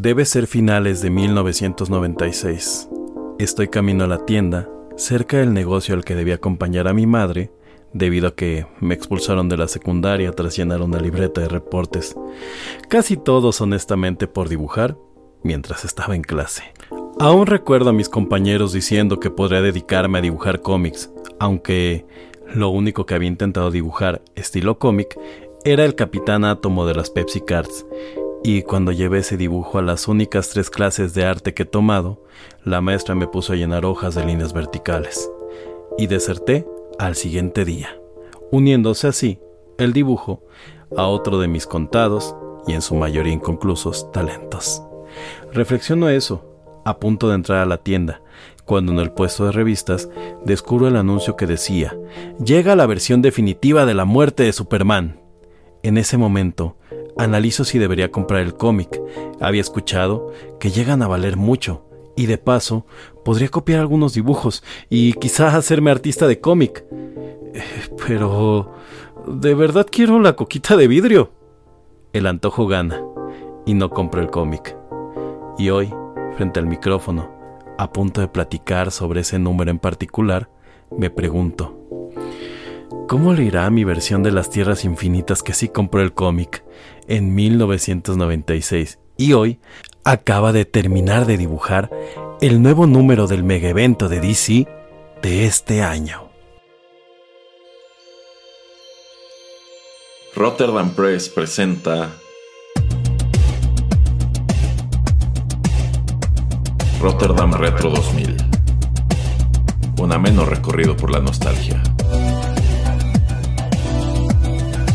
Debe 0.00 0.24
ser 0.26 0.46
finales 0.46 1.02
de 1.02 1.10
1996. 1.10 2.88
Estoy 3.40 3.66
camino 3.66 4.04
a 4.04 4.06
la 4.06 4.24
tienda, 4.24 4.68
cerca 4.96 5.38
del 5.38 5.52
negocio 5.52 5.92
al 5.92 6.04
que 6.04 6.14
debía 6.14 6.36
acompañar 6.36 6.86
a 6.86 6.94
mi 6.94 7.04
madre, 7.04 7.50
debido 7.92 8.28
a 8.28 8.34
que 8.36 8.64
me 8.78 8.94
expulsaron 8.94 9.48
de 9.48 9.56
la 9.56 9.66
secundaria 9.66 10.30
tras 10.30 10.56
llenar 10.56 10.82
una 10.82 11.00
libreta 11.00 11.40
de 11.40 11.48
reportes, 11.48 12.14
casi 12.88 13.16
todos 13.16 13.60
honestamente 13.60 14.28
por 14.28 14.48
dibujar, 14.48 14.96
mientras 15.42 15.84
estaba 15.84 16.14
en 16.14 16.22
clase. 16.22 16.62
Aún 17.18 17.46
recuerdo 17.46 17.90
a 17.90 17.92
mis 17.92 18.08
compañeros 18.08 18.72
diciendo 18.72 19.18
que 19.18 19.30
podría 19.30 19.62
dedicarme 19.62 20.18
a 20.18 20.22
dibujar 20.22 20.62
cómics, 20.62 21.10
aunque 21.40 22.06
lo 22.54 22.68
único 22.68 23.04
que 23.04 23.16
había 23.16 23.26
intentado 23.26 23.72
dibujar 23.72 24.22
estilo 24.36 24.78
cómic 24.78 25.18
era 25.64 25.84
el 25.84 25.96
Capitán 25.96 26.44
Átomo 26.44 26.86
de 26.86 26.94
las 26.94 27.10
Pepsi 27.10 27.40
Cards, 27.40 27.84
y 28.42 28.62
cuando 28.62 28.92
llevé 28.92 29.18
ese 29.18 29.36
dibujo 29.36 29.78
a 29.78 29.82
las 29.82 30.08
únicas 30.08 30.50
tres 30.50 30.70
clases 30.70 31.14
de 31.14 31.24
arte 31.24 31.54
que 31.54 31.64
he 31.64 31.66
tomado, 31.66 32.24
la 32.64 32.80
maestra 32.80 33.14
me 33.14 33.26
puso 33.26 33.52
a 33.52 33.56
llenar 33.56 33.84
hojas 33.84 34.14
de 34.14 34.24
líneas 34.24 34.52
verticales. 34.52 35.30
Y 35.96 36.06
deserté 36.06 36.66
al 36.98 37.16
siguiente 37.16 37.64
día, 37.64 38.00
uniéndose 38.50 39.08
así 39.08 39.40
el 39.78 39.92
dibujo 39.92 40.42
a 40.96 41.06
otro 41.06 41.38
de 41.38 41.48
mis 41.48 41.66
contados 41.66 42.34
y 42.66 42.72
en 42.72 42.82
su 42.82 42.94
mayoría 42.94 43.32
inconclusos 43.32 44.10
talentos. 44.12 44.82
Reflexiono 45.52 46.08
eso, 46.08 46.44
a 46.84 46.98
punto 46.98 47.28
de 47.28 47.34
entrar 47.34 47.58
a 47.58 47.66
la 47.66 47.78
tienda, 47.78 48.22
cuando 48.64 48.92
en 48.92 48.98
el 48.98 49.10
puesto 49.12 49.46
de 49.46 49.52
revistas 49.52 50.08
descubro 50.44 50.88
el 50.88 50.96
anuncio 50.96 51.36
que 51.36 51.46
decía, 51.46 51.96
llega 52.42 52.76
la 52.76 52.86
versión 52.86 53.22
definitiva 53.22 53.86
de 53.86 53.94
la 53.94 54.04
muerte 54.04 54.44
de 54.44 54.52
Superman. 54.52 55.20
En 55.82 55.96
ese 55.96 56.18
momento, 56.18 56.76
analizo 57.18 57.64
si 57.64 57.78
debería 57.78 58.10
comprar 58.10 58.40
el 58.40 58.54
cómic. 58.54 59.00
Había 59.40 59.60
escuchado 59.60 60.32
que 60.58 60.70
llegan 60.70 61.02
a 61.02 61.08
valer 61.08 61.36
mucho 61.36 61.84
y 62.16 62.26
de 62.26 62.38
paso 62.38 62.86
podría 63.24 63.48
copiar 63.48 63.80
algunos 63.80 64.14
dibujos 64.14 64.62
y 64.88 65.12
quizás 65.14 65.54
hacerme 65.54 65.90
artista 65.90 66.26
de 66.26 66.40
cómic. 66.40 66.84
Eh, 67.54 67.62
pero... 68.06 68.72
De 69.26 69.54
verdad 69.54 69.86
quiero 69.90 70.20
la 70.20 70.36
coquita 70.36 70.74
de 70.74 70.88
vidrio. 70.88 71.32
El 72.14 72.26
antojo 72.26 72.66
gana 72.66 73.02
y 73.66 73.74
no 73.74 73.90
compro 73.90 74.22
el 74.22 74.30
cómic. 74.30 74.74
Y 75.58 75.68
hoy, 75.68 75.92
frente 76.36 76.60
al 76.60 76.66
micrófono, 76.66 77.30
a 77.76 77.92
punto 77.92 78.22
de 78.22 78.28
platicar 78.28 78.90
sobre 78.90 79.20
ese 79.20 79.38
número 79.38 79.70
en 79.70 79.80
particular, 79.80 80.48
me 80.96 81.10
pregunto, 81.10 81.78
¿Cómo 83.08 83.32
le 83.32 83.44
irá 83.44 83.64
a 83.64 83.70
mi 83.70 83.84
versión 83.84 84.22
de 84.22 84.32
las 84.32 84.50
Tierras 84.50 84.84
Infinitas 84.84 85.42
que 85.42 85.54
sí 85.54 85.68
compró 85.68 86.02
el 86.02 86.12
cómic 86.12 86.62
en 87.08 87.34
1996 87.34 88.98
y 89.16 89.32
hoy 89.32 89.58
acaba 90.04 90.52
de 90.52 90.64
terminar 90.64 91.26
de 91.26 91.36
dibujar 91.36 91.90
el 92.40 92.62
nuevo 92.62 92.86
número 92.86 93.26
del 93.26 93.42
mega 93.42 93.68
evento 93.68 94.08
de 94.08 94.20
DC 94.20 94.68
de 95.22 95.46
este 95.46 95.82
año? 95.82 96.28
Rotterdam 100.34 100.90
Press 100.94 101.28
presenta 101.28 102.12
Rotterdam 107.00 107.52
Retro 107.54 107.90
2000. 107.90 108.36
Un 110.00 110.12
ameno 110.12 110.44
recorrido 110.44 110.96
por 110.96 111.10
la 111.10 111.18
nostalgia 111.18 111.82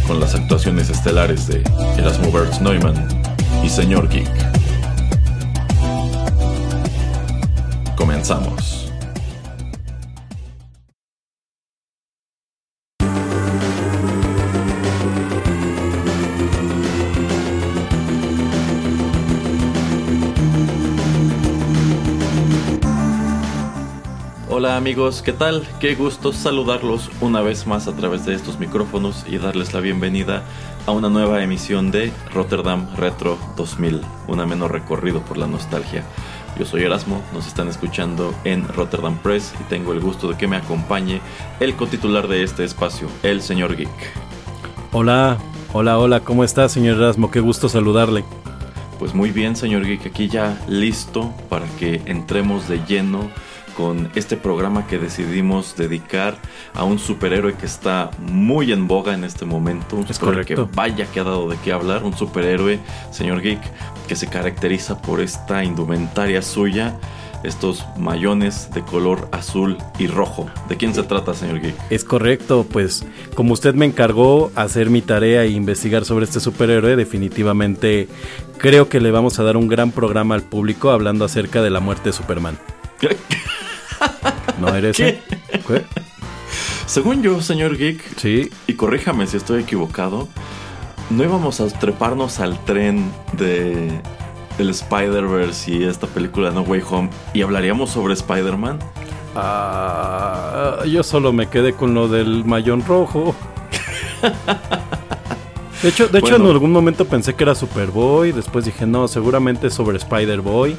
con 0.07 0.19
las 0.19 0.35
actuaciones 0.35 0.89
estelares 0.89 1.47
de 1.47 1.63
Erasmo 1.97 2.31
Bertz 2.31 2.61
Neumann 2.61 3.07
y 3.63 3.69
Señor 3.69 4.09
Geek. 4.09 4.27
Comenzamos. 7.95 8.82
Hola 24.63 24.77
amigos, 24.77 25.21
¿qué 25.21 25.33
tal? 25.33 25.67
Qué 25.81 25.93
gusto 25.93 26.31
saludarlos 26.31 27.11
una 27.19 27.41
vez 27.41 27.67
más 27.67 27.89
a 27.89 27.97
través 27.97 28.25
de 28.25 28.33
estos 28.33 28.59
micrófonos 28.59 29.25
y 29.27 29.37
darles 29.37 29.73
la 29.73 29.81
bienvenida 29.81 30.45
a 30.85 30.91
una 30.91 31.09
nueva 31.09 31.43
emisión 31.43 31.91
de 31.91 32.13
Rotterdam 32.33 32.87
Retro 32.95 33.37
2000, 33.57 33.99
un 34.29 34.39
ameno 34.39 34.69
recorrido 34.69 35.19
por 35.19 35.37
la 35.37 35.47
nostalgia. 35.47 36.05
Yo 36.57 36.65
soy 36.65 36.83
Erasmo, 36.83 37.21
nos 37.33 37.45
están 37.45 37.67
escuchando 37.67 38.33
en 38.45 38.65
Rotterdam 38.69 39.17
Press 39.17 39.53
y 39.59 39.63
tengo 39.65 39.91
el 39.91 39.99
gusto 39.99 40.29
de 40.29 40.37
que 40.37 40.47
me 40.47 40.55
acompañe 40.55 41.19
el 41.59 41.75
cotitular 41.75 42.29
de 42.29 42.43
este 42.43 42.63
espacio, 42.63 43.09
el 43.21 43.41
señor 43.41 43.75
Geek. 43.75 43.89
Hola, 44.93 45.39
hola, 45.73 45.99
hola, 45.99 46.21
¿cómo 46.21 46.45
está 46.45 46.69
señor 46.69 46.99
Erasmo? 46.99 47.31
Qué 47.31 47.41
gusto 47.41 47.67
saludarle. 47.67 48.23
Pues 48.97 49.13
muy 49.13 49.31
bien, 49.31 49.57
señor 49.57 49.85
Geek, 49.85 50.05
aquí 50.05 50.29
ya 50.29 50.57
listo 50.69 51.33
para 51.49 51.65
que 51.77 52.01
entremos 52.05 52.69
de 52.69 52.79
lleno 52.87 53.29
con 53.75 54.09
este 54.15 54.37
programa 54.37 54.87
que 54.87 54.97
decidimos 54.97 55.75
dedicar 55.75 56.37
a 56.73 56.83
un 56.83 56.99
superhéroe 56.99 57.55
que 57.55 57.65
está 57.65 58.11
muy 58.19 58.71
en 58.71 58.87
boga 58.87 59.13
en 59.13 59.23
este 59.23 59.45
momento. 59.45 59.95
Un 59.95 60.07
superhéroe 60.07 60.45
que 60.45 60.55
vaya 60.55 61.05
que 61.05 61.19
ha 61.19 61.23
dado 61.23 61.49
de 61.49 61.57
qué 61.63 61.71
hablar. 61.71 62.03
Un 62.03 62.15
superhéroe, 62.15 62.79
señor 63.11 63.41
Geek, 63.41 63.59
que 64.07 64.15
se 64.15 64.27
caracteriza 64.27 65.01
por 65.01 65.21
esta 65.21 65.63
indumentaria 65.63 66.41
suya. 66.41 66.97
Estos 67.43 67.85
mayones 67.97 68.69
de 68.73 68.83
color 68.83 69.27
azul 69.33 69.77
y 69.99 70.07
rojo. 70.07 70.49
¿De 70.69 70.77
quién 70.77 70.95
se 70.95 71.03
trata, 71.03 71.33
señor 71.33 71.59
Geek? 71.59 71.75
Es 71.89 72.05
correcto, 72.05 72.65
pues 72.71 73.05
como 73.35 73.51
usted 73.51 73.75
me 73.75 73.85
encargó 73.85 74.49
hacer 74.55 74.89
mi 74.89 75.01
tarea 75.01 75.43
e 75.43 75.49
investigar 75.49 76.05
sobre 76.05 76.23
este 76.23 76.39
superhéroe, 76.39 76.95
definitivamente 76.95 78.07
creo 78.57 78.87
que 78.87 79.01
le 79.01 79.11
vamos 79.11 79.39
a 79.39 79.43
dar 79.43 79.57
un 79.57 79.67
gran 79.67 79.91
programa 79.91 80.35
al 80.35 80.43
público 80.43 80.91
hablando 80.91 81.25
acerca 81.25 81.61
de 81.61 81.69
la 81.69 81.81
muerte 81.81 82.09
de 82.09 82.13
Superman. 82.13 82.57
¿No 84.59 84.73
eres 84.75 84.97
¿Qué? 84.97 85.21
Según 86.85 87.23
yo, 87.23 87.41
señor 87.41 87.77
Geek, 87.77 88.17
sí. 88.17 88.49
y 88.67 88.73
corríjame 88.73 89.25
si 89.27 89.37
estoy 89.37 89.63
equivocado, 89.63 90.27
no 91.09 91.23
íbamos 91.23 91.59
a 91.59 91.67
treparnos 91.67 92.39
al 92.39 92.63
tren 92.65 93.11
de 93.33 94.01
el 94.59 94.69
Spider-Verse 94.69 95.71
y 95.71 95.83
esta 95.83 96.07
película 96.07 96.51
No 96.51 96.61
Way 96.61 96.83
Home 96.89 97.09
y 97.33 97.41
hablaríamos 97.41 97.89
sobre 97.89 98.13
Spider-Man. 98.13 98.79
Ah, 99.35 100.83
yo 100.85 101.01
solo 101.03 101.33
me 101.33 101.47
quedé 101.47 101.73
con 101.73 101.93
lo 101.93 102.07
del 102.07 102.45
mayón 102.45 102.85
rojo. 102.85 103.35
De 105.81 105.89
hecho, 105.89 106.07
de 106.07 106.19
hecho 106.19 106.37
en 106.37 106.43
algún 106.43 106.71
momento 106.71 107.05
pensé 107.05 107.33
que 107.33 107.43
era 107.43 107.55
Superboy, 107.55 108.31
después 108.31 108.63
dije, 108.63 108.85
no, 108.85 109.07
seguramente 109.09 109.67
es 109.67 109.73
sobre 109.73 109.97
Spider-Boy. 109.97 110.77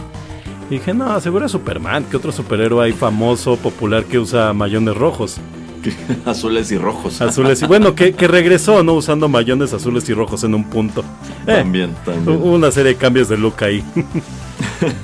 Y 0.71 0.75
dije, 0.75 0.95
no, 0.95 1.21
seguro 1.21 1.47
es 1.47 1.53
Superman. 1.53 2.05
¿Qué 2.11 2.17
otro 2.17 2.33
superhéroe 2.33 2.87
hay 2.87 2.93
famoso, 2.93 3.57
popular 3.57 4.05
que 4.05 4.19
usa 4.19 4.53
mayones 4.53 4.97
rojos? 4.97 5.39
azules 6.25 6.71
y 6.73 6.79
rojos. 6.79 7.21
Azules 7.21 7.63
y 7.63 7.67
bueno, 7.67 7.95
que, 7.95 8.13
regresó, 8.13 8.83
¿no? 8.83 8.95
Usando 8.95 9.29
mayones 9.29 9.73
azules 9.73 10.09
y 10.09 10.15
rojos 10.15 10.45
en 10.45 10.55
un 10.55 10.65
punto. 10.65 11.05
Eh, 11.47 11.57
también, 11.57 11.95
también. 12.07 12.41
Una 12.43 12.71
serie 12.71 12.95
de 12.95 12.97
cambios 12.97 13.29
de 13.29 13.37
look 13.37 13.63
ahí. 13.63 13.85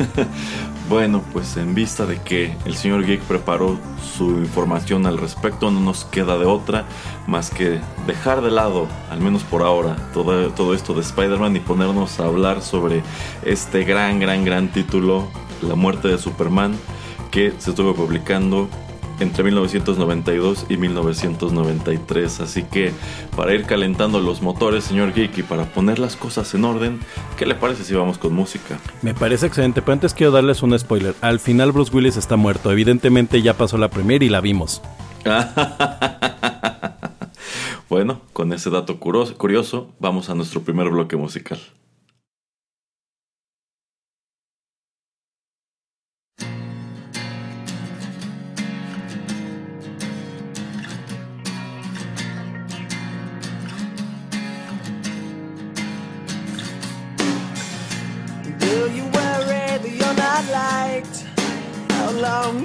bueno, 0.88 1.22
pues 1.34 1.58
en 1.58 1.74
vista 1.74 2.06
de 2.06 2.16
que 2.16 2.56
el 2.64 2.76
señor 2.76 3.04
Geek 3.04 3.20
preparó 3.20 3.78
su 4.16 4.38
información 4.38 5.04
al 5.04 5.18
respecto, 5.18 5.70
no 5.70 5.80
nos 5.80 6.06
queda 6.06 6.38
de 6.38 6.46
otra 6.46 6.86
más 7.26 7.50
que 7.50 7.78
dejar 8.06 8.40
de 8.40 8.50
lado, 8.50 8.88
al 9.10 9.20
menos 9.20 9.42
por 9.42 9.60
ahora, 9.60 9.96
todo, 10.14 10.48
todo 10.52 10.72
esto 10.72 10.94
de 10.94 11.02
Spider-Man 11.02 11.56
y 11.56 11.60
ponernos 11.60 12.20
a 12.20 12.24
hablar 12.24 12.62
sobre 12.62 13.02
este 13.44 13.84
gran, 13.84 14.18
gran, 14.18 14.42
gran 14.42 14.72
título 14.72 15.28
la 15.62 15.74
muerte 15.74 16.08
de 16.08 16.18
Superman, 16.18 16.74
que 17.30 17.52
se 17.58 17.70
estuvo 17.70 17.94
publicando 17.94 18.68
entre 19.20 19.44
1992 19.44 20.66
y 20.68 20.76
1993. 20.76 22.40
Así 22.40 22.62
que 22.64 22.92
para 23.36 23.54
ir 23.54 23.64
calentando 23.64 24.20
los 24.20 24.42
motores, 24.42 24.84
señor 24.84 25.12
Geek, 25.12 25.38
y 25.38 25.42
para 25.42 25.66
poner 25.66 25.98
las 25.98 26.16
cosas 26.16 26.52
en 26.54 26.64
orden, 26.64 27.00
¿qué 27.36 27.46
le 27.46 27.54
parece 27.54 27.84
si 27.84 27.94
vamos 27.94 28.18
con 28.18 28.34
música? 28.34 28.78
Me 29.02 29.14
parece 29.14 29.46
excelente, 29.46 29.82
pero 29.82 29.92
antes 29.92 30.14
quiero 30.14 30.32
darles 30.32 30.62
un 30.62 30.76
spoiler. 30.78 31.14
Al 31.20 31.38
final 31.38 31.72
Bruce 31.72 31.94
Willis 31.94 32.16
está 32.16 32.36
muerto. 32.36 32.72
Evidentemente 32.72 33.42
ya 33.42 33.54
pasó 33.54 33.78
la 33.78 33.88
primera 33.88 34.24
y 34.24 34.28
la 34.28 34.40
vimos. 34.40 34.82
bueno, 37.88 38.22
con 38.32 38.52
ese 38.52 38.70
dato 38.70 38.98
curioso, 38.98 39.90
vamos 39.98 40.30
a 40.30 40.34
nuestro 40.34 40.62
primer 40.62 40.88
bloque 40.88 41.16
musical. 41.16 41.58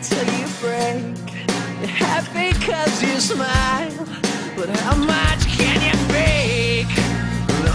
Till 0.01 0.25
you 0.37 0.47
break. 0.59 1.15
You're 1.79 1.87
happy 1.87 2.51
cause 2.65 3.01
you 3.01 3.19
smile, 3.19 4.05
but 4.55 4.69
how 4.69 4.95
much 4.95 5.45
can 5.57 5.81
you 5.81 5.95
fake? 6.11 6.97
An 7.49 7.67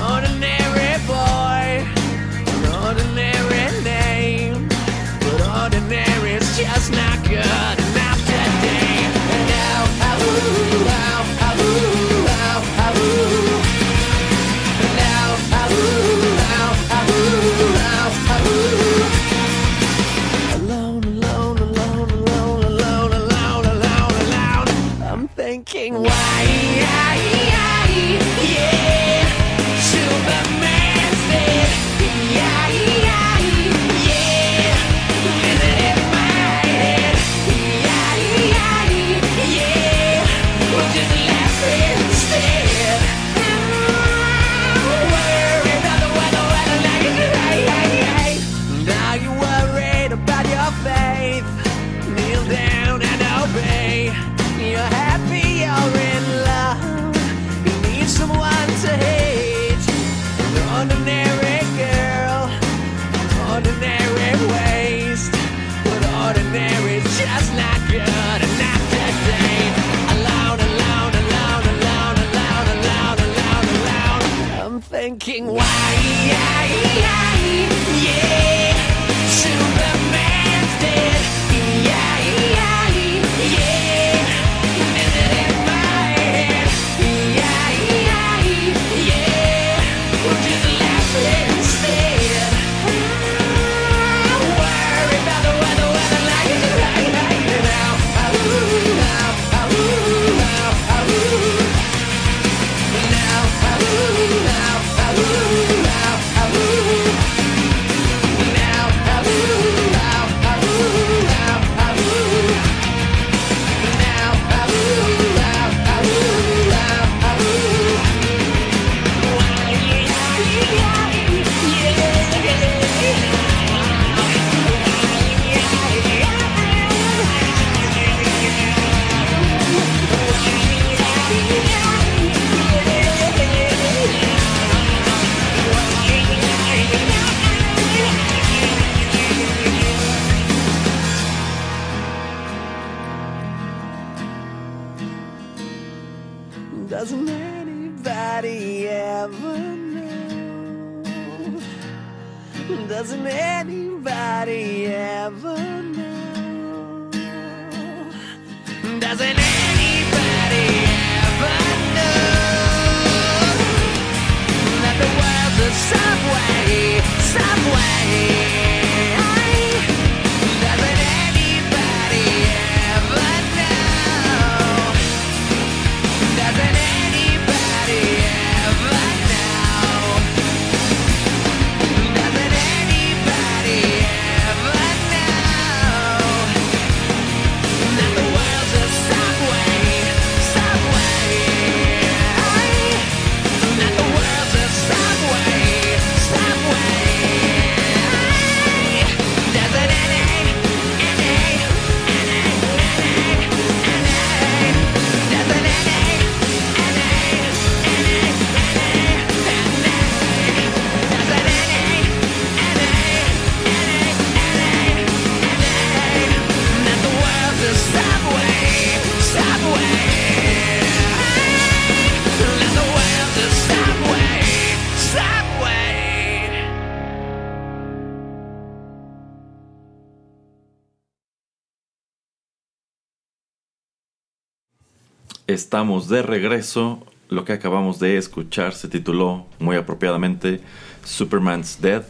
Estamos 235.50 236.08
de 236.08 236.22
regreso. 236.22 237.04
Lo 237.28 237.44
que 237.44 237.52
acabamos 237.52 237.98
de 237.98 238.16
escuchar 238.16 238.72
se 238.72 238.86
tituló 238.86 239.46
muy 239.58 239.74
apropiadamente 239.74 240.60
Superman's 241.04 241.80
Dead. 241.80 242.04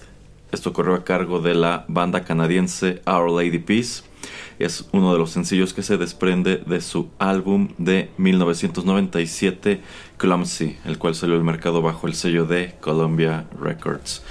Esto 0.53 0.75
corrió 0.75 0.95
a 0.95 1.05
cargo 1.05 1.41
de 1.41 1.55
la 1.55 1.87
banda 1.89 2.23
canadiense 2.25 3.01
Our 3.07 3.31
Lady 3.31 3.59
Peace. 3.59 4.03
Es 4.59 4.91
uno 4.93 5.15
de 5.15 5.19
los 5.19 5.31
sencillos 5.31 5.73
que 5.73 5.83
se 5.83 5.97
desprende 5.97 6.59
de 6.59 6.83
su 6.83 7.09
álbum 7.19 7.71
de 7.79 8.11
1997, 8.19 9.81
Clumsy, 10.19 10.77
el 10.85 10.99
cual 10.99 11.15
salió 11.15 11.37
al 11.37 11.43
mercado 11.43 11.81
bajo 11.81 12.09
el 12.09 12.15
sello 12.15 12.45
de 12.45 12.75
Columbia 12.83 13.47
Records. 13.59 14.23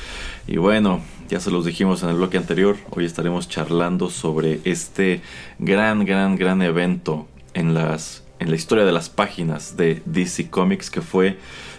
Y 0.45 0.57
bueno, 0.57 1.01
ya 1.29 1.39
se 1.39 1.49
los 1.49 1.65
dijimos 1.65 2.03
en 2.03 2.09
el 2.09 2.15
bloque 2.17 2.37
anterior, 2.37 2.77
hoy 2.91 3.05
estaremos 3.05 3.49
charlando 3.49 4.11
sobre 4.11 4.61
este 4.65 5.21
gran, 5.57 6.05
gran, 6.05 6.35
gran 6.35 6.61
evento 6.61 7.27
en 7.55 7.73
las 7.73 8.28
en 8.39 8.49
la 8.49 8.55
historia 8.55 8.85
de 8.85 8.91
las 8.91 9.09
páginas 9.09 9.77
de 9.77 10.01
DC 10.05 10.49
Comics 10.49 10.89
que 10.89 11.01
fue 11.01 11.37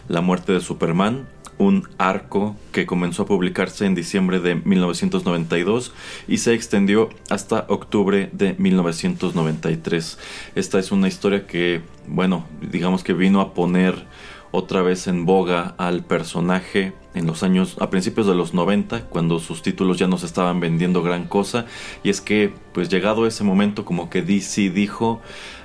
la 0.08 0.20
muerte 0.20 0.52
de 0.52 0.60
Superman, 0.60 1.26
un 1.58 1.86
arco 1.98 2.56
que 2.72 2.86
comenzó 2.86 3.24
a 3.24 3.26
publicarse 3.26 3.84
en 3.84 3.94
diciembre 3.94 4.40
de 4.40 4.54
1992 4.54 5.92
y 6.26 6.38
se 6.38 6.54
extendió 6.54 7.10
hasta 7.28 7.66
octubre 7.68 8.30
de 8.32 8.54
1993. 8.58 10.18
Esta 10.54 10.78
es 10.78 10.90
una 10.90 11.08
historia 11.08 11.46
que, 11.46 11.82
bueno, 12.06 12.46
digamos 12.62 13.04
que 13.04 13.12
vino 13.12 13.40
a 13.42 13.52
poner 13.52 14.06
otra 14.52 14.82
vez 14.82 15.06
en 15.06 15.26
boga 15.26 15.74
al 15.78 16.02
personaje 16.02 16.92
en 17.14 17.26
los 17.26 17.42
años, 17.42 17.76
a 17.80 17.90
principios 17.90 18.26
de 18.26 18.34
los 18.34 18.54
90, 18.54 19.02
cuando 19.06 19.38
sus 19.38 19.62
títulos 19.62 19.98
ya 19.98 20.06
no 20.06 20.16
se 20.16 20.26
estaban 20.26 20.60
vendiendo 20.60 21.02
gran 21.02 21.26
cosa. 21.26 21.66
Y 22.02 22.10
es 22.10 22.20
que, 22.20 22.52
pues 22.72 22.88
llegado 22.88 23.26
ese 23.26 23.44
momento, 23.44 23.84
como 23.84 24.10
que 24.10 24.22
DC 24.22 24.70
dijo, 24.70 25.20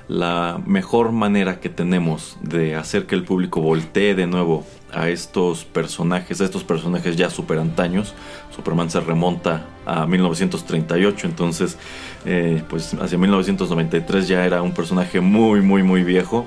la 0.08 0.60
mejor 0.64 1.12
manera 1.12 1.58
que 1.58 1.68
tenemos 1.68 2.36
de 2.40 2.76
hacer 2.76 3.06
que 3.06 3.14
el 3.14 3.24
público 3.24 3.60
voltee 3.60 4.14
de 4.14 4.26
nuevo 4.26 4.64
a 4.92 5.08
estos 5.08 5.64
personajes, 5.64 6.40
a 6.40 6.44
estos 6.44 6.62
personajes 6.62 7.16
ya 7.16 7.28
super 7.28 7.58
antaños. 7.58 8.14
Superman 8.54 8.88
se 8.90 9.00
remonta 9.00 9.66
a 9.84 10.06
1938, 10.06 11.26
entonces, 11.26 11.76
eh, 12.24 12.62
pues 12.68 12.94
hacia 12.94 13.18
1993 13.18 14.28
ya 14.28 14.44
era 14.44 14.62
un 14.62 14.72
personaje 14.72 15.20
muy, 15.20 15.60
muy, 15.60 15.82
muy 15.82 16.04
viejo. 16.04 16.46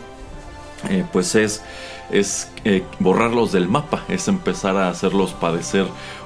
Eh, 0.89 1.04
pues 1.12 1.36
es, 1.36 1.62
es 2.10 2.50
eh, 2.63 2.84
borrarlos 3.00 3.51
del 3.51 3.68
mapa, 3.68 4.06
es 4.08 4.30
empezar 4.30 4.78
a 4.78 4.88
hacerlos 4.88 5.34
padecer 5.34 5.86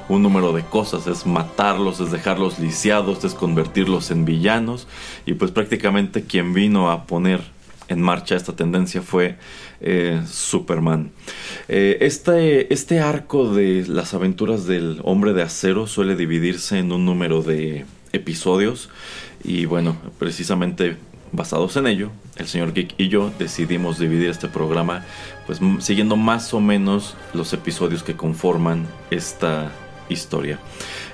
un 0.09 0.21
número 0.21 0.53
de 0.53 0.63
cosas, 0.63 1.07
es 1.07 1.25
matarlos, 1.25 1.99
es 1.99 2.11
dejarlos 2.11 2.59
lisiados, 2.59 3.23
es 3.23 3.33
convertirlos 3.33 4.11
en 4.11 4.25
villanos 4.25 4.87
y 5.25 5.33
pues 5.33 5.51
prácticamente 5.51 6.23
quien 6.23 6.53
vino 6.53 6.91
a 6.91 7.05
poner 7.05 7.41
en 7.87 8.01
marcha 8.01 8.35
esta 8.35 8.55
tendencia 8.55 9.01
fue 9.01 9.37
eh, 9.81 10.21
Superman. 10.29 11.11
Eh, 11.67 11.97
este, 12.01 12.73
este 12.73 12.99
arco 12.99 13.53
de 13.53 13.85
las 13.87 14.13
aventuras 14.13 14.65
del 14.65 14.99
hombre 15.03 15.33
de 15.33 15.43
acero 15.43 15.87
suele 15.87 16.15
dividirse 16.15 16.79
en 16.79 16.91
un 16.91 17.05
número 17.05 17.41
de 17.41 17.85
episodios 18.13 18.89
y 19.43 19.65
bueno, 19.65 19.97
precisamente 20.19 20.97
basados 21.31 21.75
en 21.77 21.87
ello, 21.87 22.11
el 22.37 22.47
señor 22.47 22.73
Geek 22.73 22.93
y 22.97 23.09
yo 23.09 23.31
decidimos 23.39 23.97
dividir 23.97 24.29
este 24.29 24.47
programa 24.47 25.03
pues 25.47 25.59
siguiendo 25.79 26.15
más 26.15 26.53
o 26.53 26.59
menos 26.59 27.15
los 27.33 27.53
episodios 27.53 28.03
que 28.03 28.15
conforman 28.15 28.85
esta 29.09 29.71
historia. 30.09 30.59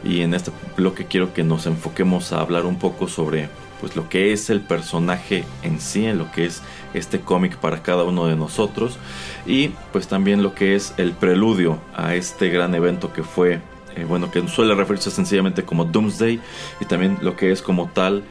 Y 0.03 0.21
en 0.21 0.33
este 0.33 0.51
bloque 0.75 1.05
quiero 1.05 1.33
que 1.33 1.43
nos 1.43 1.65
enfoquemos 1.65 2.33
a 2.33 2.41
hablar 2.41 2.65
un 2.65 2.79
poco 2.79 3.07
sobre 3.07 3.49
pues 3.79 3.95
lo 3.95 4.09
que 4.09 4.33
es 4.33 4.49
el 4.49 4.61
personaje 4.61 5.45
en 5.63 5.79
sí, 5.79 6.05
en 6.05 6.17
lo 6.17 6.31
que 6.31 6.45
es 6.45 6.61
este 6.93 7.21
cómic 7.21 7.57
para 7.57 7.81
cada 7.81 8.03
uno 8.03 8.27
de 8.27 8.35
nosotros 8.35 8.97
y 9.45 9.69
pues 9.91 10.07
también 10.07 10.43
lo 10.43 10.53
que 10.53 10.75
es 10.75 10.93
el 10.97 11.13
preludio 11.13 11.79
a 11.95 12.15
este 12.15 12.49
gran 12.49 12.75
evento 12.75 13.13
que 13.13 13.23
fue 13.23 13.61
eh, 13.95 14.05
bueno 14.07 14.31
que 14.31 14.45
suele 14.47 14.75
referirse 14.75 15.11
sencillamente 15.11 15.63
como 15.63 15.85
Doomsday 15.85 16.39
y 16.81 16.85
también 16.85 17.19
lo 17.21 17.35
que 17.35 17.51
es 17.51 17.61
como 17.61 17.89
tal 17.89 18.23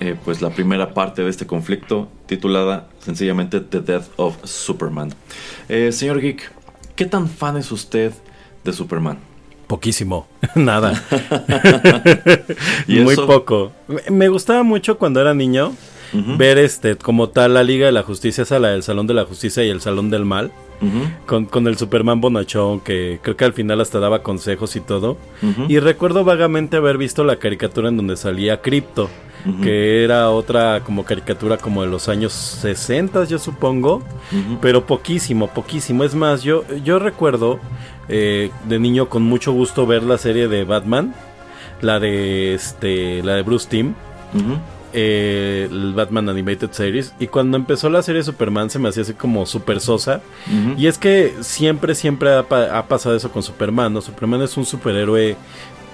eh, 0.00 0.16
pues 0.24 0.42
la 0.42 0.50
primera 0.50 0.92
parte 0.92 1.22
de 1.22 1.30
este 1.30 1.46
conflicto 1.46 2.08
titulada 2.26 2.88
sencillamente 2.98 3.60
The 3.60 3.80
Death 3.80 4.08
of 4.16 4.44
Superman. 4.44 5.14
Eh, 5.68 5.92
señor 5.92 6.20
Geek, 6.20 6.50
¿qué 6.96 7.06
tan 7.06 7.28
fan 7.28 7.56
es 7.56 7.70
usted 7.70 8.12
de 8.64 8.72
Superman? 8.72 9.18
Poquísimo, 9.74 10.28
nada. 10.54 11.02
Muy 12.86 13.16
poco. 13.16 13.72
Me 14.08 14.28
gustaba 14.28 14.62
mucho 14.62 14.98
cuando 14.98 15.20
era 15.20 15.34
niño 15.34 15.72
ver 16.38 16.58
este 16.58 16.94
como 16.94 17.30
tal 17.30 17.54
la 17.54 17.64
Liga 17.64 17.86
de 17.86 17.92
la 17.92 18.04
Justicia, 18.04 18.42
esa 18.42 18.60
la 18.60 18.68
del 18.68 18.84
Salón 18.84 19.08
de 19.08 19.14
la 19.14 19.24
Justicia 19.24 19.64
y 19.64 19.70
el 19.70 19.80
Salón 19.80 20.10
del 20.10 20.24
Mal. 20.24 20.52
con, 21.26 21.46
con, 21.46 21.66
el 21.66 21.76
Superman 21.76 22.20
bonachón 22.20 22.78
que 22.78 23.18
creo 23.20 23.36
que 23.36 23.44
al 23.44 23.52
final 23.52 23.80
hasta 23.80 23.98
daba 23.98 24.22
consejos 24.22 24.76
y 24.76 24.80
todo. 24.80 25.16
Y 25.66 25.80
recuerdo 25.80 26.22
vagamente 26.22 26.76
haber 26.76 26.96
visto 26.96 27.24
la 27.24 27.40
caricatura 27.40 27.88
en 27.88 27.96
donde 27.96 28.16
salía 28.16 28.62
Crypto 28.62 29.10
que 29.62 30.04
era 30.04 30.30
otra 30.30 30.80
como 30.84 31.04
caricatura 31.04 31.58
como 31.58 31.82
de 31.82 31.88
los 31.88 32.08
años 32.08 32.32
60, 32.32 33.24
yo 33.24 33.38
supongo, 33.38 34.02
pero 34.60 34.86
poquísimo, 34.86 35.48
poquísimo. 35.48 36.04
Es 36.04 36.14
más, 36.14 36.42
yo, 36.42 36.64
yo 36.82 36.98
recuerdo 36.98 37.60
eh, 38.08 38.50
de 38.68 38.78
niño 38.78 39.08
con 39.08 39.22
mucho 39.22 39.52
gusto 39.52 39.86
ver 39.86 40.02
la 40.02 40.18
serie 40.18 40.48
de 40.48 40.64
Batman, 40.64 41.14
la 41.80 42.00
de 42.00 42.54
este, 42.54 43.22
la 43.22 43.34
de 43.34 43.42
Bruce 43.42 43.68
Timm. 43.68 43.94
Eh, 44.96 45.66
el 45.72 45.92
Batman 45.92 46.28
Animated 46.28 46.70
Series. 46.70 47.14
Y 47.18 47.26
cuando 47.26 47.56
empezó 47.56 47.90
la 47.90 48.00
serie 48.02 48.22
Superman 48.22 48.70
se 48.70 48.78
me 48.78 48.88
hacía 48.88 49.02
así 49.02 49.14
como 49.14 49.44
super 49.44 49.80
sosa. 49.80 50.20
Y 50.78 50.86
es 50.86 50.98
que 50.98 51.34
siempre, 51.40 51.96
siempre 51.96 52.30
ha, 52.30 52.38
ha, 52.38 52.86
pasado 52.86 53.16
eso 53.16 53.32
con 53.32 53.42
Superman, 53.42 53.92
¿no? 53.92 54.00
Superman 54.00 54.42
es 54.42 54.56
un 54.56 54.64
superhéroe 54.64 55.36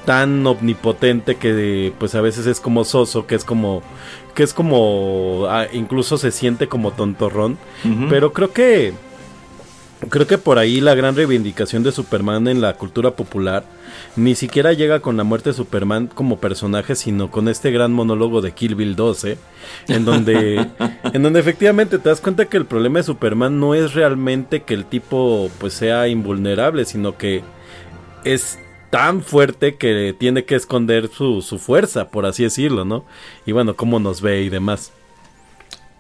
tan 0.05 0.47
omnipotente 0.47 1.37
que 1.37 1.93
pues 1.99 2.14
a 2.14 2.21
veces 2.21 2.47
es 2.47 2.61
como 2.61 2.85
soso, 2.85 3.26
que 3.26 3.35
es 3.35 3.45
como 3.45 3.83
que 4.35 4.43
es 4.43 4.55
como 4.55 5.47
ah, 5.49 5.67
incluso 5.73 6.19
se 6.19 6.31
siente 6.31 6.69
como 6.69 6.93
tontorrón, 6.93 7.59
pero 8.09 8.33
creo 8.33 8.52
que 8.52 8.95
creo 10.09 10.26
que 10.26 10.38
por 10.38 10.59
ahí 10.59 10.80
la 10.80 10.95
gran 10.95 11.14
reivindicación 11.14 11.83
de 11.83 11.92
Superman 11.92 12.49
en 12.49 12.61
la 12.61 12.75
cultura 12.75 13.12
popular 13.12 13.64
ni 14.16 14.35
siquiera 14.35 14.73
llega 14.73 15.00
con 15.00 15.16
la 15.16 15.25
muerte 15.25 15.50
de 15.50 15.54
Superman 15.54 16.07
como 16.07 16.40
personaje, 16.40 16.95
sino 16.95 17.30
con 17.30 17.49
este 17.49 17.71
gran 17.71 17.92
monólogo 17.92 18.40
de 18.40 18.52
Kill 18.52 18.75
Bill 18.75 18.97
12, 18.97 19.38
en 19.88 20.04
donde 20.04 20.66
en 21.12 21.23
donde 21.23 21.40
efectivamente 21.40 21.99
te 21.99 22.09
das 22.09 22.21
cuenta 22.21 22.47
que 22.47 22.57
el 22.57 22.66
problema 22.66 23.00
de 23.00 23.04
Superman 23.04 23.61
no 23.61 23.75
es 23.75 23.95
realmente 23.95 24.62
que 24.62 24.75
el 24.75 24.87
tipo 24.87 25.50
pues 25.59 25.75
sea 25.75 26.09
invulnerable, 26.09 26.85
sino 26.85 27.16
que 27.19 27.42
es 28.25 28.59
tan 28.90 29.23
fuerte 29.23 29.76
que 29.76 30.14
tiene 30.19 30.45
que 30.45 30.57
esconder 30.57 31.09
su, 31.09 31.42
su 31.42 31.59
fuerza, 31.59 32.09
por 32.09 32.26
así 32.26 32.42
decirlo, 32.42 32.85
¿no? 32.85 33.04
Y 33.47 33.52
bueno, 33.52 33.76
cómo 33.76 34.00
nos 34.00 34.21
ve 34.21 34.42
y 34.42 34.49
demás. 34.49 34.92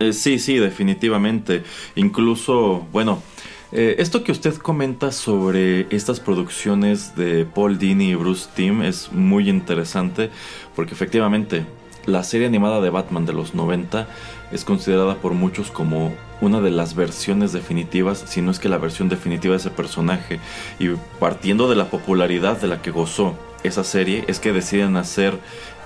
Eh, 0.00 0.12
sí, 0.12 0.38
sí, 0.38 0.56
definitivamente. 0.56 1.62
Incluso, 1.94 2.86
bueno, 2.90 3.22
eh, 3.72 3.96
esto 3.98 4.24
que 4.24 4.32
usted 4.32 4.56
comenta 4.56 5.12
sobre 5.12 5.86
estas 5.94 6.18
producciones 6.18 7.14
de 7.14 7.44
Paul 7.44 7.78
Dini 7.78 8.10
y 8.10 8.14
Bruce 8.14 8.48
Timm 8.54 8.82
es 8.82 9.12
muy 9.12 9.48
interesante 9.48 10.30
porque 10.74 10.94
efectivamente 10.94 11.64
la 12.06 12.24
serie 12.24 12.46
animada 12.46 12.80
de 12.80 12.90
Batman 12.90 13.26
de 13.26 13.32
los 13.32 13.54
90 13.54 14.08
es 14.50 14.64
considerada 14.64 15.16
por 15.16 15.34
muchos 15.34 15.70
como 15.70 16.12
una 16.40 16.60
de 16.60 16.70
las 16.70 16.94
versiones 16.94 17.52
definitivas, 17.52 18.24
si 18.26 18.42
no 18.42 18.50
es 18.50 18.58
que 18.58 18.68
la 18.68 18.78
versión 18.78 19.08
definitiva 19.08 19.52
de 19.52 19.60
ese 19.60 19.70
personaje. 19.70 20.40
Y 20.78 20.88
partiendo 21.20 21.68
de 21.68 21.76
la 21.76 21.90
popularidad 21.90 22.60
de 22.60 22.66
la 22.66 22.82
que 22.82 22.90
gozó 22.90 23.38
esa 23.62 23.84
serie, 23.84 24.24
es 24.26 24.40
que 24.40 24.52
deciden 24.52 24.96
hacer 24.96 25.38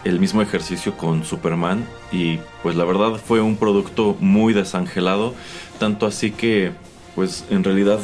el 0.04 0.20
mismo 0.20 0.42
ejercicio 0.42 0.96
con 0.96 1.24
Superman 1.24 1.86
y 2.12 2.38
pues 2.62 2.76
la 2.76 2.84
verdad 2.84 3.16
fue 3.16 3.40
un 3.40 3.56
producto 3.56 4.16
muy 4.20 4.52
desangelado, 4.52 5.34
tanto 5.78 6.06
así 6.06 6.30
que 6.30 6.72
pues 7.14 7.44
en 7.50 7.64
realidad 7.64 8.00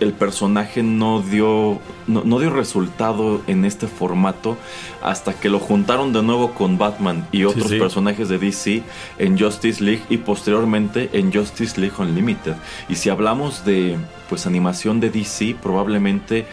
el 0.00 0.12
personaje 0.12 0.82
no 0.82 1.22
dio, 1.22 1.80
no, 2.06 2.38
dio 2.38 2.50
resultado 2.50 3.40
en 3.46 3.64
este 3.64 3.86
formato 3.86 4.56
hasta 5.02 5.34
que 5.34 5.48
lo 5.48 5.58
juntaron 5.58 6.12
de 6.12 6.22
nuevo 6.22 6.52
con 6.52 6.78
Batman 6.78 7.26
y 7.32 7.44
otros 7.44 7.70
personajes 7.72 8.28
de 8.28 8.38
DC 8.38 8.82
en 9.18 9.38
Justice 9.38 9.82
League 9.82 10.02
y 10.08 10.18
posteriormente 10.18 11.10
en 11.12 11.32
Justice 11.32 11.80
League 11.80 11.96
Unlimited. 11.98 12.54
Y 12.88 12.96
si 12.96 13.08
hablamos 13.08 13.64
de 13.64 13.96
pues 14.28 14.46
animación 14.46 15.00
de 15.00 15.10
DC, 15.10 15.56
probablemente 15.62 16.46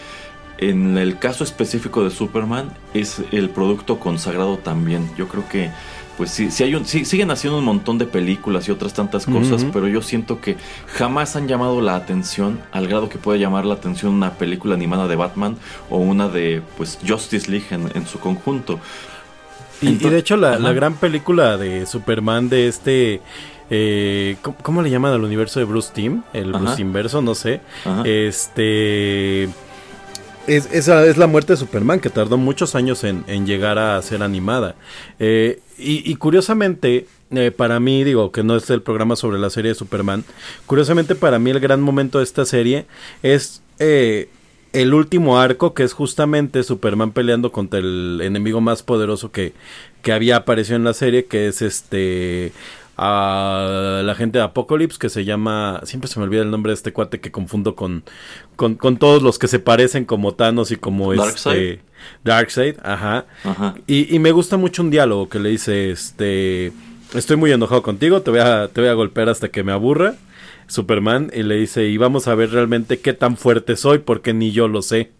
en 0.57 0.97
el 0.97 1.17
caso 1.17 1.43
específico 1.43 2.03
de 2.03 2.11
Superman 2.11 2.71
es 2.93 3.21
el 3.31 3.49
producto 3.49 3.99
consagrado 3.99 4.57
también. 4.57 5.09
Yo 5.17 5.27
creo 5.27 5.47
que 5.49 5.71
pues 6.17 6.31
sí, 6.31 6.51
sí 6.51 6.63
hay 6.63 6.75
un, 6.75 6.85
siguen 6.85 7.31
haciendo 7.31 7.59
un 7.59 7.65
montón 7.65 7.97
de 7.97 8.05
películas 8.05 8.67
y 8.67 8.71
otras 8.71 8.93
tantas 8.93 9.25
cosas, 9.25 9.65
pero 9.71 9.87
yo 9.87 10.01
siento 10.01 10.41
que 10.41 10.57
jamás 10.87 11.35
han 11.35 11.47
llamado 11.47 11.81
la 11.81 11.95
atención 11.95 12.59
al 12.71 12.87
grado 12.87 13.09
que 13.09 13.17
puede 13.17 13.39
llamar 13.39 13.65
la 13.65 13.75
atención 13.75 14.13
una 14.13 14.33
película 14.33 14.75
animada 14.75 15.07
de 15.07 15.15
Batman 15.15 15.57
o 15.89 15.97
una 15.97 16.27
de 16.27 16.61
pues 16.77 16.99
Justice 17.07 17.49
League 17.49 17.67
en, 17.71 18.07
su 18.07 18.19
conjunto. 18.19 18.79
Y, 19.81 19.95
de 19.95 20.17
hecho 20.17 20.37
la, 20.37 20.57
gran 20.73 20.95
película 20.95 21.57
de 21.57 21.85
Superman 21.85 22.49
de 22.49 22.67
este... 22.67 23.21
Eh, 23.73 24.35
¿cómo, 24.61 24.81
le 24.81 24.89
llaman 24.89 25.13
al 25.13 25.23
universo 25.23 25.59
de 25.59 25.65
Bruce 25.65 25.91
Team? 25.93 26.23
El 26.33 26.51
Bruce 26.51 26.81
Inverso, 26.81 27.21
no 27.21 27.35
sé. 27.35 27.61
Este 28.03 29.47
es, 30.47 30.69
esa 30.71 31.05
es 31.05 31.17
la 31.17 31.27
muerte 31.27 31.53
de 31.53 31.57
Superman, 31.57 31.99
que 31.99 32.09
tardó 32.09 32.37
muchos 32.37 32.75
años 32.75 33.03
en, 33.03 33.45
llegar 33.45 33.77
a 33.77 34.01
ser 34.01 34.23
animada. 34.23 34.75
Eh, 35.19 35.59
y, 35.77 36.15
curiosamente, 36.15 37.07
eh, 37.31 37.51
para 37.51 37.79
mí, 37.79 38.03
digo 38.03 38.31
que 38.31 38.43
no 38.43 38.55
es 38.55 38.69
el 38.69 38.81
programa 38.81 39.15
sobre 39.15 39.39
la 39.39 39.49
serie 39.49 39.69
de 39.69 39.75
Superman, 39.75 40.23
curiosamente 40.65 41.15
para 41.15 41.39
mí 41.39 41.49
el 41.49 41.59
gran 41.59 41.81
momento 41.81 42.19
de 42.19 42.23
esta 42.23 42.45
serie 42.45 42.85
es 43.23 43.63
eh, 43.79 44.29
el 44.73 44.93
último 44.93 45.39
arco, 45.39 45.73
que 45.73 45.83
es 45.83 45.93
justamente 45.93 46.63
Superman 46.63 47.11
peleando 47.11 47.51
contra 47.51 47.79
el 47.79 48.19
enemigo 48.23 48.61
más 48.61 48.83
poderoso 48.83 49.31
que, 49.31 49.53
que 50.01 50.11
había 50.11 50.37
aparecido 50.37 50.75
en 50.75 50.83
la 50.83 50.93
serie, 50.93 51.25
que 51.25 51.47
es 51.47 51.61
este 51.61 52.51
a 53.03 54.03
la 54.03 54.13
gente 54.13 54.37
de 54.37 54.43
Apocalypse 54.43 54.99
que 54.99 55.09
se 55.09 55.25
llama, 55.25 55.81
siempre 55.85 56.07
se 56.07 56.19
me 56.19 56.25
olvida 56.25 56.43
el 56.43 56.51
nombre 56.51 56.69
de 56.69 56.75
este 56.75 56.93
cuate 56.93 57.19
que 57.19 57.31
confundo 57.31 57.75
con, 57.75 58.03
con, 58.55 58.77
todos 58.97 59.23
los 59.23 59.39
que 59.39 59.47
se 59.47 59.57
parecen 59.57 60.05
como 60.05 60.35
Thanos 60.35 60.69
y 60.69 60.75
como 60.75 61.11
Darkseid. 61.15 61.53
este 61.55 61.83
Darkseid, 62.23 62.75
ajá. 62.83 63.25
ajá. 63.43 63.73
Y, 63.87 64.15
y, 64.15 64.19
me 64.19 64.31
gusta 64.31 64.57
mucho 64.57 64.83
un 64.83 64.91
diálogo 64.91 65.29
que 65.29 65.39
le 65.39 65.49
dice, 65.49 65.89
este, 65.89 66.73
estoy 67.15 67.37
muy 67.37 67.51
enojado 67.51 67.81
contigo, 67.81 68.21
te 68.21 68.29
voy 68.29 68.41
a, 68.41 68.67
te 68.67 68.81
voy 68.81 68.91
a 68.91 68.93
golpear 68.93 69.29
hasta 69.29 69.49
que 69.49 69.63
me 69.63 69.71
aburra. 69.71 70.13
Superman 70.67 71.31
y 71.33 71.41
le 71.41 71.55
dice, 71.55 71.87
y 71.87 71.97
vamos 71.97 72.27
a 72.27 72.35
ver 72.35 72.51
realmente 72.51 72.99
qué 72.99 73.13
tan 73.13 73.35
fuerte 73.35 73.75
soy 73.75 73.97
porque 73.97 74.33
ni 74.33 74.51
yo 74.51 74.67
lo 74.67 74.83
sé. 74.83 75.11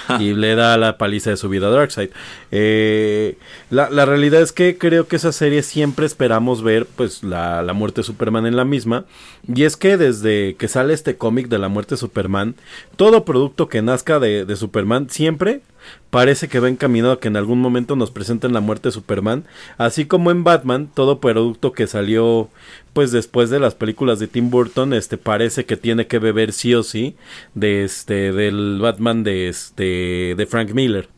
y 0.20 0.34
le 0.34 0.54
da 0.54 0.76
la 0.76 0.98
paliza 0.98 1.30
de 1.30 1.36
su 1.36 1.48
vida 1.48 1.68
a 1.68 1.70
Darkseid. 1.70 2.10
Eh, 2.50 3.36
la, 3.70 3.90
la, 3.90 4.04
realidad 4.04 4.42
es 4.42 4.52
que 4.52 4.78
creo 4.78 5.08
que 5.08 5.16
esa 5.16 5.32
serie 5.32 5.62
siempre 5.62 6.06
esperamos 6.06 6.62
ver 6.62 6.86
pues 6.86 7.22
la, 7.22 7.62
la 7.62 7.72
muerte 7.72 8.00
de 8.00 8.04
Superman 8.04 8.46
en 8.46 8.56
la 8.56 8.64
misma. 8.64 9.04
Y 9.52 9.64
es 9.64 9.76
que 9.76 9.96
desde 9.96 10.56
que 10.56 10.68
sale 10.68 10.94
este 10.94 11.16
cómic 11.16 11.48
de 11.48 11.58
la 11.58 11.68
muerte 11.68 11.94
de 11.94 11.98
Superman, 11.98 12.54
todo 12.96 13.24
producto 13.24 13.68
que 13.68 13.82
nazca 13.82 14.18
de, 14.18 14.44
de 14.44 14.56
Superman 14.56 15.08
siempre 15.10 15.62
parece 16.10 16.48
que 16.48 16.60
va 16.60 16.68
encaminado 16.68 17.14
a 17.14 17.20
que 17.20 17.28
en 17.28 17.36
algún 17.36 17.60
momento 17.60 17.96
nos 17.96 18.10
presenten 18.10 18.52
la 18.52 18.60
muerte 18.60 18.88
de 18.88 18.92
Superman, 18.92 19.44
así 19.78 20.04
como 20.04 20.30
en 20.30 20.44
Batman, 20.44 20.90
todo 20.92 21.20
producto 21.20 21.72
que 21.72 21.86
salió 21.86 22.50
pues 22.92 23.12
después 23.12 23.50
de 23.50 23.60
las 23.60 23.74
películas 23.74 24.18
de 24.18 24.28
Tim 24.28 24.50
Burton, 24.50 24.92
este 24.92 25.16
parece 25.16 25.64
que 25.64 25.76
tiene 25.76 26.06
que 26.06 26.18
beber 26.18 26.52
sí 26.52 26.74
o 26.74 26.82
sí 26.82 27.16
de 27.54 27.84
este 27.84 28.32
del 28.32 28.78
Batman 28.80 29.24
de 29.24 29.48
este 29.48 30.34
de 30.36 30.46
Frank 30.46 30.72
Miller. 30.72 31.08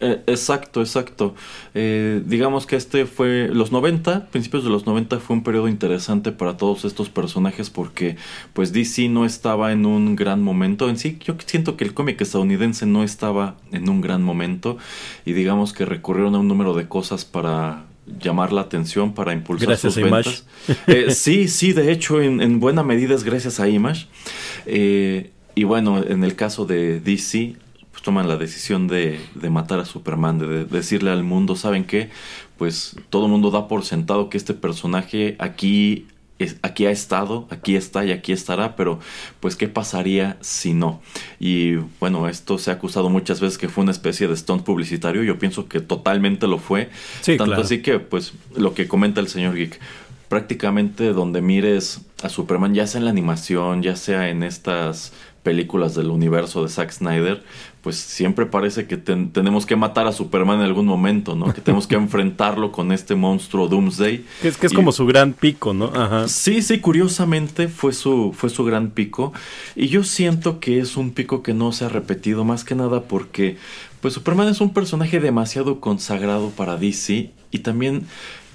Eh, 0.00 0.22
exacto, 0.26 0.80
exacto. 0.80 1.34
Eh, 1.74 2.22
digamos 2.26 2.66
que 2.66 2.76
este 2.76 3.06
fue 3.06 3.48
los 3.48 3.72
90, 3.72 4.26
principios 4.26 4.64
de 4.64 4.70
los 4.70 4.86
90 4.86 5.20
fue 5.20 5.36
un 5.36 5.42
periodo 5.42 5.68
interesante 5.68 6.32
para 6.32 6.56
todos 6.56 6.84
estos 6.84 7.08
personajes 7.08 7.70
porque 7.70 8.16
pues 8.52 8.72
DC 8.72 9.08
no 9.08 9.24
estaba 9.24 9.72
en 9.72 9.86
un 9.86 10.16
gran 10.16 10.42
momento 10.42 10.88
en 10.88 10.98
sí. 10.98 11.18
Yo 11.24 11.34
siento 11.46 11.76
que 11.76 11.84
el 11.84 11.94
cómic 11.94 12.20
estadounidense 12.20 12.86
no 12.86 13.04
estaba 13.04 13.56
en 13.72 13.88
un 13.88 14.00
gran 14.00 14.22
momento 14.22 14.76
y 15.24 15.32
digamos 15.32 15.72
que 15.72 15.86
recurrieron 15.86 16.34
a 16.34 16.38
un 16.38 16.48
número 16.48 16.74
de 16.74 16.88
cosas 16.88 17.24
para 17.24 17.84
llamar 18.20 18.52
la 18.52 18.60
atención 18.60 19.14
para 19.14 19.32
impulsar 19.32 19.68
gracias 19.68 19.94
sus 19.94 20.02
a 20.02 20.06
ventas. 20.06 20.46
Eh, 20.86 21.10
sí, 21.10 21.48
sí, 21.48 21.72
de 21.72 21.90
hecho 21.90 22.20
en, 22.20 22.40
en, 22.40 22.60
buena 22.60 22.82
medida 22.82 23.14
es 23.14 23.24
gracias 23.24 23.60
a 23.60 23.68
Image. 23.68 24.06
Eh, 24.66 25.30
y 25.54 25.64
bueno, 25.64 26.02
en 26.06 26.22
el 26.22 26.36
caso 26.36 26.66
de 26.66 27.00
DC, 27.00 27.56
toman 28.06 28.28
la 28.28 28.36
decisión 28.36 28.86
de, 28.86 29.18
de 29.34 29.50
matar 29.50 29.80
a 29.80 29.84
Superman, 29.84 30.38
de, 30.38 30.46
de, 30.46 30.64
decirle 30.64 31.10
al 31.10 31.24
mundo, 31.24 31.56
¿saben 31.56 31.84
qué? 31.84 32.08
Pues 32.56 32.94
todo 33.10 33.26
el 33.26 33.32
mundo 33.32 33.50
da 33.50 33.66
por 33.66 33.84
sentado 33.84 34.30
que 34.30 34.36
este 34.36 34.54
personaje 34.54 35.34
aquí 35.40 36.06
es, 36.38 36.56
aquí 36.62 36.86
ha 36.86 36.92
estado, 36.92 37.48
aquí 37.50 37.74
está 37.74 38.04
y 38.04 38.12
aquí 38.12 38.30
estará, 38.30 38.76
pero 38.76 39.00
pues 39.40 39.56
qué 39.56 39.66
pasaría 39.66 40.36
si 40.40 40.72
no. 40.72 41.00
Y 41.40 41.74
bueno, 41.98 42.28
esto 42.28 42.58
se 42.58 42.70
ha 42.70 42.74
acusado 42.74 43.10
muchas 43.10 43.40
veces 43.40 43.58
que 43.58 43.68
fue 43.68 43.82
una 43.82 43.90
especie 43.90 44.28
de 44.28 44.36
stunt 44.36 44.62
publicitario, 44.62 45.24
yo 45.24 45.40
pienso 45.40 45.66
que 45.68 45.80
totalmente 45.80 46.46
lo 46.46 46.58
fue, 46.58 46.90
sí, 47.22 47.32
tanto 47.36 47.46
claro. 47.46 47.62
así 47.62 47.82
que 47.82 47.98
pues 47.98 48.34
lo 48.54 48.72
que 48.72 48.86
comenta 48.86 49.20
el 49.20 49.26
señor 49.26 49.56
Geek, 49.56 49.80
prácticamente 50.28 51.12
donde 51.12 51.42
mires 51.42 52.02
a 52.22 52.28
Superman, 52.28 52.72
ya 52.72 52.86
sea 52.86 53.00
en 53.00 53.06
la 53.06 53.10
animación, 53.10 53.82
ya 53.82 53.96
sea 53.96 54.28
en 54.28 54.44
estas 54.44 55.12
películas 55.46 55.94
del 55.94 56.10
universo 56.10 56.64
de 56.64 56.68
Zack 56.68 56.90
Snyder, 56.90 57.44
pues 57.86 57.98
siempre 57.98 58.46
parece 58.46 58.88
que 58.88 58.96
ten, 58.96 59.30
tenemos 59.30 59.64
que 59.64 59.76
matar 59.76 60.08
a 60.08 60.12
Superman 60.12 60.58
en 60.58 60.64
algún 60.64 60.86
momento, 60.86 61.36
¿no? 61.36 61.54
Que 61.54 61.60
tenemos 61.60 61.86
que 61.86 61.94
enfrentarlo 61.94 62.72
con 62.72 62.90
este 62.90 63.14
monstruo 63.14 63.68
Doomsday. 63.68 64.24
Que 64.42 64.48
es, 64.48 64.56
que 64.56 64.66
es 64.66 64.72
y, 64.72 64.74
como 64.74 64.90
su 64.90 65.06
gran 65.06 65.34
pico, 65.34 65.72
¿no? 65.72 65.92
Ajá. 65.94 66.26
Sí, 66.26 66.62
sí, 66.62 66.80
curiosamente 66.80 67.68
fue 67.68 67.92
su, 67.92 68.34
fue 68.36 68.50
su 68.50 68.64
gran 68.64 68.90
pico. 68.90 69.32
Y 69.76 69.86
yo 69.86 70.02
siento 70.02 70.58
que 70.58 70.80
es 70.80 70.96
un 70.96 71.12
pico 71.12 71.44
que 71.44 71.54
no 71.54 71.70
se 71.70 71.84
ha 71.84 71.88
repetido, 71.88 72.44
más 72.44 72.64
que 72.64 72.74
nada 72.74 73.04
porque 73.04 73.56
pues 74.00 74.14
Superman 74.14 74.48
es 74.48 74.60
un 74.60 74.72
personaje 74.72 75.20
demasiado 75.20 75.78
consagrado 75.78 76.50
para 76.50 76.76
DC 76.76 77.30
y 77.50 77.60
también, 77.60 78.06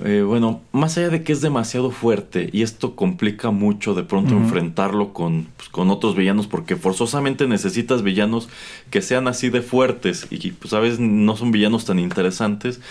eh, 0.03 0.23
bueno, 0.25 0.61
más 0.71 0.97
allá 0.97 1.09
de 1.09 1.23
que 1.23 1.33
es 1.33 1.41
demasiado 1.41 1.91
fuerte 1.91 2.49
y 2.51 2.61
esto 2.61 2.95
complica 2.95 3.51
mucho 3.51 3.93
de 3.93 4.03
pronto 4.03 4.35
uh 4.35 4.37
-huh. 4.37 4.43
enfrentarlo 4.43 5.13
con, 5.13 5.47
pues, 5.57 5.69
con 5.69 5.89
otros 5.89 6.15
villanos 6.15 6.47
porque 6.47 6.75
forzosamente 6.75 7.47
necesitas 7.47 8.03
villanos 8.03 8.49
que 8.89 9.01
sean 9.01 9.27
así 9.27 9.49
de 9.49 9.61
fuertes 9.61 10.27
y 10.29 10.51
pues 10.51 10.73
a 10.73 10.79
veces 10.79 10.99
no 10.99 11.35
son 11.35 11.51
villanos 11.51 11.85
tan 11.85 11.99
interesantes, 11.99 12.81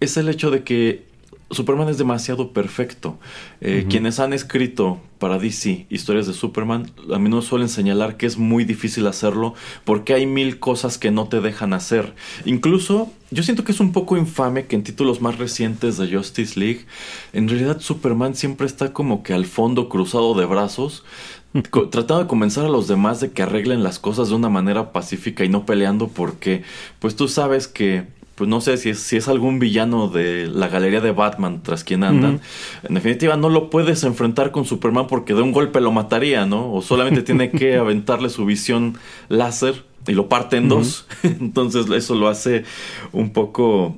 es 0.00 0.16
el 0.16 0.28
hecho 0.28 0.50
de 0.50 0.62
que 0.62 1.11
Superman 1.52 1.88
es 1.88 1.98
demasiado 1.98 2.52
perfecto. 2.52 3.18
Eh, 3.60 3.82
uh 3.82 3.86
-huh. 3.86 3.90
Quienes 3.90 4.18
han 4.20 4.32
escrito 4.32 5.00
para 5.18 5.38
DC 5.38 5.86
historias 5.88 6.26
de 6.26 6.32
Superman, 6.32 6.90
a 7.14 7.18
menudo 7.18 7.42
suelen 7.42 7.68
señalar 7.68 8.16
que 8.16 8.26
es 8.26 8.38
muy 8.38 8.64
difícil 8.64 9.06
hacerlo 9.06 9.54
porque 9.84 10.14
hay 10.14 10.26
mil 10.26 10.58
cosas 10.58 10.98
que 10.98 11.12
no 11.12 11.28
te 11.28 11.40
dejan 11.40 11.74
hacer. 11.74 12.14
Incluso, 12.44 13.08
yo 13.30 13.44
siento 13.44 13.62
que 13.62 13.70
es 13.70 13.78
un 13.78 13.92
poco 13.92 14.16
infame 14.16 14.66
que 14.66 14.74
en 14.74 14.82
títulos 14.82 15.20
más 15.20 15.38
recientes 15.38 15.96
de 15.96 16.12
Justice 16.12 16.58
League, 16.58 16.86
en 17.32 17.48
realidad 17.48 17.80
Superman 17.80 18.34
siempre 18.34 18.66
está 18.66 18.92
como 18.92 19.22
que 19.22 19.32
al 19.32 19.46
fondo 19.46 19.88
cruzado 19.88 20.34
de 20.34 20.44
brazos, 20.44 21.04
tratando 21.70 22.18
de 22.18 22.26
convencer 22.26 22.64
a 22.64 22.68
los 22.68 22.88
demás 22.88 23.20
de 23.20 23.30
que 23.30 23.42
arreglen 23.42 23.84
las 23.84 23.98
cosas 23.98 24.28
de 24.30 24.34
una 24.34 24.48
manera 24.48 24.90
pacífica 24.90 25.44
y 25.44 25.48
no 25.48 25.66
peleando 25.66 26.08
porque, 26.08 26.62
pues 26.98 27.14
tú 27.14 27.28
sabes 27.28 27.68
que 27.68 28.06
pues 28.42 28.50
no 28.50 28.60
sé 28.60 28.76
si 28.76 28.90
es, 28.90 28.98
si 28.98 29.16
es 29.16 29.28
algún 29.28 29.60
villano 29.60 30.08
de 30.08 30.48
la 30.48 30.66
galería 30.66 31.00
de 31.00 31.12
Batman 31.12 31.62
tras 31.62 31.84
quien 31.84 32.02
andan. 32.02 32.40
En 32.82 32.94
definitiva, 32.96 33.36
no 33.36 33.48
lo 33.48 33.70
puedes 33.70 34.02
enfrentar 34.02 34.50
con 34.50 34.64
Superman 34.64 35.06
porque 35.06 35.32
de 35.32 35.42
un 35.42 35.52
golpe 35.52 35.80
lo 35.80 35.92
mataría, 35.92 36.44
¿no? 36.44 36.74
O 36.74 36.82
solamente 36.82 37.22
tiene 37.22 37.52
que 37.52 37.76
aventarle 37.76 38.30
su 38.30 38.44
visión 38.44 38.98
láser 39.28 39.84
y 40.08 40.12
lo 40.14 40.28
parte 40.28 40.56
en 40.56 40.68
dos. 40.68 41.06
Entonces, 41.22 41.88
eso 41.88 42.16
lo 42.16 42.26
hace 42.26 42.64
un 43.12 43.32
poco. 43.32 43.96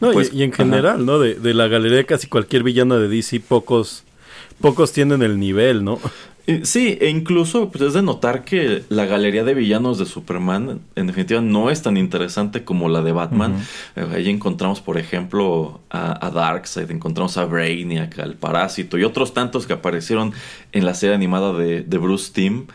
No, 0.00 0.12
pues, 0.12 0.34
y, 0.34 0.40
y, 0.40 0.42
en 0.42 0.52
general, 0.52 0.96
ajá. 0.96 1.02
¿no? 1.02 1.18
De, 1.18 1.36
de, 1.36 1.54
la 1.54 1.66
galería 1.66 1.96
de 1.96 2.04
casi 2.04 2.26
cualquier 2.26 2.64
villano 2.64 2.98
de 2.98 3.08
DC, 3.08 3.40
pocos, 3.40 4.04
pocos 4.60 4.92
tienen 4.92 5.22
el 5.22 5.40
nivel, 5.40 5.82
¿no? 5.82 5.98
Sí, 6.64 6.98
e 7.00 7.08
incluso 7.08 7.70
pues, 7.70 7.82
es 7.82 7.94
de 7.94 8.02
notar 8.02 8.44
que 8.44 8.82
la 8.88 9.06
galería 9.06 9.44
de 9.44 9.54
villanos 9.54 9.98
de 9.98 10.06
Superman 10.06 10.80
en 10.96 11.06
definitiva 11.06 11.40
no 11.40 11.70
es 11.70 11.82
tan 11.82 11.96
interesante 11.96 12.64
como 12.64 12.88
la 12.88 13.00
de 13.00 13.12
Batman. 13.12 13.62
Uh 13.96 14.00
-huh. 14.00 14.14
Ahí 14.14 14.28
encontramos, 14.28 14.80
por 14.80 14.98
ejemplo, 14.98 15.80
a, 15.88 16.26
a, 16.26 16.30
Darkseid, 16.30 16.90
encontramos 16.90 17.36
a 17.36 17.44
Brainiac, 17.44 18.18
al 18.18 18.34
Parásito 18.34 18.98
y 18.98 19.04
otros 19.04 19.34
tantos 19.34 19.66
que 19.66 19.74
aparecieron 19.74 20.32
en 20.72 20.84
la 20.84 20.94
serie 20.94 21.14
animada 21.14 21.52
de, 21.52 21.82
de 21.82 21.98
Bruce 21.98 22.32
Timm. 22.32 22.66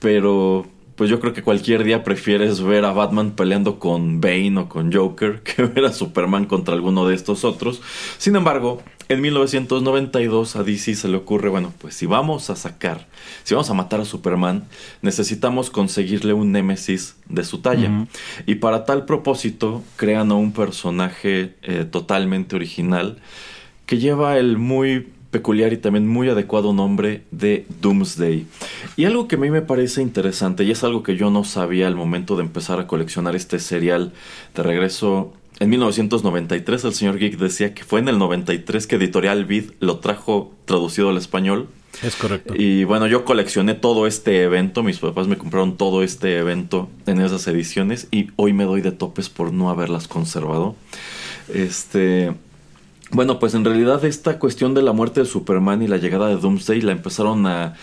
Pero 0.00 0.66
pues 0.96 1.10
yo 1.10 1.20
creo 1.20 1.32
que 1.32 1.42
cualquier 1.42 1.84
día 1.84 2.04
prefieres 2.04 2.62
ver 2.62 2.84
a 2.84 2.92
Batman 2.92 3.32
peleando 3.32 3.78
con 3.78 4.20
Bane 4.20 4.58
o 4.58 4.68
con 4.68 4.92
Joker 4.92 5.42
que 5.44 5.62
ver 5.62 5.84
a 5.84 5.92
Superman 5.92 6.46
contra 6.46 6.74
alguno 6.74 7.06
de 7.06 7.14
estos 7.14 7.44
otros. 7.44 7.82
Sin 8.18 8.36
embargo, 8.36 8.82
en 9.08 9.20
1992 9.20 10.56
a 10.56 10.62
DC 10.62 10.94
se 10.94 11.08
le 11.08 11.16
ocurre, 11.16 11.48
bueno, 11.48 11.72
pues 11.78 11.94
si 11.94 12.06
vamos 12.06 12.48
a 12.48 12.56
sacar, 12.56 13.06
si 13.42 13.54
vamos 13.54 13.68
a 13.68 13.74
matar 13.74 14.00
a 14.00 14.04
Superman, 14.04 14.64
necesitamos 15.02 15.70
conseguirle 15.70 16.32
un 16.32 16.52
némesis 16.52 17.16
de 17.28 17.44
su 17.44 17.58
talla. 17.58 17.88
Uh 17.88 17.92
-huh. 17.92 18.08
Y 18.46 18.54
para 18.56 18.84
tal 18.84 19.04
propósito 19.04 19.82
crean 19.96 20.30
a 20.30 20.34
un 20.34 20.52
personaje 20.52 21.54
eh, 21.62 21.84
totalmente 21.84 22.56
original 22.56 23.18
que 23.86 23.98
lleva 23.98 24.38
el 24.38 24.56
muy 24.56 25.08
peculiar 25.34 25.72
y 25.72 25.78
también 25.78 26.06
muy 26.06 26.28
adecuado 26.28 26.72
nombre 26.72 27.24
de 27.32 27.66
Doomsday. 27.80 28.46
Y 28.96 29.04
algo 29.04 29.26
que 29.26 29.34
a 29.34 29.38
mí 29.40 29.50
me 29.50 29.62
parece 29.62 30.00
interesante 30.00 30.62
y 30.62 30.70
es 30.70 30.84
algo 30.84 31.02
que 31.02 31.16
yo 31.16 31.28
no 31.28 31.42
sabía 31.42 31.88
al 31.88 31.96
momento 31.96 32.36
de 32.36 32.44
empezar 32.44 32.78
a 32.78 32.86
coleccionar 32.86 33.34
este 33.34 33.58
serial 33.58 34.12
de 34.54 34.62
regreso 34.62 35.32
en 35.58 35.70
1993 35.70 36.84
el 36.84 36.94
señor 36.94 37.18
Geek 37.18 37.36
decía 37.36 37.74
que 37.74 37.82
fue 37.82 37.98
en 37.98 38.08
el 38.08 38.18
93 38.18 38.86
que 38.86 38.94
Editorial 38.94 39.44
Vid 39.44 39.70
lo 39.80 39.98
trajo 39.98 40.52
traducido 40.66 41.10
al 41.10 41.16
español. 41.16 41.68
Es 42.02 42.14
correcto. 42.14 42.54
Y 42.56 42.84
bueno, 42.84 43.08
yo 43.08 43.24
coleccioné 43.24 43.74
todo 43.74 44.06
este 44.06 44.42
evento, 44.42 44.84
mis 44.84 44.98
papás 44.98 45.26
me 45.26 45.36
compraron 45.36 45.76
todo 45.76 46.04
este 46.04 46.38
evento 46.38 46.88
en 47.06 47.20
esas 47.20 47.46
ediciones 47.48 48.06
y 48.12 48.28
hoy 48.36 48.52
me 48.52 48.64
doy 48.64 48.82
de 48.82 48.92
topes 48.92 49.28
por 49.28 49.52
no 49.52 49.68
haberlas 49.68 50.06
conservado. 50.06 50.76
Este, 51.52 52.32
bueno, 53.14 53.38
pues 53.38 53.54
en 53.54 53.64
realidad 53.64 54.04
esta 54.04 54.40
cuestión 54.40 54.74
de 54.74 54.82
la 54.82 54.92
muerte 54.92 55.20
de 55.20 55.26
Superman 55.26 55.82
y 55.82 55.86
la 55.86 55.98
llegada 55.98 56.26
de 56.28 56.36
Doomsday 56.36 56.80
la 56.80 56.90
empezaron 56.90 57.46
a 57.46 57.74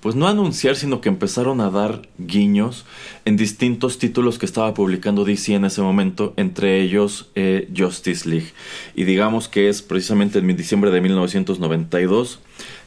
pues 0.00 0.14
no 0.14 0.28
anunciar, 0.28 0.76
sino 0.76 1.00
que 1.00 1.08
empezaron 1.08 1.62
a 1.62 1.70
dar 1.70 2.02
guiños 2.18 2.84
en 3.24 3.38
distintos 3.38 3.98
títulos 3.98 4.38
que 4.38 4.44
estaba 4.44 4.74
publicando 4.74 5.24
DC 5.24 5.54
en 5.54 5.64
ese 5.64 5.80
momento, 5.80 6.34
entre 6.36 6.82
ellos 6.82 7.30
eh, 7.34 7.68
Justice 7.74 8.28
League. 8.28 8.52
Y 8.94 9.04
digamos 9.04 9.48
que 9.48 9.70
es 9.70 9.80
precisamente 9.80 10.40
en 10.40 10.56
diciembre 10.56 10.90
de 10.90 11.00
1992 11.00 12.40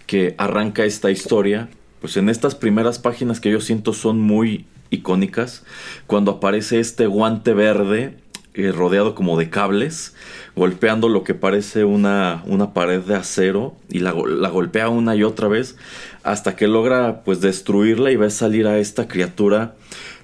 que 0.05 0.35
arranca 0.37 0.85
esta 0.85 1.09
historia, 1.09 1.69
pues 2.01 2.15
en 2.17 2.29
estas 2.29 2.53
primeras 2.53 2.99
páginas 2.99 3.39
que 3.39 3.49
yo 3.49 3.61
siento 3.61 3.93
son 3.93 4.19
muy 4.19 4.67
icónicas, 4.91 5.65
cuando 6.05 6.33
aparece 6.33 6.79
este 6.79 7.07
guante 7.07 7.53
verde 7.53 8.15
eh, 8.53 8.71
rodeado 8.71 9.15
como 9.15 9.37
de 9.37 9.49
cables, 9.49 10.15
golpeando 10.55 11.09
lo 11.09 11.23
que 11.23 11.33
parece 11.33 11.83
una, 11.83 12.43
una 12.45 12.73
pared 12.73 13.01
de 13.01 13.15
acero 13.15 13.75
y 13.89 13.99
la, 13.99 14.13
la, 14.13 14.49
golpea 14.49 14.89
una 14.89 15.15
y 15.15 15.23
otra 15.23 15.47
vez 15.47 15.77
hasta 16.23 16.55
que 16.55 16.67
logra 16.67 17.23
pues 17.23 17.41
destruirla 17.41 18.11
y 18.11 18.15
ve 18.15 18.29
salir 18.29 18.67
a 18.67 18.77
esta 18.77 19.07
criatura 19.07 19.75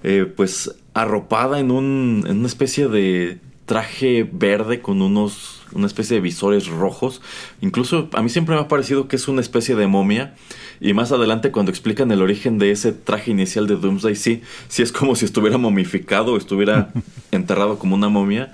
eh, 0.03 0.31
pues 0.35 0.75
arropada 0.93 1.59
en, 1.59 1.71
un, 1.71 2.23
en 2.27 2.38
una 2.39 2.47
especie 2.47 2.88
de, 2.88 3.39
traje 3.65 4.27
verde 4.31 4.81
con 4.81 5.01
unos 5.01 5.61
una 5.73 5.88
especie 5.88 6.15
de 6.15 6.21
visores 6.21 6.67
rojos. 6.67 7.21
Incluso 7.59 8.09
a 8.13 8.21
mí 8.21 8.29
siempre 8.29 8.55
me 8.55 8.61
ha 8.61 8.67
parecido 8.69 9.09
que 9.09 9.17
es 9.17 9.27
una 9.27 9.41
especie 9.41 9.75
de 9.75 9.88
momia. 9.88 10.33
Y 10.79 10.93
más 10.93 11.11
adelante 11.11 11.51
cuando 11.51 11.69
explican 11.69 12.11
el 12.11 12.21
origen 12.21 12.59
de 12.59 12.71
ese 12.71 12.93
traje 12.93 13.31
inicial 13.31 13.67
de 13.67 13.75
Doomsday, 13.75 14.15
sí, 14.15 14.41
sí 14.69 14.83
es 14.83 14.93
como 14.93 15.15
si 15.15 15.25
estuviera 15.25 15.57
momificado 15.57 16.33
o 16.33 16.38
estuviera 16.38 16.93
enterrado 17.31 17.77
como 17.77 17.95
una 17.95 18.07
momia. 18.07 18.53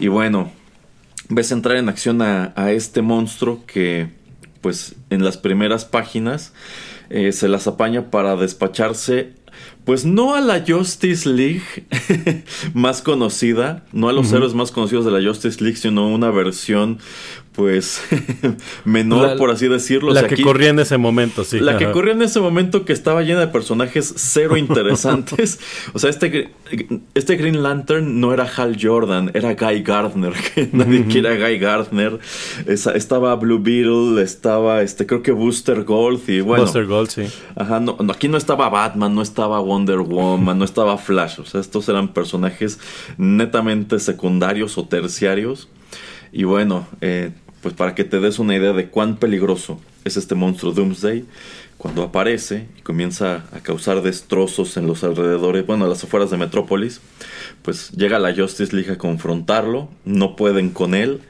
Y 0.00 0.08
bueno, 0.08 0.52
ves 1.34 1.52
entrar 1.52 1.76
en 1.76 1.88
acción 1.88 2.22
a, 2.22 2.52
a 2.56 2.72
este 2.72 3.02
monstruo 3.02 3.64
que 3.66 4.08
pues 4.60 4.94
en 5.10 5.24
las 5.24 5.36
primeras 5.36 5.84
páginas 5.84 6.52
eh, 7.10 7.32
se 7.32 7.48
las 7.48 7.66
apaña 7.66 8.10
para 8.10 8.34
despacharse 8.36 9.34
pues 9.84 10.06
no 10.06 10.34
a 10.34 10.40
la 10.40 10.64
Justice 10.66 11.28
League 11.28 11.62
más 12.74 13.02
conocida, 13.02 13.84
no 13.92 14.08
a 14.08 14.12
los 14.12 14.32
héroes 14.32 14.54
más 14.54 14.70
conocidos 14.70 15.04
de 15.04 15.10
la 15.10 15.26
Justice 15.26 15.62
League, 15.62 15.76
sino 15.76 16.08
una 16.08 16.30
versión 16.30 16.98
pues 17.54 18.02
menor, 18.84 19.28
La- 19.30 19.36
por 19.36 19.50
así 19.50 19.68
decirlo. 19.68 20.10
O 20.10 20.14
La 20.14 20.20
sea, 20.20 20.28
que 20.28 20.34
aquí- 20.34 20.42
corría 20.42 20.70
en 20.70 20.78
ese 20.80 20.98
momento, 20.98 21.44
sí. 21.44 21.60
la 21.60 21.78
que 21.78 21.90
corrió 21.92 22.12
en 22.12 22.22
ese 22.22 22.40
momento 22.40 22.84
que 22.84 22.92
estaba 22.92 23.22
llena 23.22 23.40
de 23.40 23.46
personajes 23.48 24.12
cero 24.16 24.56
interesantes. 24.56 25.60
o 25.92 25.98
sea, 25.98 26.10
este, 26.10 26.50
este 27.14 27.36
Green 27.36 27.62
Lantern 27.62 28.20
no 28.20 28.32
era 28.32 28.44
Hal 28.56 28.76
Jordan, 28.80 29.30
era 29.34 29.54
Guy 29.54 29.82
Gardner. 29.82 30.32
Que 30.54 30.68
nadie 30.72 31.04
quiere 31.06 31.28
a 31.28 31.48
Guy 31.48 31.58
Gardner. 31.58 32.18
Esa- 32.66 32.92
estaba 32.92 33.34
Blue 33.36 33.58
Beetle, 33.60 34.22
estaba 34.22 34.82
este, 34.82 35.06
creo 35.06 35.22
que 35.22 35.32
Booster 35.32 35.84
Gold 35.84 36.28
y 36.28 36.40
bueno. 36.40 36.64
Buster 36.64 36.86
Gold, 36.86 37.08
sí. 37.10 37.22
Ajá, 37.56 37.80
no, 37.80 37.96
no, 38.02 38.12
aquí 38.12 38.28
no 38.28 38.36
estaba 38.36 38.68
Batman, 38.68 39.14
no 39.14 39.22
estaba 39.22 39.60
Wonder 39.60 39.98
Woman, 40.00 40.58
no 40.58 40.64
estaba 40.64 40.98
Flash. 40.98 41.38
O 41.40 41.44
sea, 41.46 41.60
estos 41.60 41.88
eran 41.88 42.12
personajes 42.12 42.78
netamente 43.16 43.98
secundarios 43.98 44.76
o 44.78 44.86
terciarios. 44.86 45.68
Y 46.32 46.44
bueno, 46.44 46.86
eh, 47.00 47.30
pues 47.64 47.72
para 47.72 47.94
que 47.94 48.04
te 48.04 48.20
des 48.20 48.38
una 48.38 48.54
idea 48.54 48.74
de 48.74 48.88
cuán 48.88 49.16
peligroso 49.16 49.80
es 50.04 50.18
este 50.18 50.34
monstruo 50.34 50.72
Doomsday, 50.72 51.24
cuando 51.78 52.02
aparece 52.02 52.66
y 52.78 52.82
comienza 52.82 53.46
a 53.52 53.60
causar 53.60 54.02
destrozos 54.02 54.76
en 54.76 54.86
los 54.86 55.02
alrededores, 55.02 55.66
bueno, 55.66 55.86
a 55.86 55.88
las 55.88 56.04
afueras 56.04 56.30
de 56.30 56.36
Metrópolis, 56.36 57.00
pues 57.62 57.90
llega 57.92 58.18
la 58.18 58.34
Justice 58.34 58.76
League 58.76 58.92
a 58.92 58.98
confrontarlo, 58.98 59.88
no 60.04 60.36
pueden 60.36 60.68
con 60.68 60.94
él. 60.94 61.22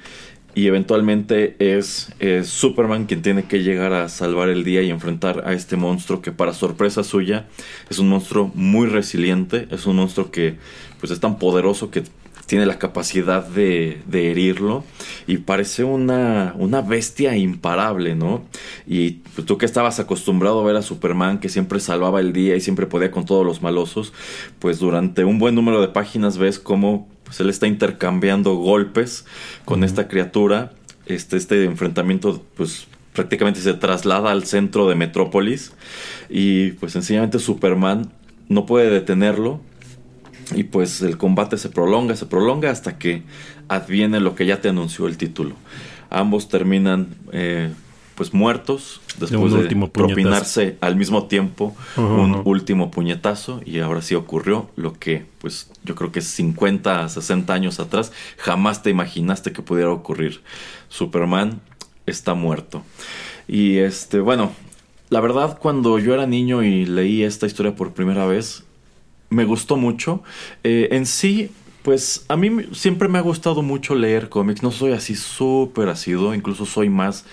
Y 0.57 0.66
eventualmente 0.66 1.55
es, 1.61 2.11
es 2.18 2.49
Superman 2.49 3.07
quien 3.07 3.23
tiene 3.23 3.44
que 3.44 3.62
llegar 3.62 3.92
a 3.92 4.09
salvar 4.09 4.49
el 4.49 4.64
día 4.64 4.83
y 4.83 4.90
enfrentar 4.90 5.44
a 5.47 5.53
este 5.53 5.77
monstruo 5.77 6.20
que 6.20 6.33
para 6.33 6.53
sorpresa 6.53 7.05
suya 7.05 7.47
es 7.90 8.01
un 8.01 8.09
monstruo 8.09 8.51
muy 8.55 8.88
resiliente, 8.88 9.68
es 9.70 9.87
un 9.87 9.97
monstruo 9.97 10.33
que 10.33 10.57
pues 10.99 11.12
es 11.12 11.20
tan 11.20 11.38
poderoso 11.38 11.92
que 11.92 12.03
tiene 12.46 12.66
la 12.66 12.78
capacidad 12.78 13.46
de, 13.46 14.02
de 14.07 14.30
herirlo 14.30 14.85
y 15.26 15.38
parece 15.38 15.85
una, 15.85 16.54
una 16.59 16.83
bestia 16.83 17.37
imparable, 17.37 18.14
¿no? 18.14 18.44
Y 18.87 19.22
pues, 19.35 19.46
tú 19.46 19.59
que 19.59 19.66
estabas 19.66 20.00
acostumbrado 20.00 20.61
a 20.61 20.64
ver 20.64 20.76
a 20.76 20.83
Superman 20.83 21.38
que 21.38 21.48
siempre 21.48 21.80
salvaba 21.80 22.20
el 22.20 22.33
día 22.33 22.57
y 22.57 22.61
siempre 22.61 22.87
podía 22.87 23.11
con 23.11 23.24
todos 23.24 23.44
los 23.46 23.62
malosos, 23.62 24.12
pues 24.59 24.78
durante 24.78 25.24
un 25.24 25.38
buen 25.38 25.54
número 25.54 25.80
de 25.80 25.88
páginas 25.88 26.38
ves 26.38 26.59
cómo 26.59 27.09
pues, 27.24 27.40
él 27.40 27.50
está 27.50 27.66
intercambiando 27.66 28.54
golpes 28.54 29.24
con 29.64 29.85
esta 29.85 30.09
criatura. 30.09 30.72
Este, 31.07 31.37
este 31.37 31.64
enfrentamiento, 31.64 32.42
pues 32.57 32.87
prácticamente 33.12 33.61
se 33.61 33.74
traslada 33.74 34.30
al 34.30 34.44
centro 34.44 34.88
de 34.88 34.94
Metrópolis. 34.94 35.72
Y 36.28 36.72
pues 36.72 36.92
sencillamente 36.92 37.38
Superman 37.38 38.12
no 38.48 38.66
puede 38.66 38.90
detenerlo. 38.90 39.61
Y 40.54 40.64
pues 40.64 41.02
el 41.02 41.16
combate 41.16 41.57
se 41.59 41.68
prolonga, 41.68 42.16
se 42.16 42.26
prolonga 42.26 42.70
hasta 42.70 42.98
que 42.98 43.22
adviene 43.68 44.20
lo 44.20 44.35
que 44.35 44.46
ya 44.46 44.61
te 44.61 44.68
anunció 44.68 45.07
el 45.07 45.16
título. 45.16 45.54
Ambos 46.11 46.48
terminan 46.48 47.14
eh, 47.33 47.70
pues 48.14 48.33
muertos 48.33 49.00
después 49.18 49.52
de, 49.52 49.68
puñetazo. 49.68 49.92
propinarse 49.92 50.76
al 50.80 50.96
mismo 50.96 51.24
tiempo 51.24 51.74
un 51.96 52.42
último 52.44 52.90
puñetazo 52.90 53.61
y 53.64 53.80
ahora 53.80 54.02
sí 54.02 54.14
ocurrió 54.14 54.70
lo 54.76 54.92
que 54.92 55.26
pues 55.38 55.70
yo 55.85 55.94
creo 55.94 56.12
que 56.12 56.20
50 56.20 57.09
60 57.09 57.52
años 57.52 57.80
atrás 57.80 58.12
jamás 58.38 58.83
te 58.83 58.90
imaginaste 58.90 59.52
que 59.52 59.62
pudiera 59.62 59.90
ocurrir 59.90 60.42
Superman 60.88 61.61
está 62.07 62.35
muerto 62.35 62.83
y 63.48 63.78
este 63.78 64.20
bueno 64.20 64.52
la 65.11 65.20
verdad 65.20 65.59
cuando 65.61 65.98
yo 65.98 66.14
era 66.14 66.26
niño 66.26 66.62
y 66.62 66.87
leí 66.87 67.22
esta 67.22 67.46
historia 67.46 67.74
por 67.74 67.92
primera 67.92 68.26
vez 68.26 68.63
me 69.35 69.44
gustó 69.44 69.77
mucho 69.77 70.23
Eh, 70.62 70.88
en 70.92 71.07
sí 71.07 71.51
pues 71.83 72.25
a 72.29 72.37
mí 72.37 72.51
siempre 72.73 73.09
me 73.09 73.18
ha 73.18 73.20
gustado 73.20 73.61
mucho 73.61 73.94
leer 73.94 74.31
cómics 74.31 74.62
no 74.62 74.70
soy 74.70 74.92
así 74.92 75.14
súper 75.14 75.90
asiduo 75.90 76.35
incluso 76.35 76.64
soy 76.64 76.88
más 76.88 77.27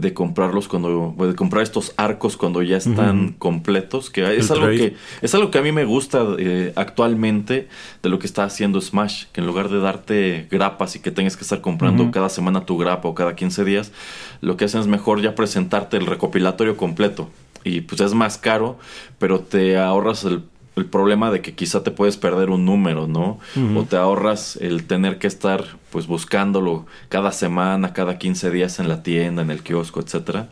de 0.00 0.14
comprarlos 0.14 0.68
cuando 0.68 1.14
de 1.18 1.34
comprar 1.34 1.62
estos 1.62 1.92
arcos 1.96 2.36
cuando 2.36 2.62
ya 2.62 2.76
están 2.76 3.34
completos 3.38 4.10
que 4.10 4.22
es 4.36 4.50
El 4.50 4.56
algo 4.56 4.66
trade. 4.66 4.78
que 4.78 4.96
es 5.22 5.34
algo 5.34 5.50
que 5.50 5.58
a 5.58 5.62
mí 5.62 5.72
me 5.72 5.84
gusta 5.84 6.24
eh, 6.38 6.72
actualmente 6.76 7.68
de 8.02 8.08
lo 8.08 8.18
que 8.18 8.26
está 8.26 8.44
haciendo 8.44 8.80
Smash, 8.80 9.24
que 9.32 9.40
en 9.40 9.46
lugar 9.46 9.68
de 9.68 9.80
darte 9.80 10.46
grapas 10.50 10.94
y 10.94 11.00
que 11.00 11.10
tengas 11.10 11.36
que 11.36 11.42
estar 11.42 11.60
comprando 11.60 12.10
cada 12.12 12.28
semana 12.28 12.64
tu 12.64 12.78
grapa 12.78 13.08
o 13.08 13.14
cada 13.14 13.34
15 13.34 13.64
días, 13.64 13.92
lo 14.40 14.56
que 14.56 14.66
hacen 14.66 14.80
es 14.80 14.86
mejor 14.86 15.20
ya 15.20 15.34
presentarte 15.34 15.96
el 15.96 16.06
recopilatorio 16.06 16.76
completo. 16.76 17.28
Y 17.64 17.80
pues 17.80 18.00
es 18.00 18.14
más 18.14 18.38
caro, 18.38 18.78
pero 19.18 19.40
te 19.40 19.78
ahorras 19.78 20.24
el, 20.24 20.42
el 20.78 20.86
problema 20.86 21.30
de 21.30 21.40
que 21.40 21.54
quizá 21.54 21.82
te 21.82 21.90
puedes 21.90 22.16
perder 22.16 22.50
un 22.50 22.64
número, 22.64 23.06
¿no? 23.06 23.38
O 23.76 23.84
te 23.84 23.96
ahorras 23.96 24.56
el 24.60 24.84
tener 24.84 25.18
que 25.18 25.26
estar 25.26 25.64
pues 25.90 26.06
buscándolo 26.06 26.86
cada 27.08 27.32
semana, 27.32 27.92
cada 27.92 28.18
15 28.18 28.50
días 28.50 28.78
en 28.78 28.88
la 28.88 29.02
tienda, 29.02 29.42
en 29.42 29.50
el 29.50 29.62
kiosco, 29.62 30.00
etcétera. 30.00 30.48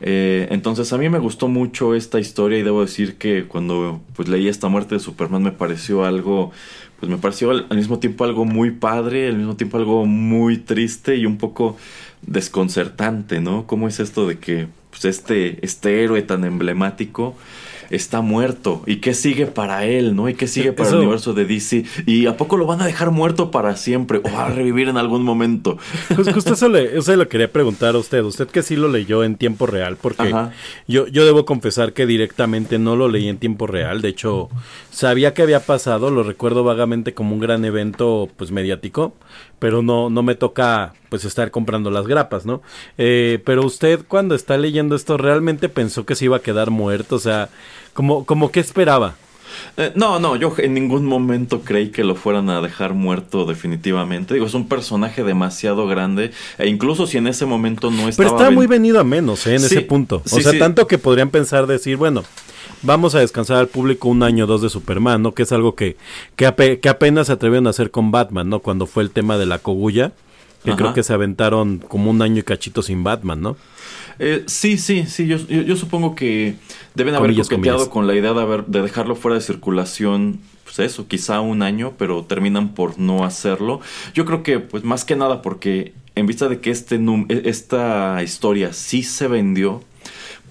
Eh, 0.00 0.48
entonces 0.50 0.92
a 0.92 0.98
mí 0.98 1.08
me 1.08 1.18
gustó 1.18 1.48
mucho 1.48 1.94
esta 1.94 2.20
historia 2.20 2.58
y 2.58 2.62
debo 2.62 2.82
decir 2.82 3.16
que 3.16 3.46
cuando 3.46 4.00
pues 4.14 4.28
leí 4.28 4.48
esta 4.48 4.68
muerte 4.68 4.96
de 4.96 5.00
Superman 5.00 5.42
me 5.42 5.52
pareció 5.52 6.04
algo 6.04 6.52
pues 7.00 7.10
me 7.10 7.18
pareció 7.18 7.50
al, 7.50 7.66
al 7.68 7.76
mismo 7.76 7.98
tiempo 7.98 8.24
algo 8.24 8.44
muy 8.44 8.70
padre, 8.70 9.28
al 9.28 9.36
mismo 9.36 9.56
tiempo 9.56 9.76
algo 9.76 10.06
muy 10.06 10.56
triste 10.58 11.16
y 11.16 11.26
un 11.26 11.36
poco 11.36 11.76
desconcertante, 12.22 13.40
¿no? 13.40 13.66
¿Cómo 13.66 13.88
es 13.88 14.00
esto 14.00 14.26
de 14.26 14.38
que 14.38 14.68
pues, 14.90 15.04
este, 15.04 15.64
este 15.64 16.02
héroe 16.02 16.22
tan 16.22 16.44
emblemático 16.44 17.36
está 17.90 18.20
muerto? 18.20 18.82
¿Y 18.86 18.96
qué 18.96 19.14
sigue 19.14 19.46
para 19.46 19.84
él, 19.84 20.14
no? 20.16 20.28
¿Y 20.28 20.34
qué 20.34 20.46
sigue 20.46 20.72
para 20.72 20.88
Eso- 20.88 20.96
el 20.96 21.02
universo 21.02 21.34
de 21.34 21.44
DC? 21.44 21.84
¿Y 22.06 22.26
a 22.26 22.36
poco 22.36 22.56
lo 22.56 22.66
van 22.66 22.80
a 22.80 22.86
dejar 22.86 23.10
muerto 23.10 23.50
para 23.50 23.76
siempre? 23.76 24.18
¿O 24.24 24.32
va 24.32 24.46
a 24.46 24.50
revivir 24.50 24.88
en 24.88 24.96
algún 24.96 25.22
momento? 25.22 25.78
Pues 26.14 26.32
justo 26.32 26.54
eso 26.54 26.68
le, 26.68 26.96
eso 26.98 27.14
le 27.14 27.28
quería 27.28 27.50
preguntar 27.52 27.94
a 27.94 27.98
usted. 27.98 28.22
Usted 28.22 28.46
que 28.48 28.62
sí 28.62 28.76
lo 28.76 28.88
leyó 28.88 29.22
en 29.24 29.36
tiempo 29.36 29.66
real, 29.66 29.96
porque 30.00 30.22
Ajá. 30.28 30.52
yo, 30.88 31.06
yo 31.08 31.24
debo 31.24 31.44
confesar 31.44 31.92
que 31.92 32.06
directamente 32.06 32.78
no 32.78 32.96
lo 32.96 33.08
leí 33.08 33.28
en 33.28 33.38
tiempo 33.38 33.66
real. 33.66 34.00
De 34.02 34.08
hecho, 34.08 34.48
sabía 34.90 35.34
que 35.34 35.42
había 35.42 35.60
pasado, 35.60 36.10
lo 36.10 36.22
recuerdo 36.22 36.64
vagamente 36.64 37.12
como 37.14 37.34
un 37.34 37.40
gran 37.40 37.64
evento 37.64 38.28
pues 38.36 38.50
mediático, 38.50 39.14
pero 39.58 39.82
no, 39.82 40.10
no 40.10 40.22
me 40.22 40.34
toca 40.34 40.94
pues 41.08 41.24
estar 41.24 41.50
comprando 41.50 41.90
las 41.90 42.06
grapas, 42.06 42.46
¿no? 42.46 42.62
Eh, 42.98 43.40
pero 43.44 43.64
usted 43.64 44.00
cuando 44.06 44.34
está 44.34 44.56
leyendo 44.58 44.96
esto 44.96 45.16
realmente 45.16 45.68
pensó 45.68 46.04
que 46.04 46.14
se 46.14 46.26
iba 46.26 46.36
a 46.38 46.42
quedar 46.42 46.70
muerto, 46.70 47.16
o 47.16 47.20
sea, 47.20 47.48
como, 47.94 48.26
como 48.26 48.50
que 48.50 48.60
esperaba. 48.60 49.14
Eh, 49.78 49.92
no, 49.94 50.18
no, 50.18 50.36
yo 50.36 50.52
en 50.58 50.74
ningún 50.74 51.06
momento 51.06 51.62
creí 51.62 51.88
que 51.90 52.04
lo 52.04 52.14
fueran 52.14 52.50
a 52.50 52.60
dejar 52.60 52.92
muerto 52.94 53.46
definitivamente. 53.46 54.34
Digo, 54.34 54.46
es 54.46 54.54
un 54.54 54.68
personaje 54.68 55.24
demasiado 55.24 55.86
grande. 55.86 56.32
E 56.58 56.66
incluso 56.66 57.06
si 57.06 57.16
en 57.18 57.26
ese 57.26 57.46
momento 57.46 57.90
no 57.90 58.08
estaba... 58.08 58.28
Pero 58.28 58.38
está 58.38 58.50
muy 58.50 58.66
venido 58.66 59.00
a 59.00 59.04
menos, 59.04 59.46
¿eh? 59.46 59.54
En 59.54 59.60
Sí, 59.60 59.66
ese 59.66 59.80
punto. 59.82 60.22
O 60.24 60.28
sí, 60.28 60.42
sea, 60.42 60.52
sí. 60.52 60.58
tanto 60.58 60.86
que 60.86 60.98
podrían 60.98 61.30
pensar 61.30 61.66
decir, 61.66 61.96
bueno, 61.96 62.24
vamos 62.82 63.14
a 63.14 63.20
descansar 63.20 63.56
al 63.58 63.68
público 63.68 64.08
un 64.08 64.22
año 64.22 64.44
o 64.44 64.46
dos 64.46 64.62
de 64.62 64.68
Superman, 64.70 65.22
¿no? 65.22 65.32
Que 65.32 65.42
es 65.44 65.52
algo 65.52 65.74
que, 65.74 65.96
que, 66.36 66.46
ape- 66.46 66.80
que 66.80 66.88
apenas 66.88 67.26
se 67.28 67.32
atrevieron 67.32 67.66
a 67.66 67.70
hacer 67.70 67.90
con 67.90 68.10
Batman, 68.10 68.48
¿no? 68.48 68.60
Cuando 68.60 68.86
fue 68.86 69.02
el 69.02 69.10
tema 69.10 69.38
de 69.38 69.46
la 69.46 69.58
cogulla, 69.58 70.12
que 70.64 70.70
Ajá. 70.70 70.78
creo 70.78 70.94
que 70.94 71.02
se 71.02 71.12
aventaron 71.12 71.78
como 71.78 72.10
un 72.10 72.22
año 72.22 72.40
y 72.40 72.42
cachito 72.42 72.82
sin 72.82 73.04
Batman, 73.04 73.40
¿no? 73.40 73.56
Eh, 74.18 74.44
sí, 74.46 74.78
sí, 74.78 75.04
sí. 75.06 75.26
Yo, 75.26 75.36
yo, 75.36 75.62
yo 75.62 75.76
supongo 75.76 76.14
que 76.14 76.56
deben 76.94 77.14
haber 77.14 77.28
Comillas, 77.30 77.48
coqueteado 77.48 77.78
comillas. 77.78 77.92
con 77.92 78.06
la 78.06 78.14
idea 78.14 78.32
de, 78.32 78.40
haber, 78.40 78.64
de 78.66 78.82
dejarlo 78.82 79.14
fuera 79.14 79.36
de 79.36 79.42
circulación. 79.42 80.40
Pues 80.64 80.78
eso, 80.80 81.06
quizá 81.06 81.40
un 81.40 81.62
año, 81.62 81.92
pero 81.96 82.24
terminan 82.24 82.70
por 82.74 82.98
no 82.98 83.24
hacerlo. 83.24 83.80
Yo 84.14 84.24
creo 84.24 84.42
que, 84.42 84.58
pues 84.58 84.82
más 84.82 85.04
que 85.04 85.14
nada, 85.14 85.40
porque 85.42 85.92
en 86.16 86.26
vista 86.26 86.48
de 86.48 86.60
que 86.60 86.70
este 86.70 86.96
e- 86.96 87.42
esta 87.44 88.20
historia 88.24 88.72
sí 88.72 89.02
se 89.04 89.28
vendió, 89.28 89.84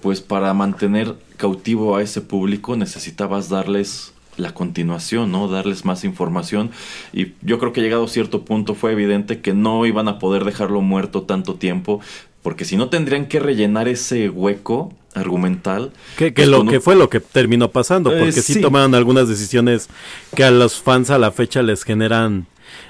pues 0.05 0.21
para 0.21 0.53
mantener 0.53 1.15
cautivo 1.35 1.95
a 1.95 2.03
ese 2.03 2.21
público 2.21 2.75
necesitabas 2.75 3.49
darles 3.49 4.13
la 4.37 4.53
continuación, 4.53 5.31
¿no? 5.31 5.47
Darles 5.47 5.83
más 5.83 6.03
información. 6.03 6.69
Y 7.11 7.33
yo 7.41 7.57
creo 7.57 7.73
que 7.73 7.81
llegado 7.81 8.03
a 8.03 8.07
cierto 8.07 8.45
punto 8.45 8.75
fue 8.75 8.91
evidente 8.91 9.41
que 9.41 9.55
no 9.55 9.83
iban 9.87 10.07
a 10.07 10.19
poder 10.19 10.45
dejarlo 10.45 10.81
muerto 10.81 11.23
tanto 11.23 11.55
tiempo, 11.55 12.01
porque 12.43 12.65
si 12.65 12.77
no 12.77 12.89
tendrían 12.89 13.25
que 13.25 13.39
rellenar 13.39 13.87
ese 13.87 14.29
hueco 14.29 14.93
argumental. 15.15 15.91
Que, 16.17 16.33
que 16.33 16.45
lo 16.45 16.65
que 16.65 16.79
fue 16.79 16.95
lo 16.95 17.09
que 17.09 17.19
terminó 17.19 17.71
pasando, 17.71 18.11
Eh, 18.11 18.19
porque 18.19 18.31
sí. 18.33 18.53
sí. 18.55 18.61
tomaron 18.61 18.93
algunas 18.95 19.27
decisiones 19.27 19.89
que 20.35 20.43
a 20.43 20.51
los 20.51 20.81
fans 20.81 21.09
a 21.09 21.17
la 21.17 21.31
fecha 21.31 21.61
les 21.63 21.83
generan 21.83 22.45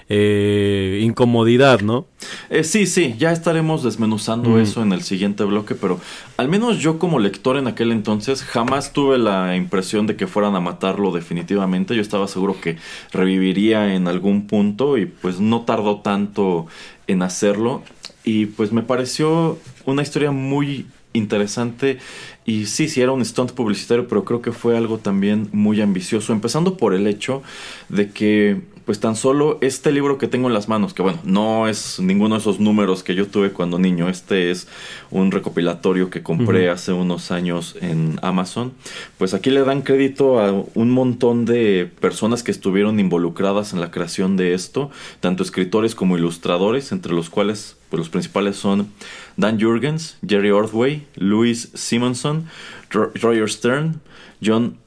eh, 0.10 1.00
incomodidad, 1.04 1.82
¿no? 1.82 2.06
Eh, 2.50 2.64
sí, 2.64 2.86
sí, 2.88 3.16
ya 3.18 3.32
estaremos 3.32 3.84
desmenuzando 3.84 4.52
Mm. 4.52 4.60
eso 4.60 4.82
en 4.84 4.94
el 4.94 5.02
siguiente 5.02 5.44
bloque, 5.44 5.76
pero 5.76 6.00
al 6.38 6.48
menos 6.48 6.80
yo 6.80 7.00
como 7.00 7.20
lector 7.20 7.58
en 7.58 7.68
aquel 7.68 7.92
entonces 7.92 8.44
jamás 8.44 8.94
tuve 8.94 9.18
la 9.18 9.56
impresión 9.56 10.08
de 10.08 10.16
que 10.16 10.28
fueran 10.28 10.56
a 10.56 10.60
matarlo 10.60 11.12
definitivamente. 11.12 11.96
Yo 11.96 12.02
estaba 12.02 12.28
seguro 12.28 12.56
que 12.62 12.78
reviviría 13.12 13.94
en 13.96 14.08
algún 14.08 14.48
punto 14.48 14.98
y 14.98 15.06
pues 15.08 15.40
no 15.40 15.62
tardó 15.62 16.00
tanto 16.02 16.68
en 17.08 17.22
hacerlo. 17.22 17.84
Y 18.24 18.48
pues 18.48 18.72
me 18.72 18.82
pareció 18.82 19.58
una 19.86 20.02
historia 20.02 20.32
muy 20.32 20.86
interesante. 21.15 21.97
Y 22.45 22.67
sí, 22.67 22.88
sí 22.88 23.01
era 23.01 23.12
un 23.12 23.25
stunt 23.25 23.51
publicitario, 23.51 24.08
pero 24.08 24.23
creo 24.23 24.41
que 24.41 24.51
fue 24.51 24.78
algo 24.78 24.99
también 24.99 25.49
muy 25.51 25.82
ambicioso, 25.82 26.32
empezando 26.32 26.78
por 26.78 26.93
el 26.93 27.08
hecho 27.08 27.41
de 27.89 28.12
que 28.12 28.62
pues 28.86 28.99
tan 28.99 29.15
solo 29.15 29.58
este 29.62 29.91
libro 29.91 30.17
que 30.19 30.28
tengo 30.28 30.47
en 30.47 30.54
las 30.54 30.69
manos, 30.69 30.93
que 30.93 31.01
bueno, 31.01 31.19
no 31.23 31.67
es 31.67 31.99
ninguno 31.99 32.36
de 32.36 32.41
esos 32.41 32.60
números 32.60 33.01
que 33.01 33.15
yo 33.15 33.28
tuve 33.28 33.51
cuando 33.51 33.80
niño, 33.80 34.10
este 34.10 34.51
es 34.51 34.67
un 35.10 35.32
recopilatorio 35.32 36.12
que 36.12 36.21
compré 36.21 36.69
hace 36.69 36.93
unos 36.93 37.32
años 37.32 37.75
en 37.82 38.19
Amazon, 38.21 38.73
pues 39.17 39.34
aquí 39.34 39.49
le 39.49 39.63
dan 39.63 39.82
crédito 39.82 40.39
a 40.39 40.51
un 40.75 40.91
montón 40.91 41.45
de 41.45 41.89
personas 41.99 42.43
que 42.43 42.51
estuvieron 42.51 42.99
involucradas 42.99 43.73
en 43.73 43.82
la 43.82 43.89
creación 43.89 44.38
de 44.38 44.54
esto, 44.54 44.91
tanto 45.19 45.41
escritores 45.41 45.95
como 45.95 46.15
ilustradores, 46.15 46.91
entre 46.91 47.13
los 47.13 47.32
cuales 47.32 47.78
pues 47.96 48.00
los 48.00 48.10
principales 48.10 48.58
son 48.58 48.90
Dan 49.38 49.58
Jurgens, 49.60 50.18
Jerry 50.28 50.52
Ordway, 50.52 51.06
Louis 51.16 51.70
Simonson, 51.74 52.46
Ro- 52.92 53.12
Roger 53.22 53.50
Stern, 53.50 54.02
John 54.42 54.78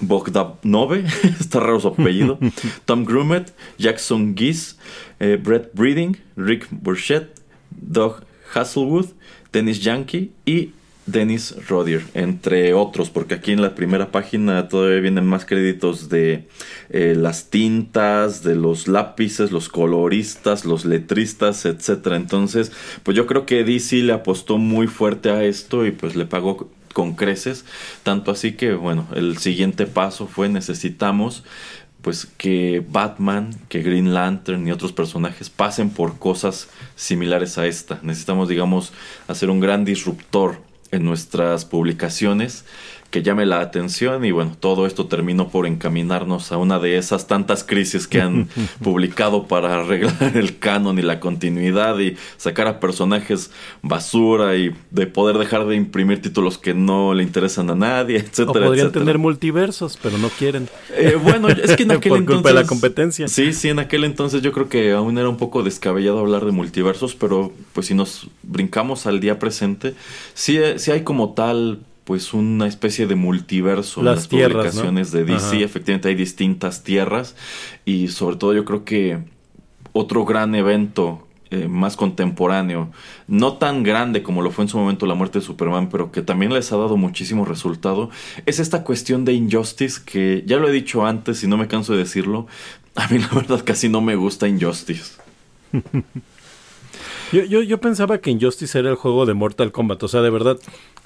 Bogdanove, 0.00 1.04
está 1.40 1.60
raro 1.60 1.80
su 1.80 1.88
apellido, 1.88 2.38
Tom 2.84 3.04
Grumet, 3.04 3.52
Jackson 3.78 4.34
Geese, 4.36 4.76
eh, 5.20 5.38
Brett 5.42 5.70
Breeding, 5.74 6.16
Rick 6.36 6.66
Burchett, 6.70 7.40
Doug 7.70 8.22
Hasselwood, 8.54 9.06
Dennis 9.52 9.80
Yankee 9.82 10.30
y 10.46 10.70
Dennis 11.06 11.54
Rodier, 11.68 12.02
entre 12.14 12.72
otros, 12.72 13.10
porque 13.10 13.34
aquí 13.34 13.52
en 13.52 13.60
la 13.60 13.74
primera 13.74 14.10
página 14.10 14.68
todavía 14.68 15.00
vienen 15.00 15.26
más 15.26 15.44
créditos 15.44 16.08
de 16.08 16.48
eh, 16.88 17.14
las 17.16 17.50
tintas, 17.50 18.42
de 18.42 18.54
los 18.54 18.88
lápices, 18.88 19.52
los 19.52 19.68
coloristas, 19.68 20.64
los 20.64 20.84
letristas, 20.84 21.66
etcétera. 21.66 22.16
Entonces, 22.16 22.72
pues 23.02 23.16
yo 23.16 23.26
creo 23.26 23.44
que 23.44 23.64
DC 23.64 23.96
le 23.96 24.12
apostó 24.14 24.56
muy 24.56 24.86
fuerte 24.86 25.30
a 25.30 25.44
esto 25.44 25.84
y 25.84 25.90
pues 25.90 26.16
le 26.16 26.24
pagó 26.24 26.70
con 26.94 27.16
creces, 27.16 27.64
tanto 28.04 28.30
así 28.30 28.52
que 28.52 28.74
bueno, 28.74 29.06
el 29.14 29.38
siguiente 29.38 29.86
paso 29.86 30.28
fue 30.28 30.48
necesitamos 30.48 31.42
pues 32.02 32.26
que 32.26 32.84
Batman, 32.86 33.50
que 33.68 33.82
Green 33.82 34.14
Lantern 34.14 34.68
y 34.68 34.70
otros 34.70 34.92
personajes 34.92 35.48
pasen 35.48 35.88
por 35.88 36.18
cosas 36.18 36.68
similares 36.96 37.56
a 37.56 37.66
esta. 37.66 37.98
Necesitamos, 38.02 38.50
digamos, 38.50 38.92
hacer 39.26 39.48
un 39.48 39.58
gran 39.58 39.86
disruptor 39.86 40.60
en 40.94 41.04
nuestras 41.04 41.64
publicaciones 41.64 42.64
que 43.14 43.22
llame 43.22 43.46
la 43.46 43.60
atención 43.60 44.24
y 44.24 44.32
bueno, 44.32 44.56
todo 44.58 44.88
esto 44.88 45.06
terminó 45.06 45.48
por 45.48 45.68
encaminarnos 45.68 46.50
a 46.50 46.56
una 46.56 46.80
de 46.80 46.98
esas 46.98 47.28
tantas 47.28 47.62
crisis 47.62 48.08
que 48.08 48.20
han 48.20 48.48
publicado 48.82 49.46
para 49.46 49.78
arreglar 49.78 50.36
el 50.36 50.58
canon 50.58 50.98
y 50.98 51.02
la 51.02 51.20
continuidad 51.20 51.96
y 52.00 52.16
sacar 52.38 52.66
a 52.66 52.80
personajes 52.80 53.52
basura 53.82 54.56
y 54.56 54.74
de 54.90 55.06
poder 55.06 55.38
dejar 55.38 55.64
de 55.66 55.76
imprimir 55.76 56.20
títulos 56.20 56.58
que 56.58 56.74
no 56.74 57.14
le 57.14 57.22
interesan 57.22 57.70
a 57.70 57.76
nadie, 57.76 58.16
O 58.16 58.18
etcétera, 58.18 58.66
podrían 58.66 58.86
etcétera. 58.86 59.04
tener 59.04 59.18
multiversos, 59.18 59.96
pero 60.02 60.18
no 60.18 60.28
quieren. 60.30 60.68
Eh, 60.96 61.16
bueno, 61.22 61.48
es 61.50 61.76
que 61.76 61.84
en 61.84 61.92
aquel 61.92 62.08
Por 62.10 62.18
entonces. 62.18 62.34
culpa 62.42 62.48
de 62.48 62.54
la 62.56 62.66
competencia. 62.66 63.28
Sí, 63.28 63.52
sí, 63.52 63.68
en 63.68 63.78
aquel 63.78 64.02
entonces 64.02 64.42
yo 64.42 64.50
creo 64.50 64.68
que 64.68 64.90
aún 64.90 65.18
era 65.18 65.28
un 65.28 65.36
poco 65.36 65.62
descabellado 65.62 66.18
hablar 66.18 66.44
de 66.44 66.50
multiversos, 66.50 67.14
pero 67.14 67.52
pues 67.74 67.86
si 67.86 67.94
nos 67.94 68.26
brincamos 68.42 69.06
al 69.06 69.20
día 69.20 69.38
presente, 69.38 69.94
sí, 70.34 70.58
sí 70.78 70.90
hay 70.90 71.02
como 71.04 71.32
tal. 71.34 71.78
Pues 72.04 72.34
una 72.34 72.66
especie 72.66 73.06
de 73.06 73.14
multiverso 73.14 74.00
en 74.00 74.06
Las 74.06 74.16
las 74.16 74.28
tierras, 74.28 74.66
publicaciones 74.66 75.12
¿no? 75.12 75.18
de 75.18 75.24
DC. 75.24 75.46
Ajá. 75.46 75.56
Efectivamente 75.58 76.08
hay 76.08 76.14
distintas 76.14 76.84
tierras. 76.84 77.34
Y 77.84 78.08
sobre 78.08 78.36
todo 78.36 78.52
yo 78.52 78.64
creo 78.64 78.84
que 78.84 79.18
otro 79.92 80.24
gran 80.24 80.54
evento 80.54 81.26
eh, 81.54 81.68
más 81.68 81.96
contemporáneo, 81.96 82.90
no 83.28 83.58
tan 83.58 83.84
grande 83.84 84.24
como 84.24 84.42
lo 84.42 84.50
fue 84.50 84.64
en 84.64 84.68
su 84.68 84.76
momento 84.76 85.06
la 85.06 85.14
muerte 85.14 85.38
de 85.38 85.44
Superman, 85.44 85.88
pero 85.88 86.10
que 86.10 86.20
también 86.20 86.52
les 86.52 86.72
ha 86.72 86.76
dado 86.76 86.96
muchísimo 86.96 87.44
resultado, 87.44 88.10
es 88.44 88.58
esta 88.58 88.82
cuestión 88.82 89.24
de 89.24 89.34
Injustice 89.34 90.00
que 90.04 90.42
ya 90.46 90.56
lo 90.56 90.68
he 90.68 90.72
dicho 90.72 91.06
antes 91.06 91.44
y 91.44 91.46
no 91.46 91.56
me 91.56 91.68
canso 91.68 91.92
de 91.92 92.00
decirlo, 92.00 92.48
a 92.96 93.06
mí 93.06 93.18
la 93.18 93.28
verdad 93.28 93.62
casi 93.64 93.88
no 93.88 94.00
me 94.00 94.16
gusta 94.16 94.48
Injustice. 94.48 95.14
Yo, 97.32 97.42
yo, 97.42 97.62
yo 97.62 97.80
pensaba 97.80 98.18
que 98.18 98.30
Injustice 98.30 98.78
era 98.78 98.90
el 98.90 98.94
juego 98.94 99.26
de 99.26 99.34
Mortal 99.34 99.72
Kombat, 99.72 100.00
o 100.04 100.08
sea, 100.08 100.20
de 100.20 100.30
verdad, 100.30 100.56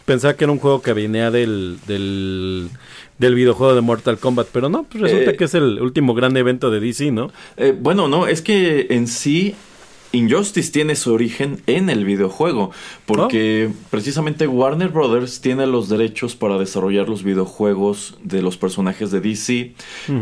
pensaba 0.09 0.35
que 0.35 0.45
era 0.45 0.53
un 0.53 0.59
juego 0.59 0.81
que 0.81 0.95
venía 0.95 1.31
del, 1.31 1.79
del, 1.87 2.71
del 3.19 3.35
videojuego 3.35 3.75
de 3.75 3.83
Mortal 3.83 4.19
Kombat, 4.19 4.49
pero 4.51 4.71
no, 4.71 4.85
pues 4.85 5.03
resulta 5.03 5.33
Eh, 5.33 5.37
que 5.37 5.45
es 5.45 5.55
el 5.55 5.81
último 5.83 6.15
gran 6.15 6.35
evento 6.37 6.71
de 6.71 6.81
DC, 6.81 7.13
¿no? 7.13 7.31
Eh, 7.59 7.77
bueno, 7.79 8.09
no, 8.09 8.27
es 8.27 8.41
que 8.41 8.87
en 8.89 9.07
sí 9.07 9.55
Injustice 10.13 10.73
tiene 10.73 10.97
su 10.97 11.13
origen 11.13 11.63
en 11.67 11.91
el 11.91 12.05
videojuego, 12.05 12.71
porque 13.07 13.71
precisamente 13.91 14.47
Warner 14.47 14.89
Brothers 14.89 15.41
tiene 15.41 15.67
los 15.67 15.89
derechos 15.89 16.35
para 16.35 16.59
desarrollar 16.59 17.09
los 17.09 17.23
videojuegos 17.23 18.19
de 18.23 18.43
los 18.43 18.57
personajes 18.57 19.11
de 19.11 19.21
DC 19.21 19.75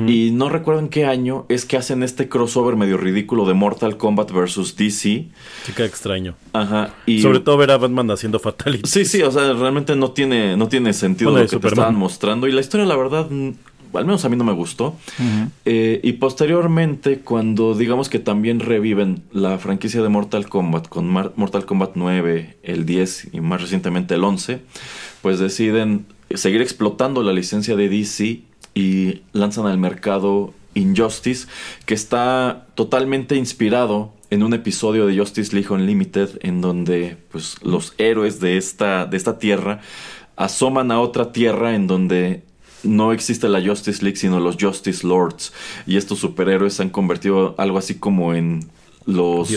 y 0.06 0.30
no 0.32 0.48
recuerdo 0.48 0.80
en 0.80 0.88
qué 0.88 1.06
año 1.06 1.46
es 1.48 1.64
que 1.64 1.76
hacen 1.76 2.02
este 2.02 2.28
crossover 2.28 2.76
medio 2.76 2.96
ridículo 2.96 3.46
de 3.46 3.54
Mortal 3.54 3.96
Kombat 3.96 4.32
versus 4.32 4.76
DC. 4.76 4.96
Sí 4.96 5.30
extraño. 5.96 6.34
Ajá, 6.52 6.94
y 7.06 7.20
Sobre 7.22 7.40
todo 7.40 7.56
ver 7.56 7.70
a 7.70 7.78
Batman 7.78 8.10
haciendo 8.10 8.38
fatality. 8.38 8.88
Sí, 8.88 9.04
sí, 9.04 9.22
o 9.22 9.30
sea, 9.30 9.52
realmente 9.52 9.96
no 9.96 10.12
tiene, 10.12 10.56
no 10.56 10.68
tiene 10.68 10.92
sentido 10.92 11.30
Bueno, 11.30 11.44
lo 11.44 11.50
que 11.50 11.58
te 11.58 11.68
estaban 11.68 11.96
mostrando. 11.96 12.46
Y 12.46 12.52
la 12.52 12.60
historia, 12.60 12.86
la 12.86 12.96
verdad, 12.96 13.28
al 13.96 14.04
menos 14.06 14.24
a 14.24 14.28
mí 14.28 14.36
no 14.36 14.44
me 14.44 14.52
gustó. 14.52 14.96
Eh, 15.64 16.00
y 16.02 16.12
posteriormente, 16.14 17.18
cuando 17.20 17.74
digamos 17.74 18.08
que 18.08 18.18
también 18.18 18.60
reviven 18.60 19.22
la 19.32 19.58
franquicia 19.58 20.02
de 20.02 20.08
Mortal 20.08 20.48
Kombat 20.48 20.88
con 20.88 21.06
Mar- 21.08 21.32
Mortal 21.36 21.64
Kombat 21.66 21.92
9, 21.94 22.56
el 22.62 22.86
10 22.86 23.28
y 23.32 23.40
más 23.40 23.60
recientemente 23.62 24.14
el 24.14 24.24
11, 24.24 24.60
pues 25.22 25.38
deciden 25.38 26.06
seguir 26.34 26.60
explotando 26.62 27.22
la 27.22 27.32
licencia 27.32 27.76
de 27.76 27.88
DC 27.88 28.40
y 28.74 29.22
lanzan 29.32 29.66
al 29.66 29.78
mercado 29.78 30.52
Injustice, 30.74 31.46
que 31.86 31.94
está 31.94 32.66
totalmente 32.74 33.34
inspirado 33.36 34.12
en 34.28 34.42
un 34.42 34.52
episodio 34.54 35.06
de 35.06 35.16
Justice 35.16 35.54
League 35.54 35.72
Unlimited 35.72 36.30
en 36.42 36.60
donde 36.60 37.16
pues 37.30 37.56
los 37.62 37.94
héroes 37.96 38.40
de 38.40 38.56
esta 38.58 39.06
de 39.06 39.16
esta 39.16 39.38
tierra 39.38 39.80
asoman 40.36 40.90
a 40.90 41.00
otra 41.00 41.32
tierra 41.32 41.74
en 41.74 41.86
donde 41.86 42.42
no 42.86 43.12
existe 43.12 43.48
la 43.48 43.64
Justice 43.64 44.02
League 44.02 44.16
sino 44.16 44.40
los 44.40 44.56
Justice 44.60 45.06
Lords 45.06 45.52
y 45.86 45.96
estos 45.96 46.18
superhéroes 46.18 46.74
se 46.74 46.82
han 46.82 46.90
convertido 46.90 47.54
algo 47.58 47.78
así 47.78 47.96
como 47.96 48.34
en 48.34 48.68
los, 49.06 49.50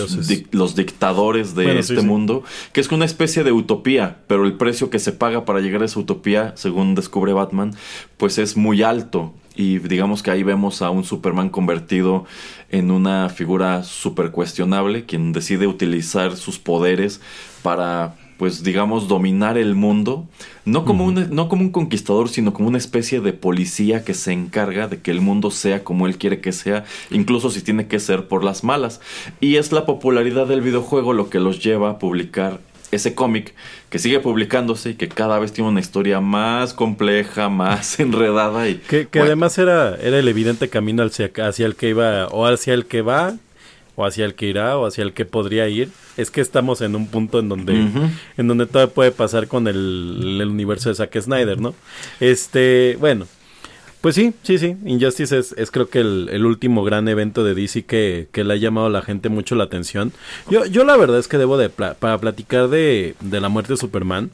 los 0.51 0.75
dictadores 0.75 1.55
de 1.55 1.63
Bueno, 1.63 1.83
sí, 1.83 1.93
este 1.93 2.01
sí. 2.01 2.07
mundo, 2.07 2.43
que 2.71 2.81
es 2.81 2.91
una 2.91 3.05
especie 3.05 3.43
de 3.43 3.51
utopía, 3.51 4.19
pero 4.27 4.45
el 4.45 4.53
precio 4.53 4.89
que 4.89 4.99
se 4.99 5.11
paga 5.11 5.43
para 5.43 5.59
llegar 5.59 5.81
a 5.81 5.85
esa 5.85 5.99
utopía, 5.99 6.53
según 6.55 6.95
descubre 6.95 7.33
Batman, 7.33 7.73
pues 8.17 8.37
es 8.37 8.55
muy 8.55 8.83
alto. 8.83 9.33
Y 9.55 9.79
digamos 9.79 10.23
que 10.23 10.31
ahí 10.31 10.43
vemos 10.43 10.81
a 10.81 10.89
un 10.89 11.03
Superman 11.03 11.49
convertido 11.49 12.25
en 12.69 12.91
una 12.91 13.27
figura 13.27 13.83
súper 13.83 14.31
cuestionable, 14.31 15.05
quien 15.05 15.33
decide 15.33 15.67
utilizar 15.67 16.37
sus 16.37 16.59
poderes 16.59 17.19
para, 17.61 18.15
pues 18.39 18.63
digamos, 18.63 19.09
dominar 19.09 19.57
el 19.57 19.75
mundo. 19.75 20.25
No 20.63 20.85
como, 20.85 21.05
un, 21.05 21.27
no 21.29 21.49
como 21.49 21.61
un 21.61 21.71
conquistador, 21.71 22.29
sino 22.29 22.53
como 22.53 22.69
una 22.69 22.77
especie 22.77 23.19
de 23.19 23.33
policía 23.33 24.05
que 24.05 24.13
se 24.13 24.31
encarga 24.31 24.87
de 24.87 25.01
que 25.01 25.11
el 25.11 25.19
mundo 25.19 25.51
sea 25.51 25.83
como 25.83 26.07
él 26.07 26.17
quiere 26.17 26.39
que 26.39 26.53
sea, 26.53 26.85
incluso 27.11 27.49
si 27.49 27.61
tiene 27.61 27.87
que 27.87 27.99
ser 27.99 28.29
por 28.29 28.45
las 28.45 28.63
malas. 28.63 29.01
Y 29.41 29.57
es 29.57 29.73
la 29.73 29.85
popularidad 29.85 30.47
del 30.47 30.61
videojuego 30.61 31.11
lo 31.11 31.29
que 31.29 31.41
los 31.41 31.61
lleva 31.61 31.89
a 31.89 31.99
publicar 31.99 32.61
ese 32.91 33.13
cómic 33.13 33.53
que 33.89 33.99
sigue 33.99 34.21
publicándose 34.21 34.91
y 34.91 34.95
que 34.95 35.09
cada 35.09 35.37
vez 35.37 35.51
tiene 35.51 35.69
una 35.69 35.81
historia 35.81 36.21
más 36.21 36.73
compleja, 36.73 37.49
más 37.49 37.99
enredada 37.99 38.69
y 38.69 38.75
Que, 38.75 39.07
que 39.07 39.19
bueno, 39.19 39.27
además 39.27 39.57
era, 39.57 39.95
era 39.97 40.17
el 40.17 40.27
evidente 40.29 40.69
camino 40.69 41.03
hacia, 41.03 41.29
hacia 41.43 41.65
el 41.65 41.75
que 41.75 41.89
iba, 41.89 42.27
o 42.27 42.45
hacia 42.45 42.73
el 42.73 42.85
que 42.85 43.01
va, 43.01 43.35
o 43.99 44.05
hacia 44.05 44.23
el 44.23 44.33
que 44.33 44.45
irá, 44.47 44.77
o 44.77 44.85
hacia 44.85 45.01
el 45.03 45.11
que 45.11 45.25
podría 45.25 45.67
ir. 45.67 45.89
Es 46.15 46.31
que 46.31 46.39
estamos 46.39 46.79
en 46.79 46.95
un 46.95 47.07
punto 47.07 47.39
en 47.39 47.49
donde, 47.49 47.73
en 48.37 48.47
donde 48.47 48.65
todo 48.65 48.89
puede 48.91 49.11
pasar 49.11 49.47
con 49.49 49.67
el, 49.67 50.37
el 50.41 50.47
universo 50.47 50.87
de 50.87 50.95
Zack 50.95 51.19
Snyder, 51.19 51.59
¿no? 51.59 51.75
Este, 52.21 52.95
bueno, 52.99 53.27
pues 53.99 54.15
sí, 54.15 54.33
sí, 54.43 54.57
sí. 54.57 54.77
Injustice 54.85 55.37
es, 55.37 55.51
es 55.57 55.69
creo 55.69 55.89
que 55.89 55.99
el, 55.99 56.29
el 56.31 56.45
último 56.45 56.85
gran 56.85 57.09
evento 57.09 57.43
de 57.43 57.53
DC 57.55 57.83
que, 57.83 58.27
que 58.31 58.45
le 58.45 58.53
ha 58.53 58.57
llamado 58.57 58.87
a 58.87 58.89
la 58.89 59.01
gente 59.01 59.27
mucho 59.27 59.55
la 59.55 59.65
atención. 59.65 60.13
Yo, 60.49 60.65
yo 60.65 60.85
la 60.85 60.95
verdad 60.95 61.19
es 61.19 61.27
que 61.27 61.37
debo 61.37 61.57
de, 61.57 61.69
pla- 61.69 61.95
para 61.95 62.17
platicar 62.19 62.69
de, 62.69 63.15
de 63.19 63.41
la 63.41 63.49
muerte 63.49 63.73
de 63.73 63.77
Superman, 63.77 64.31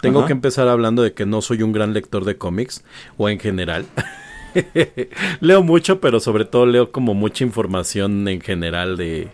Tengo 0.00 0.18
Ajá. 0.18 0.26
que 0.26 0.32
empezar 0.32 0.66
hablando 0.66 1.02
de 1.04 1.12
que 1.12 1.26
no 1.26 1.40
soy 1.42 1.62
un 1.62 1.70
gran 1.72 1.94
lector 1.94 2.24
de 2.24 2.36
cómics 2.36 2.82
o 3.16 3.28
en 3.28 3.38
general. 3.38 3.86
leo 5.40 5.62
mucho, 5.62 6.00
pero 6.00 6.20
sobre 6.20 6.44
todo 6.44 6.66
leo 6.66 6.90
como 6.90 7.14
mucha 7.14 7.44
información 7.44 8.26
en 8.28 8.40
general 8.40 8.96
de, 8.96 9.28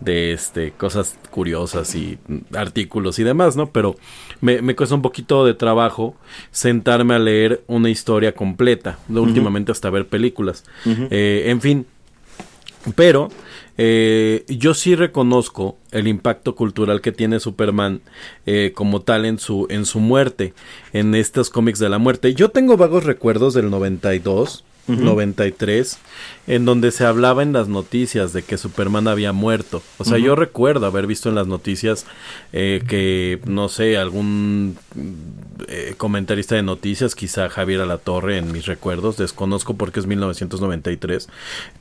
de 0.00 0.32
este 0.32 0.72
cosas 0.72 1.18
curiosas 1.30 1.94
y 1.94 2.18
artículos 2.54 3.18
y 3.18 3.24
demás, 3.24 3.56
¿no? 3.56 3.70
Pero 3.70 3.96
me, 4.40 4.62
me 4.62 4.76
cuesta 4.76 4.94
un 4.94 5.02
poquito 5.02 5.44
de 5.44 5.54
trabajo 5.54 6.14
sentarme 6.50 7.14
a 7.14 7.18
leer 7.18 7.62
una 7.66 7.90
historia 7.90 8.32
completa. 8.32 8.98
Últimamente 9.08 9.72
hasta 9.72 9.90
ver 9.90 10.06
películas. 10.06 10.64
Eh, 10.84 11.44
en 11.46 11.60
fin, 11.60 11.86
pero 12.94 13.30
eh, 13.78 14.44
yo 14.48 14.74
sí 14.74 14.94
reconozco 14.94 15.76
el 15.90 16.08
impacto 16.08 16.54
cultural 16.54 17.00
que 17.00 17.12
tiene 17.12 17.40
Superman 17.40 18.00
eh, 18.46 18.72
como 18.74 19.02
tal 19.02 19.24
en 19.24 19.38
su, 19.38 19.66
en 19.70 19.84
su 19.84 20.00
muerte, 20.00 20.54
en 20.92 21.14
estos 21.14 21.50
cómics 21.50 21.78
de 21.78 21.88
la 21.88 21.98
muerte. 21.98 22.34
Yo 22.34 22.50
tengo 22.50 22.76
vagos 22.76 23.04
recuerdos 23.04 23.54
del 23.54 23.70
92, 23.70 24.64
93, 24.86 25.98
en 26.46 26.64
donde 26.64 26.90
se 26.90 27.04
hablaba 27.04 27.42
en 27.42 27.52
las 27.52 27.68
noticias 27.68 28.32
de 28.32 28.42
que 28.42 28.58
Superman 28.58 29.08
había 29.08 29.32
muerto. 29.32 29.82
O 29.98 30.04
sea, 30.04 30.18
yo 30.18 30.36
recuerdo 30.36 30.86
haber 30.86 31.06
visto 31.06 31.28
en 31.28 31.34
las 31.34 31.46
noticias 31.46 32.06
eh, 32.52 32.82
que, 32.86 33.40
no 33.46 33.68
sé, 33.68 33.96
algún 33.96 34.76
eh, 35.68 35.94
comentarista 35.96 36.54
de 36.54 36.62
noticias, 36.62 37.14
quizá 37.14 37.48
Javier 37.48 37.80
Alatorre 37.80 38.38
en 38.38 38.52
mis 38.52 38.66
recuerdos, 38.66 39.16
desconozco 39.16 39.74
porque 39.74 40.00
es 40.00 40.06
1993, 40.06 41.28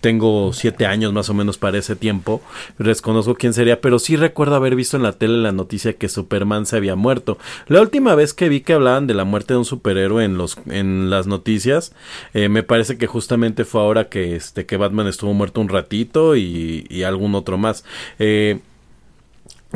tengo 0.01 0.53
siete 0.53 0.85
años 0.85 1.13
más 1.13 1.29
o 1.29 1.33
menos 1.33 1.57
para 1.57 1.77
ese 1.77 1.95
tiempo, 1.95 2.41
desconozco 2.79 3.35
quién 3.35 3.53
sería, 3.53 3.81
pero 3.81 3.99
sí 3.99 4.15
recuerdo 4.15 4.55
haber 4.55 4.75
visto 4.75 4.97
en 4.97 5.03
la 5.03 5.11
tele 5.11 5.37
la 5.37 5.51
noticia 5.51 5.93
que 5.93 6.09
Superman 6.09 6.65
se 6.65 6.77
había 6.77 6.95
muerto. 6.95 7.37
La 7.67 7.81
última 7.81 8.15
vez 8.15 8.33
que 8.33 8.49
vi 8.49 8.61
que 8.61 8.73
hablaban 8.73 9.07
de 9.07 9.13
la 9.13 9.25
muerte 9.25 9.53
de 9.53 9.59
un 9.59 9.65
superhéroe 9.65 10.23
en 10.23 10.37
los 10.37 10.57
en 10.67 11.09
las 11.09 11.27
noticias, 11.27 11.93
eh, 12.33 12.49
me 12.49 12.63
parece 12.63 12.94
que 12.97 13.07
justamente 13.07 13.65
fue 13.65 13.81
ahora 13.81 14.09
que 14.09 14.35
este 14.35 14.65
que 14.65 14.77
Batman 14.77 15.07
estuvo 15.07 15.33
muerto 15.33 15.61
un 15.61 15.69
ratito 15.69 16.35
y, 16.35 16.85
y 16.89 17.03
algún 17.03 17.35
otro 17.35 17.57
más. 17.57 17.83
Eh, 18.19 18.59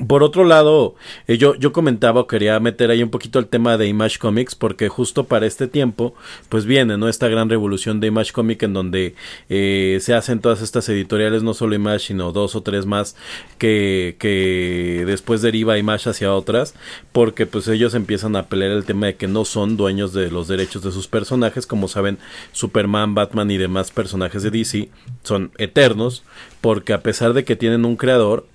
por 0.08 0.24
otro 0.24 0.44
lado, 0.44 0.96
eh, 1.28 1.38
yo, 1.38 1.56
yo 1.56 1.74
comentaba 1.74 2.22
o 2.22 2.28
quería 2.28 2.60
meter 2.60 2.92
ahí 2.92 3.04
un 3.04 3.10
poquito 3.10 3.40
el 3.40 3.48
tema 3.48 3.78
de 3.78 3.88
Image 3.88 4.20
Comics 4.20 4.56
porque 4.56 4.90
justo 4.90 5.26
para 5.26 5.46
este 5.46 5.68
tiempo 5.68 6.14
pues 6.50 6.66
viene 6.66 6.98
¿no? 6.98 7.10
esta 7.10 7.28
gran 7.28 7.50
revolución 7.50 8.00
de 8.00 8.08
Image 8.08 8.32
Comic 8.32 8.64
en 8.64 8.74
donde 8.74 9.16
eh, 9.50 9.98
se 10.02 10.14
hacen 10.14 10.40
todas 10.40 10.62
estas 10.62 10.88
editoriales, 10.90 11.44
no 11.44 11.54
solo 11.54 11.76
Image 11.76 12.08
sino 12.08 12.32
dos 12.32 12.56
o 12.56 12.62
tres 12.62 12.86
más 12.86 13.16
que, 13.58 14.16
que 14.20 15.04
después 15.06 15.42
deriva 15.42 15.78
Image 15.78 16.10
hacia 16.10 16.34
otras 16.34 16.76
porque 17.12 17.46
pues 17.46 17.68
ellos 17.68 17.94
empiezan 17.94 18.36
a 18.36 18.48
pelear 18.48 18.72
el 18.72 18.86
tema 18.86 19.08
de 19.08 19.16
que 19.16 19.28
no 19.28 19.46
son 19.46 19.78
dueños 19.78 20.14
de 20.14 20.32
los 20.32 20.48
derechos 20.48 20.84
de 20.84 20.92
sus 20.92 21.08
personajes 21.08 21.66
como 21.68 21.88
saben 21.88 22.18
Superman, 22.52 23.16
Batman 23.16 23.52
y 23.52 23.58
demás 23.58 23.92
personajes 23.92 24.44
de 24.44 24.52
DC 24.52 24.90
son 25.24 25.52
eternos 25.58 26.24
porque 26.62 26.94
a 26.94 27.02
pesar 27.02 27.34
de 27.34 27.44
que 27.44 27.56
tienen 27.56 27.86
un 27.86 27.96
creador 27.96 28.46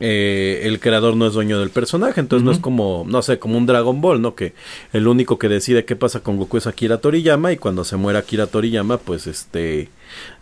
eh, 0.00 0.62
el 0.64 0.80
creador 0.80 1.14
no 1.14 1.26
es 1.26 1.34
dueño 1.34 1.60
del 1.60 1.70
personaje, 1.70 2.20
entonces 2.20 2.44
no 2.44 2.52
es 2.52 2.58
como, 2.58 3.04
no 3.06 3.20
sé, 3.20 3.38
como 3.38 3.58
un 3.58 3.66
Dragon 3.66 4.00
Ball, 4.00 4.22
¿no? 4.22 4.34
Que 4.34 4.54
el 4.94 5.06
único 5.06 5.38
que 5.38 5.48
decide 5.48 5.84
qué 5.84 5.94
pasa 5.94 6.20
con 6.20 6.38
Goku 6.38 6.56
es 6.56 6.66
Akira 6.66 6.98
Toriyama 6.98 7.52
y 7.52 7.58
cuando 7.58 7.84
se 7.84 7.96
muera 7.96 8.20
Akira 8.20 8.46
Toriyama, 8.46 8.96
pues 8.96 9.26
este, 9.26 9.90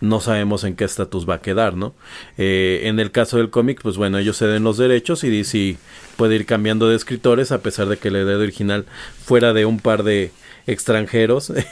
no 0.01 0.21
sabemos 0.21 0.63
en 0.63 0.77
qué 0.77 0.85
estatus 0.85 1.29
va 1.29 1.35
a 1.35 1.41
quedar, 1.41 1.75
¿no? 1.75 1.93
Eh, 2.37 2.83
en 2.85 3.01
el 3.01 3.11
caso 3.11 3.39
del 3.39 3.51
cómic, 3.51 3.81
pues 3.83 3.97
bueno, 3.97 4.19
ellos 4.19 4.39
ceden 4.39 4.63
los 4.63 4.79
derechos 4.79 5.25
y 5.25 5.31
DC 5.31 5.77
puede 6.17 6.37
ir 6.37 6.47
cambiando 6.47 6.89
de 6.89 6.97
escritores 6.97 7.51
a 7.51 7.61
pesar 7.61 7.89
de 7.89 7.97
que 7.97 8.11
la 8.11 8.21
idea 8.21 8.37
original 8.37 8.87
fuera 9.25 9.53
de 9.53 9.67
un 9.67 9.81
par 9.81 10.05
de 10.05 10.31
extranjeros. 10.67 11.53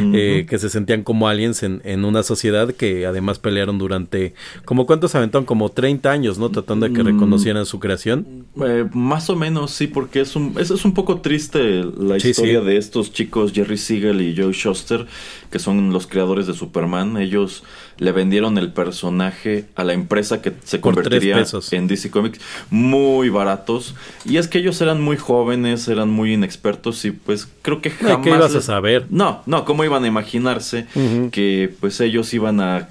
eh, 0.00 0.46
que 0.48 0.58
se 0.58 0.68
sentían 0.68 1.02
como 1.02 1.28
aliens 1.28 1.62
en, 1.62 1.80
en, 1.84 2.04
una 2.04 2.22
sociedad 2.22 2.72
que 2.72 3.06
además 3.06 3.38
pelearon 3.38 3.78
durante 3.78 4.34
como 4.64 4.86
cuántos 4.86 5.14
aventaron 5.14 5.44
como 5.44 5.70
30 5.70 6.10
años 6.10 6.38
no 6.38 6.50
tratando 6.50 6.88
de 6.88 6.94
que 6.94 7.02
reconocieran 7.02 7.66
su 7.66 7.80
creación. 7.80 8.46
Eh, 8.64 8.86
más 8.92 9.30
o 9.30 9.36
menos 9.36 9.70
sí 9.72 9.86
porque 9.86 10.20
es 10.20 10.36
un 10.36 10.54
es, 10.58 10.70
es 10.70 10.84
un 10.84 10.94
poco 10.94 11.20
triste 11.20 11.84
la 11.98 12.18
sí, 12.20 12.30
historia 12.30 12.60
sí. 12.60 12.66
de 12.66 12.76
estos 12.76 13.12
chicos 13.12 13.52
Jerry 13.52 13.76
Siegel 13.76 14.20
y 14.20 14.36
Joe 14.36 14.52
Shuster 14.52 15.06
que 15.50 15.58
son 15.58 15.92
los 15.92 16.06
creadores 16.06 16.46
de 16.46 16.54
Superman 16.54 17.16
ellos 17.16 17.62
le 17.98 18.12
vendieron 18.12 18.58
el 18.58 18.72
personaje 18.72 19.66
a 19.76 19.84
la 19.84 19.92
empresa 19.92 20.42
que 20.42 20.52
se 20.64 20.78
Por 20.78 20.94
convertiría 20.94 21.42
en 21.72 21.86
DC 21.88 22.10
Comics 22.10 22.40
muy 22.70 23.28
baratos 23.28 23.94
y 24.24 24.36
es 24.36 24.48
que 24.48 24.58
ellos 24.58 24.80
eran 24.80 25.00
muy 25.00 25.16
jóvenes 25.16 25.88
eran 25.88 26.10
muy 26.10 26.34
inexpertos 26.34 27.04
y 27.04 27.10
pues 27.12 27.48
creo 27.62 27.80
que 27.80 27.90
jamás 27.90 28.24
¿Qué 28.24 28.30
ibas 28.30 28.54
a 28.54 28.60
saber? 28.62 29.06
no 29.10 29.42
no 29.46 29.64
cómo 29.64 29.84
iban 29.84 30.04
a 30.04 30.06
imaginarse 30.08 30.86
uh 30.94 30.98
-huh. 30.98 31.30
que 31.30 31.74
pues 31.80 32.00
ellos 32.00 32.32
iban 32.34 32.60
a 32.60 32.88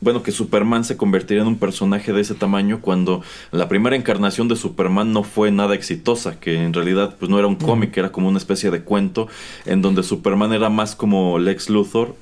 bueno, 0.00 0.22
que 0.22 0.30
Superman 0.30 0.84
se 0.84 0.96
convertiría 0.96 1.42
en 1.42 1.48
un 1.48 1.58
personaje 1.58 2.12
de 2.12 2.20
ese 2.20 2.34
tamaño 2.34 2.80
cuando 2.80 3.22
la 3.50 3.68
primera 3.68 3.96
encarnación 3.96 4.46
de 4.46 4.54
Superman 4.54 5.12
no 5.12 5.24
fue 5.24 5.50
nada 5.50 5.74
exitosa, 5.74 6.38
que 6.38 6.62
en 6.62 6.72
realidad 6.72 7.16
pues 7.18 7.30
no 7.30 7.38
era 7.38 7.48
un 7.48 7.56
cómic, 7.56 7.96
era 7.96 8.12
como 8.12 8.28
una 8.28 8.38
especie 8.38 8.70
de 8.70 8.82
cuento 8.82 9.26
en 9.66 9.82
donde 9.82 10.04
Superman 10.04 10.52
era 10.52 10.68
más 10.68 10.94
como 10.94 11.38
Lex 11.38 11.68
Luthor. 11.68 12.14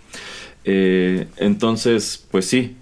Eh, 0.65 1.29
entonces, 1.37 2.25
pues 2.31 2.47
sí, 2.47 2.77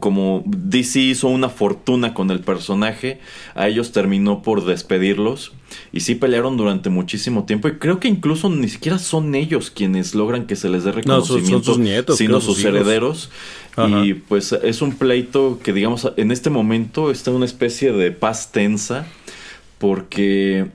como 0.00 0.42
DC 0.46 0.98
hizo 0.98 1.28
una 1.28 1.50
fortuna 1.50 2.14
con 2.14 2.30
el 2.30 2.40
personaje, 2.40 3.20
a 3.54 3.68
ellos 3.68 3.92
terminó 3.92 4.42
por 4.42 4.64
despedirlos 4.64 5.52
y 5.92 6.00
sí 6.00 6.14
pelearon 6.14 6.56
durante 6.56 6.88
muchísimo 6.88 7.44
tiempo 7.44 7.68
y 7.68 7.72
creo 7.78 8.00
que 8.00 8.08
incluso 8.08 8.48
ni 8.48 8.68
siquiera 8.68 8.98
son 8.98 9.34
ellos 9.34 9.70
quienes 9.70 10.14
logran 10.14 10.46
que 10.46 10.56
se 10.56 10.68
les 10.68 10.84
dé 10.84 10.92
reconocimiento, 10.92 11.50
no, 11.50 11.64
son, 11.64 11.64
son 11.64 11.74
sus 11.74 11.78
nietos, 11.78 12.18
sino 12.18 12.40
sus, 12.40 12.56
sus 12.56 12.64
herederos. 12.64 13.30
Ajá. 13.76 14.04
Y 14.04 14.14
pues 14.14 14.52
es 14.52 14.80
un 14.82 14.94
pleito 14.94 15.58
que 15.62 15.72
digamos 15.72 16.10
en 16.16 16.30
este 16.30 16.48
momento 16.48 17.10
está 17.10 17.30
en 17.30 17.36
una 17.36 17.46
especie 17.46 17.92
de 17.92 18.10
paz 18.10 18.52
tensa 18.52 19.06
porque 19.78 20.66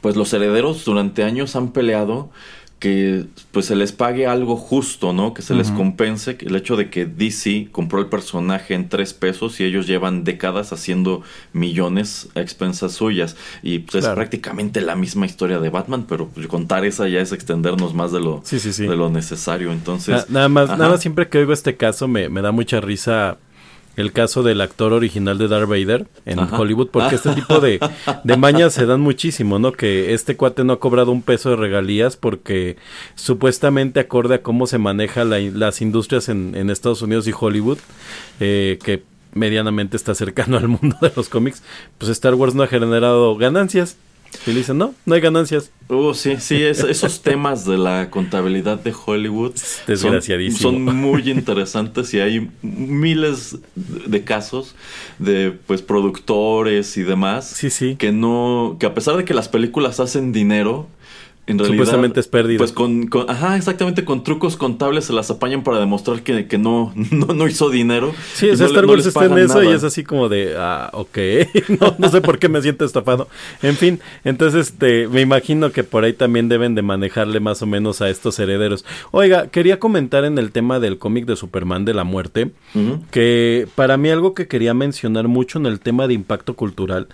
pues 0.00 0.16
los 0.16 0.32
herederos 0.32 0.84
durante 0.84 1.24
años 1.24 1.56
han 1.56 1.72
peleado 1.72 2.30
que 2.78 3.26
pues 3.50 3.66
se 3.66 3.74
les 3.74 3.92
pague 3.92 4.26
algo 4.26 4.56
justo, 4.56 5.12
¿no? 5.12 5.34
Que 5.34 5.42
se 5.42 5.52
uh 5.52 5.56
-huh. 5.56 5.58
les 5.60 5.70
compense 5.72 6.38
el 6.40 6.54
hecho 6.54 6.76
de 6.76 6.90
que 6.90 7.06
DC 7.06 7.68
compró 7.72 7.98
el 8.00 8.06
personaje 8.06 8.74
en 8.74 8.88
tres 8.88 9.14
pesos 9.14 9.58
y 9.60 9.64
ellos 9.64 9.86
llevan 9.86 10.22
décadas 10.24 10.72
haciendo 10.72 11.22
millones 11.52 12.28
a 12.34 12.40
expensas 12.40 12.92
suyas. 12.92 13.36
Y 13.62 13.80
pues 13.80 14.04
claro. 14.04 14.08
es 14.08 14.14
prácticamente 14.14 14.80
la 14.80 14.94
misma 14.94 15.26
historia 15.26 15.58
de 15.58 15.70
Batman, 15.70 16.06
pero 16.08 16.28
pues, 16.28 16.46
contar 16.46 16.84
esa 16.84 17.08
ya 17.08 17.20
es 17.20 17.32
extendernos 17.32 17.94
más 17.94 18.12
de 18.12 18.20
lo, 18.20 18.42
sí, 18.44 18.60
sí, 18.60 18.72
sí. 18.72 18.86
De 18.86 18.96
lo 18.96 19.10
necesario. 19.10 19.72
Entonces. 19.72 20.28
Na 20.30 20.38
nada 20.38 20.48
más, 20.48 20.68
ajá. 20.68 20.76
nada 20.78 20.90
más 20.90 21.00
siempre 21.00 21.28
que 21.28 21.38
oigo 21.38 21.52
este 21.52 21.76
caso 21.76 22.06
me, 22.06 22.28
me 22.28 22.42
da 22.42 22.52
mucha 22.52 22.80
risa 22.80 23.38
el 23.98 24.12
caso 24.12 24.42
del 24.42 24.60
actor 24.60 24.92
original 24.92 25.38
de 25.38 25.48
Darth 25.48 25.68
Vader 25.68 26.06
en 26.24 26.38
Ajá. 26.38 26.58
Hollywood, 26.58 26.88
porque 26.88 27.16
este 27.16 27.34
tipo 27.34 27.60
de, 27.60 27.80
de 28.24 28.36
mañas 28.36 28.72
se 28.74 28.86
dan 28.86 29.00
muchísimo, 29.00 29.58
¿no? 29.58 29.72
Que 29.72 30.14
este 30.14 30.36
cuate 30.36 30.64
no 30.64 30.74
ha 30.74 30.80
cobrado 30.80 31.10
un 31.10 31.22
peso 31.22 31.50
de 31.50 31.56
regalías 31.56 32.16
porque 32.16 32.76
supuestamente 33.14 34.00
acorde 34.00 34.36
a 34.36 34.42
cómo 34.42 34.66
se 34.66 34.78
maneja 34.78 35.24
la, 35.24 35.38
las 35.40 35.80
industrias 35.80 36.28
en, 36.28 36.54
en, 36.54 36.70
Estados 36.70 37.02
Unidos 37.02 37.26
y 37.26 37.32
Hollywood, 37.38 37.78
eh, 38.40 38.78
que 38.84 39.02
medianamente 39.34 39.96
está 39.96 40.14
cercano 40.14 40.56
al 40.56 40.68
mundo 40.68 40.96
de 41.00 41.12
los 41.16 41.28
cómics, 41.28 41.62
pues 41.98 42.10
Star 42.10 42.34
Wars 42.34 42.54
no 42.54 42.62
ha 42.62 42.68
generado 42.68 43.36
ganancias. 43.36 43.96
Y 44.46 44.52
le 44.52 44.58
dicen, 44.58 44.78
no, 44.78 44.94
no 45.04 45.14
hay 45.14 45.20
ganancias. 45.20 45.70
Uh, 45.88 46.14
sí, 46.14 46.36
sí, 46.38 46.62
es, 46.62 46.80
esos 46.84 47.22
temas 47.22 47.64
de 47.64 47.78
la 47.78 48.10
contabilidad 48.10 48.78
de 48.78 48.94
Hollywood 48.94 49.52
Desgraciadísimo. 49.86 50.70
Son, 50.70 50.86
son, 50.86 50.96
muy 50.96 51.30
interesantes 51.30 52.12
y 52.14 52.20
hay 52.20 52.50
miles 52.62 53.58
de 53.74 54.24
casos 54.24 54.74
de 55.18 55.52
pues 55.66 55.82
productores 55.82 56.96
y 56.96 57.02
demás 57.02 57.48
sí, 57.48 57.70
sí. 57.70 57.96
que 57.96 58.12
no, 58.12 58.76
que 58.78 58.86
a 58.86 58.94
pesar 58.94 59.16
de 59.16 59.24
que 59.24 59.34
las 59.34 59.48
películas 59.48 60.00
hacen 60.00 60.32
dinero, 60.32 60.88
en 61.48 61.58
realidad, 61.58 61.84
Supuestamente 61.84 62.20
es 62.20 62.28
pérdida. 62.28 62.58
Pues 62.58 62.72
con, 62.72 63.06
con, 63.06 63.28
ajá, 63.30 63.56
exactamente, 63.56 64.04
con 64.04 64.22
trucos 64.22 64.56
contables 64.56 65.06
se 65.06 65.14
las 65.14 65.30
apañan 65.30 65.62
para 65.62 65.80
demostrar 65.80 66.22
que, 66.22 66.46
que 66.46 66.58
no, 66.58 66.92
no, 67.10 67.26
no, 67.32 67.48
hizo 67.48 67.70
dinero. 67.70 68.14
Sí, 68.34 68.54
sea, 68.54 68.66
no, 68.66 68.66
Star 68.66 68.86
Wars 68.86 69.04
no 69.04 69.08
está 69.08 69.24
en 69.24 69.38
eso 69.38 69.60
nada. 69.60 69.64
y 69.64 69.74
es 69.74 69.82
así 69.82 70.04
como 70.04 70.28
de, 70.28 70.54
ah, 70.58 70.90
ok, 70.92 71.18
no, 71.80 71.96
no 71.98 72.08
sé 72.10 72.20
por 72.20 72.38
qué 72.38 72.50
me 72.50 72.60
siento 72.60 72.84
estafado. 72.84 73.28
En 73.62 73.76
fin, 73.76 73.98
entonces 74.24 74.68
este, 74.68 75.08
me 75.08 75.22
imagino 75.22 75.72
que 75.72 75.84
por 75.84 76.04
ahí 76.04 76.12
también 76.12 76.50
deben 76.50 76.74
de 76.74 76.82
manejarle 76.82 77.40
más 77.40 77.62
o 77.62 77.66
menos 77.66 78.02
a 78.02 78.10
estos 78.10 78.38
herederos. 78.38 78.84
Oiga, 79.10 79.48
quería 79.48 79.78
comentar 79.78 80.24
en 80.24 80.36
el 80.36 80.52
tema 80.52 80.80
del 80.80 80.98
cómic 80.98 81.24
de 81.24 81.36
Superman 81.36 81.86
de 81.86 81.94
la 81.94 82.04
muerte, 82.04 82.50
uh 82.74 82.78
-huh. 82.78 83.00
que 83.10 83.66
para 83.74 83.96
mí 83.96 84.10
algo 84.10 84.34
que 84.34 84.48
quería 84.48 84.74
mencionar 84.74 85.28
mucho 85.28 85.58
en 85.58 85.66
el 85.66 85.80
tema 85.80 86.06
de 86.06 86.14
impacto 86.14 86.54
cultural 86.54 87.08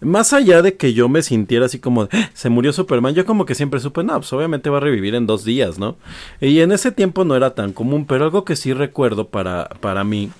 más 0.00 0.32
allá 0.32 0.62
de 0.62 0.76
que 0.76 0.92
yo 0.92 1.08
me 1.08 1.22
sintiera 1.22 1.66
así 1.66 1.78
como 1.78 2.06
de, 2.06 2.28
se 2.34 2.50
murió 2.50 2.72
Superman, 2.72 3.14
yo 3.14 3.24
como 3.24 3.46
que 3.46 3.54
siempre 3.54 3.80
supe, 3.80 4.04
no, 4.04 4.14
pues 4.14 4.32
obviamente 4.32 4.70
va 4.70 4.78
a 4.78 4.80
revivir 4.80 5.14
en 5.14 5.26
dos 5.26 5.44
días, 5.44 5.78
¿no? 5.78 5.96
Y 6.40 6.60
en 6.60 6.72
ese 6.72 6.92
tiempo 6.92 7.24
no 7.24 7.36
era 7.36 7.54
tan 7.54 7.72
común, 7.72 8.06
pero 8.06 8.24
algo 8.24 8.44
que 8.44 8.56
sí 8.56 8.72
recuerdo 8.72 9.28
para, 9.28 9.68
para 9.80 10.04
mí 10.04 10.30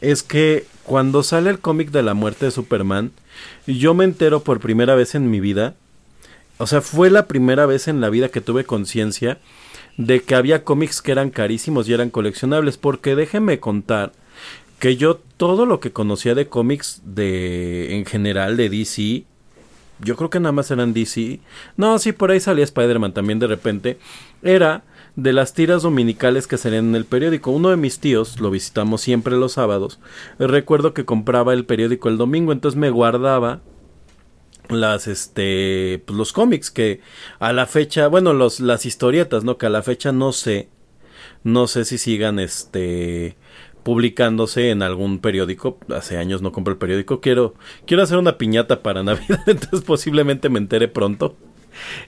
es 0.00 0.22
que 0.22 0.66
cuando 0.84 1.22
sale 1.22 1.50
el 1.50 1.60
cómic 1.60 1.90
de 1.90 2.02
la 2.02 2.14
muerte 2.14 2.46
de 2.46 2.50
Superman, 2.50 3.12
yo 3.66 3.94
me 3.94 4.04
entero 4.04 4.42
por 4.42 4.60
primera 4.60 4.94
vez 4.94 5.14
en 5.14 5.30
mi 5.30 5.40
vida, 5.40 5.74
o 6.58 6.66
sea, 6.66 6.80
fue 6.80 7.10
la 7.10 7.26
primera 7.26 7.66
vez 7.66 7.88
en 7.88 8.00
la 8.00 8.10
vida 8.10 8.28
que 8.28 8.40
tuve 8.40 8.64
conciencia 8.64 9.38
de 9.96 10.22
que 10.22 10.34
había 10.34 10.64
cómics 10.64 11.02
que 11.02 11.12
eran 11.12 11.30
carísimos 11.30 11.88
y 11.88 11.92
eran 11.92 12.10
coleccionables, 12.10 12.76
porque 12.78 13.14
déjenme 13.14 13.58
contar 13.60 14.12
que 14.82 14.96
yo 14.96 15.20
todo 15.36 15.64
lo 15.64 15.78
que 15.78 15.92
conocía 15.92 16.34
de 16.34 16.48
cómics 16.48 17.02
de 17.04 17.94
en 17.94 18.04
general 18.04 18.56
de 18.56 18.68
DC, 18.68 19.22
yo 20.00 20.16
creo 20.16 20.28
que 20.28 20.40
nada 20.40 20.50
más 20.50 20.72
eran 20.72 20.92
DC. 20.92 21.38
No, 21.76 22.00
sí, 22.00 22.10
por 22.10 22.32
ahí 22.32 22.40
salía 22.40 22.64
Spider-Man 22.64 23.14
también 23.14 23.38
de 23.38 23.46
repente. 23.46 23.98
Era 24.42 24.82
de 25.14 25.32
las 25.32 25.54
tiras 25.54 25.82
dominicales 25.82 26.48
que 26.48 26.58
salían 26.58 26.88
en 26.88 26.96
el 26.96 27.04
periódico. 27.04 27.52
Uno 27.52 27.70
de 27.70 27.76
mis 27.76 28.00
tíos, 28.00 28.40
lo 28.40 28.50
visitamos 28.50 29.02
siempre 29.02 29.36
los 29.36 29.52
sábados, 29.52 30.00
recuerdo 30.40 30.94
que 30.94 31.04
compraba 31.04 31.54
el 31.54 31.64
periódico 31.64 32.08
el 32.08 32.18
domingo, 32.18 32.50
entonces 32.50 32.76
me 32.76 32.90
guardaba 32.90 33.60
las 34.68 35.06
este 35.06 36.02
pues 36.04 36.18
los 36.18 36.32
cómics 36.32 36.72
que 36.72 37.00
a 37.38 37.52
la 37.52 37.66
fecha 37.66 38.08
bueno 38.08 38.32
los 38.32 38.58
las 38.58 38.86
historietas 38.86 39.44
no 39.44 39.58
que 39.58 39.66
a 39.66 39.70
la 39.70 39.82
fecha 39.82 40.12
no 40.12 40.32
sé 40.32 40.68
no 41.44 41.66
sé 41.66 41.84
si 41.84 41.98
sigan 41.98 42.38
este 42.38 43.36
publicándose 43.82 44.70
en 44.70 44.82
algún 44.82 45.18
periódico. 45.18 45.78
Hace 45.88 46.18
años 46.18 46.42
no 46.42 46.52
compro 46.52 46.72
el 46.72 46.78
periódico. 46.78 47.20
Quiero 47.20 47.54
quiero 47.86 48.02
hacer 48.02 48.18
una 48.18 48.38
piñata 48.38 48.82
para 48.82 49.02
navidad 49.04 49.42
entonces 49.46 49.82
posiblemente 49.82 50.48
me 50.48 50.58
entere 50.58 50.88
pronto. 50.88 51.36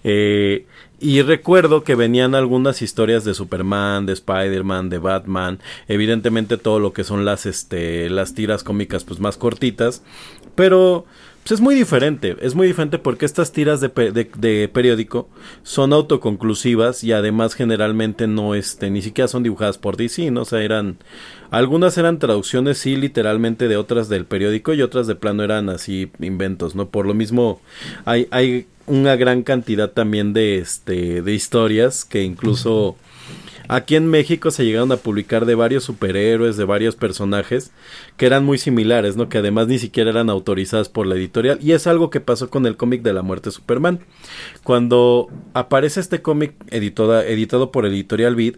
Eh, 0.03 0.67
y 1.01 1.23
recuerdo 1.23 1.85
que 1.85 1.95
venían 1.95 2.35
algunas 2.35 2.83
historias 2.83 3.25
de 3.25 3.35
Superman, 3.35 4.07
de 4.07 4.13
Spider-Man, 4.13 4.89
de 4.91 4.99
Batman, 4.99 5.59
evidentemente 5.89 6.57
todo 6.57 6.79
lo 6.79 6.93
que 6.93 7.05
son 7.05 7.25
las, 7.25 7.47
este, 7.47 8.09
las 8.11 8.35
tiras 8.35 8.63
cómicas 8.63 9.05
pues 9.05 9.21
más 9.21 9.37
cortitas, 9.37 10.03
pero 10.55 11.07
pues 11.45 11.53
es 11.53 11.61
muy 11.61 11.75
diferente, 11.75 12.37
es 12.41 12.55
muy 12.55 12.67
diferente 12.67 12.99
porque 12.99 13.27
estas 13.27 13.53
tiras 13.53 13.83
de, 13.83 13.91
de, 14.35 14.69
periódico 14.69 15.29
son 15.63 15.93
autoconclusivas 15.93 17.05
y 17.05 17.13
además 17.13 17.53
generalmente 17.53 18.27
no, 18.27 18.55
este, 18.55 18.89
ni 18.89 19.03
siquiera 19.03 19.29
son 19.29 19.43
dibujadas 19.43 19.77
por 19.77 19.99
DC, 19.99 20.31
¿no? 20.31 20.41
O 20.41 20.45
sea, 20.47 20.63
eran, 20.63 20.97
algunas 21.51 21.99
eran 21.99 22.19
traducciones 22.19 22.79
sí 22.79 22.97
literalmente 22.97 23.69
de 23.69 23.77
otras 23.77 24.09
del 24.09 24.25
periódico 24.25 24.73
y 24.73 24.81
otras 24.81 25.07
de 25.07 25.17
plano 25.17 25.43
eran 25.45 25.69
así 25.69 26.11
inventos, 26.19 26.75
¿no? 26.75 26.89
Por 26.89 27.05
lo 27.05 27.13
mismo 27.13 27.61
hay, 28.07 28.27
hay 28.31 28.67
una 28.87 29.15
gran 29.17 29.43
cantidad 29.43 29.91
también 29.91 30.33
de, 30.33 30.57
este, 30.57 31.21
de 31.21 31.35
historias 31.35 32.07
que 32.07 32.23
incluso 32.23 32.97
aquí 33.69 33.97
en 33.97 34.07
México 34.07 34.51
se 34.51 34.65
llegaron 34.65 34.93
a 34.93 34.97
publicar 34.97 35.47
de 35.47 35.55
varios 35.55 35.85
superhéroes, 35.85 36.57
de 36.57 36.65
varios 36.65 36.97
personajes 36.97 37.73
que 38.17 38.27
eran 38.27 38.45
muy 38.45 38.59
similares, 38.59 39.17
¿no? 39.17 39.29
Que 39.29 39.39
además 39.39 39.69
ni 39.69 39.79
siquiera 39.79 40.11
eran 40.11 40.31
autorizadas 40.31 40.89
por 40.89 41.07
la 41.07 41.15
editorial. 41.15 41.59
Y 41.63 41.73
es 41.73 41.87
algo 41.87 42.11
que 42.11 42.21
pasó 42.21 42.51
con 42.51 42.67
el 42.67 42.77
cómic 42.77 43.03
de 43.03 43.13
la 43.13 43.23
muerte 43.23 43.51
de 43.51 43.55
Superman. 43.55 44.01
Cuando 44.63 45.29
aparece 45.53 46.01
este 46.01 46.23
cómic 46.23 46.55
editado 46.71 47.73
por 47.73 47.87
Editorial 47.87 48.37
Beat, 48.37 48.57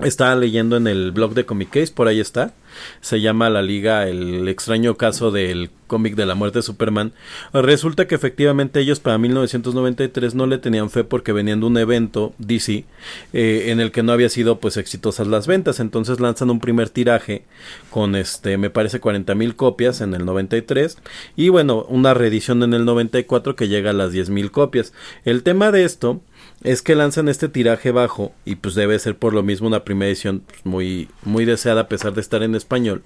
estaba 0.00 0.34
leyendo 0.34 0.76
en 0.76 0.86
el 0.86 1.12
blog 1.12 1.34
de 1.34 1.44
Comic 1.44 1.70
Case, 1.70 1.92
por 1.92 2.08
ahí 2.08 2.20
está. 2.20 2.54
Se 3.00 3.20
llama 3.20 3.50
La 3.50 3.62
Liga, 3.62 4.08
el 4.08 4.48
extraño 4.48 4.96
caso 4.96 5.30
del 5.30 5.70
cómic 5.92 6.14
de 6.14 6.24
la 6.24 6.34
muerte 6.34 6.60
de 6.60 6.62
Superman. 6.62 7.12
Resulta 7.52 8.06
que 8.06 8.14
efectivamente 8.14 8.80
ellos 8.80 8.98
para 8.98 9.18
1993 9.18 10.34
no 10.34 10.46
le 10.46 10.56
tenían 10.56 10.88
fe 10.88 11.04
porque 11.04 11.32
venían 11.32 11.60
de 11.60 11.66
un 11.66 11.76
evento 11.76 12.32
DC 12.38 12.86
eh, 13.34 13.64
en 13.66 13.78
el 13.78 13.92
que 13.92 14.02
no 14.02 14.12
había 14.12 14.30
sido 14.30 14.58
pues 14.58 14.78
exitosas 14.78 15.26
las 15.26 15.46
ventas. 15.46 15.80
Entonces 15.80 16.18
lanzan 16.18 16.48
un 16.48 16.60
primer 16.60 16.88
tiraje 16.88 17.44
con 17.90 18.16
este, 18.16 18.56
me 18.56 18.70
parece 18.70 19.00
40 19.00 19.34
mil 19.34 19.54
copias 19.54 20.00
en 20.00 20.14
el 20.14 20.24
93 20.24 20.96
y 21.36 21.50
bueno, 21.50 21.84
una 21.90 22.14
reedición 22.14 22.62
en 22.62 22.72
el 22.72 22.86
94 22.86 23.54
que 23.54 23.68
llega 23.68 23.90
a 23.90 23.92
las 23.92 24.12
10 24.12 24.30
mil 24.30 24.50
copias. 24.50 24.94
El 25.24 25.42
tema 25.42 25.72
de 25.72 25.84
esto 25.84 26.22
es 26.64 26.82
que 26.82 26.94
lanzan 26.94 27.28
este 27.28 27.48
tiraje 27.48 27.90
bajo 27.90 28.32
y 28.44 28.56
pues 28.56 28.74
debe 28.74 28.98
ser 28.98 29.16
por 29.16 29.34
lo 29.34 29.42
mismo 29.42 29.66
una 29.66 29.84
primera 29.84 30.08
edición 30.08 30.42
pues, 30.46 30.64
muy 30.64 31.08
muy 31.24 31.44
deseada 31.44 31.82
a 31.82 31.88
pesar 31.88 32.14
de 32.14 32.20
estar 32.20 32.42
en 32.42 32.54
español 32.54 33.02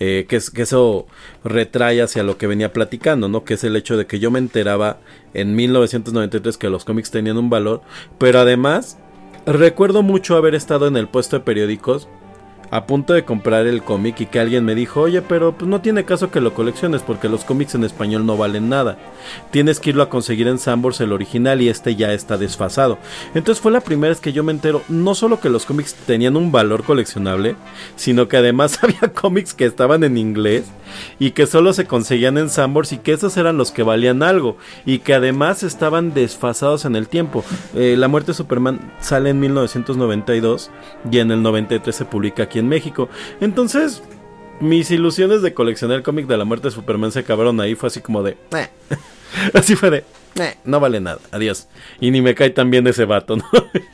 eh, 0.00 0.26
que, 0.28 0.36
es, 0.36 0.50
que 0.50 0.62
eso 0.62 1.06
retrae 1.44 2.02
hacia 2.02 2.24
lo 2.24 2.36
que 2.36 2.46
venía 2.46 2.72
platicando 2.72 3.28
no 3.28 3.44
que 3.44 3.54
es 3.54 3.64
el 3.64 3.76
hecho 3.76 3.96
de 3.96 4.06
que 4.06 4.18
yo 4.18 4.30
me 4.30 4.38
enteraba 4.38 5.00
en 5.34 5.54
1993 5.54 6.58
que 6.58 6.68
los 6.68 6.84
cómics 6.84 7.10
tenían 7.10 7.38
un 7.38 7.50
valor 7.50 7.82
pero 8.18 8.40
además 8.40 8.98
recuerdo 9.46 10.02
mucho 10.02 10.36
haber 10.36 10.54
estado 10.54 10.86
en 10.86 10.96
el 10.96 11.08
puesto 11.08 11.38
de 11.38 11.44
periódicos 11.44 12.08
a 12.72 12.86
punto 12.86 13.12
de 13.12 13.26
comprar 13.26 13.66
el 13.66 13.82
cómic 13.82 14.22
y 14.22 14.26
que 14.26 14.40
alguien 14.40 14.64
me 14.64 14.74
dijo, 14.74 15.02
oye, 15.02 15.20
pero 15.20 15.52
pues 15.52 15.68
no 15.68 15.82
tiene 15.82 16.06
caso 16.06 16.30
que 16.30 16.40
lo 16.40 16.54
colecciones 16.54 17.02
porque 17.02 17.28
los 17.28 17.44
cómics 17.44 17.74
en 17.74 17.84
español 17.84 18.24
no 18.24 18.38
valen 18.38 18.70
nada. 18.70 18.96
Tienes 19.50 19.78
que 19.78 19.90
irlo 19.90 20.02
a 20.02 20.08
conseguir 20.08 20.48
en 20.48 20.58
Sambors 20.58 21.02
el 21.02 21.12
original 21.12 21.60
y 21.60 21.68
este 21.68 21.96
ya 21.96 22.14
está 22.14 22.38
desfasado. 22.38 22.96
Entonces 23.34 23.60
fue 23.60 23.72
la 23.72 23.82
primera 23.82 24.08
vez 24.08 24.20
que 24.22 24.32
yo 24.32 24.42
me 24.42 24.52
entero 24.52 24.80
no 24.88 25.14
solo 25.14 25.38
que 25.38 25.50
los 25.50 25.66
cómics 25.66 25.94
tenían 26.06 26.34
un 26.34 26.50
valor 26.50 26.82
coleccionable, 26.82 27.56
sino 27.96 28.26
que 28.26 28.38
además 28.38 28.78
había 28.82 29.12
cómics 29.12 29.52
que 29.52 29.66
estaban 29.66 30.02
en 30.02 30.16
inglés 30.16 30.64
y 31.18 31.32
que 31.32 31.46
solo 31.46 31.74
se 31.74 31.86
conseguían 31.86 32.38
en 32.38 32.48
Sambors 32.48 32.92
y 32.92 32.98
que 32.98 33.12
esos 33.12 33.36
eran 33.36 33.58
los 33.58 33.70
que 33.70 33.82
valían 33.82 34.22
algo 34.22 34.56
y 34.86 35.00
que 35.00 35.12
además 35.12 35.62
estaban 35.62 36.14
desfasados 36.14 36.86
en 36.86 36.96
el 36.96 37.08
tiempo. 37.08 37.44
Eh, 37.74 37.96
la 37.98 38.08
muerte 38.08 38.28
de 38.28 38.36
Superman 38.36 38.92
sale 38.98 39.28
en 39.28 39.40
1992 39.40 40.70
y 41.10 41.18
en 41.18 41.30
el 41.30 41.42
93 41.42 41.94
se 41.94 42.04
publica 42.06 42.44
aquí 42.44 42.58
en 42.58 42.61
México. 42.68 43.08
Entonces, 43.40 44.02
mis 44.60 44.90
ilusiones 44.90 45.42
de 45.42 45.54
coleccionar 45.54 45.98
el 45.98 46.02
cómic 46.02 46.26
de 46.26 46.36
la 46.36 46.44
muerte 46.44 46.68
de 46.68 46.74
Superman 46.74 47.12
se 47.12 47.20
acabaron 47.20 47.60
ahí. 47.60 47.74
Fue 47.74 47.88
así 47.88 48.00
como 48.00 48.22
de. 48.22 48.36
Eh". 48.56 48.68
así 49.54 49.76
fue 49.76 49.90
de. 49.90 50.04
Eh, 50.40 50.56
no 50.64 50.80
vale 50.80 51.00
nada. 51.00 51.18
Adiós. 51.30 51.68
Y 52.00 52.10
ni 52.10 52.22
me 52.22 52.34
cae 52.34 52.50
tan 52.50 52.70
bien 52.70 52.86
ese 52.86 53.04
vato, 53.04 53.36
¿no? 53.36 53.44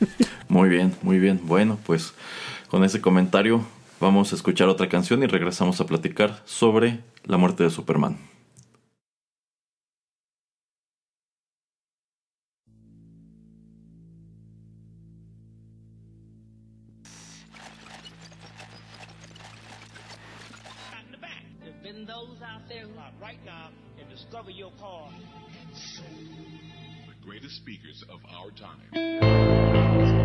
muy 0.47 0.69
bien, 0.69 0.93
muy 1.01 1.19
bien. 1.19 1.41
Bueno, 1.43 1.77
pues 1.85 2.13
con 2.69 2.83
ese 2.83 3.01
comentario 3.01 3.65
vamos 3.99 4.31
a 4.31 4.35
escuchar 4.35 4.69
otra 4.69 4.87
canción 4.87 5.23
y 5.23 5.27
regresamos 5.27 5.81
a 5.81 5.85
platicar 5.85 6.41
sobre 6.45 6.99
la 7.25 7.37
muerte 7.37 7.63
de 7.63 7.69
Superman. 7.69 8.28
Of 28.03 28.19
our 28.29 28.51
time. 28.51 30.18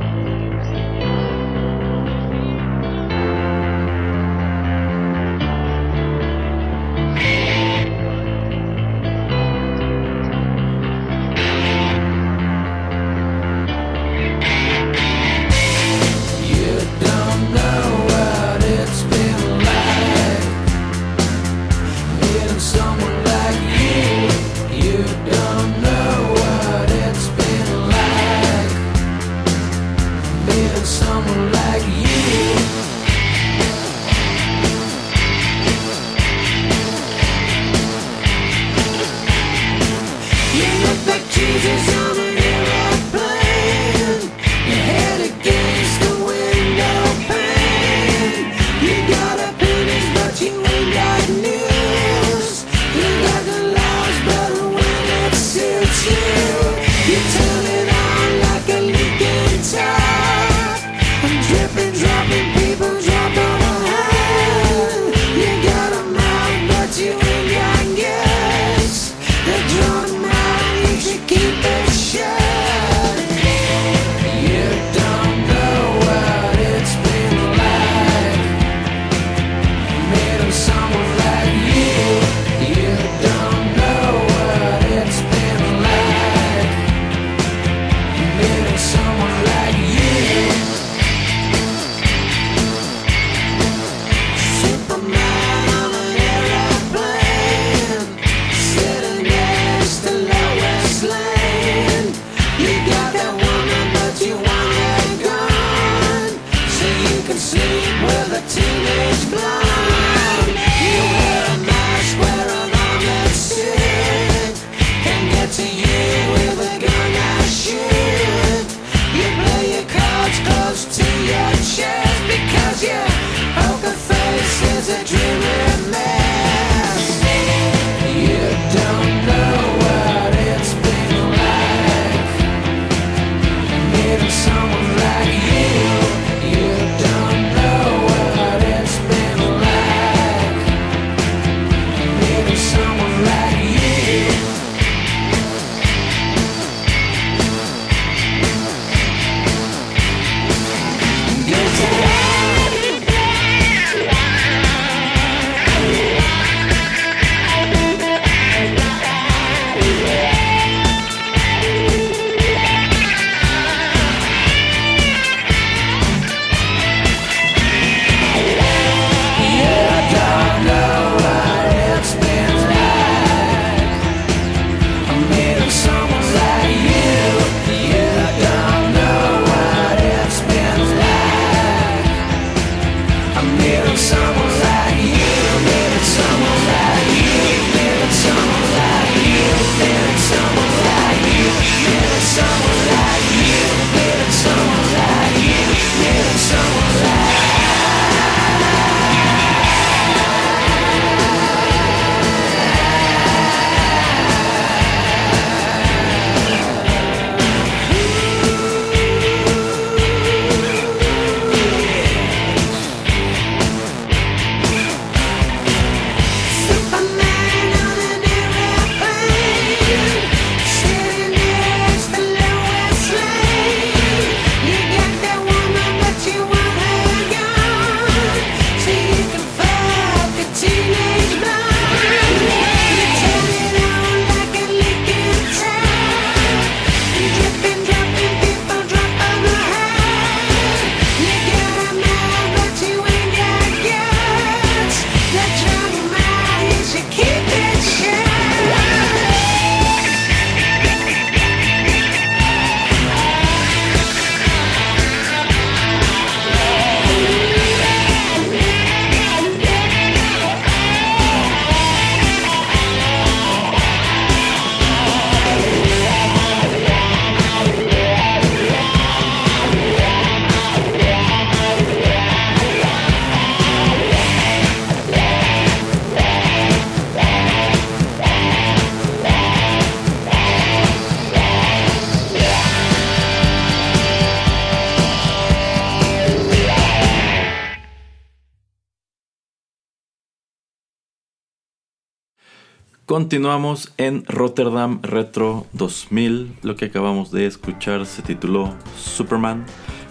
Continuamos 293.06 293.92
en 293.98 294.24
Rotterdam 294.24 295.00
Retro 295.02 295.66
2000. 295.74 296.54
Lo 296.62 296.74
que 296.74 296.86
acabamos 296.86 297.30
de 297.30 297.44
escuchar 297.44 298.06
se 298.06 298.22
tituló 298.22 298.72
Superman. 298.96 299.66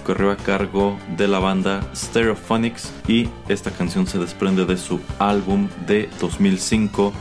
Corrió 0.05 0.29
a 0.29 0.37
cargo 0.37 0.95
de 1.17 1.27
la 1.27 1.39
banda 1.39 1.81
Stereophonics 1.95 2.93
y 3.07 3.29
esta 3.47 3.71
canción 3.71 4.05
se 4.05 4.19
desprende 4.19 4.65
de 4.65 4.77
su 4.77 4.99
álbum 5.17 5.69
de 5.87 6.07
2005 6.21 7.11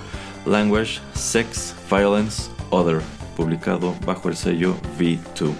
Language, 0.44 1.00
Sex, 1.14 1.74
Violence, 1.90 2.50
Other, 2.68 3.00
publicado 3.34 3.94
bajo 4.04 4.28
el 4.28 4.36
sello 4.36 4.76
V2. 4.98 5.54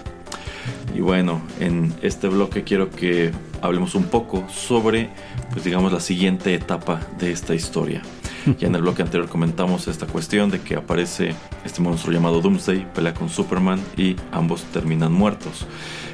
Y 0.95 1.01
bueno, 1.01 1.41
en 1.59 1.91
este 2.03 2.29
bloque 2.29 2.65
quiero 2.65 2.91
que 2.91 3.33
hablemos 3.63 3.95
un 3.95 4.05
poco 4.05 4.47
sobre, 4.51 5.09
pues 5.53 5.65
digamos, 5.65 5.91
la 5.91 6.01
siguiente 6.01 6.53
etapa 6.53 7.01
de 7.19 7.33
esta 7.33 7.55
historia. 7.55 8.03
Ya 8.59 8.69
en 8.69 8.75
el 8.75 8.83
bloque 8.83 9.03
anterior 9.03 9.29
comentamos 9.29 9.89
esta 9.89 10.07
cuestión 10.07 10.51
de 10.51 10.61
que 10.61 10.77
aparece 10.77 11.35
este 11.65 11.81
monstruo 11.81 12.13
llamado 12.13 12.41
Doomsday, 12.41 12.93
pelea 12.93 13.15
con 13.15 13.29
Superman 13.29 13.81
y 13.97 14.17
ambos 14.31 14.65
terminan 14.65 15.13
muertos. 15.13 15.67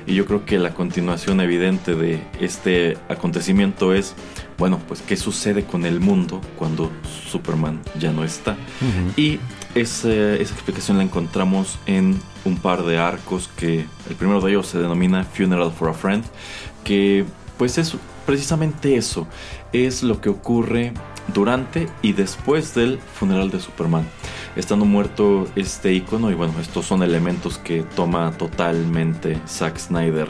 Y 0.06 0.14
yo 0.14 0.26
creo 0.26 0.44
que 0.46 0.58
la 0.58 0.72
continuación 0.72 1.40
evidente 1.40 1.94
de 1.94 2.22
este 2.40 2.96
acontecimiento 3.08 3.92
es, 3.92 4.14
bueno, 4.56 4.80
pues 4.88 5.02
qué 5.02 5.16
sucede 5.16 5.64
con 5.64 5.84
el 5.84 6.00
mundo 6.00 6.40
cuando 6.56 6.90
Superman 7.30 7.80
ya 7.98 8.10
no 8.10 8.24
está. 8.24 8.56
Y 9.16 9.38
esa, 9.74 10.08
esa 10.10 10.54
explicación 10.54 10.96
la 10.96 11.04
encontramos 11.04 11.78
en 11.84 12.18
un 12.44 12.56
par 12.56 12.84
de 12.84 12.98
arcos 12.98 13.50
que 13.56 13.84
el 14.08 14.16
primero 14.16 14.40
de 14.40 14.52
ellos 14.52 14.66
se 14.66 14.78
denomina 14.78 15.24
Funeral 15.24 15.70
for 15.72 15.90
a 15.90 15.94
Friend, 15.94 16.24
que 16.84 17.26
pues 17.58 17.76
es 17.76 17.94
precisamente 18.28 18.94
eso, 18.94 19.26
es 19.72 20.02
lo 20.02 20.20
que 20.20 20.28
ocurre 20.28 20.92
durante 21.32 21.88
y 22.02 22.12
después 22.12 22.74
del 22.74 22.98
funeral 22.98 23.50
de 23.50 23.58
Superman. 23.58 24.06
Estando 24.54 24.84
muerto 24.84 25.46
este 25.56 25.94
icono, 25.94 26.30
y 26.30 26.34
bueno, 26.34 26.52
estos 26.60 26.84
son 26.84 27.02
elementos 27.02 27.56
que 27.56 27.84
toma 27.96 28.32
totalmente 28.32 29.40
Zack 29.48 29.78
Snyder 29.78 30.28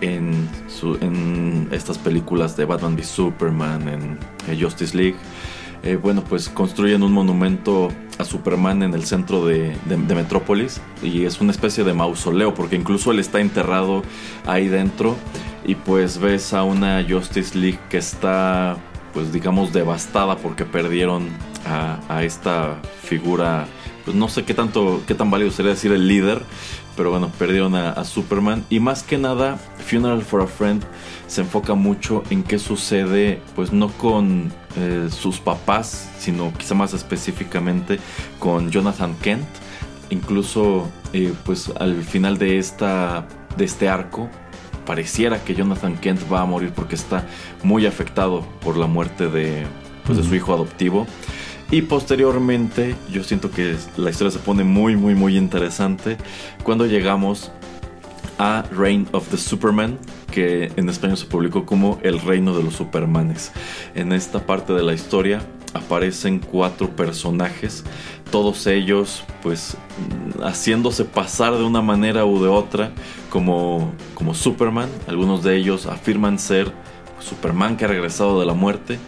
en, 0.00 0.48
estas 1.72 1.98
películas 1.98 2.56
de 2.56 2.64
Batman 2.64 2.94
v 2.94 3.02
Superman, 3.02 3.88
en 3.88 4.60
Justice 4.60 4.96
League. 4.96 5.16
Eh, 5.82 5.96
bueno, 5.96 6.22
pues 6.22 6.48
construyen 6.48 7.02
un 7.02 7.12
monumento 7.12 7.88
a 8.18 8.24
Superman 8.24 8.84
en 8.84 8.94
el 8.94 9.04
centro 9.04 9.44
de 9.44 9.74
Metrópolis 10.14 10.80
y 11.02 11.24
es 11.24 11.40
una 11.40 11.50
especie 11.50 11.82
de 11.82 11.92
mausoleo 11.92 12.54
porque 12.54 12.76
incluso 12.76 13.10
él 13.10 13.18
está 13.18 13.40
enterrado 13.40 14.04
ahí 14.46 14.68
dentro 14.68 15.16
y 15.64 15.74
pues 15.74 16.18
ves 16.18 16.52
a 16.52 16.64
una 16.64 17.04
Justice 17.08 17.56
League 17.56 17.78
que 17.88 17.98
está 17.98 18.76
pues 19.12 19.32
digamos 19.32 19.72
devastada 19.72 20.36
porque 20.36 20.64
perdieron 20.64 21.28
a, 21.66 22.22
esta 22.24 22.80
figura 23.02 23.66
pues 24.04 24.16
no 24.16 24.28
sé 24.28 24.44
qué 24.44 24.54
tanto 24.54 25.02
qué 25.06 25.14
tan 25.14 25.30
válido 25.30 25.50
sería 25.50 25.72
decir 25.72 25.92
el 25.92 26.08
líder 26.08 26.42
pero 26.96 27.10
bueno 27.10 27.30
perdieron 27.38 27.74
a, 27.74 27.90
a 27.90 28.04
Superman. 28.04 28.64
Y 28.68 28.80
más 28.80 29.02
que 29.02 29.18
nada 29.18 29.58
Funeral 29.78 30.22
for 30.22 30.42
a 30.42 30.46
Friend 30.46 30.82
se 31.26 31.42
enfoca 31.42 31.74
mucho 31.74 32.22
en 32.30 32.42
qué 32.42 32.58
sucede 32.58 33.40
pues 33.54 33.72
no 33.72 33.88
con 33.88 34.52
eh, 34.76 35.08
sus 35.10 35.38
papás 35.38 36.10
sino 36.18 36.52
quizá 36.52 36.74
más 36.74 36.94
específicamente 36.94 37.98
con 38.38 38.70
Jonathan 38.70 39.14
Kent. 39.22 39.46
Incluso 40.10 40.90
eh, 41.12 41.32
pues 41.44 41.70
al 41.78 42.02
final 42.02 42.38
de 42.38 42.58
esta 42.58 43.26
de 43.56 43.64
este 43.64 43.88
arco 43.88 44.28
pareciera 44.86 45.42
que 45.42 45.54
Jonathan 45.54 45.96
Kent 45.96 46.20
va 46.32 46.42
a 46.42 46.46
morir 46.46 46.72
porque 46.74 46.94
está 46.94 47.26
muy 47.62 47.86
afectado 47.86 48.46
por 48.60 48.76
la 48.76 48.86
muerte 48.86 49.28
de, 49.28 49.64
pues, 50.04 50.18
de 50.18 50.24
su 50.24 50.34
hijo 50.34 50.54
adoptivo. 50.54 51.06
Y 51.70 51.82
posteriormente 51.82 52.94
yo 53.10 53.24
siento 53.24 53.50
que 53.50 53.76
la 53.96 54.10
historia 54.10 54.30
se 54.30 54.38
pone 54.38 54.62
muy 54.62 54.94
muy 54.94 55.14
muy 55.14 55.38
interesante 55.38 56.18
cuando 56.62 56.84
llegamos 56.86 57.50
a 58.38 58.64
Reign 58.72 59.08
of 59.12 59.28
the 59.28 59.36
Superman, 59.36 59.98
que 60.30 60.72
en 60.76 60.88
español 60.88 61.16
se 61.16 61.26
publicó 61.26 61.64
como 61.64 61.98
El 62.02 62.20
Reino 62.20 62.56
de 62.56 62.62
los 62.62 62.74
Supermanes. 62.74 63.52
En 63.94 64.12
esta 64.12 64.44
parte 64.44 64.72
de 64.72 64.82
la 64.82 64.94
historia 64.94 65.40
aparecen 65.74 66.40
cuatro 66.40 66.90
personajes, 66.90 67.84
todos 68.32 68.66
ellos 68.66 69.22
pues 69.42 69.76
haciéndose 70.42 71.04
pasar 71.04 71.56
de 71.56 71.62
una 71.62 71.82
manera 71.82 72.24
u 72.24 72.42
de 72.42 72.48
otra 72.48 72.90
como, 73.30 73.92
como 74.14 74.34
Superman. 74.34 74.88
Algunos 75.06 75.44
de 75.44 75.54
ellos 75.56 75.86
afirman 75.86 76.40
ser 76.40 76.72
Superman 77.20 77.76
que 77.76 77.84
ha 77.84 77.88
regresado 77.88 78.40
de 78.40 78.46
la 78.46 78.54
muerte. 78.54 78.98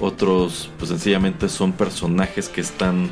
Otros 0.00 0.70
pues 0.78 0.88
sencillamente 0.90 1.50
son 1.50 1.72
personajes 1.72 2.48
que 2.48 2.60
están 2.60 3.10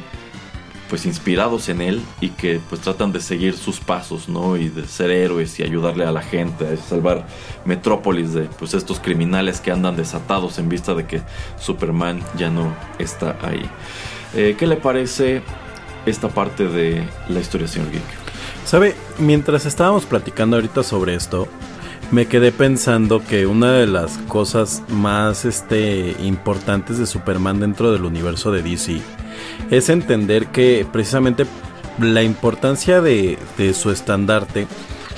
pues 0.89 1.05
inspirados 1.05 1.69
en 1.69 1.81
él 1.81 2.01
y 2.21 2.29
que 2.29 2.61
pues 2.69 2.81
tratan 2.81 3.11
de 3.11 3.21
seguir 3.21 3.57
sus 3.57 3.81
pasos, 3.81 4.29
¿no? 4.29 4.57
Y 4.57 4.69
de 4.69 4.87
ser 4.87 5.11
héroes 5.11 5.59
y 5.59 5.65
ayudarle 5.65 6.05
a 6.07 6.13
la 6.13 6.23
gente 6.23 6.65
a 6.69 6.77
salvar 6.77 7.27
Metrópolis 7.65 8.33
de 8.35 8.43
pues 8.43 8.73
estos 8.73 9.01
criminales 9.01 9.61
que 9.61 9.73
andan 9.73 9.97
desatados 9.97 10.61
en 10.61 10.69
vista 10.69 10.95
de 10.95 11.07
que 11.07 11.23
Superman 11.59 12.23
ya 12.39 12.51
no 12.51 12.73
está 13.01 13.37
ahí. 13.43 13.69
Eh, 14.35 14.57
¿Qué 14.59 14.67
le 14.67 14.77
parece 14.77 15.43
esta 16.05 16.29
parte 16.29 16.69
de 16.69 17.07
la 17.29 17.41
historia, 17.41 17.69
señor 17.69 17.91
Geek? 17.91 18.03
¿Sabe? 18.65 18.95
Mientras 19.19 19.67
estábamos 19.67 20.07
platicando 20.07 20.57
ahorita 20.57 20.83
sobre 20.83 21.15
esto, 21.15 21.49
me 22.11 22.27
quedé 22.27 22.53
pensando 22.53 23.25
que 23.25 23.47
una 23.47 23.73
de 23.73 23.87
las 23.87 24.19
cosas 24.29 24.83
más 24.89 25.45
este, 25.45 26.15
importantes 26.21 26.99
de 26.99 27.07
Superman 27.07 27.61
dentro 27.61 27.93
del 27.93 28.05
universo 28.05 28.53
de 28.53 28.63
DC 28.63 29.01
es 29.71 29.89
entender 29.89 30.49
que 30.49 30.87
precisamente 30.91 31.47
la 32.01 32.23
importancia 32.23 33.01
de, 33.01 33.39
de 33.59 33.75
su 33.75 33.91
estandarte 33.91 34.67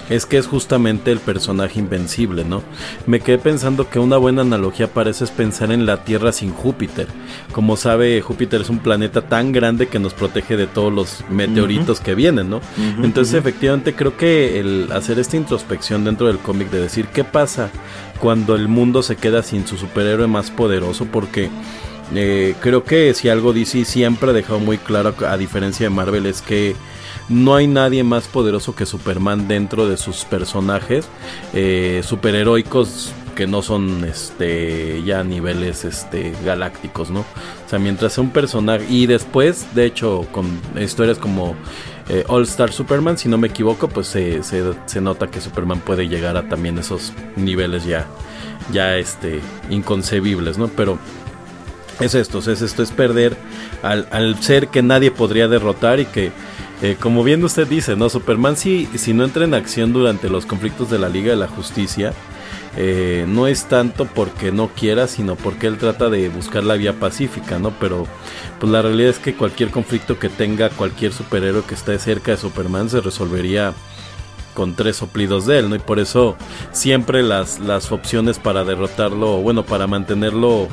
es 0.09 0.27
que 0.27 0.39
es 0.39 0.47
justamente 0.47 1.13
el 1.13 1.21
personaje 1.21 1.79
invencible, 1.79 2.45
¿no? 2.45 2.63
Me 3.07 3.21
quedé 3.21 3.39
pensando 3.39 3.89
que 3.89 3.99
una 3.99 4.17
buena 4.17 4.43
analogía 4.43 4.89
para 4.89 5.11
eso 5.11 5.25
es 5.25 5.31
pensar 5.31 5.71
en 5.71 5.87
la 5.87 6.05
Tierra 6.05 6.33
sin 6.33 6.53
Júpiter. 6.53 7.07
Como 7.53 7.77
sabe, 7.77 8.21
Júpiter 8.21 8.63
es 8.63 8.71
un 8.71 8.79
planeta 8.79 9.23
tan 9.23 9.53
grande 9.53 9.89
que 9.89 9.99
nos 9.99 10.15
protege 10.15 10.57
de 10.57 10.67
todos 10.67 10.93
los 10.93 11.25
meteoritos 11.31 12.01
que 12.01 12.15
vienen, 12.15 12.51
¿no? 12.51 12.61
Entonces, 13.03 13.35
efectivamente, 13.35 13.95
creo 13.95 14.17
que 14.17 14.61
el 14.61 14.91
hacer 14.93 15.19
esta 15.19 15.37
introspección 15.37 16.05
dentro 16.05 16.27
del 16.27 16.39
cómic 16.39 16.71
de 16.71 16.81
decir 16.81 17.07
qué 17.09 17.25
pasa 17.25 17.71
cuando 18.21 18.55
el 18.55 18.69
mundo 18.69 19.03
se 19.03 19.17
queda 19.17 19.43
sin 19.43 19.67
su 19.67 19.77
superhéroe 19.77 20.27
más 20.27 20.51
poderoso, 20.51 21.07
porque 21.07 21.51
eh, 22.15 22.55
creo 22.61 22.85
que 22.85 23.13
si 23.15 23.29
algo 23.29 23.53
DC 23.53 23.85
siempre 23.85 24.31
ha 24.31 24.33
dejado 24.33 24.59
muy 24.59 24.79
claro, 24.79 25.15
a 25.27 25.37
diferencia 25.37 25.85
de 25.87 25.91
Marvel, 25.91 26.27
es 26.27 26.43
que 26.43 26.75
no 27.29 27.55
hay 27.55 27.67
nadie 27.67 28.05
más 28.05 28.27
poderoso 28.29 28.75
que 28.75 28.87
Superman 28.87 29.49
dentro 29.49 29.89
de 29.89 29.97
sus 29.97 30.25
personajes 30.25 31.07
eh, 31.55 32.03
superheroicos 32.05 33.13
que 33.35 33.47
no 33.47 33.63
son 33.63 34.05
este 34.05 35.03
ya 35.05 35.23
niveles 35.23 35.85
este 35.85 36.35
galácticos, 36.45 37.11
¿no? 37.11 37.21
O 37.21 37.69
sea, 37.69 37.79
mientras 37.79 38.19
un 38.19 38.31
personaje 38.31 38.87
y 38.89 39.07
después, 39.07 39.67
de 39.75 39.85
hecho, 39.85 40.27
con 40.33 40.61
historias 40.81 41.19
como 41.19 41.55
eh, 42.09 42.25
All 42.27 42.43
Star 42.45 42.73
Superman, 42.73 43.17
si 43.17 43.29
no 43.29 43.39
me 43.39 43.47
equivoco, 43.49 43.89
pues 43.89 44.09
se, 44.09 44.43
se- 44.43 44.73
se 44.87 45.01
nota 45.01 45.29
que 45.31 45.41
Superman 45.41 45.81
puede 45.81 46.09
llegar 46.09 46.37
a 46.37 46.49
también 46.49 46.79
esos 46.79 47.13
niveles 47.37 47.85
ya 47.85 48.07
ya 48.73 48.97
este 48.97 49.41
inconcebibles, 49.71 50.59
¿no? 50.59 50.67
Pero 50.69 50.99
es 52.01 52.15
esto, 52.15 52.39
es 52.39 52.61
esto, 52.63 52.83
es 52.83 52.91
perder 52.91 53.37
al, 53.83 54.09
al 54.11 54.43
ser 54.43 54.69
que 54.69 54.83
nadie 54.83 55.11
podría 55.11 55.47
derrotar 55.49 56.01
y 56.01 56.07
que, 56.07 56.33
eh, 56.83 56.97
como 56.99 57.25
bien 57.25 57.43
usted 57.45 57.67
dice, 57.67 57.97
¿no? 57.97 58.09
Superman 58.09 58.57
si, 58.57 58.87
si 58.95 59.13
no 59.13 59.25
entra 59.25 59.45
en 59.45 59.55
acción 59.55 59.93
durante 59.93 60.29
los 60.29 60.47
conflictos 60.47 60.91
de 60.91 60.99
la 60.99 61.09
Liga 61.09 61.31
de 61.31 61.37
la 61.37 61.49
Justicia, 61.49 62.13
eh, 62.77 63.25
no 63.27 63.49
es 63.49 63.65
tanto 63.65 64.05
porque 64.05 64.53
no 64.53 64.69
quiera, 64.69 65.09
sino 65.09 65.35
porque 65.35 65.67
él 65.67 65.79
trata 65.79 66.09
de 66.11 66.29
buscar 66.29 66.63
la 66.63 66.75
vía 66.75 66.93
pacífica, 66.93 67.59
¿no? 67.59 67.73
Pero 67.81 68.07
pues 68.61 68.71
la 68.71 68.83
realidad 68.83 69.11
es 69.11 69.19
que 69.19 69.35
cualquier 69.35 69.71
conflicto 69.71 70.19
que 70.19 70.29
tenga 70.29 70.71
cualquier 70.71 71.13
superhéroe 71.13 71.65
que 71.65 71.75
esté 71.75 71.99
cerca 71.99 72.31
de 72.31 72.37
Superman 72.37 72.89
se 72.89 73.01
resolvería 73.01 73.75
con 74.55 74.75
tres 74.75 74.97
soplidos 74.97 75.47
de 75.47 75.59
él, 75.59 75.71
¿no? 75.71 75.75
Y 75.75 75.81
por 75.81 75.99
eso 75.99 76.37
siempre 76.71 77.25
las, 77.25 77.59
las 77.59 77.91
opciones 77.91 78.39
para 78.39 78.63
derrotarlo, 78.65 79.39
bueno, 79.39 79.65
para 79.65 79.89
mantenerlo 79.89 80.69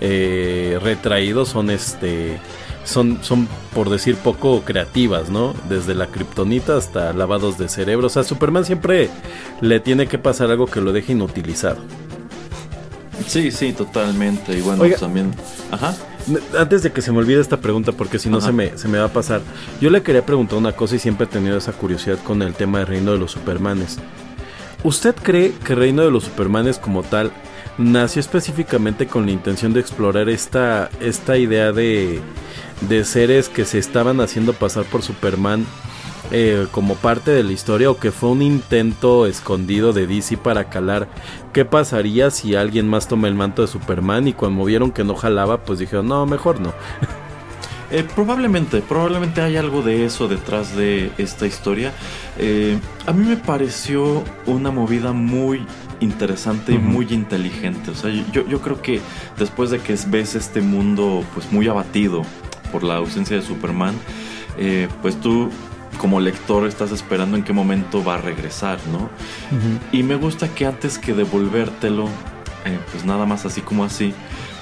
eh, 0.00 0.78
retraído 0.82 1.44
son 1.44 1.70
este 1.70 2.38
son, 2.84 3.18
son 3.22 3.48
por 3.74 3.90
decir 3.90 4.16
poco 4.16 4.62
creativas, 4.62 5.30
¿no? 5.30 5.54
Desde 5.68 5.94
la 5.94 6.06
kriptonita 6.06 6.76
hasta 6.76 7.12
lavados 7.12 7.58
de 7.58 7.68
cerebro. 7.68 8.06
O 8.06 8.10
sea, 8.10 8.24
Superman 8.24 8.64
siempre 8.64 9.10
le 9.60 9.80
tiene 9.80 10.06
que 10.06 10.18
pasar 10.18 10.50
algo 10.50 10.66
que 10.66 10.80
lo 10.80 10.92
deje 10.92 11.12
inutilizado. 11.12 11.78
Sí, 13.26 13.50
sí, 13.50 13.72
totalmente. 13.72 14.56
Y 14.56 14.60
bueno, 14.62 14.82
Oiga. 14.82 14.96
también. 14.96 15.34
Ajá. 15.70 15.94
Antes 16.58 16.82
de 16.82 16.92
que 16.92 17.02
se 17.02 17.12
me 17.12 17.18
olvide 17.18 17.40
esta 17.40 17.58
pregunta, 17.58 17.92
porque 17.92 18.18
si 18.18 18.28
no 18.28 18.40
se 18.40 18.52
me, 18.52 18.76
se 18.76 18.88
me 18.88 18.98
va 18.98 19.06
a 19.06 19.12
pasar, 19.12 19.40
yo 19.80 19.90
le 19.90 20.02
quería 20.02 20.24
preguntar 20.24 20.58
una 20.58 20.72
cosa 20.72 20.96
y 20.96 20.98
siempre 20.98 21.26
he 21.26 21.28
tenido 21.28 21.56
esa 21.56 21.72
curiosidad 21.72 22.18
con 22.22 22.42
el 22.42 22.54
tema 22.54 22.78
del 22.78 22.86
reino 22.86 23.12
de 23.12 23.18
los 23.18 23.32
Supermanes. 23.32 23.98
¿Usted 24.82 25.14
cree 25.14 25.52
que 25.64 25.74
Reino 25.74 26.02
de 26.02 26.10
los 26.10 26.24
Supermanes 26.24 26.78
como 26.78 27.02
tal 27.02 27.32
nació 27.78 28.20
específicamente 28.20 29.06
con 29.06 29.26
la 29.26 29.32
intención 29.32 29.72
de 29.72 29.80
explorar 29.80 30.28
esta, 30.28 30.90
esta 31.00 31.36
idea 31.36 31.72
de, 31.72 32.20
de 32.82 33.04
seres 33.04 33.48
que 33.48 33.64
se 33.64 33.78
estaban 33.78 34.20
haciendo 34.20 34.52
pasar 34.52 34.84
por 34.84 35.02
Superman 35.02 35.66
eh, 36.32 36.68
como 36.70 36.94
parte 36.94 37.32
de 37.32 37.42
la 37.42 37.50
historia 37.50 37.90
o 37.90 37.98
que 37.98 38.12
fue 38.12 38.30
un 38.30 38.42
intento 38.42 39.26
escondido 39.26 39.92
de 39.92 40.06
DC 40.06 40.36
para 40.36 40.68
calar 40.68 41.08
qué 41.52 41.64
pasaría 41.64 42.30
si 42.30 42.54
alguien 42.54 42.86
más 42.88 43.08
toma 43.08 43.26
el 43.26 43.34
manto 43.34 43.62
de 43.62 43.68
Superman 43.68 44.28
y 44.28 44.32
cuando 44.32 44.64
vieron 44.64 44.92
que 44.92 45.02
no 45.02 45.16
jalaba 45.16 45.64
pues 45.64 45.80
dijeron 45.80 46.06
no, 46.08 46.26
mejor 46.26 46.60
no. 46.60 46.72
Eh, 47.92 48.06
probablemente, 48.14 48.82
probablemente 48.82 49.40
hay 49.40 49.56
algo 49.56 49.82
de 49.82 50.04
eso 50.04 50.28
detrás 50.28 50.76
de 50.76 51.10
esta 51.18 51.44
historia. 51.48 51.92
Eh, 52.38 52.78
a 53.04 53.12
mí 53.12 53.26
me 53.26 53.36
pareció 53.36 54.22
una 54.46 54.70
movida 54.70 55.10
muy 55.10 55.66
interesante 55.98 56.70
y 56.70 56.78
muy 56.78 57.08
inteligente. 57.10 57.90
O 57.90 57.96
sea, 57.96 58.10
yo, 58.30 58.46
yo 58.46 58.60
creo 58.60 58.80
que 58.80 59.00
después 59.36 59.70
de 59.70 59.80
que 59.80 59.96
ves 60.06 60.36
este 60.36 60.60
mundo 60.60 61.24
pues 61.34 61.50
muy 61.50 61.66
abatido 61.66 62.22
por 62.70 62.82
la 62.84 62.96
ausencia 62.96 63.36
de 63.36 63.42
Superman, 63.42 63.94
eh, 64.58 64.88
pues 65.02 65.20
tú 65.20 65.50
como 65.98 66.20
lector 66.20 66.66
estás 66.66 66.92
esperando 66.92 67.36
en 67.36 67.44
qué 67.44 67.52
momento 67.52 68.02
va 68.02 68.14
a 68.14 68.18
regresar, 68.18 68.78
¿no? 68.90 69.10
Y 69.92 70.02
me 70.02 70.14
gusta 70.14 70.48
que 70.48 70.66
antes 70.66 70.98
que 70.98 71.12
devolvértelo, 71.12 72.06
eh, 72.64 72.78
pues 72.90 73.04
nada 73.04 73.26
más 73.26 73.44
así 73.44 73.60
como 73.60 73.84
así, 73.84 74.14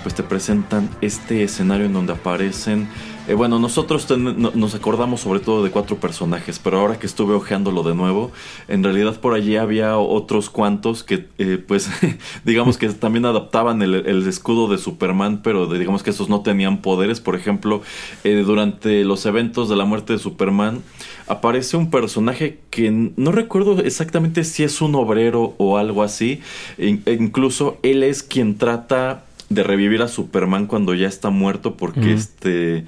pues 0.03 0.15
te 0.15 0.23
presentan 0.23 0.89
este 1.01 1.45
escenario 1.45 1.87
en 1.87 1.93
donde 1.93 2.13
aparecen 2.15 2.89
eh, 3.29 3.35
bueno, 3.35 3.59
nosotros 3.59 4.09
nos 4.11 4.75
acordamos 4.75 5.21
sobre 5.21 5.41
todo 5.41 5.63
de 5.63 5.71
cuatro 5.71 5.97
personajes, 5.97 6.59
pero 6.59 6.81
ahora 6.81 6.99
que 6.99 7.07
estuve 7.07 7.35
ojeándolo 7.35 7.83
de 7.83 7.95
nuevo, 7.95 8.33
en 8.69 8.83
realidad 8.83 9.21
por 9.21 9.35
allí 9.35 9.57
había 9.57 9.99
otros 9.99 10.49
cuantos 10.49 11.05
que, 11.05 11.27
eh, 11.37 11.63
pues, 11.65 11.91
digamos 12.45 12.79
que 12.79 12.89
también 12.89 13.27
adaptaban 13.27 13.83
el, 13.83 14.27
escudo 14.27 14.67
de 14.67 14.79
Superman, 14.79 15.43
pero 15.43 15.67
digamos 15.67 16.03
que 16.03 16.09
esos 16.09 16.31
no 16.31 16.41
tenían 16.41 16.79
poderes. 16.81 17.21
Por 17.21 17.37
ejemplo, 17.37 17.83
eh, 18.25 18.43
durante 18.47 19.05
los 19.05 19.27
eventos 19.27 19.69
de 19.69 19.77
la 19.77 19.85
muerte 19.85 20.15
de 20.15 20.19
Superman, 20.19 20.83
aparece 21.27 21.77
un 21.77 21.91
personaje 21.91 22.61
que 22.71 22.91
no 22.91 23.31
recuerdo 23.31 23.79
exactamente 23.81 24.43
si 24.43 24.65
es 24.65 24.81
un 24.81 24.95
obrero 24.95 25.55
o 25.59 25.77
algo 25.77 26.03
así. 26.03 26.41
Incluso 26.79 27.77
él 27.83 28.05
es 28.05 28.23
quien 28.23 28.57
trata 28.57 29.25
de 29.49 29.63
revivir 29.63 30.03
a 30.03 30.09
Superman 30.09 30.67
cuando 30.67 30.95
ya 30.95 31.09
está 31.09 31.31
muerto 31.31 31.77
porque 31.77 32.13
este 32.13 32.85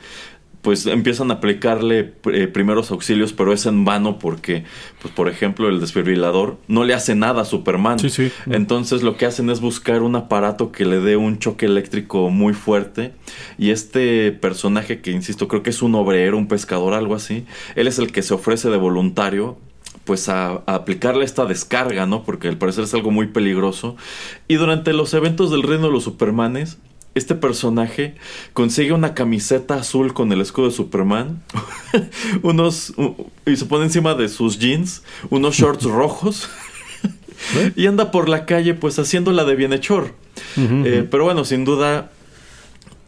pues 0.62 0.86
empiezan 0.86 1.30
a 1.30 1.34
aplicarle 1.34 2.12
eh, 2.32 2.46
primeros 2.46 2.90
auxilios, 2.90 3.32
pero 3.32 3.52
es 3.52 3.64
en 3.64 3.84
vano 3.84 4.18
porque, 4.18 4.64
pues 5.00 5.12
por 5.14 5.28
ejemplo, 5.28 5.68
el 5.68 5.80
desfibrilador 5.80 6.58
no 6.68 6.84
le 6.84 6.92
hace 6.92 7.14
nada 7.14 7.42
a 7.42 7.44
Superman. 7.44 7.98
Sí, 7.98 8.10
sí. 8.10 8.30
Entonces 8.50 9.02
lo 9.02 9.16
que 9.16 9.26
hacen 9.26 9.48
es 9.48 9.60
buscar 9.60 10.02
un 10.02 10.16
aparato 10.16 10.70
que 10.70 10.84
le 10.84 11.00
dé 11.00 11.16
un 11.16 11.38
choque 11.38 11.66
eléctrico 11.66 12.28
muy 12.28 12.52
fuerte. 12.52 13.12
Y 13.56 13.70
este 13.70 14.32
personaje 14.32 15.00
que, 15.00 15.12
insisto, 15.12 15.48
creo 15.48 15.62
que 15.62 15.70
es 15.70 15.80
un 15.80 15.94
obrero, 15.94 16.36
un 16.36 16.48
pescador, 16.48 16.92
algo 16.92 17.14
así, 17.14 17.46
él 17.74 17.86
es 17.86 17.98
el 17.98 18.12
que 18.12 18.22
se 18.22 18.34
ofrece 18.34 18.68
de 18.68 18.76
voluntario 18.76 19.56
pues 20.04 20.28
a, 20.28 20.62
aplicarle 20.66 21.24
esta 21.24 21.44
descarga, 21.44 22.06
¿no? 22.06 22.24
Porque 22.24 22.48
al 22.48 22.58
parecer 22.58 22.84
es 22.84 22.94
algo 22.94 23.10
muy 23.10 23.28
peligroso. 23.28 23.96
Y 24.48 24.54
durante 24.54 24.92
los 24.92 25.14
eventos 25.14 25.50
del 25.50 25.62
Reino 25.62 25.86
de 25.86 25.92
los 25.92 26.04
Supermanes, 26.04 26.78
este 27.14 27.34
personaje 27.34 28.14
consigue 28.52 28.92
una 28.92 29.14
camiseta 29.14 29.74
azul 29.74 30.14
con 30.14 30.32
el 30.32 30.40
escudo 30.40 30.66
de 30.66 30.72
Superman, 30.72 31.42
unos 32.42 32.94
y 33.46 33.56
se 33.56 33.66
pone 33.66 33.84
encima 33.84 34.14
de 34.14 34.28
sus 34.28 34.58
jeans 34.58 35.02
unos 35.28 35.56
shorts 35.56 35.84
rojos 35.84 36.48
¿Eh? 37.56 37.72
y 37.74 37.86
anda 37.86 38.10
por 38.10 38.28
la 38.28 38.46
calle 38.46 38.74
pues 38.74 38.98
haciéndola 38.98 39.44
de 39.44 39.56
bienhechor. 39.56 40.14
Eh, 40.56 41.06
pero 41.10 41.24
bueno, 41.24 41.44
sin 41.44 41.64
duda 41.64 42.10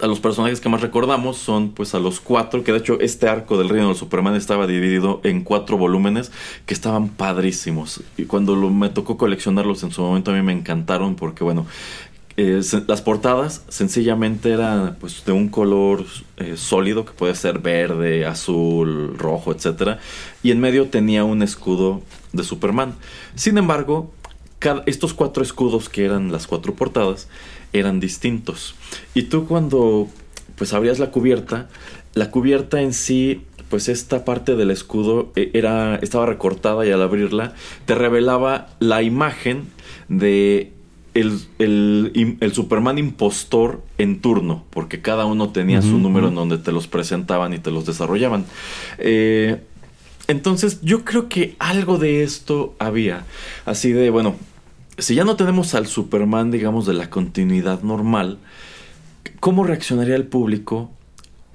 a 0.02 0.08
los 0.08 0.18
personajes 0.18 0.60
que 0.60 0.68
más 0.68 0.80
recordamos 0.80 1.38
son 1.38 1.70
pues 1.70 1.94
a 1.94 2.00
los 2.00 2.18
cuatro, 2.18 2.64
que 2.64 2.72
de 2.72 2.78
hecho 2.78 2.98
este 3.00 3.28
arco 3.28 3.56
del 3.56 3.68
reino 3.68 3.86
del 3.86 3.96
Superman 3.96 4.34
estaba 4.34 4.66
dividido 4.66 5.20
en 5.22 5.44
cuatro 5.44 5.78
volúmenes 5.78 6.32
que 6.66 6.74
estaban 6.74 7.08
padrísimos. 7.08 8.02
Y 8.16 8.24
cuando 8.24 8.56
me 8.56 8.88
tocó 8.88 9.16
coleccionarlos 9.16 9.84
en 9.84 9.92
su 9.92 10.02
momento 10.02 10.32
a 10.32 10.34
mí 10.34 10.42
me 10.42 10.52
encantaron 10.52 11.14
porque 11.14 11.44
bueno, 11.44 11.66
eh, 12.36 12.60
las 12.88 13.00
portadas 13.00 13.62
sencillamente 13.68 14.50
eran 14.50 14.96
pues 14.98 15.24
de 15.24 15.30
un 15.30 15.48
color 15.48 16.04
eh, 16.36 16.56
sólido 16.56 17.04
que 17.04 17.12
puede 17.12 17.36
ser 17.36 17.60
verde, 17.60 18.26
azul, 18.26 19.16
rojo, 19.16 19.52
etc. 19.52 19.98
Y 20.42 20.50
en 20.50 20.58
medio 20.58 20.88
tenía 20.88 21.22
un 21.22 21.44
escudo 21.44 22.02
de 22.32 22.42
Superman. 22.42 22.96
Sin 23.36 23.56
embargo, 23.56 24.12
estos 24.86 25.14
cuatro 25.14 25.44
escudos 25.44 25.88
que 25.88 26.04
eran 26.04 26.32
las 26.32 26.48
cuatro 26.48 26.74
portadas 26.74 27.28
eran 27.72 28.00
distintos. 28.00 28.74
Y 29.14 29.24
tú 29.24 29.46
cuando 29.46 30.08
pues 30.56 30.72
abrías 30.72 30.98
la 30.98 31.10
cubierta, 31.10 31.68
la 32.14 32.30
cubierta 32.30 32.80
en 32.80 32.92
sí, 32.92 33.42
pues 33.68 33.88
esta 33.88 34.24
parte 34.24 34.54
del 34.54 34.70
escudo 34.70 35.32
eh, 35.34 35.50
era, 35.54 35.96
estaba 35.96 36.26
recortada 36.26 36.86
y 36.86 36.90
al 36.90 37.02
abrirla 37.02 37.54
te 37.86 37.94
revelaba 37.94 38.68
la 38.80 39.02
imagen 39.02 39.64
de 40.08 40.72
el, 41.14 41.40
el, 41.58 42.52
Superman 42.54 42.98
impostor 42.98 43.82
en 43.98 44.20
turno, 44.20 44.64
porque 44.70 45.02
cada 45.02 45.26
uno 45.26 45.50
tenía 45.50 45.82
su 45.82 45.98
número 45.98 46.28
en 46.28 46.34
donde 46.34 46.58
te 46.58 46.72
los 46.72 46.86
presentaban 46.86 47.52
y 47.52 47.58
te 47.58 47.70
los 47.70 47.84
desarrollaban. 47.84 48.46
Eh, 48.98 49.60
entonces 50.28 50.80
yo 50.82 51.04
creo 51.04 51.28
que 51.28 51.56
algo 51.58 51.98
de 51.98 52.22
esto 52.22 52.74
había. 52.78 53.24
Así 53.66 53.92
de, 53.92 54.10
bueno, 54.10 54.36
si 54.98 55.14
ya 55.14 55.24
no 55.24 55.36
tenemos 55.36 55.74
al 55.74 55.86
Superman, 55.86 56.50
digamos, 56.50 56.86
de 56.86 56.94
la 56.94 57.10
continuidad 57.10 57.82
normal, 57.82 58.38
¿cómo 59.40 59.64
reaccionaría 59.64 60.16
el 60.16 60.26
público 60.26 60.90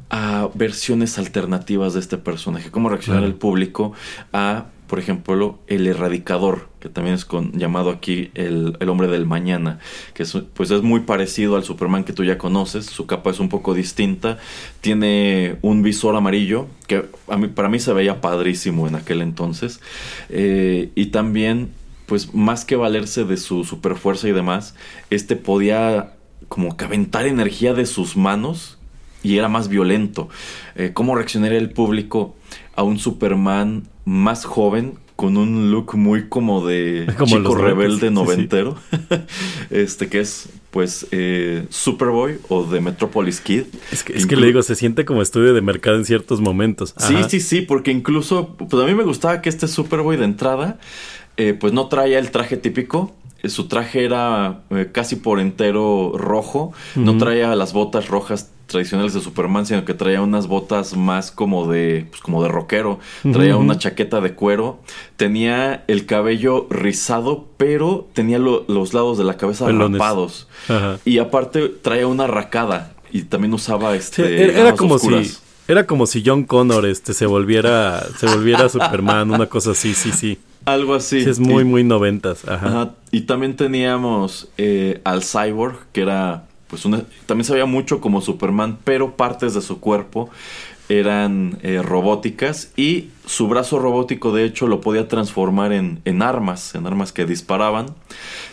a 0.10 0.50
versiones 0.54 1.18
alternativas 1.18 1.94
de 1.94 2.00
este 2.00 2.18
personaje? 2.18 2.72
¿Cómo 2.72 2.90
reaccionaría 2.90 3.28
el 3.28 3.36
público 3.36 3.94
a, 4.34 4.68
por 4.88 5.00
ejemplo, 5.00 5.60
el 5.68 5.86
erradicador, 5.86 6.70
que 6.80 6.90
también 6.90 7.16
es 7.16 7.26
con, 7.26 7.52
llamado 7.54 7.92
aquí 7.92 8.32
el, 8.34 8.76
hombre 8.88 9.08
del 9.08 9.28
mañana, 9.28 9.80
que 10.16 10.24
es, 10.24 10.34
pues 10.54 10.72
es 10.72 10.82
muy 10.82 11.02
parecido 11.02 11.58
al 11.58 11.64
Superman 11.64 12.06
que 12.06 12.14
tú 12.14 12.24
ya 12.24 12.40
conoces, 12.40 12.88
su 12.88 13.06
capa 13.06 13.30
es 13.30 13.40
un 13.40 13.50
poco 13.50 13.76
distinta, 13.76 14.40
tiene 14.82 15.58
un 15.62 15.84
visor 15.84 16.16
amarillo, 16.16 16.68
que 16.88 17.06
a 17.28 17.38
mí, 17.38 17.50
para 17.50 17.70
mí 17.70 17.80
se 17.80 17.94
veía 17.94 18.20
padrísimo 18.20 18.88
en 18.88 18.96
aquel 18.96 19.22
entonces, 19.22 19.80
eh, 20.30 20.90
y 20.96 21.08
también 21.08 21.70
pues 22.08 22.34
más 22.34 22.66
que 22.66 22.76
valerse 22.76 23.26
de 23.26 23.38
su 23.38 23.64
superfuerza 23.64 24.28
y 24.28 24.32
demás, 24.32 24.74
este 25.12 25.36
podía 25.36 26.14
como 26.48 26.76
que 26.78 26.86
aventar 26.86 27.28
energía 27.28 27.74
de 27.74 27.86
sus 27.86 28.18
manos 28.18 28.78
y 29.22 29.38
era 29.38 29.50
más 29.50 29.68
violento. 29.68 30.30
Eh, 30.76 30.92
¿Cómo 30.94 31.16
reaccionaría 31.16 31.60
el 31.60 31.72
público 31.72 32.36
a 32.76 32.84
un 32.84 32.98
Superman 32.98 33.84
más 34.06 34.46
joven 34.46 34.96
con 35.18 35.36
un 35.36 35.72
look 35.72 35.96
muy 35.96 36.30
como 36.30 36.66
de 36.66 37.08
chico 37.26 37.56
rebelde 37.56 38.10
noventero? 38.10 38.78
este 39.70 40.08
que 40.08 40.22
es 40.22 40.50
pues 40.72 41.08
eh, 41.12 41.66
Superboy 41.70 42.38
o 42.50 42.64
de 42.64 42.80
Metropolis 42.80 43.42
Kid. 43.42 43.64
Es 43.92 44.04
que, 44.04 44.14
es 44.16 44.28
que 44.28 44.36
le 44.36 44.48
digo, 44.48 44.62
se 44.62 44.76
siente 44.76 45.06
como 45.06 45.22
estudio 45.22 45.54
de 45.54 45.62
mercado 45.62 45.98
en 45.98 46.06
ciertos 46.06 46.40
momentos. 46.40 46.94
Sí, 46.98 47.16
sí, 47.30 47.40
sí, 47.40 47.62
porque 47.62 47.92
incluso, 47.92 48.56
pues 48.56 48.72
a 48.74 48.86
mí 48.86 48.94
me 48.94 49.04
gustaba 49.04 49.42
que 49.42 49.50
este 49.50 49.68
Superboy 49.68 50.18
de 50.18 50.26
entrada 50.26 50.78
eh, 51.38 51.54
pues 51.54 51.72
no 51.74 51.88
traía 51.88 52.20
el 52.20 52.32
traje 52.32 52.58
típico. 52.58 53.14
Eh, 53.44 53.50
su 53.50 53.68
traje 53.68 54.04
era 54.04 54.62
eh, 54.72 54.90
casi 54.92 55.16
por 55.16 55.40
entero 55.40 56.14
rojo. 56.16 56.74
No 56.96 57.18
traía 57.18 57.56
las 57.56 57.74
botas 57.74 58.08
rojas 58.08 58.50
tradicionales 58.66 59.14
de 59.14 59.22
Superman, 59.22 59.66
sino 59.66 59.86
que 59.86 59.94
traía 59.94 60.22
unas 60.22 60.48
botas 60.48 60.98
más 60.98 61.32
como 61.32 61.72
de, 61.72 62.08
pues 62.10 62.22
como 62.22 62.42
de 62.42 62.50
rockero. 62.50 63.00
Traía 63.32 63.56
una 63.56 63.78
chaqueta 63.78 64.20
de 64.20 64.34
cuero. 64.34 64.80
Tenía 65.16 65.84
el 65.88 66.06
cabello 66.06 66.68
rizado, 66.70 67.46
pero 67.58 68.08
tenía 68.14 68.40
los 68.40 68.94
lados 68.94 69.18
de 69.18 69.24
la 69.24 69.38
cabeza 69.38 69.70
rapados. 69.70 70.48
Y 71.06 71.20
aparte 71.20 71.70
traía 71.70 72.08
una 72.08 72.28
racada. 72.28 72.94
Y 73.12 73.22
también 73.24 73.54
usaba 73.54 73.96
este. 73.96 74.60
era, 74.60 74.76
como 74.76 75.00
si. 75.00 75.08
Era 75.68 75.86
como 75.86 76.08
si 76.08 76.24
John 76.26 76.44
Connor 76.44 76.86
este, 76.86 77.14
se 77.14 77.26
volviera, 77.26 78.06
se 78.18 78.26
volviera 78.26 78.70
Superman, 78.70 79.32
una 79.32 79.48
cosa 79.48 79.72
así, 79.72 79.94
sí, 79.94 80.12
sí. 80.12 80.40
Algo 80.68 80.96
así. 80.96 81.24
Sí, 81.24 81.30
es 81.30 81.40
muy, 81.40 81.64
muy 81.64 81.86
noventas. 81.86 82.46
Ajá. 82.48 82.92
Y 83.10 83.22
también 83.22 83.56
teníamos 83.56 84.50
eh, 84.58 85.00
al 85.06 85.24
Cyborg, 85.24 85.78
que 85.94 86.02
era, 86.02 86.44
pues, 86.68 86.84
una, 86.84 87.04
también 87.26 87.46
se 87.46 87.54
veía 87.54 87.66
mucho 87.66 88.02
como 88.02 88.20
Superman, 88.20 88.78
pero 88.84 89.16
partes 89.16 89.54
de 89.54 89.62
su 89.62 89.80
cuerpo 89.80 90.30
eran 90.90 91.58
eh, 91.64 91.82
robóticas 91.82 92.74
y 92.76 93.10
su 93.28 93.48
brazo 93.48 93.78
robótico 93.78 94.32
de 94.34 94.44
hecho 94.46 94.66
lo 94.68 94.82
podía 94.82 95.08
transformar 95.08 95.72
en, 95.74 96.00
en 96.06 96.22
armas, 96.24 96.74
en 96.74 96.88
armas 96.88 97.12
que 97.12 97.26
disparaban. 97.26 97.88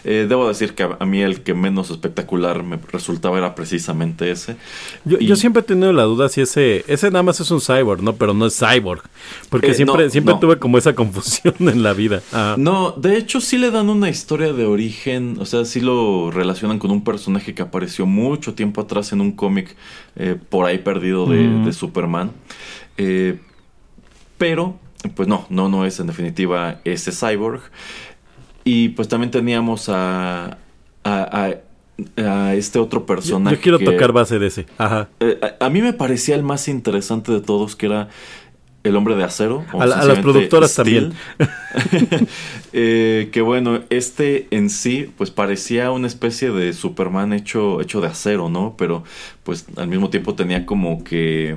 Eh, 0.04 0.26
debo 0.28 0.46
decir 0.48 0.74
que 0.74 0.82
a, 0.82 0.96
a 1.00 1.06
mí 1.06 1.22
el 1.22 1.40
que 1.42 1.54
menos 1.54 1.90
espectacular 1.90 2.62
me 2.64 2.78
resultaba 2.92 3.38
era 3.38 3.54
precisamente 3.54 4.30
ese. 4.30 4.56
Yo, 5.04 5.16
Y- 5.18 5.26
yo 5.26 5.36
siempre 5.36 5.60
he 5.60 5.64
tenido 5.64 5.92
la 5.92 6.02
duda 6.02 6.28
si 6.28 6.42
ese, 6.42 6.84
ese 6.88 7.10
nada 7.10 7.22
más 7.22 7.40
es 7.40 7.50
un 7.50 7.60
cyborg, 7.60 8.02
¿no? 8.02 8.16
Pero 8.16 8.34
no 8.34 8.44
es 8.46 8.58
cyborg. 8.58 9.02
Porque 9.48 9.70
Eh, 9.70 9.74
siempre, 9.74 10.04
no, 10.04 10.10
siempre 10.10 10.34
no. 10.34 10.40
tuve 10.40 10.58
como 10.58 10.76
esa 10.76 10.94
confusión 10.94 11.54
en 11.60 11.82
la 11.82 11.94
vida. 11.94 12.20
Ah, 12.32 12.56
No, 12.58 12.90
de 12.92 13.16
hecho 13.16 13.40
sí 13.40 13.56
le 13.56 13.70
dan 13.70 13.88
una 13.88 14.10
historia 14.10 14.52
de 14.52 14.66
origen, 14.66 15.36
o 15.40 15.46
sea, 15.46 15.64
sí 15.64 15.80
lo 15.80 16.30
relacionan 16.30 16.78
con 16.78 16.90
un 16.90 17.04
personaje 17.04 17.54
que 17.54 17.62
apareció 17.62 18.06
mucho 18.06 18.54
tiempo 18.54 18.80
atrás 18.80 19.12
en 19.12 19.20
un 19.20 19.32
cómic 19.32 19.76
eh, 20.16 20.36
por 20.48 20.66
ahí 20.66 20.78
perdido 20.78 21.26
de, 21.26 21.48
de 21.64 21.72
Superman. 21.72 22.32
Eh, 22.98 23.38
pero, 24.38 24.78
pues 25.14 25.28
no, 25.28 25.46
no, 25.50 25.68
no 25.68 25.84
es 25.86 25.98
en 26.00 26.06
definitiva 26.06 26.80
ese 26.84 27.12
cyborg. 27.12 27.60
Y 28.64 28.90
pues 28.90 29.08
también 29.08 29.30
teníamos 29.30 29.88
a, 29.88 30.44
a, 30.46 30.56
a- 31.04 31.54
a 32.16 32.54
este 32.54 32.78
otro 32.78 33.06
personaje. 33.06 33.56
yo 33.56 33.62
quiero 33.62 33.78
que- 33.78 33.84
tocar 33.84 34.12
base 34.12 34.38
de 34.38 34.46
ese. 34.48 34.66
Ajá. 34.78 35.08
eh, 35.20 35.38
a, 35.60 35.66
a 35.66 35.70
mí 35.70 35.80
me 35.82 35.92
parecía 35.92 36.34
el 36.34 36.42
más 36.42 36.66
interesante 36.68 37.30
de 37.30 37.40
todos, 37.40 37.76
que 37.76 37.86
era 37.86 38.08
el 38.82 38.96
hombre 38.96 39.14
de 39.16 39.24
acero. 39.24 39.64
o 39.72 39.80
A, 39.82 39.86
la- 39.86 39.96
a 40.00 40.04
las 40.04 40.18
productoras 40.20 40.72
Steel. 40.72 41.12
también. 41.38 42.28
Eh, 42.76 43.28
que 43.32 43.40
bueno, 43.40 43.80
este 43.90 44.48
en 44.50 44.68
sí, 44.70 45.10
pues 45.16 45.30
parecía 45.30 45.90
una 45.92 46.06
especie 46.08 46.50
de 46.50 46.72
Superman 46.72 47.32
hecho, 47.32 47.80
hecho 47.80 48.00
de 48.00 48.08
acero, 48.08 48.48
¿no? 48.48 48.74
Pero 48.76 49.04
pues 49.44 49.66
al 49.76 49.86
mismo 49.88 50.10
tiempo 50.10 50.34
tenía 50.34 50.66
como 50.66 51.04
que, 51.04 51.56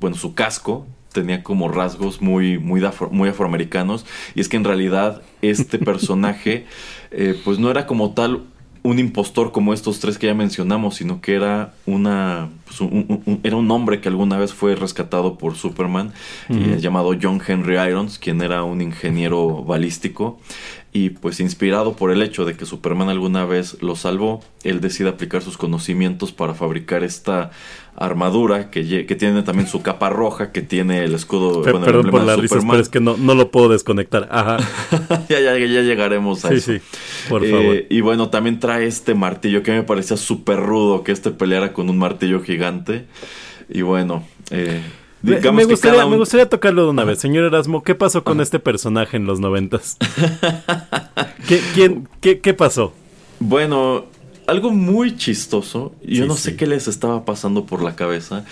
bueno, 0.00 0.16
su 0.16 0.34
casco 0.34 0.86
tenía 1.12 1.42
como 1.42 1.68
rasgos 1.68 2.20
muy, 2.22 2.58
muy, 2.58 2.80
afro- 2.84 3.10
muy 3.10 3.28
afroamericanos. 3.28 4.04
Y 4.34 4.40
es 4.40 4.48
que 4.48 4.56
en 4.56 4.64
realidad 4.64 5.22
este 5.42 5.78
personaje, 5.90 6.66
eh, 7.10 7.38
pues 7.44 7.58
no 7.58 7.70
era 7.70 7.86
como 7.86 8.12
tal 8.12 8.42
un 8.84 8.98
impostor 8.98 9.52
como 9.52 9.72
estos 9.72 10.00
tres 10.00 10.18
que 10.18 10.26
ya 10.26 10.34
mencionamos, 10.34 10.96
sino 10.96 11.20
que 11.20 11.34
era 11.36 11.72
una 11.86 12.48
pues, 12.64 12.80
un- 12.80 13.06
un- 13.08 13.22
un- 13.26 13.40
era 13.44 13.54
un 13.54 13.70
hombre 13.70 14.00
que 14.00 14.08
alguna 14.08 14.38
vez 14.38 14.52
fue 14.52 14.74
rescatado 14.74 15.38
por 15.38 15.54
Superman, 15.54 16.12
eh, 16.48 16.78
llamado 16.80 17.12
John 17.22 17.40
Henry 17.46 17.76
Irons, 17.78 18.18
quien 18.18 18.42
era 18.42 18.64
un 18.64 18.80
ingeniero 18.80 19.62
balístico. 19.62 20.40
Y 20.94 21.08
pues 21.10 21.40
inspirado 21.40 21.94
por 21.96 22.10
el 22.10 22.20
hecho 22.20 22.44
de 22.44 22.54
que 22.54 22.66
Superman 22.66 23.08
alguna 23.08 23.46
vez 23.46 23.82
lo 23.82 23.96
salvó, 23.96 24.40
él 24.62 24.82
decide 24.82 25.08
aplicar 25.08 25.40
sus 25.40 25.56
conocimientos 25.56 26.32
para 26.32 26.52
fabricar 26.52 27.02
esta 27.02 27.50
armadura 27.96 28.70
que, 28.70 28.82
tiene 29.18 29.42
también 29.42 29.68
su 29.68 29.80
capa 29.82 30.10
roja, 30.10 30.52
que 30.52 30.60
tiene 30.60 31.04
el 31.04 31.14
escudo, 31.14 31.62
bueno, 31.62 31.80
perdón 31.80 32.10
por 32.10 32.20
risas, 32.22 32.40
Superman. 32.42 32.70
pero 32.72 32.82
es 32.82 32.88
que 32.90 33.00
no, 33.00 33.16
no 33.16 33.34
lo 33.34 33.50
puedo 33.50 33.70
desconectar. 33.70 34.28
Ajá. 34.30 34.58
ya, 35.30 35.40
ya, 35.40 35.56
ya 35.58 35.80
llegaremos 35.80 36.44
a 36.44 36.48
Sí, 36.50 36.54
eso. 36.56 36.72
sí. 36.74 36.80
Por 37.30 37.42
Eh, 37.44 37.50
favor. 37.50 37.76
Y 37.88 38.00
bueno, 38.02 38.28
también 38.28 38.58
trae 38.60 38.86
este 38.86 39.14
martillo 39.14 39.62
que 39.62 39.72
me 39.72 39.82
parecía 39.84 40.18
súper 40.18 40.60
rudo 40.60 41.04
que 41.04 41.12
este 41.12 41.30
peleara 41.30 41.72
con 41.72 41.88
un 41.88 41.96
martillo 41.96 42.42
gigante. 42.42 43.06
Y 43.70 43.80
bueno, 43.80 44.24
eh, 44.50 44.82
digamos 45.22 45.54
me 45.54 45.64
gustaría, 45.70 46.04
un- 46.04 46.10
me 46.12 46.16
gustaría 46.18 46.48
tocarlo 46.48 46.84
de 46.84 46.90
una 46.90 47.04
vez. 47.04 47.18
Señor 47.20 47.44
Erasmo, 47.44 47.82
¿qué 47.82 47.94
pasó 47.94 48.24
con 48.24 48.40
este 48.40 48.58
personaje 48.58 49.16
en 49.16 49.24
los 49.26 49.40
noventas? 49.40 49.96
¿Qué, 51.48 51.60
quién, 51.74 52.08
qué, 52.20 52.40
¿Qué 52.40 52.54
pasó? 52.54 52.92
Bueno, 53.40 54.06
algo 54.46 54.70
muy 54.70 55.16
chistoso, 55.16 55.94
yo 56.02 56.24
Sí, 56.24 56.28
no 56.28 56.36
sí. 56.36 56.42
sé 56.42 56.56
qué 56.56 56.66
les 56.66 56.88
estaba 56.88 57.24
pasando 57.24 57.66
por 57.66 57.82
la 57.82 57.96
cabeza, 57.96 58.44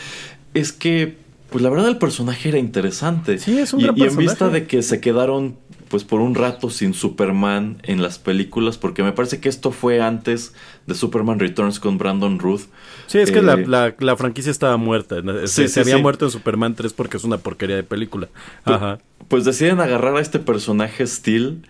es 0.55 0.73
que, 0.73 1.17
pues 1.51 1.63
la 1.63 1.71
verdad 1.71 1.89
el 1.89 1.99
personaje 1.99 2.49
era 2.49 2.59
interesante. 2.59 3.39
Sí, 3.39 3.59
es 3.59 3.73
un 3.73 3.81
y, 3.81 3.85
gran 3.85 3.99
y 3.99 4.03
en 4.05 4.17
vista 4.17 4.49
de 4.49 4.67
que 4.67 4.83
se 4.83 5.01
quedaron, 5.01 5.57
pues 5.91 6.05
por 6.05 6.21
un 6.21 6.35
rato 6.37 6.71
sin 6.71 6.95
Superman 6.95 7.79
en 7.83 8.01
las 8.01 8.19
películas, 8.19 8.79
porque 8.79 9.03
me 9.03 9.11
parece 9.13 9.41
que 9.41 9.49
esto 9.51 9.73
fue 9.73 10.01
antes 10.01 10.55
de 10.87 10.95
Superman 10.95 11.39
Returns 11.41 11.81
con 11.81 11.99
Brandon 11.99 12.39
Ruth. 12.39 12.63
Sí, 13.09 13.19
es 13.19 13.31
que 13.33 13.43
la, 13.43 13.55
Eh, 13.55 13.67
la- 13.67 13.95
la 13.99 14.17
franquicia 14.17 14.51
estaba 14.53 14.77
muerta. 14.77 15.17
Se, 15.17 15.47
Sí, 15.49 15.63
se 15.63 15.69
sí, 15.69 15.81
había 15.81 15.97
sí. 15.97 16.03
muerto 16.03 16.25
en 16.27 16.31
Superman 16.31 16.75
3 16.77 16.93
porque 16.93 17.17
es 17.17 17.25
una 17.25 17.39
porquería 17.39 17.75
de 17.77 17.83
película. 17.83 18.29
Pu- 18.65 18.75
Ajá. 18.77 18.99
Pues 19.29 19.45
deciden 19.45 19.81
agarrar 19.81 20.17
a 20.17 20.21
este 20.21 20.39
personaje 20.39 21.05
Steel 21.07 21.63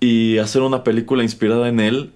y 0.00 0.38
hacer 0.38 0.62
una 0.62 0.84
película 0.84 1.22
inspirada 1.22 1.68
en 1.68 1.80
él. 1.80 2.12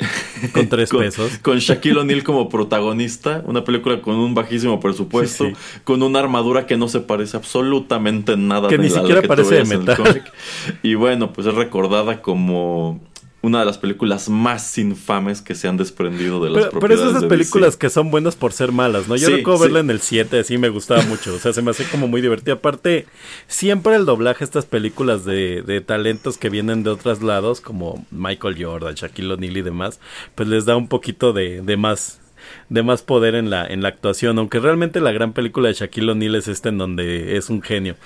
Con 0.52 0.68
tres 0.68 0.90
pesos. 0.90 1.38
Con 1.42 1.58
Shaquille 1.58 1.98
O'Neal 1.98 2.22
como 2.24 2.48
protagonista. 2.48 3.42
Una 3.46 3.64
película 3.64 4.00
con 4.00 4.14
un 4.16 4.34
bajísimo 4.34 4.80
presupuesto. 4.80 5.44
Sí, 5.46 5.52
Con 5.84 6.02
una 6.02 6.18
armadura 6.20 6.66
que 6.66 6.76
no 6.76 6.88
se 6.88 7.00
parece 7.00 7.36
absolutamente 7.36 8.32
en 8.32 8.48
nada 8.48 8.68
Que 8.68 8.76
de 8.78 8.84
ni 8.84 8.88
la- 8.88 8.94
la 8.96 9.00
siquiera 9.02 9.22
parece 9.28 9.56
de 9.56 9.64
metal. 9.64 10.24
Y 10.82 10.94
bueno, 10.94 11.32
pues 11.32 11.46
es 11.46 11.54
recordada 11.54 12.22
como 12.22 13.00
una 13.42 13.60
de 13.60 13.64
las 13.66 13.78
películas 13.78 14.28
más 14.28 14.76
infames 14.78 15.40
que 15.40 15.54
se 15.54 15.66
han 15.66 15.76
desprendido 15.78 16.42
de 16.44 16.50
las 16.50 16.66
Pero, 16.66 16.78
pero 16.80 16.94
es 16.94 17.00
de 17.00 17.06
propiedades 17.06 17.10
esas 17.10 17.22
de 17.22 17.28
películas 17.28 17.68
DC. 17.70 17.78
que 17.78 17.90
son 17.90 18.10
buenas 18.10 18.36
por 18.36 18.52
ser 18.52 18.70
malas, 18.72 19.08
¿no? 19.08 19.16
Yo 19.16 19.28
Sí, 19.28 19.36
recuerdo 19.36 19.58
sí. 19.58 19.64
verla 19.64 19.80
en 19.80 19.90
el 19.90 20.00
7, 20.00 20.40
así 20.40 20.58
me 20.58 20.68
gustaba 20.68 21.02
mucho. 21.04 21.34
O 21.34 21.38
sea, 21.38 21.52
se 21.52 21.62
me 21.62 21.70
hace 21.70 21.84
como 21.88 22.06
muy 22.06 22.20
divertido. 22.20 22.54
Aparte, 22.56 23.06
siempre 23.46 23.94
el 23.96 24.04
doblaje, 24.04 24.44
estas 24.44 24.66
películas 24.66 25.24
de, 25.24 25.62
de 25.62 25.80
talentos 25.80 26.36
que 26.38 26.50
vienen 26.50 26.82
de 26.82 26.90
otros 26.90 27.22
lados, 27.22 27.60
como 27.60 28.06
Michael 28.10 28.62
Jordan, 28.62 28.94
Shaquille 28.94 29.32
O'Neal 29.32 29.56
y 29.56 29.62
demás, 29.62 30.00
pues 30.34 30.48
les 30.48 30.66
da 30.66 30.76
un 30.76 30.88
poquito 30.88 31.32
de, 31.32 31.62
de 31.62 31.76
más 31.76 32.19
de 32.68 32.82
más 32.82 33.02
poder 33.02 33.34
en 33.34 33.50
la 33.50 33.66
en 33.66 33.82
la 33.82 33.88
actuación, 33.88 34.38
aunque 34.38 34.58
realmente 34.60 35.00
la 35.00 35.12
gran 35.12 35.32
película 35.32 35.68
de 35.68 35.74
Shaquille 35.74 36.10
O'Neal 36.12 36.34
es 36.36 36.48
esta 36.48 36.68
en 36.68 36.78
donde 36.78 37.36
es 37.36 37.50
un 37.50 37.62
genio. 37.62 37.96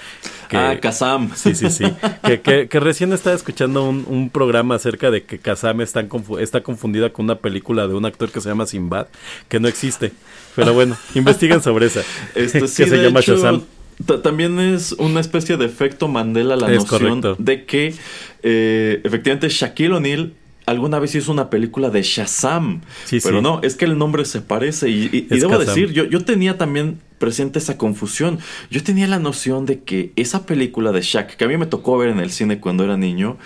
Que- 0.49 0.57
Ah, 0.57 0.79
Kazam. 0.81 1.31
Sí, 1.35 1.55
sí, 1.55 1.71
sí. 1.71 1.85
que, 2.25 2.41
que- 2.41 2.69
que 2.69 2.81
recién 2.81 3.13
estaba 3.13 3.35
escuchando 3.37 3.85
un, 3.85 4.05
un 4.09 4.31
programa 4.31 4.75
acerca 4.77 5.11
de 5.11 5.25
que 5.25 5.39
Kazam 5.39 5.81
está, 5.81 6.09
confu- 6.09 6.41
está 6.41 6.63
confundida 6.63 7.11
con 7.13 7.25
una 7.27 7.37
película 7.37 7.87
de 7.89 7.95
un 7.95 8.05
actor 8.05 8.31
que 8.31 8.41
se 8.41 8.49
llama 8.49 8.67
Sinbad, 8.67 9.07
que 9.49 9.61
no 9.61 9.69
existe. 9.69 10.13
Pero 10.57 10.73
bueno, 10.75 10.97
investiguen 11.15 11.63
sobre 11.63 11.87
esa. 11.87 12.03
Que 12.35 12.49
se 12.49 12.87
llama 13.03 13.21
hecho, 13.21 13.37
Shazam. 13.37 13.63
ta- 14.07 14.23
También 14.23 14.59
es 14.59 14.93
una 14.93 15.21
especie 15.21 15.57
de 15.57 15.67
efecto 15.67 16.09
Mandela 16.09 16.57
la 16.57 16.71
Es 16.73 16.79
noción 16.91 17.21
correcto. 17.21 17.37
de 17.43 17.65
que 17.65 17.95
eh, 18.43 19.01
efectivamente 19.05 19.49
Shaquille 19.49 19.93
O'Neal 19.95 20.33
alguna 20.67 20.99
vez 20.99 21.15
hizo 21.15 21.31
una 21.33 21.51
película 21.51 21.91
de 21.91 22.03
Shazam. 22.03 22.81
Sí, 23.05 23.19
pero 23.23 23.39
sí. 23.39 23.43
no, 23.43 23.61
es 23.63 23.77
que 23.77 23.85
el 23.85 23.99
nombre 23.99 24.25
se 24.25 24.41
parece. 24.41 24.89
Y, 24.91 25.09
y- 25.13 25.27
y 25.31 25.39
debo 25.39 25.53
Kazam. 25.59 25.67
decir, 25.67 25.93
yo, 25.93 26.05
yo 26.05 26.25
tenía 26.25 26.57
también 26.59 27.01
presente 27.19 27.59
esa 27.59 27.77
confusión. 27.79 28.39
Yo 28.71 28.83
tenía 28.83 29.07
la 29.07 29.19
noción 29.19 29.67
de 29.67 29.81
que 29.83 30.13
esa 30.17 30.47
película 30.47 30.93
de 30.93 31.03
Shaq, 31.03 31.37
que 31.37 31.45
a 31.45 31.49
mí 31.49 31.57
me 31.57 31.67
tocó 31.67 31.97
ver 31.99 32.11
en 32.11 32.21
el 32.21 32.31
cine 32.31 32.61
cuando 32.61 32.85
era 32.85 32.97
niño, 32.97 33.37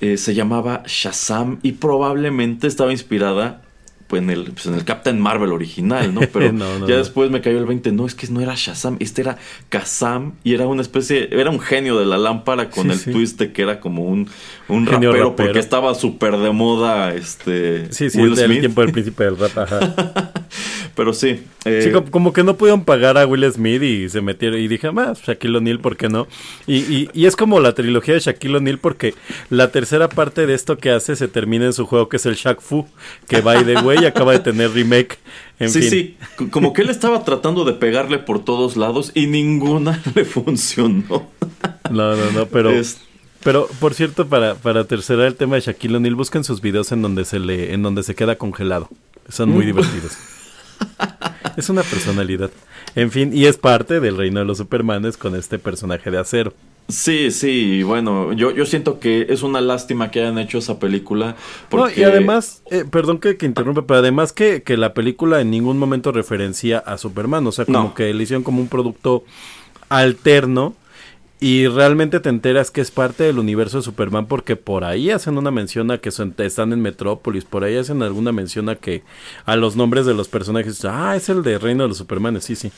eh, 0.00 0.16
se 0.16 0.34
llamaba 0.34 0.82
Shazam 0.86 1.58
y 1.62 1.72
probablemente 1.72 2.66
estaba 2.66 2.90
inspirada 2.92 3.62
pues, 4.12 4.22
en, 4.22 4.28
el, 4.28 4.44
pues, 4.52 4.66
en 4.66 4.74
el 4.74 4.84
Captain 4.84 5.18
Marvel 5.18 5.52
original, 5.52 6.12
¿no? 6.12 6.20
Pero 6.30 6.52
No, 6.52 6.78
no, 6.78 6.86
ya 6.86 6.92
no. 6.96 6.98
después 6.98 7.30
me 7.30 7.40
cayó 7.40 7.56
el 7.58 7.64
20, 7.64 7.92
no, 7.92 8.04
es 8.04 8.14
que 8.14 8.26
no 8.28 8.42
era 8.42 8.52
Shazam, 8.54 8.98
este 9.00 9.22
era 9.22 9.38
Kazam 9.70 10.32
y 10.44 10.52
era 10.52 10.66
una 10.66 10.82
especie, 10.82 11.30
era 11.32 11.48
un 11.48 11.60
genio 11.60 11.98
de 11.98 12.04
la 12.04 12.18
lámpara 12.18 12.68
con 12.68 12.84
Sí, 12.84 12.90
el 12.90 12.98
sí. 12.98 13.10
twist 13.12 13.38
de 13.38 13.52
que 13.54 13.62
era 13.62 13.80
como 13.80 14.02
un, 14.04 14.28
un 14.68 14.84
rapero, 14.84 15.12
rapero. 15.12 15.36
porque 15.36 15.58
estaba 15.60 15.94
súper 15.94 16.36
de 16.36 16.50
moda 16.50 17.14
este 17.14 17.90
Sí, 17.90 18.10
sí, 18.10 18.20
Will 18.20 18.36
Smith. 18.36 18.60
tiempo 18.60 18.82
del 18.82 18.92
príncipe 18.92 19.24
del 19.24 19.38
rap. 19.38 19.56
Ajá. 19.56 20.32
Pero 20.94 21.12
sí. 21.14 21.42
eh, 21.64 21.82
Sí, 21.84 21.90
como, 21.90 22.10
como 22.10 22.32
que 22.34 22.44
no 22.44 22.56
pudieron 22.56 22.84
pagar 22.84 23.16
a 23.16 23.26
Will 23.26 23.50
Smith 23.50 23.82
y 23.82 24.08
se 24.10 24.20
metieron. 24.20 24.58
Y 24.60 24.68
dije, 24.68 24.88
ah, 24.94 25.14
Shaquille 25.14 25.56
O'Neal, 25.56 25.80
¿por 25.80 25.96
qué 25.96 26.08
no? 26.10 26.26
Y, 26.66 26.76
y, 26.78 27.08
y 27.14 27.24
es 27.26 27.34
como 27.34 27.60
la 27.60 27.72
trilogía 27.74 28.14
de 28.14 28.20
Shaquille 28.20 28.56
O'Neal, 28.58 28.78
porque 28.78 29.14
la 29.48 29.70
tercera 29.70 30.08
parte 30.10 30.46
de 30.46 30.52
esto 30.54 30.76
que 30.76 30.90
hace 30.90 31.16
se 31.16 31.28
termina 31.28 31.64
en 31.64 31.72
su 31.72 31.86
juego, 31.86 32.08
que 32.10 32.18
es 32.18 32.26
el 32.26 32.34
Shaq 32.34 32.60
Fu, 32.60 32.86
que 33.26 33.40
by 33.40 33.64
the 33.64 33.78
way 33.78 34.04
acaba 34.04 34.32
de 34.32 34.40
tener 34.40 34.70
remake. 34.72 35.18
En 35.58 35.70
sí, 35.70 35.80
fin. 35.80 35.90
sí, 35.90 36.16
como 36.50 36.72
que 36.72 36.82
él 36.82 36.90
estaba 36.90 37.24
tratando 37.24 37.64
de 37.64 37.72
pegarle 37.72 38.18
por 38.18 38.44
todos 38.44 38.76
lados 38.76 39.12
y 39.14 39.26
ninguna 39.28 40.02
le 40.14 40.24
funcionó. 40.26 41.30
No, 41.90 42.16
no, 42.16 42.30
no, 42.32 42.46
pero. 42.46 42.70
Es- 42.70 42.98
Pero, 43.44 43.66
por 43.80 43.94
cierto, 43.94 44.28
para, 44.28 44.54
para 44.54 44.84
tercerar 44.84 45.26
el 45.26 45.34
tema 45.34 45.56
de 45.56 45.62
Shaquille 45.62 45.96
O'Neal, 45.96 46.14
busquen 46.14 46.44
sus 46.44 46.60
videos 46.60 46.92
en 46.92 47.02
donde 47.02 47.24
se 47.24 47.38
le, 47.40 47.72
en 47.74 47.82
donde 47.82 48.02
se 48.04 48.14
queda 48.14 48.36
congelado. 48.36 48.88
Son 49.28 49.48
muy 49.50 49.64
divertidos. 49.64 50.16
Es 51.56 51.68
una 51.68 51.82
personalidad. 51.82 52.50
En 52.94 53.10
fin, 53.10 53.30
y 53.34 53.44
es 53.46 53.58
parte 53.58 54.00
del 54.00 54.16
reino 54.16 54.40
de 54.40 54.46
los 54.46 54.58
Supermanes 54.58 55.16
con 55.18 55.34
este 55.36 55.58
personaje 55.58 56.10
de 56.10 56.18
acero. 56.18 56.54
Sí, 56.88 57.30
sí, 57.30 57.82
bueno, 57.82 58.32
yo, 58.32 58.50
yo 58.50 58.64
siento 58.66 58.98
que 59.00 59.26
es 59.28 59.42
una 59.42 59.60
lástima 59.60 60.10
que 60.10 60.20
hayan 60.20 60.38
hecho 60.38 60.58
esa 60.58 60.78
película. 60.78 61.36
Porque... 61.68 62.00
No, 62.00 62.00
y 62.00 62.04
además, 62.04 62.62
eh, 62.70 62.84
perdón 62.90 63.18
que, 63.18 63.36
que 63.36 63.46
interrumpa, 63.46 63.86
pero 63.86 64.00
además 64.00 64.32
que, 64.32 64.62
que 64.62 64.76
la 64.76 64.94
película 64.94 65.40
en 65.40 65.50
ningún 65.50 65.78
momento 65.78 66.10
referencia 66.10 66.78
a 66.78 66.96
Superman, 66.98 67.46
o 67.46 67.52
sea, 67.52 67.66
como 67.66 67.78
No. 67.78 67.94
que 67.94 68.12
le 68.14 68.22
hicieron 68.22 68.42
como 68.42 68.60
un 68.60 68.68
producto 68.68 69.24
alterno 69.88 70.74
y 71.42 71.66
realmente 71.66 72.20
te 72.20 72.28
enteras 72.28 72.70
que 72.70 72.80
es 72.80 72.92
parte 72.92 73.24
del 73.24 73.40
universo 73.40 73.78
de 73.78 73.82
Superman 73.82 74.26
porque 74.26 74.54
por 74.54 74.84
ahí 74.84 75.10
hacen 75.10 75.36
una 75.36 75.50
mención 75.50 75.90
a 75.90 75.98
que 75.98 76.08
están 76.08 76.72
en 76.72 76.80
Metrópolis, 76.80 77.44
por 77.44 77.64
ahí 77.64 77.76
hacen 77.76 78.00
alguna 78.04 78.30
mención 78.30 78.68
a 78.68 78.76
que 78.76 79.02
a 79.44 79.56
los 79.56 79.74
nombres 79.74 80.06
de 80.06 80.14
los 80.14 80.28
personajes, 80.28 80.84
ah, 80.84 81.16
es 81.16 81.28
el 81.28 81.42
de 81.42 81.58
Reino 81.58 81.82
de 81.82 81.88
los 81.88 81.98
Supermanes, 81.98 82.44
sí, 82.44 82.54
sí. 82.54 82.70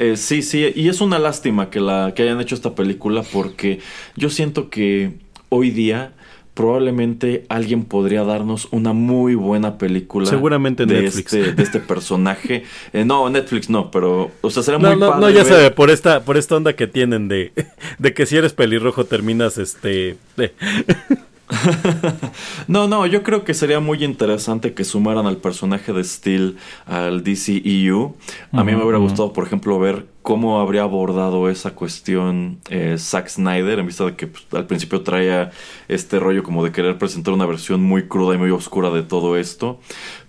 Eh, 0.00 0.16
sí, 0.16 0.42
sí, 0.42 0.72
y 0.74 0.88
es 0.88 1.00
una 1.00 1.20
lástima 1.20 1.70
que, 1.70 1.78
la, 1.78 2.14
que 2.16 2.24
hayan 2.24 2.40
hecho 2.40 2.56
esta 2.56 2.74
película 2.74 3.22
porque 3.22 3.78
yo 4.16 4.28
siento 4.28 4.70
que 4.70 5.12
hoy 5.48 5.70
día 5.70 6.14
probablemente 6.58 7.44
alguien 7.48 7.84
podría 7.84 8.24
darnos 8.24 8.66
una 8.72 8.92
muy 8.92 9.36
buena 9.36 9.78
película. 9.78 10.26
Seguramente 10.26 10.86
de 10.86 11.02
Netflix. 11.02 11.32
Este, 11.32 11.52
de 11.52 11.62
este 11.62 11.78
personaje. 11.78 12.64
Eh, 12.92 13.04
no, 13.04 13.30
Netflix 13.30 13.70
no, 13.70 13.92
pero, 13.92 14.32
o 14.40 14.50
sea, 14.50 14.64
será 14.64 14.76
No, 14.76 14.88
muy 14.88 14.98
no, 14.98 15.08
padre 15.10 15.20
no, 15.20 15.30
ya 15.30 15.44
ver- 15.44 15.52
sabe, 15.52 15.70
por 15.70 15.88
esta, 15.88 16.24
por 16.24 16.36
esta 16.36 16.56
onda 16.56 16.72
que 16.72 16.88
tienen 16.88 17.28
de, 17.28 17.52
de 18.00 18.12
que 18.12 18.26
si 18.26 18.36
eres 18.36 18.54
pelirrojo 18.54 19.04
terminas 19.04 19.56
este 19.56 20.16
de- 20.36 20.52
No, 22.66 22.88
no, 22.88 23.06
yo 23.06 23.22
creo 23.22 23.44
que 23.44 23.54
sería 23.54 23.78
muy 23.78 24.02
interesante 24.04 24.74
que 24.74 24.82
sumaran 24.82 25.26
al 25.26 25.36
personaje 25.36 25.92
de 25.92 26.02
Steel 26.02 26.56
al 26.86 27.22
DCEU. 27.22 28.16
A 28.52 28.64
mí 28.64 28.72
me 28.74 28.82
hubiera 28.82 28.98
gustado, 28.98 29.32
por 29.32 29.46
ejemplo, 29.46 29.78
ver 29.78 30.06
cómo 30.28 30.60
habría 30.60 30.82
abordado 30.82 31.48
esa 31.48 31.70
cuestión 31.74 32.58
eh, 32.68 32.96
Zack 32.98 33.28
Snyder, 33.30 33.78
en 33.78 33.86
vista 33.86 34.04
de 34.04 34.14
que 34.14 34.26
pues, 34.26 34.44
al 34.52 34.66
principio 34.66 35.00
traía 35.00 35.52
este 35.88 36.18
rollo 36.18 36.42
como 36.42 36.62
de 36.62 36.70
querer 36.70 36.98
presentar 36.98 37.32
una 37.32 37.46
versión 37.46 37.82
muy 37.82 38.08
cruda 38.08 38.34
y 38.34 38.38
muy 38.38 38.50
oscura 38.50 38.90
de 38.90 39.02
todo 39.02 39.38
esto. 39.38 39.80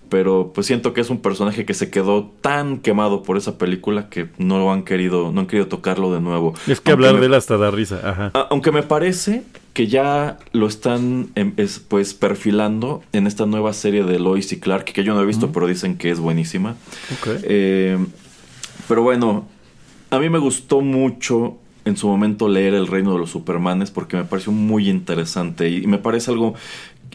Pero 0.08 0.54
pues 0.56 0.68
siento 0.68 0.94
que 0.94 1.02
es 1.02 1.10
un 1.10 1.20
personaje 1.20 1.66
que 1.66 1.74
se 1.74 1.90
quedó 1.90 2.32
tan 2.40 2.78
quemado 2.78 3.24
por 3.24 3.36
esa 3.36 3.58
película 3.58 4.08
que 4.10 4.30
no 4.38 4.58
lo 4.58 4.72
han 4.72 4.84
querido, 4.84 5.34
no 5.34 5.42
han 5.42 5.48
querido 5.48 5.68
tocarlo 5.68 6.14
de 6.14 6.22
nuevo. 6.22 6.54
Es 6.66 6.80
que 6.80 6.92
Aunque 6.92 6.92
hablar 6.94 7.14
me- 7.16 7.20
de 7.20 7.26
él 7.26 7.34
hasta 7.34 7.58
da 7.58 7.70
risa, 7.70 8.00
ajá. 8.02 8.32
a- 8.34 8.48
Aunque 8.52 8.72
me 8.72 8.84
parece 8.84 9.44
que 9.74 9.88
ya 9.88 10.40
lo 10.54 10.66
están 10.68 11.28
em, 11.36 11.52
es, 11.58 11.80
pues 11.80 12.14
perfilando 12.14 13.04
en 13.12 13.28
esta 13.28 13.46
nueva 13.46 13.74
serie 13.74 14.06
de 14.06 14.18
Lois 14.18 14.50
y 14.54 14.62
Clark, 14.62 14.86
que 14.86 15.04
yo 15.04 15.14
no 15.14 15.22
he 15.22 15.26
visto, 15.26 15.52
pero 15.52 15.68
dicen 15.68 15.98
que 15.98 16.10
es 16.10 16.22
buenísima. 16.22 16.78
Ok. 17.20 17.28
Eh, 17.44 17.98
pero 18.88 19.04
bueno, 19.04 19.46
a 20.12 20.20
mí 20.20 20.30
me 20.30 20.40
gustó 20.40 20.82
mucho 20.82 21.58
en 21.86 21.98
su 21.98 22.08
momento 22.08 22.48
leer 22.50 22.74
El 22.74 22.88
Reino 22.88 23.14
de 23.14 23.20
los 23.20 23.32
Supermanes 23.32 23.92
porque 23.92 24.18
me 24.18 24.24
pareció 24.26 24.52
muy 24.52 24.90
interesante 24.90 25.70
y 25.70 25.88
me 25.88 25.98
parece 25.98 26.32
algo 26.32 26.54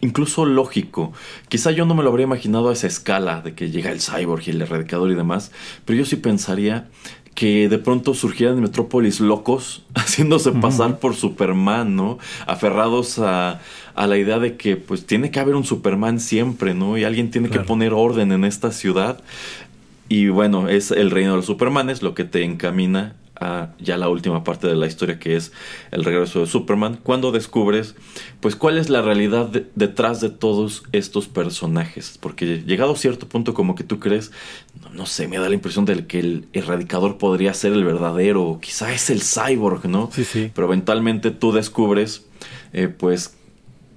incluso 0.01 0.45
lógico. 0.45 1.13
Quizá 1.49 1.71
yo 1.71 1.87
no 1.87 1.95
me 1.95 2.03
lo 2.03 2.11
habría 2.11 2.25
imaginado 2.25 2.69
a 2.71 2.73
esa 2.73 2.87
escala 2.87 3.41
de 3.41 3.55
que 3.55 3.71
llega 3.71 3.91
el 3.93 4.01
cyborg 4.01 4.43
y 4.47 4.51
el 4.51 4.63
erradicador 4.63 5.11
y 5.11 5.15
demás, 5.15 5.53
pero 5.85 5.99
yo 5.99 6.05
sí 6.05 6.17
pensaría 6.17 6.89
que 7.35 7.69
de 7.69 7.79
pronto 7.79 8.15
surgieran 8.15 8.57
en 8.57 8.63
Metrópolis 8.63 9.19
locos 9.19 9.85
haciéndose 9.95 10.53
pasar 10.53 10.99
por 11.01 11.15
Superman, 11.17 11.97
¿no? 11.97 12.19
Aferrados 12.47 13.19
a, 13.19 13.61
a 13.97 14.07
la 14.07 14.19
idea 14.19 14.39
de 14.39 14.57
que 14.57 14.77
pues 14.77 15.05
tiene 15.05 15.31
que 15.33 15.41
haber 15.41 15.57
un 15.57 15.65
Superman 15.65 16.21
siempre, 16.21 16.75
¿no? 16.75 16.97
Y 16.97 17.03
alguien 17.05 17.31
tiene 17.33 17.49
Claro. 17.49 17.63
que 17.63 17.69
poner 17.69 17.93
orden 17.93 18.31
en 18.31 18.45
esta 18.45 18.71
ciudad. 18.71 19.21
Y 20.09 20.29
bueno, 20.29 20.69
es 20.69 20.91
el 20.91 21.11
reino 21.11 21.31
de 21.33 21.37
los 21.39 21.47
Supermanes 21.47 22.03
lo 22.03 22.15
que 22.15 22.25
te 22.25 22.45
encamina 22.45 23.17
a 23.41 23.71
ya 23.81 23.97
la 23.97 24.09
última 24.09 24.45
parte 24.45 24.69
de 24.69 24.77
la 24.77 24.87
historia 24.87 25.19
que 25.19 25.35
es 25.35 25.51
el 25.91 26.05
regreso 26.05 26.39
de 26.41 26.47
Superman, 26.47 27.01
cuando 27.03 27.33
descubres 27.33 27.97
pues 28.39 28.55
cuál 28.55 28.79
es 28.79 28.91
la 28.91 29.03
realidad 29.03 29.49
de- 29.49 29.67
detrás 29.75 30.21
de 30.21 30.31
todos 30.31 30.85
estos 30.93 31.27
personajes, 31.27 32.17
porque 32.21 32.63
llegado 32.65 32.93
a 32.93 32.97
cierto 32.97 33.29
punto 33.29 33.53
como 33.53 33.75
que 33.75 33.83
tú 33.83 33.99
crees, 33.99 34.31
no, 34.81 34.91
no 34.91 35.07
sé, 35.07 35.27
me 35.27 35.39
da 35.39 35.49
la 35.49 35.55
impresión 35.57 35.85
de 35.85 36.07
que 36.07 36.21
el 36.21 36.47
erradicador 36.53 37.19
podría 37.19 37.55
ser 37.55 37.73
el 37.73 37.83
verdadero, 37.83 38.45
o 38.45 38.61
quizá 38.61 38.93
es 38.93 39.11
el 39.11 39.21
cyborg, 39.21 39.87
¿no? 39.89 40.11
Sí, 40.13 40.25
sí. 40.25 40.53
Pero 40.55 40.69
eventualmente 40.69 41.33
tú 41.33 41.51
descubres 41.51 42.27
eh, 42.73 42.87
pues 42.87 43.37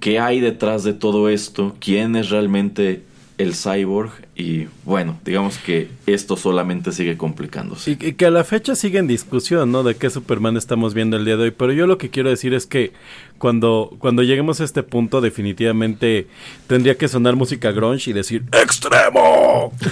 qué 0.00 0.18
hay 0.18 0.40
detrás 0.40 0.82
de 0.82 0.94
todo 0.94 1.28
esto, 1.28 1.76
quién 1.78 2.16
es 2.16 2.30
realmente 2.30 3.04
el 3.38 3.54
cyborg 3.54 4.10
y 4.36 4.66
bueno, 4.84 5.18
digamos 5.24 5.58
que 5.58 5.88
esto 6.06 6.36
solamente 6.36 6.92
sigue 6.92 7.16
complicándose. 7.16 7.92
Y, 7.92 8.06
y 8.08 8.12
que 8.14 8.26
a 8.26 8.30
la 8.30 8.44
fecha 8.44 8.74
sigue 8.74 8.98
en 8.98 9.06
discusión, 9.06 9.72
¿no? 9.72 9.82
De 9.84 9.96
qué 9.96 10.10
Superman 10.10 10.56
estamos 10.56 10.92
viendo 10.92 11.16
el 11.16 11.24
día 11.24 11.36
de 11.36 11.44
hoy. 11.44 11.50
Pero 11.52 11.72
yo 11.72 11.86
lo 11.86 11.98
que 11.98 12.10
quiero 12.10 12.28
decir 12.30 12.52
es 12.52 12.66
que 12.66 12.92
cuando, 13.38 13.94
cuando 14.00 14.22
lleguemos 14.22 14.60
a 14.60 14.64
este 14.64 14.82
punto, 14.82 15.20
definitivamente 15.20 16.26
tendría 16.66 16.98
que 16.98 17.08
sonar 17.08 17.36
música 17.36 17.70
grunge 17.70 18.10
y 18.10 18.12
decir 18.12 18.44
¡Extremo! 18.52 19.72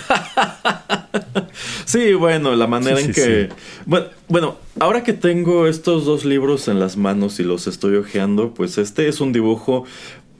Sí, 1.86 2.14
bueno, 2.14 2.54
la 2.56 2.66
manera 2.66 2.96
Sí, 2.98 3.04
en 3.04 3.14
sí, 3.14 3.20
que... 3.20 3.48
sí. 3.48 3.54
Bueno, 3.86 4.06
bueno, 4.28 4.56
ahora 4.80 5.02
que 5.04 5.12
tengo 5.12 5.66
estos 5.66 6.04
dos 6.04 6.24
libros 6.24 6.68
en 6.68 6.80
las 6.80 6.96
manos 6.96 7.38
y 7.40 7.44
los 7.44 7.66
estoy 7.66 7.96
hojeando, 7.96 8.52
pues 8.52 8.76
este 8.78 9.08
es 9.08 9.20
un 9.20 9.32
dibujo 9.32 9.84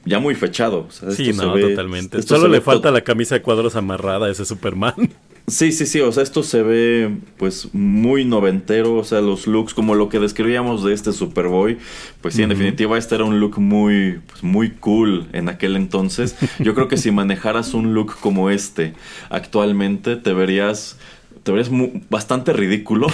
ya 0.07 0.19
muy 0.19 0.35
fechado. 0.35 0.85
o 0.87 0.91
sea, 0.91 1.11
Sí, 1.11 1.31
no, 1.33 1.53
ve- 1.53 1.61
totalmente. 1.69 2.17
esto 2.19 2.35
Solo 2.37 2.47
le 2.47 2.61
falta 2.61 2.91
la 2.91 3.01
camisa 3.01 3.35
de 3.35 3.41
cuadros 3.41 3.75
amarrada 3.75 4.27
a 4.27 4.31
ese 4.31 4.45
Superman. 4.45 4.93
Sí, 5.49 5.71
sí, 5.71 5.85
sí, 5.85 6.01
o 6.01 6.11
sea, 6.11 6.23
esto 6.23 6.43
se 6.43 6.61
ve 6.61 7.09
pues 7.37 7.69
muy 7.73 8.25
noventero, 8.25 8.95
o 8.95 9.05
sea, 9.05 9.21
los 9.21 9.47
looks 9.47 9.73
como 9.73 9.95
lo 9.95 10.09
que 10.09 10.19
describíamos 10.19 10.83
de 10.83 10.93
este 10.93 11.13
Superboy, 11.13 11.77
pues 12.19 12.33
sí, 12.35 12.43
en 12.43 12.49
definitiva 12.49 12.97
este 12.97 13.15
era 13.15 13.23
un 13.23 13.39
look 13.39 13.57
muy 13.57 14.19
pues, 14.29 14.43
muy 14.43 14.71
cool 14.71 15.25
en 15.31 15.47
aquel 15.47 15.77
entonces. 15.77 16.35
Yo 16.59 16.75
creo 16.75 16.89
que 16.89 16.97
si 16.97 17.11
manejaras 17.11 17.73
un 17.73 17.93
look 17.93 18.17
como 18.19 18.49
este 18.49 18.93
actualmente 19.29 20.17
te 20.17 20.33
verías 20.33 20.97
te 21.43 21.53
verías 21.53 21.71
bastante 22.09 22.51
ridículo. 22.51 23.07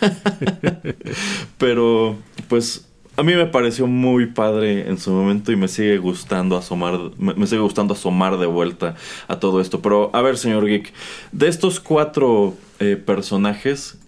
Pero 1.58 2.16
pues 2.48 2.86
a 3.20 3.22
mí 3.22 3.34
me 3.34 3.44
pareció 3.44 3.86
muy 3.86 4.24
padre 4.24 4.88
en 4.88 4.96
su 4.96 5.10
momento 5.10 5.52
y 5.52 5.56
me 5.56 5.68
sigue 5.68 5.98
gustando 5.98 6.56
asomar, 6.56 6.98
me, 7.18 7.46
sigue 7.46 7.60
gustando 7.60 7.92
asomar 7.92 8.38
de 8.38 8.46
vuelta 8.46 8.94
a 9.28 9.38
todo 9.38 9.60
esto. 9.60 9.82
Pero 9.82 10.08
a 10.14 10.22
ver, 10.22 10.38
señor 10.38 10.64
Geek, 10.66 10.90
de 11.30 11.48
estos 11.48 11.80
cuatro 11.80 12.54
eh, 12.78 12.96
personajes, 12.96 13.98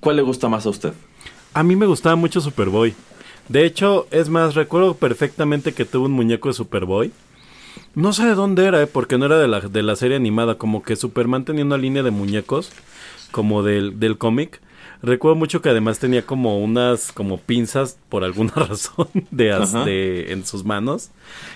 ¿cuál 0.00 0.16
le 0.16 0.22
gusta 0.22 0.48
más 0.48 0.64
a 0.64 0.70
usted? 0.70 0.94
A 1.52 1.62
mí 1.62 1.76
me 1.76 1.84
gustaba 1.84 2.16
mucho 2.16 2.40
Superboy. 2.40 2.94
De 3.50 3.66
hecho, 3.66 4.06
es 4.10 4.30
más, 4.30 4.54
recuerdo 4.54 4.94
perfectamente 4.94 5.74
que 5.74 5.84
tuvo 5.84 6.06
un 6.06 6.12
muñeco 6.12 6.48
de 6.48 6.54
Superboy. 6.54 7.12
No 7.94 8.14
sé 8.14 8.24
de 8.24 8.34
dónde 8.34 8.64
era, 8.64 8.80
eh, 8.80 8.86
porque 8.86 9.18
no 9.18 9.26
era 9.26 9.38
de 9.38 9.48
la, 9.48 9.60
de 9.60 9.82
la 9.82 9.96
serie 9.96 10.16
animada. 10.16 10.56
Como 10.56 10.82
que 10.82 10.96
Superman 10.96 11.44
tenía 11.44 11.66
una 11.66 11.76
línea 11.76 12.02
de 12.02 12.10
muñecos, 12.10 12.72
como 13.32 13.62
del, 13.62 14.00
del 14.00 14.16
cómic. 14.16 14.62
Recuerdo 15.02 15.34
mucho 15.36 15.60
que 15.60 15.68
además 15.68 15.98
tenía 15.98 16.24
como 16.24 16.60
unas 16.60 17.10
como 17.12 17.38
pinzas 17.38 17.98
por 18.08 18.22
alguna 18.22 18.52
razón 18.56 19.08
de, 19.30 19.50
de- 19.84 20.32
en 20.32 20.46
sus 20.46 20.64
manos. 20.64 21.10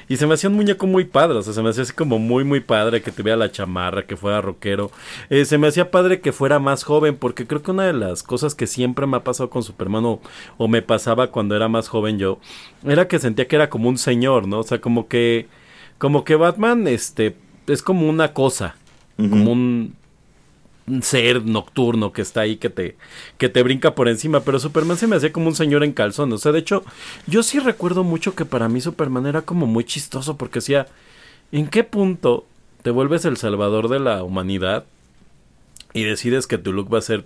Y 0.09 0.17
se 0.17 0.27
me 0.27 0.35
hacía 0.35 0.51
un 0.51 0.57
muñeco 0.57 0.87
muy 0.87 1.05
padre, 1.05 1.39
o 1.39 1.43
sea, 1.43 1.53
se 1.53 1.63
me 1.63 1.71
hacía 1.71 1.85
así 1.85 1.93
como 1.93 2.19
muy 2.19 2.43
muy 2.45 2.61
padre 2.61 3.03
que 3.03 3.13
tuviera 3.13 3.37
la 3.37 3.53
chamarra, 3.53 4.05
que 4.07 4.17
fuera 4.17 4.41
rockero. 4.41 4.91
Eh, 5.31 5.45
se 5.45 5.59
me 5.59 5.69
hacía 5.69 5.91
padre 5.91 6.21
que 6.21 6.33
fuera 6.33 6.59
más 6.59 6.83
joven, 6.83 7.17
porque 7.17 7.47
creo 7.47 7.63
que 7.63 7.71
una 7.71 7.85
de 7.87 7.93
las 7.93 8.23
cosas 8.23 8.55
que 8.55 8.67
siempre 8.67 9.07
me 9.07 9.17
ha 9.17 9.25
pasado 9.25 9.49
con 9.51 9.63
Superman 9.63 10.05
o, 10.07 10.21
o 10.59 10.69
me 10.69 10.83
pasaba 10.83 11.31
cuando 11.31 11.55
era 11.55 11.69
más 11.69 11.89
joven 11.89 12.19
yo, 12.19 12.39
era 12.85 13.07
que 13.09 13.19
sentía 13.19 13.47
que 13.49 13.57
era 13.57 13.71
como 13.71 13.89
un 13.89 13.99
señor, 13.99 14.49
¿no? 14.49 14.59
O 14.61 14.65
sea, 14.65 14.81
como 14.81 15.07
que 15.09 15.47
como 15.99 16.25
que 16.25 16.35
Batman 16.37 16.89
este 16.89 17.37
es 17.69 17.83
como 17.83 18.09
una 18.09 18.33
cosa, 18.33 18.77
como 19.17 19.53
un 19.53 19.95
ser 21.03 21.45
nocturno 21.45 22.13
que 22.13 22.23
está 22.23 22.43
ahí 22.43 22.57
que 22.57 22.71
te 22.71 22.97
que 23.39 23.49
te 23.49 23.63
brinca 23.63 23.95
por 23.95 24.09
encima, 24.09 24.41
pero 24.41 24.59
Superman 24.59 24.97
se 24.97 25.07
me 25.07 25.17
hacía 25.17 25.33
como 25.33 25.49
un 25.49 25.57
señor 25.57 25.83
en 25.83 25.93
calzón, 25.93 26.33
o 26.33 26.39
sea, 26.39 26.53
de 26.53 26.61
hecho, 26.61 26.85
yo 27.27 27.43
sí 27.43 27.59
recuerdo 27.59 28.05
mucho 28.05 28.35
que 28.35 28.45
para 28.45 28.69
mí 28.69 28.81
Superman 28.81 29.27
era 29.27 29.43
como 29.43 29.67
muy 29.67 29.85
chistoso 29.85 30.37
porque 30.37 30.59
decía, 30.61 30.87
¿en 31.53 31.69
qué 31.69 31.85
punto 31.85 32.47
te 32.83 32.91
vuelves 32.91 33.25
el 33.25 33.37
salvador 33.37 33.89
de 33.89 33.99
la 33.99 34.23
humanidad 34.23 34.85
y 35.93 36.05
decides 36.05 36.47
que 36.47 36.59
tu 36.59 36.73
look 36.73 36.93
va 36.93 36.99
a 36.99 37.03
ser 37.03 37.25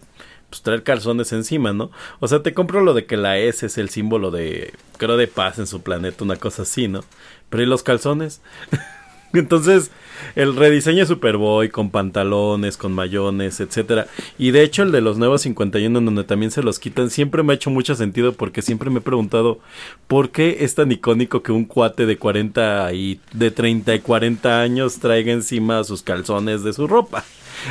pues 0.48 0.62
traer 0.62 0.82
calzones 0.82 1.32
encima, 1.32 1.72
¿no? 1.72 1.90
O 2.18 2.28
sea, 2.28 2.42
te 2.42 2.54
compro 2.54 2.80
lo 2.80 2.92
de 2.94 3.06
que 3.06 3.16
la 3.16 3.38
S 3.38 3.64
es 3.64 3.78
el 3.78 3.88
símbolo 3.88 4.30
de 4.30 4.74
creo 4.96 5.16
de 5.16 5.28
paz 5.28 5.58
en 5.58 5.66
su 5.66 5.82
planeta, 5.82 6.24
una 6.24 6.36
cosa 6.36 6.62
así, 6.62 6.88
¿no? 6.88 7.04
Pero 7.50 7.62
¿y 7.62 7.66
los 7.66 7.82
calzones? 7.82 8.40
Entonces, 9.32 9.90
el 10.34 10.56
rediseño 10.56 11.06
Superboy 11.06 11.68
con 11.68 11.90
pantalones, 11.90 12.76
con 12.76 12.92
mayones, 12.92 13.60
etcétera. 13.60 14.06
Y 14.38 14.50
de 14.50 14.62
hecho, 14.62 14.82
el 14.82 14.92
de 14.92 15.00
los 15.00 15.18
nuevos 15.18 15.42
51, 15.42 15.98
en 15.98 16.04
donde 16.04 16.24
también 16.24 16.50
se 16.50 16.62
los 16.62 16.78
quitan, 16.78 17.10
siempre 17.10 17.42
me 17.42 17.52
ha 17.52 17.56
hecho 17.56 17.70
mucho 17.70 17.94
sentido 17.94 18.32
porque 18.32 18.62
siempre 18.62 18.90
me 18.90 18.98
he 18.98 19.02
preguntado 19.02 19.60
por 20.08 20.30
qué 20.30 20.58
es 20.60 20.74
tan 20.74 20.90
icónico 20.92 21.42
que 21.42 21.52
un 21.52 21.64
cuate 21.64 22.06
de 22.06 22.18
40 22.18 22.92
y 22.92 23.20
de 23.32 23.50
30 23.50 23.94
y 23.94 24.00
40 24.00 24.60
años 24.60 24.98
traiga 24.98 25.32
encima 25.32 25.84
sus 25.84 26.02
calzones 26.02 26.64
de 26.64 26.72
su 26.72 26.86
ropa. 26.86 27.24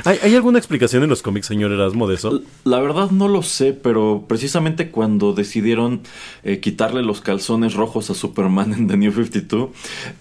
¿Hay, 0.06 0.20
hay 0.22 0.36
alguna 0.36 0.60
explicación 0.60 1.04
en 1.04 1.10
los 1.10 1.22
cómics, 1.22 1.48
señor 1.48 1.72
Erasmo, 1.72 2.08
de 2.08 2.16
eso? 2.16 2.42
La 2.64 2.80
verdad 2.80 3.10
no 3.10 3.28
lo 3.28 3.42
sé, 3.42 3.74
pero 3.74 4.26
precisamente 4.28 4.92
cuando 4.92 5.34
decidieron 5.34 6.02
eh, 6.44 6.60
quitarle 6.60 7.02
los 7.02 7.22
calzones 7.22 7.74
rojos 7.74 8.10
a 8.10 8.14
Superman 8.14 8.74
en 8.74 8.88
The 8.88 8.98
New 8.98 9.12
52, 9.12 9.70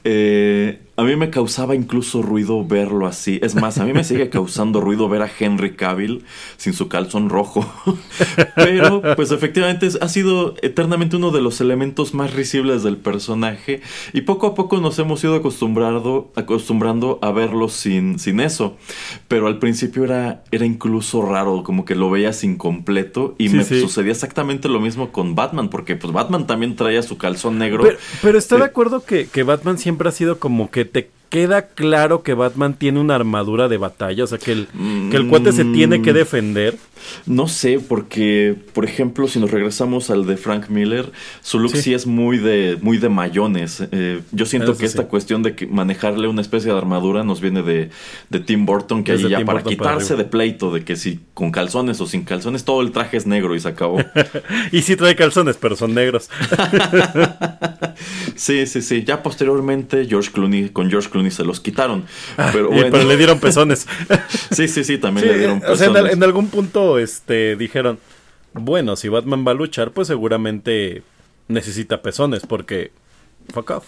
eh, 0.05 0.80
a 0.99 1.05
mí 1.05 1.15
me 1.15 1.31
causaba 1.31 1.77
incluso 1.77 2.23
ruido 2.23 2.65
verlo 2.67 3.07
así. 3.07 3.39
Es 3.41 3.55
más, 3.55 3.79
a 3.79 3.85
mí 3.85 3.93
me 3.93 4.03
sigue 4.03 4.31
causando 4.31 4.81
ruido 4.81 5.09
ver 5.09 5.23
a 5.23 5.31
Henry 5.39 5.77
Cavill 5.77 6.25
sin 6.57 6.73
su 6.73 6.89
calzón 6.89 7.29
rojo. 7.31 7.65
Pero, 8.57 9.03
pues 9.15 9.31
efectivamente 9.31 9.89
ha 10.01 10.09
sido 10.09 10.57
eternamente 10.61 11.15
uno 11.17 11.31
de 11.31 11.41
los 11.41 11.61
elementos 11.61 12.15
más 12.15 12.35
risibles 12.35 12.83
del 12.83 12.97
personaje. 12.97 13.81
Y 14.13 14.23
poco 14.23 14.49
a 14.49 14.55
poco 14.57 14.79
nos 14.81 14.99
hemos 14.99 15.23
ido 15.23 15.37
acostumbrado, 15.37 16.33
acostumbrando 16.35 17.21
a 17.23 17.31
verlo 17.31 17.69
sin, 17.69 18.19
sin 18.19 18.41
eso. 18.41 18.77
Pero 19.29 19.47
al 19.47 19.61
principio 19.61 20.03
era, 20.05 20.43
era 20.51 20.67
incluso 20.67 21.23
raro, 21.23 21.63
como 21.63 21.85
que 21.85 21.95
lo 21.95 22.11
veías 22.11 22.43
incompleto. 22.43 23.37
Y 23.39 23.51
Sí, 23.51 23.57
me 23.57 23.63
sí. 23.65 23.81
sucedía 23.81 24.11
exactamente 24.13 24.69
lo 24.69 24.81
mismo 24.81 25.13
con 25.13 25.37
Batman, 25.37 25.69
porque 25.71 25.95
pues 25.95 26.13
Batman 26.13 26.49
también 26.49 26.75
traía 26.75 27.03
su 27.05 27.19
calzón 27.19 27.57
negro. 27.59 27.85
Pero, 27.85 27.99
pero 28.21 28.37
está 28.37 28.57
de 28.57 28.63
Eh, 28.63 28.65
acuerdo 28.65 29.05
que, 29.05 29.29
que 29.29 29.45
Batman 29.45 29.79
siempre 29.79 30.09
ha 30.09 30.13
sido 30.13 30.41
como 30.41 30.71
que 30.73 30.88
te 30.89 31.11
queda 31.29 31.66
claro 31.68 32.22
que 32.22 32.35
Batman 32.35 32.74
tiene 32.74 33.01
una 33.01 33.14
armadura 33.14 33.68
de 33.68 33.76
batalla, 33.76 34.24
o 34.24 34.26
sea, 34.26 34.39
que 34.39 34.53
el, 34.53 34.68
que 35.11 35.16
el 35.16 35.29
cuate 35.29 35.53
se 35.53 35.64
tiene 35.64 36.01
que 36.03 36.12
Mm. 36.12 36.16
defender. 36.16 36.76
No 37.26 37.47
sé, 37.49 37.79
porque, 37.81 38.57
por 38.74 38.85
ejemplo, 38.85 39.29
si 39.29 39.39
nos 39.39 39.51
regresamos 39.51 40.11
al 40.11 40.26
de 40.26 40.37
Frank 40.37 40.68
Miller, 40.68 41.12
su 41.43 41.59
look 41.59 41.72
Sí. 41.76 41.83
sí, 41.83 41.95
es 41.95 42.07
muy 42.07 42.39
de, 42.39 42.76
muy 42.83 42.99
de 42.99 43.09
mayones. 43.09 43.83
Eh, 43.93 44.20
yo 44.33 44.47
siento 44.47 44.72
Eso 44.72 44.81
que 44.81 44.87
sí. 44.89 44.93
esta 44.93 45.05
cuestión 45.09 45.43
de 45.43 45.55
que 45.55 45.66
manejarle 45.66 46.26
una 46.29 46.41
especie 46.41 46.72
de 46.72 46.76
armadura 46.79 47.22
nos 47.24 47.41
viene 47.41 47.62
de, 47.62 47.91
de 48.31 48.41
Tim 48.41 48.66
Burton, 48.66 49.05
que 49.05 49.12
allí 49.12 49.29
ya 49.29 49.37
Tim 49.39 49.47
para 49.47 49.61
Burton 49.61 49.72
quitarse 49.79 50.16
de 50.16 50.24
pleito, 50.24 50.72
de 50.72 50.83
que 50.85 50.97
si 50.97 51.20
con 51.35 51.51
calzones 51.53 52.01
o 52.01 52.07
sin 52.07 52.24
calzones, 52.24 52.64
todo 52.64 52.81
el 52.83 52.91
traje 52.91 53.16
es 53.16 53.26
negro 53.26 53.55
y 53.55 53.61
se 53.61 53.68
acabó. 53.68 53.99
Y 54.72 54.83
sí 54.83 54.97
trae 54.97 55.14
calzones, 55.14 55.57
pero 55.57 55.76
son 55.76 55.95
negros. 55.95 56.29
sí, 58.37 58.66
sí, 58.66 58.83
sí. 58.83 59.05
Ya 59.05 59.22
posteriormente 59.22 60.07
George 60.07 60.31
Clooney, 60.33 60.70
con 60.70 60.91
George 60.91 61.09
Clooney 61.09 61.18
se 61.31 61.45
los 61.45 61.61
quitaron. 61.61 62.05
Pero 62.53 62.69
bueno, 62.71 62.89
pero 62.91 63.05
le 63.05 63.16
dieron 63.16 63.39
pezones. 63.41 63.87
sí, 64.51 64.69
sí, 64.69 64.85
sí, 64.85 64.99
también 64.99 65.27
Sí, 65.27 65.33
le 65.33 65.39
dieron 65.39 65.62
o 65.66 65.77
sea, 65.77 65.87
en, 65.87 65.91
al- 65.91 66.03
pezones. 66.05 66.12
en 66.14 66.23
algún 66.25 66.49
punto 66.49 66.99
este, 66.99 67.57
dijeron, 67.57 67.99
bueno, 68.55 68.97
si 68.97 69.09
Batman 69.09 69.45
va 69.47 69.53
a 69.53 69.55
luchar, 69.55 69.91
pues 69.93 70.09
seguramente 70.09 71.03
necesita 71.49 72.03
pezones, 72.03 72.43
porque... 72.47 72.93
Fuck 73.53 73.71
off. 73.71 73.85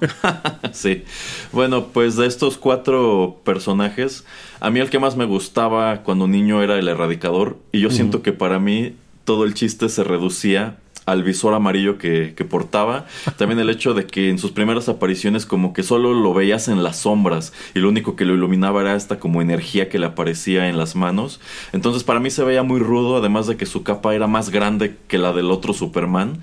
Sí. 0.72 1.04
Bueno, 1.52 1.86
pues 1.92 2.16
de 2.16 2.26
estos 2.26 2.56
cuatro 2.58 3.40
personajes, 3.44 4.24
a 4.60 4.70
mí 4.70 4.80
el 4.80 4.90
que 4.90 4.98
más 4.98 5.16
me 5.16 5.24
gustaba 5.24 6.02
cuando 6.02 6.26
niño 6.26 6.62
era 6.62 6.78
el 6.78 6.88
erradicador. 6.88 7.58
Y 7.72 7.80
yo 7.80 7.90
siento 7.90 8.22
que 8.22 8.32
para 8.32 8.58
mí 8.58 8.94
todo 9.24 9.44
el 9.44 9.54
chiste 9.54 9.88
se 9.88 10.02
reducía 10.04 10.78
al 11.06 11.22
visor 11.22 11.54
amarillo 11.54 11.98
que, 11.98 12.34
que 12.36 12.44
portaba. 12.44 13.06
También 13.36 13.60
el 13.60 13.70
hecho 13.70 13.94
de 13.94 14.06
que 14.06 14.30
en 14.30 14.38
sus 14.38 14.52
primeras 14.52 14.88
apariciones 14.88 15.46
como 15.46 15.72
que 15.72 15.82
solo 15.82 16.14
lo 16.14 16.34
veías 16.34 16.68
en 16.68 16.82
las 16.82 16.98
sombras 16.98 17.52
y 17.74 17.80
lo 17.80 17.88
único 17.88 18.16
que 18.16 18.24
lo 18.24 18.34
iluminaba 18.34 18.80
era 18.80 18.94
esta 18.94 19.18
como 19.18 19.42
energía 19.42 19.88
que 19.88 19.98
le 19.98 20.06
aparecía 20.06 20.68
en 20.68 20.78
las 20.78 20.96
manos. 20.96 21.40
Entonces 21.72 22.04
para 22.04 22.20
mí 22.20 22.30
se 22.30 22.44
veía 22.44 22.62
muy 22.62 22.80
rudo, 22.80 23.16
además 23.16 23.46
de 23.46 23.56
que 23.56 23.66
su 23.66 23.82
capa 23.82 24.14
era 24.14 24.26
más 24.26 24.50
grande 24.50 24.96
que 25.08 25.18
la 25.18 25.32
del 25.32 25.50
otro 25.50 25.72
Superman. 25.72 26.40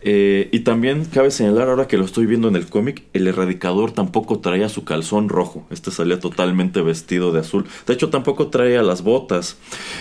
Eh, 0.00 0.48
y 0.52 0.60
también 0.60 1.04
cabe 1.06 1.30
señalar 1.30 1.68
ahora 1.68 1.88
que 1.88 1.96
lo 1.96 2.04
estoy 2.04 2.26
viendo 2.26 2.46
en 2.48 2.54
el 2.54 2.66
cómic, 2.66 3.02
el 3.14 3.26
erradicador 3.26 3.90
tampoco 3.90 4.38
traía 4.38 4.68
su 4.68 4.84
calzón 4.84 5.28
rojo. 5.28 5.66
Este 5.70 5.90
salía 5.90 6.20
totalmente 6.20 6.82
vestido 6.82 7.32
de 7.32 7.40
azul. 7.40 7.66
De 7.86 7.94
hecho, 7.94 8.08
tampoco 8.08 8.48
traía 8.48 8.82
las 8.82 9.02
botas. 9.02 9.56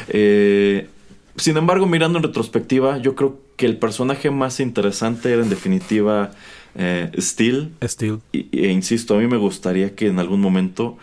Eh, 0.09 0.89
sin 1.37 1.57
embargo, 1.57 1.85
mirando 1.85 2.17
en 2.19 2.23
retrospectiva, 2.23 2.97
yo 2.97 3.15
creo 3.15 3.39
que 3.55 3.65
el 3.65 3.77
personaje 3.77 4.29
más 4.31 4.59
interesante 4.59 5.31
era 5.31 5.41
en 5.43 5.49
definitiva 5.49 6.31
eh, 6.75 7.11
Steel. 7.19 7.71
Steel. 7.83 8.19
Y- 8.31 8.47
E 8.51 8.71
insisto, 8.71 9.15
a 9.15 9.19
mí 9.19 9.27
me 9.27 9.37
gustaría 9.37 9.95
que 9.95 10.07
en 10.07 10.19
algún 10.19 10.41
momento 10.41 10.97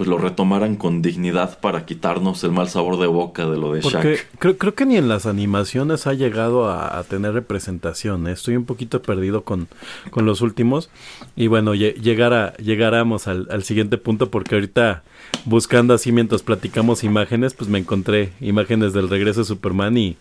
pues 0.00 0.08
lo 0.08 0.16
retomaran 0.16 0.76
con 0.76 1.02
dignidad 1.02 1.58
para 1.60 1.84
quitarnos 1.84 2.42
el 2.42 2.52
mal 2.52 2.70
sabor 2.70 2.98
de 2.98 3.06
boca 3.06 3.44
de 3.46 3.58
lo 3.58 3.74
de 3.74 3.82
Porque 3.82 4.14
Shaq. 4.16 4.26
creo, 4.38 4.56
creo 4.56 4.74
que 4.74 4.86
ni 4.86 4.96
en 4.96 5.10
las 5.10 5.26
animaciones 5.26 6.06
ha 6.06 6.14
llegado 6.14 6.70
a, 6.70 6.98
a 6.98 7.04
tener 7.04 7.34
representación. 7.34 8.26
¿eh? 8.26 8.32
Estoy 8.32 8.56
un 8.56 8.64
poquito 8.64 9.02
perdido 9.02 9.42
con, 9.44 9.68
con 10.10 10.24
los 10.24 10.40
últimos. 10.40 10.88
Y 11.36 11.48
bueno, 11.48 11.74
lle- 11.74 11.92
llegar 12.00 12.32
a, 12.32 12.54
llegáramos 12.56 13.28
al, 13.28 13.46
al 13.50 13.62
siguiente 13.62 13.98
punto 13.98 14.30
porque 14.30 14.54
ahorita 14.54 15.02
buscando 15.44 15.92
así 15.92 16.12
mientras 16.12 16.42
platicamos 16.42 17.04
imágenes, 17.04 17.52
pues 17.52 17.68
me 17.68 17.78
encontré 17.78 18.32
imágenes 18.40 18.94
del 18.94 19.10
regreso 19.10 19.40
de 19.40 19.44
Superman 19.44 19.98
y, 19.98 20.16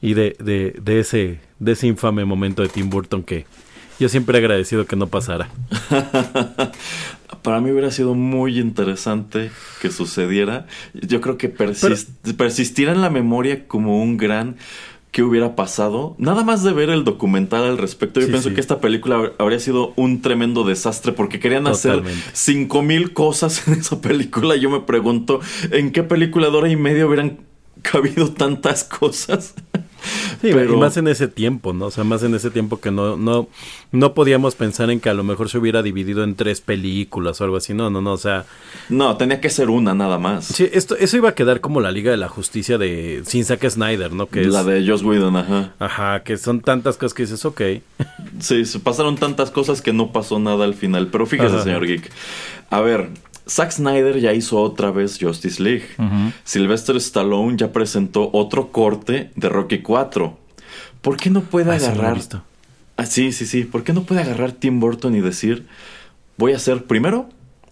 y 0.00 0.14
de, 0.14 0.36
de, 0.38 0.76
de 0.80 1.00
ese, 1.00 1.40
de 1.58 1.72
ese 1.72 1.88
infame 1.88 2.24
momento 2.24 2.62
de 2.62 2.68
Tim 2.68 2.88
Burton 2.88 3.24
que 3.24 3.44
yo 3.98 4.08
siempre 4.08 4.38
he 4.38 4.40
agradecido 4.40 4.86
que 4.86 4.94
no 4.94 5.08
pasara. 5.08 5.50
Para 7.42 7.60
mí 7.60 7.70
hubiera 7.70 7.90
sido 7.90 8.14
muy 8.14 8.58
interesante 8.58 9.50
que 9.80 9.90
sucediera. 9.90 10.66
Yo 10.94 11.20
creo 11.20 11.38
que 11.38 11.54
persis- 11.54 12.08
persistirá 12.36 12.92
en 12.92 13.00
la 13.00 13.10
memoria 13.10 13.66
como 13.66 14.02
un 14.02 14.16
gran 14.16 14.56
que 15.10 15.22
hubiera 15.24 15.56
pasado. 15.56 16.14
Nada 16.18 16.44
más 16.44 16.62
de 16.62 16.72
ver 16.72 16.88
el 16.90 17.02
documental 17.02 17.64
al 17.64 17.78
respecto, 17.78 18.20
yo 18.20 18.26
Sí, 18.26 18.32
pienso 18.32 18.48
sí. 18.50 18.54
que 18.54 18.60
esta 18.60 18.80
película 18.80 19.16
hab- 19.18 19.32
habría 19.38 19.58
sido 19.58 19.92
un 19.96 20.22
tremendo 20.22 20.62
desastre 20.62 21.10
porque 21.12 21.40
querían 21.40 21.66
hacer 21.66 22.02
cinco 22.32 22.82
mil 22.82 23.12
cosas 23.12 23.66
en 23.66 23.74
esa 23.74 24.00
película. 24.00 24.54
Yo 24.56 24.70
me 24.70 24.80
pregunto, 24.80 25.40
¿en 25.72 25.90
qué 25.90 26.04
película 26.04 26.48
de 26.50 26.56
hora 26.56 26.68
y 26.68 26.76
media 26.76 27.06
hubieran 27.06 27.38
cabido 27.82 28.30
tantas 28.32 28.84
cosas? 28.84 29.54
Sí, 30.40 30.48
Pero- 30.52 30.74
y 30.74 30.76
más 30.76 30.96
en 30.96 31.08
ese 31.08 31.28
tiempo, 31.28 31.72
¿no? 31.72 31.86
O 31.86 31.90
sea, 31.90 32.04
más 32.04 32.22
en 32.22 32.34
ese 32.34 32.50
tiempo 32.50 32.80
que 32.80 32.90
no, 32.90 33.16
no, 33.16 33.48
no 33.92 34.14
podíamos 34.14 34.54
pensar 34.54 34.90
en 34.90 35.00
que 35.00 35.08
a 35.10 35.14
lo 35.14 35.22
mejor 35.24 35.48
se 35.50 35.58
hubiera 35.58 35.82
dividido 35.82 36.24
en 36.24 36.34
tres 36.34 36.60
películas 36.60 37.40
o 37.40 37.44
algo 37.44 37.56
así. 37.56 37.74
No, 37.74 37.90
no, 37.90 38.00
no. 38.00 38.12
O 38.12 38.16
sea, 38.18 38.44
No, 38.88 39.16
tenía 39.16 39.40
que 39.40 39.50
ser 39.50 39.70
una 39.70 39.94
nada 39.94 40.18
más. 40.18 40.46
sí, 40.46 40.68
esto, 40.72 40.96
eso 40.96 41.16
iba 41.16 41.28
a 41.30 41.34
quedar 41.34 41.60
como 41.60 41.80
la 41.80 41.90
Liga 41.92 42.10
de 42.10 42.16
la 42.16 42.28
Justicia 42.28 42.78
de 42.78 43.22
sin 43.26 43.44
Zack 43.44 43.68
Snyder, 43.68 44.12
¿no? 44.12 44.26
Que 44.26 44.42
es, 44.42 44.46
La 44.48 44.64
de 44.64 44.86
Joss 44.86 45.02
Whedon, 45.02 45.36
ajá. 45.36 45.74
Ajá, 45.78 46.22
que 46.22 46.36
son 46.36 46.60
tantas 46.60 46.96
cosas 46.96 47.14
que 47.14 47.22
dices, 47.24 47.44
ok. 47.44 47.60
Sí, 48.40 48.64
se 48.64 48.78
pasaron 48.80 49.16
tantas 49.16 49.50
cosas 49.50 49.82
que 49.82 49.92
no 49.92 50.12
pasó 50.12 50.38
nada 50.38 50.64
al 50.64 50.74
final. 50.74 51.08
Pero 51.08 51.26
fíjese, 51.26 51.54
Ajá. 51.56 51.64
señor 51.64 51.86
Geek. 51.86 52.10
A 52.70 52.80
ver, 52.80 53.08
Zack 53.50 53.72
Snyder 53.72 54.20
ya 54.20 54.32
hizo 54.32 54.60
otra 54.60 54.92
vez 54.92 55.18
Justice 55.20 55.60
League. 55.60 55.86
Sylvester 56.44 56.94
Stallone 56.96 57.56
ya 57.56 57.72
presentó 57.72 58.30
otro 58.32 58.70
corte 58.70 59.32
de 59.34 59.48
Rocky 59.48 59.80
4. 59.80 60.38
¿Por 61.02 61.16
qué 61.16 61.30
no 61.30 61.40
puede 61.42 61.72
Ah, 61.72 61.74
agarrar? 61.74 62.18
Ah, 62.96 63.06
sí, 63.06 63.32
sí, 63.32 63.46
sí. 63.46 63.64
¿Por 63.64 63.82
qué 63.82 63.92
no 63.92 64.04
puede 64.04 64.20
agarrar 64.20 64.52
Tim 64.52 64.78
Burton 64.78 65.16
y 65.16 65.20
decir, 65.20 65.66
voy 66.36 66.52
a 66.52 66.56
hacer 66.56 66.84
primero 66.84 67.28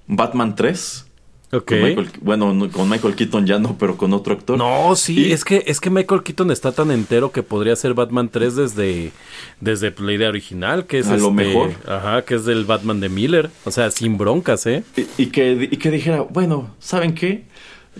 Batman 0.09 0.57
3? 0.57 1.07
Ok. 1.51 1.65
Con 1.67 1.83
Michael- 1.83 2.11
bueno, 2.21 2.53
no- 2.53 2.71
con 2.71 2.89
Michael 2.91 3.15
Keaton 3.15 3.47
ya 3.47 3.59
no, 3.59 3.77
pero 3.79 3.97
con 3.97 4.13
otro 4.13 4.35
actor. 4.35 4.59
No, 4.59 4.95
sí, 4.97 5.29
Y- 5.29 5.33
es 5.33 5.45
que 5.45 5.65
es 5.67 5.81
que 5.81 5.89
Michael 5.89 6.23
Keaton 6.23 6.51
está 6.51 6.73
tan 6.73 6.91
entero 6.91 7.33
que 7.33 7.43
podría 7.43 7.75
ser 7.75 7.95
Batman 7.95 8.29
3 8.29 8.55
desde 8.55 9.13
desde 9.61 9.95
la 9.99 10.13
idea 10.13 10.29
original, 10.29 10.87
que 10.87 10.99
es 10.99 11.07
A 11.09 11.17
lo 11.17 11.31
este, 11.31 11.33
mejor. 11.33 11.71
ajá, 11.87 12.23
que 12.27 12.35
es 12.35 12.45
del 12.45 12.65
Batman 12.67 13.01
de 13.01 13.09
Miller, 13.09 13.51
o 13.65 13.71
sea, 13.71 13.91
sin 13.91 14.19
broncas, 14.19 14.67
¿eh? 14.67 14.85
Y, 14.97 15.07
y 15.23 15.27
que, 15.27 15.69
y 15.71 15.77
que 15.79 15.91
dijera, 15.91 16.21
bueno, 16.23 16.75
¿saben 16.81 17.15
qué? 17.15 17.45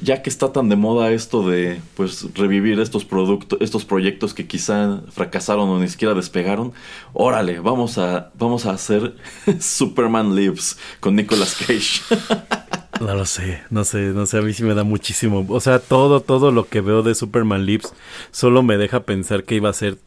Ya 0.01 0.23
que 0.23 0.31
está 0.31 0.53
tan 0.53 0.69
de 0.69 0.77
moda 0.77 1.11
esto 1.11 1.49
de 1.49 1.81
pues 1.97 2.27
revivir 2.35 2.79
estos 2.79 3.05
productos, 3.05 3.59
estos 3.61 3.85
proyectos 3.85 4.33
que 4.33 4.47
quizá 4.47 5.01
fracasaron 5.11 5.69
o 5.71 5.81
ni 5.81 5.89
siquiera 5.89 6.15
despegaron, 6.15 6.73
órale, 7.15 7.59
vamos 7.59 7.99
a, 7.99 8.31
vamos 8.39 8.67
a 8.67 8.73
hacer 8.73 9.17
Superman 9.59 10.37
Lives 10.37 10.79
con 11.01 11.17
Nicolas 11.17 11.57
Cage. 11.57 12.03
No 13.01 13.15
lo 13.15 13.25
sé, 13.27 13.61
no 13.71 13.85
sé, 13.85 13.99
no 14.09 14.27
sé, 14.27 14.39
a 14.39 14.43
mí 14.43 14.53
sí 14.53 14.65
me 14.65 14.75
da 14.75 14.85
muchísimo. 14.85 15.47
O 15.49 15.61
sea, 15.61 15.79
todo, 15.79 16.21
todo 16.21 16.51
lo 16.51 16.69
que 16.69 16.81
veo 16.81 17.03
de 17.03 17.15
Superman 17.15 17.65
Lips 17.65 17.93
solo 18.31 18.63
me 18.63 18.77
deja 18.77 19.01
pensar 19.05 19.45
que 19.45 19.55
iba 19.55 19.69
a 19.69 19.73
ser 19.73 19.99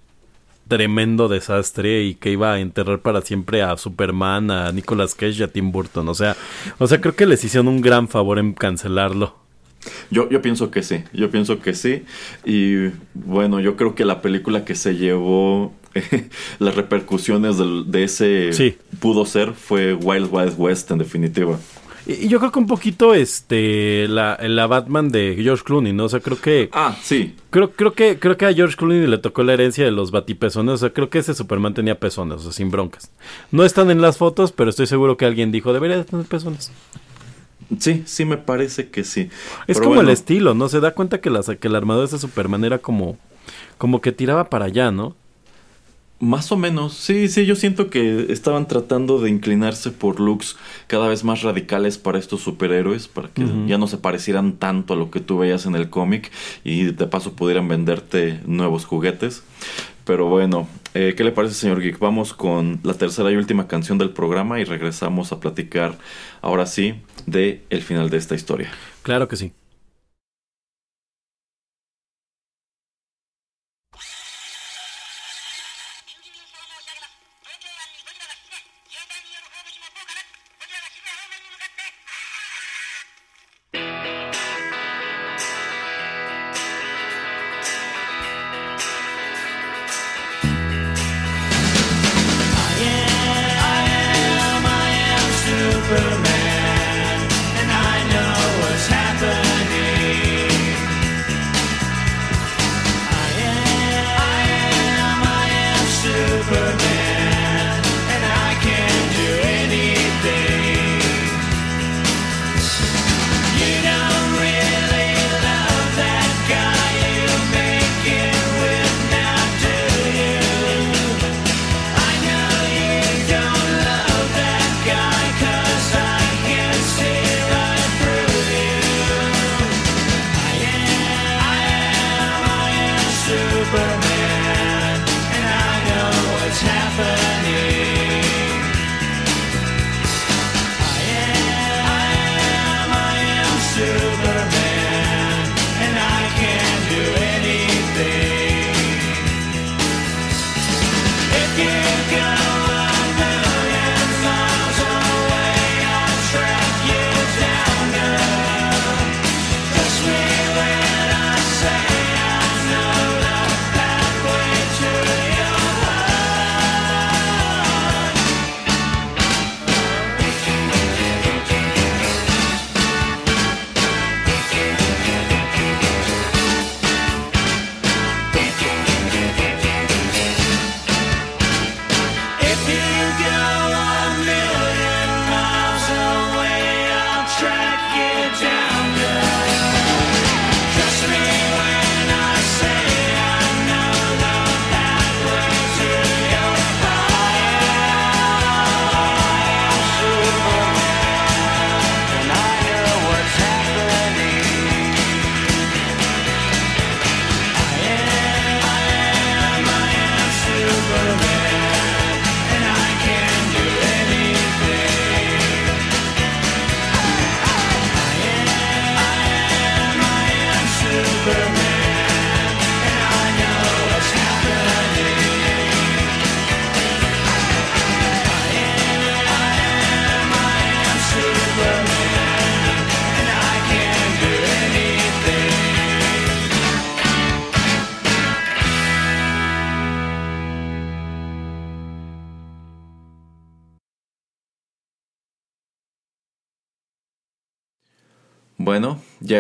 tremendo 0.67 1.27
desastre 1.27 2.03
y 2.03 2.15
que 2.15 2.31
iba 2.31 2.53
a 2.53 2.59
enterrar 2.59 2.99
para 2.99 3.21
siempre 3.21 3.61
a 3.61 3.75
Superman, 3.77 4.51
a 4.51 4.71
Nicolas 4.71 5.15
Cage 5.15 5.39
y 5.39 5.43
a 5.43 5.47
Tim 5.47 5.71
Burton. 5.71 6.07
O 6.09 6.13
sea, 6.13 6.35
o 6.79 6.87
sea, 6.87 7.01
creo 7.01 7.15
que 7.15 7.25
les 7.25 7.43
hicieron 7.43 7.67
un 7.67 7.81
gran 7.81 8.07
favor 8.07 8.39
en 8.39 8.53
cancelarlo. 8.53 9.35
Yo, 10.11 10.29
yo 10.29 10.41
pienso 10.41 10.69
que 10.69 10.83
sí, 10.83 11.03
yo 11.11 11.31
pienso 11.31 11.59
que 11.59 11.73
sí. 11.73 12.03
Y 12.45 12.89
bueno, 13.13 13.59
yo 13.59 13.75
creo 13.75 13.95
que 13.95 14.05
la 14.05 14.21
película 14.21 14.63
que 14.63 14.75
se 14.75 14.95
llevó 14.95 15.73
las 16.59 16.75
repercusiones 16.75 17.57
de 17.57 18.03
ese 18.03 18.53
Sí. 18.53 18.77
pudo 18.99 19.25
ser 19.25 19.53
fue 19.53 19.93
Wild 19.93 20.29
Wild 20.31 20.53
West 20.57 20.91
en 20.91 20.99
definitiva. 20.99 21.57
Y, 22.19 22.25
y 22.25 22.27
yo 22.27 22.39
creo 22.39 22.51
que 22.51 22.59
un 22.59 22.67
poquito 22.67 23.13
este 23.13 24.07
la, 24.07 24.37
la 24.41 24.67
Batman 24.67 25.09
de 25.09 25.37
George 25.41 25.63
Clooney, 25.63 25.93
¿no? 25.93 26.05
O 26.05 26.09
sea, 26.09 26.19
creo 26.19 26.39
que 26.39 26.69
Ah, 26.73 26.95
sí, 27.01 27.35
Creo, 27.49 27.71
creo 27.71 27.93
que 27.93 28.17
creo 28.19 28.37
que 28.37 28.45
a 28.45 28.53
George 28.53 28.75
Clooney 28.77 29.07
le 29.07 29.17
tocó 29.17 29.43
la 29.43 29.53
herencia 29.53 29.83
de 29.83 29.91
los 29.91 30.11
batipezones. 30.11 30.73
O 30.75 30.77
sea, 30.77 30.89
creo 30.93 31.09
que 31.09 31.19
ese 31.19 31.33
Superman 31.33 31.73
tenía 31.73 31.99
pezones, 31.99 32.37
o 32.37 32.43
sea, 32.43 32.51
sin 32.51 32.71
broncas. 32.71 33.11
No 33.51 33.65
están 33.65 33.91
en 33.91 34.01
las 34.01 34.17
fotos, 34.17 34.51
pero 34.51 34.69
estoy 34.69 34.87
seguro 34.87 35.17
que 35.17 35.25
alguien 35.25 35.51
dijo, 35.51 35.73
debería 35.73 35.97
de 35.97 36.05
tener 36.05 36.25
pezones. 36.25 36.71
sí, 37.79 38.03
sí 38.05 38.25
me 38.25 38.37
parece 38.37 38.89
que 38.89 39.03
sí. 39.03 39.29
Es 39.67 39.77
Pero 39.77 39.79
como 39.79 39.95
bueno, 39.95 40.09
el 40.09 40.09
estilo, 40.09 40.53
¿no? 40.53 40.69
Se 40.69 40.79
da 40.79 40.93
cuenta 40.93 41.19
que 41.21 41.29
la, 41.29 41.41
que 41.43 41.69
la 41.69 41.77
armadura 41.77 42.07
de 42.07 42.15
ese 42.15 42.19
Superman 42.19 42.63
era 42.63 42.79
como, 42.79 43.17
como 43.77 44.01
que 44.01 44.11
tiraba 44.11 44.49
para 44.49 44.65
allá, 44.65 44.91
¿no? 44.91 45.15
Más 46.21 46.51
o 46.51 46.55
menos, 46.55 46.93
sí, 46.93 47.27
sí, 47.29 47.47
yo 47.47 47.55
siento 47.55 47.89
que 47.89 48.27
estaban 48.29 48.67
tratando 48.67 49.19
de 49.19 49.31
inclinarse 49.31 49.89
por 49.89 50.19
looks 50.19 50.55
cada 50.85 51.07
vez 51.07 51.23
más 51.23 51.41
radicales 51.41 51.97
para 51.97 52.19
estos 52.19 52.41
superhéroes, 52.41 53.07
para 53.07 53.29
que 53.29 53.43
ya 53.65 53.79
no 53.79 53.87
se 53.87 53.97
parecieran 53.97 54.53
tanto 54.53 54.93
a 54.93 54.97
lo 54.97 55.09
que 55.09 55.19
tú 55.19 55.39
veías 55.39 55.65
en 55.65 55.73
el 55.73 55.89
cómic 55.89 56.31
y 56.63 56.83
de 56.83 57.07
paso 57.07 57.33
pudieran 57.33 57.67
venderte 57.67 58.39
nuevos 58.45 58.85
juguetes. 58.85 59.41
Pero 60.05 60.27
bueno, 60.27 60.67
eh, 60.93 61.15
¿qué 61.17 61.23
le 61.23 61.31
parece, 61.31 61.55
señor 61.55 61.81
Geek? 61.81 61.97
Vamos 61.97 62.33
con 62.33 62.79
la 62.83 62.93
tercera 62.93 63.31
y 63.31 63.35
última 63.35 63.67
canción 63.67 63.97
del 63.97 64.11
programa 64.11 64.59
y 64.59 64.63
regresamos 64.63 65.31
a 65.31 65.39
platicar 65.39 65.97
ahora 66.43 66.67
sí 66.67 67.01
de 67.25 67.63
el 67.71 67.81
final 67.81 68.11
de 68.11 68.17
esta 68.17 68.35
historia. 68.35 68.69
Claro 69.01 69.27
que 69.27 69.37
sí. 69.37 69.53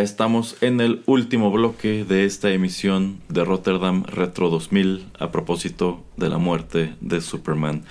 Estamos 0.01 0.57
en 0.61 0.81
el 0.81 1.03
último 1.05 1.51
bloque 1.51 2.05
de 2.05 2.25
esta 2.25 2.51
emisión 2.51 3.19
de 3.29 3.43
Rotterdam 3.43 4.03
Retro 4.03 4.49
2000 4.49 5.07
a 5.19 5.31
propósito 5.31 6.03
de 6.17 6.29
la 6.29 6.37
muerte 6.37 6.95
de 7.01 7.21
Superman. 7.21 7.83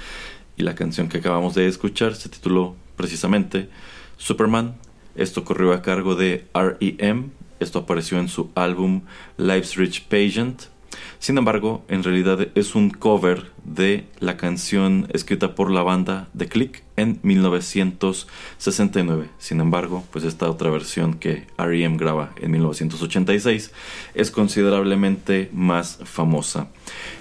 Y 0.57 0.63
la 0.63 0.75
canción 0.75 1.09
que 1.09 1.19
acabamos 1.19 1.55
de 1.55 1.67
escuchar 1.67 2.15
se 2.15 2.29
tituló 2.29 2.75
precisamente 2.97 3.69
Superman. 4.17 4.77
Esto 5.15 5.45
corrió 5.45 5.73
a 5.73 5.83
cargo 5.83 6.17
de 6.17 6.47
REM. 6.55 7.31
Esto 7.61 7.81
apareció 7.81 8.19
en 8.19 8.29
su 8.29 8.51
álbum 8.55 9.03
Life's 9.37 9.77
Rich 9.77 10.05
Pageant 10.09 10.65
sin 11.19 11.39
embargo, 11.39 11.83
en 11.89 12.03
realidad 12.03 12.49
es 12.55 12.75
un 12.75 12.91
cover 12.91 13.51
de 13.65 14.05
la 14.19 14.37
canción 14.37 15.09
escrita 15.13 15.55
por 15.55 15.71
la 15.71 15.83
banda 15.83 16.29
The 16.37 16.49
Click 16.49 16.83
en 16.97 17.21
1969. 17.23 19.29
Sin 19.39 19.61
embargo, 19.61 20.05
pues 20.11 20.25
esta 20.25 20.51
otra 20.51 20.71
versión 20.71 21.15
que 21.15 21.47
R.E.M. 21.59 21.97
graba 21.99 22.33
en 22.41 22.51
1986 22.53 23.73
es 24.15 24.31
considerablemente 24.31 25.51
más 25.53 25.99
famosa. 26.05 26.69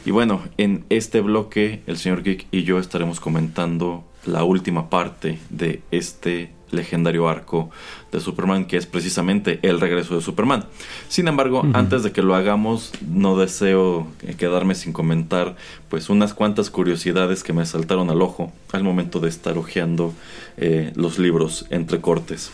Y 0.06 0.12
bueno, 0.12 0.42
en 0.58 0.86
este 0.90 1.22
bloque 1.22 1.82
el 1.88 1.98
señor 1.98 2.24
Geek 2.24 2.48
y 2.52 2.64
yo 2.64 2.80
estaremos 2.80 3.20
comentando 3.20 4.06
la 4.26 4.44
última 4.44 4.90
parte 4.90 5.40
de 5.50 5.82
este 5.92 6.52
legendario 6.72 7.28
arco 7.28 7.70
de 8.12 8.20
Superman, 8.20 8.66
que 8.66 8.78
es 8.78 8.86
precisamente 8.86 9.60
el 9.62 9.80
regreso 9.80 10.16
de 10.16 10.22
Superman. 10.22 10.66
Sin 11.08 11.28
embargo, 11.28 11.66
antes 11.74 12.04
de 12.04 12.12
que 12.12 12.22
lo 12.22 12.36
hagamos, 12.36 12.92
no 13.08 13.38
deseo 13.38 14.08
quedarme 14.38 14.76
sin 14.76 14.94
comentar 14.94 15.56
pues 15.90 16.10
unas 16.10 16.34
cuantas 16.34 16.70
curiosidades 16.70 17.44
que 17.44 17.54
me 17.54 17.66
saltaron 17.66 18.10
al 18.10 18.22
ojo 18.22 18.52
al 18.72 18.84
momento 18.84 19.20
de 19.20 19.30
estar 19.30 19.58
hojeando 19.58 20.14
eh, 20.58 20.92
los 20.96 21.20
libros 21.20 21.66
entre 21.70 22.02
cortes. 22.02 22.52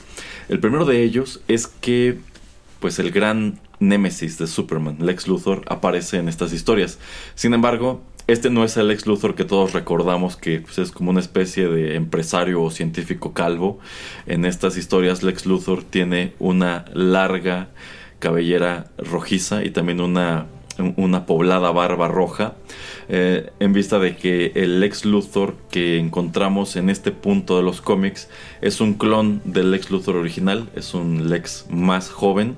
El 0.49 0.59
primero 0.59 0.85
de 0.85 1.03
ellos 1.03 1.41
es 1.47 1.67
que 1.67 2.19
pues 2.79 2.99
el 2.99 3.11
gran 3.11 3.59
némesis 3.79 4.37
de 4.37 4.47
Superman, 4.47 4.97
Lex 4.99 5.27
Luthor, 5.27 5.63
aparece 5.67 6.17
en 6.17 6.29
estas 6.29 6.53
historias. 6.53 6.99
Sin 7.35 7.53
embargo, 7.53 8.01
este 8.27 8.49
no 8.49 8.63
es 8.63 8.75
el 8.77 8.89
ex 8.91 9.05
Luthor 9.05 9.35
que 9.35 9.45
todos 9.45 9.73
recordamos 9.73 10.35
que 10.35 10.59
pues, 10.59 10.77
es 10.79 10.91
como 10.91 11.11
una 11.11 11.19
especie 11.19 11.67
de 11.67 11.95
empresario 11.95 12.63
o 12.63 12.71
científico 12.71 13.33
calvo. 13.33 13.79
En 14.25 14.45
estas 14.45 14.77
historias 14.77 15.21
Lex 15.23 15.45
Luthor 15.45 15.83
tiene 15.83 16.33
una 16.39 16.85
larga 16.93 17.69
cabellera 18.19 18.91
rojiza 18.97 19.63
y 19.63 19.69
también 19.69 20.01
una 20.01 20.47
una 20.97 21.25
poblada 21.25 21.71
barba 21.71 22.07
roja, 22.07 22.55
eh, 23.07 23.51
en 23.59 23.73
vista 23.73 23.99
de 23.99 24.15
que 24.17 24.51
el 24.55 24.83
ex 24.83 25.05
Luthor 25.05 25.55
que 25.69 25.97
encontramos 25.97 26.75
en 26.75 26.89
este 26.89 27.11
punto 27.11 27.57
de 27.57 27.63
los 27.63 27.81
cómics 27.81 28.29
es 28.61 28.81
un 28.81 28.95
clon 28.95 29.41
del 29.45 29.73
ex 29.73 29.89
Luthor 29.91 30.15
original, 30.17 30.69
es 30.75 30.93
un 30.93 31.29
Lex 31.29 31.67
más 31.69 32.09
joven 32.09 32.55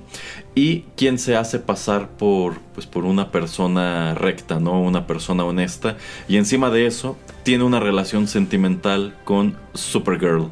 y 0.58 0.84
quien 0.96 1.20
se 1.20 1.36
hace 1.36 1.60
pasar 1.60 2.08
por, 2.08 2.58
pues, 2.74 2.84
por 2.84 3.04
una 3.04 3.30
persona 3.30 4.16
recta, 4.16 4.58
¿no? 4.58 4.82
Una 4.82 5.06
persona 5.06 5.44
honesta 5.44 5.96
y 6.26 6.36
encima 6.36 6.68
de 6.70 6.86
eso 6.86 7.16
tiene 7.44 7.62
una 7.62 7.78
relación 7.78 8.26
sentimental 8.26 9.14
con 9.22 9.56
Supergirl. 9.74 10.48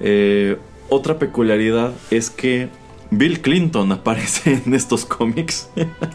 Eh, 0.00 0.58
otra 0.90 1.18
peculiaridad 1.18 1.92
es 2.10 2.28
que 2.28 2.68
Bill 3.10 3.40
Clinton 3.40 3.90
aparece 3.92 4.60
en 4.66 4.74
estos 4.74 5.06
cómics. 5.06 5.70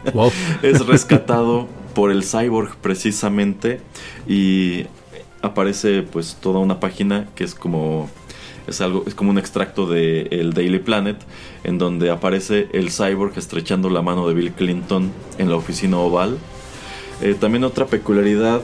es 0.62 0.86
rescatado 0.86 1.68
por 1.96 2.12
el 2.12 2.24
cyborg 2.24 2.76
precisamente 2.76 3.82
y 4.28 4.86
aparece 5.42 6.04
pues 6.04 6.38
toda 6.40 6.60
una 6.60 6.80
página 6.80 7.30
que 7.34 7.46
es 7.46 7.56
como 7.56 8.12
es 8.68 8.82
algo 8.82 9.04
es 9.08 9.16
como 9.16 9.32
un 9.32 9.38
extracto 9.38 9.88
de 9.88 10.28
el 10.32 10.54
Daily 10.54 10.80
Planet 10.80 11.18
en 11.64 11.78
donde 11.78 12.10
aparece 12.10 12.68
el 12.74 12.92
cyborg 12.92 13.38
estrechando 13.38 13.90
la 13.90 14.02
mano 14.02 14.28
de 14.28 14.34
Bill 14.34 14.52
Clinton 14.52 15.12
en 15.38 15.50
la 15.50 15.56
oficina 15.56 15.98
oval. 15.98 16.38
Eh, 17.22 17.36
también 17.40 17.64
otra 17.64 17.86
peculiaridad 17.86 18.62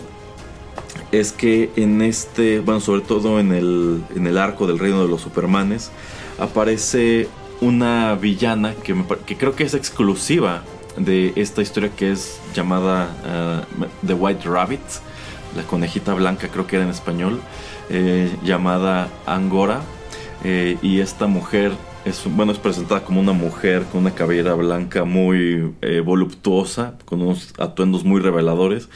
es 1.12 1.32
que 1.32 1.70
en 1.76 2.02
este, 2.02 2.60
bueno, 2.60 2.80
sobre 2.80 3.02
todo 3.02 3.40
en 3.40 3.52
el, 3.52 4.04
en 4.16 4.28
el 4.28 4.38
arco 4.38 4.68
del 4.68 4.80
reino 4.80 5.02
de 5.02 5.08
los 5.08 5.22
Supermanes, 5.22 5.92
aparece 6.40 7.28
una 7.62 8.16
villana 8.16 8.74
que, 8.84 8.96
que 9.26 9.38
creo 9.38 9.56
que 9.56 9.64
es 9.64 9.74
exclusiva 9.74 10.64
de 10.98 11.34
esta 11.36 11.62
historia 11.62 11.90
que 11.96 12.12
es 12.12 12.40
llamada 12.54 13.66
uh, 13.80 13.86
The 14.06 14.14
White 14.14 14.48
Rabbit, 14.48 14.82
la 15.56 15.64
conejita 15.64 16.14
blanca 16.14 16.48
creo 16.48 16.68
que 16.68 16.76
era 16.78 16.86
en 16.86 16.92
español, 16.92 17.40
eh, 17.89 18.35
llamada 18.43 19.10
Angora. 19.26 19.81
Eh, 20.43 20.77
y 20.81 20.99
esta 20.99 21.27
mujer 21.27 21.72
es, 22.05 22.23
bueno, 22.26 22.51
es 22.51 22.57
presentada 22.57 23.03
como 23.05 23.22
una 23.22 23.31
mujer 23.31 23.84
con 23.91 24.01
una 24.01 24.11
cabellera 24.11 24.55
blanca 24.55 25.05
muy 25.05 25.73
eh, 25.81 26.01
voluptuosa, 26.01 26.95
con 27.05 27.22
unos 27.22 27.53
atuendos 27.57 28.03
muy 28.03 28.19
reveladores, 28.19 28.89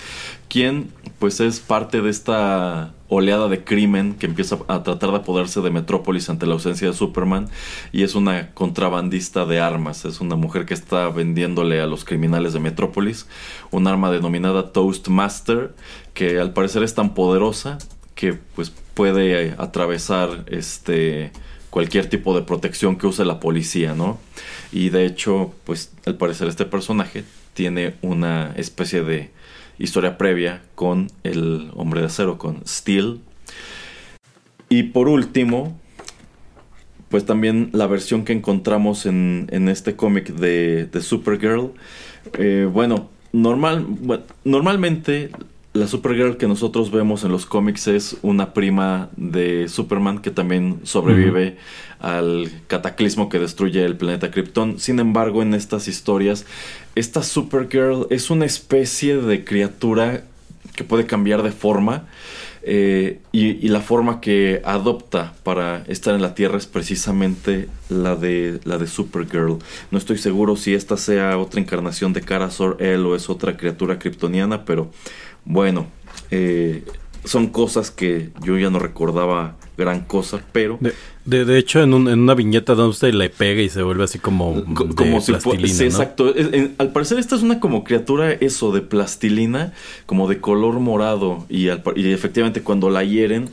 quien 0.49 0.91
pues 1.19 1.39
es 1.39 1.59
parte 1.59 2.01
de 2.01 2.09
esta 2.09 2.93
oleada 3.09 3.47
de 3.47 3.63
crimen 3.63 4.15
que 4.15 4.25
empieza 4.25 4.57
a 4.67 4.83
tratar 4.83 5.11
de 5.11 5.17
apoderarse 5.17 5.61
de 5.61 5.71
Metrópolis 5.71 6.29
ante 6.29 6.45
la 6.45 6.53
ausencia 6.53 6.87
de 6.87 6.93
Superman 6.93 7.47
y 7.93 8.03
es 8.03 8.15
una 8.15 8.51
contrabandista 8.53 9.45
de 9.45 9.61
armas, 9.61 10.03
es 10.03 10.19
una 10.19 10.35
mujer 10.35 10.65
que 10.65 10.73
está 10.73 11.07
vendiéndole 11.09 11.79
a 11.79 11.87
los 11.87 12.03
criminales 12.03 12.51
de 12.51 12.59
Metrópolis 12.59 13.27
un 13.71 13.87
arma 13.87 14.11
denominada 14.11 14.73
Toastmaster 14.73 15.73
que 16.13 16.39
al 16.39 16.51
parecer 16.51 16.83
es 16.83 16.93
tan 16.93 17.13
poderosa 17.13 17.77
que 18.17 18.33
pues 18.33 18.73
puede 18.93 19.55
atravesar 19.57 20.43
este 20.47 21.31
cualquier 21.69 22.09
tipo 22.09 22.35
de 22.35 22.41
protección 22.41 22.97
que 22.97 23.05
use 23.05 23.23
la 23.23 23.39
policía, 23.39 23.93
¿no? 23.93 24.19
Y 24.71 24.89
de 24.89 25.05
hecho, 25.05 25.53
pues 25.63 25.93
al 26.05 26.15
parecer 26.17 26.47
este 26.47 26.65
personaje 26.65 27.23
tiene 27.53 27.93
una 28.01 28.53
especie 28.57 29.03
de 29.03 29.29
historia 29.77 30.17
previa 30.17 30.63
con 30.73 31.11
el 31.23 31.71
hombre 31.75 32.01
de 32.01 32.07
acero, 32.07 32.39
con 32.39 32.65
Steel. 32.67 33.21
Y 34.69 34.83
por 34.83 35.07
último, 35.07 35.79
pues 37.09 37.25
también 37.25 37.69
la 37.73 37.85
versión 37.85 38.25
que 38.25 38.33
encontramos 38.33 39.05
en, 39.05 39.47
este 39.69 39.95
cómic 39.95 40.33
de, 40.33 40.89
Supergirl. 40.99 41.73
Eh, 42.39 42.67
bueno, 42.71 43.09
normal, 43.31 43.85
normalmente 44.43 45.29
la 45.77 45.87
Supergirl 45.87 46.37
que 46.37 46.47
nosotros 46.47 46.91
vemos 46.91 47.23
en 47.23 47.31
los 47.31 47.45
cómics 47.45 47.87
es 47.87 48.17
una 48.21 48.53
prima 48.53 49.09
de 49.15 49.67
Superman 49.67 50.19
que 50.19 50.31
también 50.31 50.79
sobrevive 50.83 51.57
al 51.99 52.49
cataclismo 52.67 53.29
que 53.29 53.39
destruye 53.39 53.83
el 53.85 53.95
planeta 53.95 54.31
Krypton. 54.31 54.79
Sin 54.79 54.99
embargo, 54.99 55.41
en 55.41 55.53
estas 55.53 55.87
historias, 55.87 56.45
esta 56.95 57.21
Supergirl 57.21 58.07
es 58.09 58.29
una 58.29 58.45
especie 58.45 59.17
de 59.17 59.43
criatura 59.43 60.23
que 60.75 60.83
puede 60.83 61.05
cambiar 61.05 61.43
de 61.43 61.51
forma. 61.51 62.07
Eh, 62.69 63.19
y, 63.31 63.69
la 63.69 63.79
forma 63.79 64.19
que 64.19 64.61
adopta 64.65 65.33
para 65.43 65.85
estar 65.87 66.13
en 66.13 66.21
la 66.21 66.35
Tierra 66.35 66.57
es 66.57 66.65
precisamente 66.65 67.69
la 67.87 68.17
de, 68.17 68.59
la 68.65 68.77
de 68.77 68.87
Supergirl. 68.87 69.59
No 69.89 69.97
estoy 69.97 70.17
seguro 70.17 70.57
si 70.57 70.73
esta 70.73 70.97
sea 70.97 71.37
otra 71.37 71.61
encarnación 71.61 72.11
de 72.11 72.21
Kara 72.21 72.49
Zor-El 72.49 73.05
o 73.05 73.15
es 73.15 73.29
otra 73.29 73.55
criatura 73.55 73.99
kryptoniana, 73.99 74.65
pero 74.65 74.91
bueno, 75.47 75.87
eh, 76.29 76.83
son 77.23 77.47
cosas 77.47 77.91
que 77.91 78.29
yo 78.43 78.57
ya 78.57 78.69
no 78.69 78.79
recordaba 78.79 79.55
gran 79.77 80.01
cosa, 80.01 80.41
pero... 80.51 80.79
De, 81.25 81.45
de, 81.45 81.57
hecho, 81.57 81.83
en, 81.83 81.93
en, 81.93 82.19
una 82.19 82.33
viñeta 82.33 82.73
donde 82.73 82.91
usted 82.91 83.13
le 83.13 83.29
pega 83.29 83.61
y 83.61 83.69
se 83.69 83.81
vuelve 83.83 84.05
así 84.05 84.17
como... 84.17 84.63
como 84.73 85.21
si 85.21 85.33
plastilina, 85.33 85.73
sí, 85.73 85.83
exacto. 85.83 86.33
al 86.77 86.91
parecer 86.93 87.19
esta 87.19 87.35
es 87.35 87.43
una 87.43 87.59
como 87.59 87.83
criatura, 87.83 88.31
eso, 88.31 88.71
de 88.71 88.81
plastilina, 88.81 89.73
como 90.05 90.27
de 90.27 90.39
color 90.39 90.79
morado, 90.79 91.45
y, 91.49 91.67
y 91.95 92.11
efectivamente 92.11 92.61
cuando 92.61 92.89
la 92.89 93.03
hieren 93.03 93.49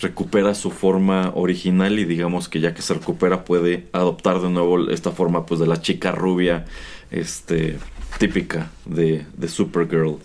recupera 0.00 0.54
su 0.54 0.70
forma 0.70 1.32
original 1.34 1.98
y 1.98 2.04
digamos 2.04 2.48
que 2.48 2.60
ya 2.60 2.74
que 2.74 2.82
se 2.82 2.94
recupera 2.94 3.44
puede 3.44 3.86
adoptar 3.92 4.40
de 4.40 4.48
nuevo 4.48 4.88
esta 4.90 5.10
forma 5.10 5.44
pues 5.44 5.60
de 5.60 5.66
la 5.66 5.80
chica 5.80 6.12
rubia, 6.12 6.64
este 7.10 7.78
típica 8.18 8.70
de, 8.84 9.24
de 9.36 9.48
Supergirl. 9.48 10.18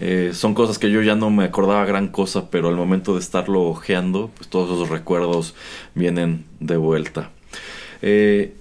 Eh, 0.00 0.30
son 0.34 0.54
cosas 0.54 0.78
que 0.78 0.90
yo 0.90 1.02
ya 1.02 1.14
no 1.14 1.30
me 1.30 1.44
acordaba 1.44 1.84
gran 1.84 2.08
cosa, 2.08 2.50
pero 2.50 2.68
al 2.68 2.76
momento 2.76 3.14
de 3.14 3.20
estarlo 3.20 3.62
ojeando, 3.62 4.30
pues 4.36 4.48
todos 4.48 4.70
esos 4.70 4.88
recuerdos 4.88 5.54
vienen 5.94 6.44
de 6.60 6.76
vuelta. 6.76 7.30
Eh, 8.02 8.54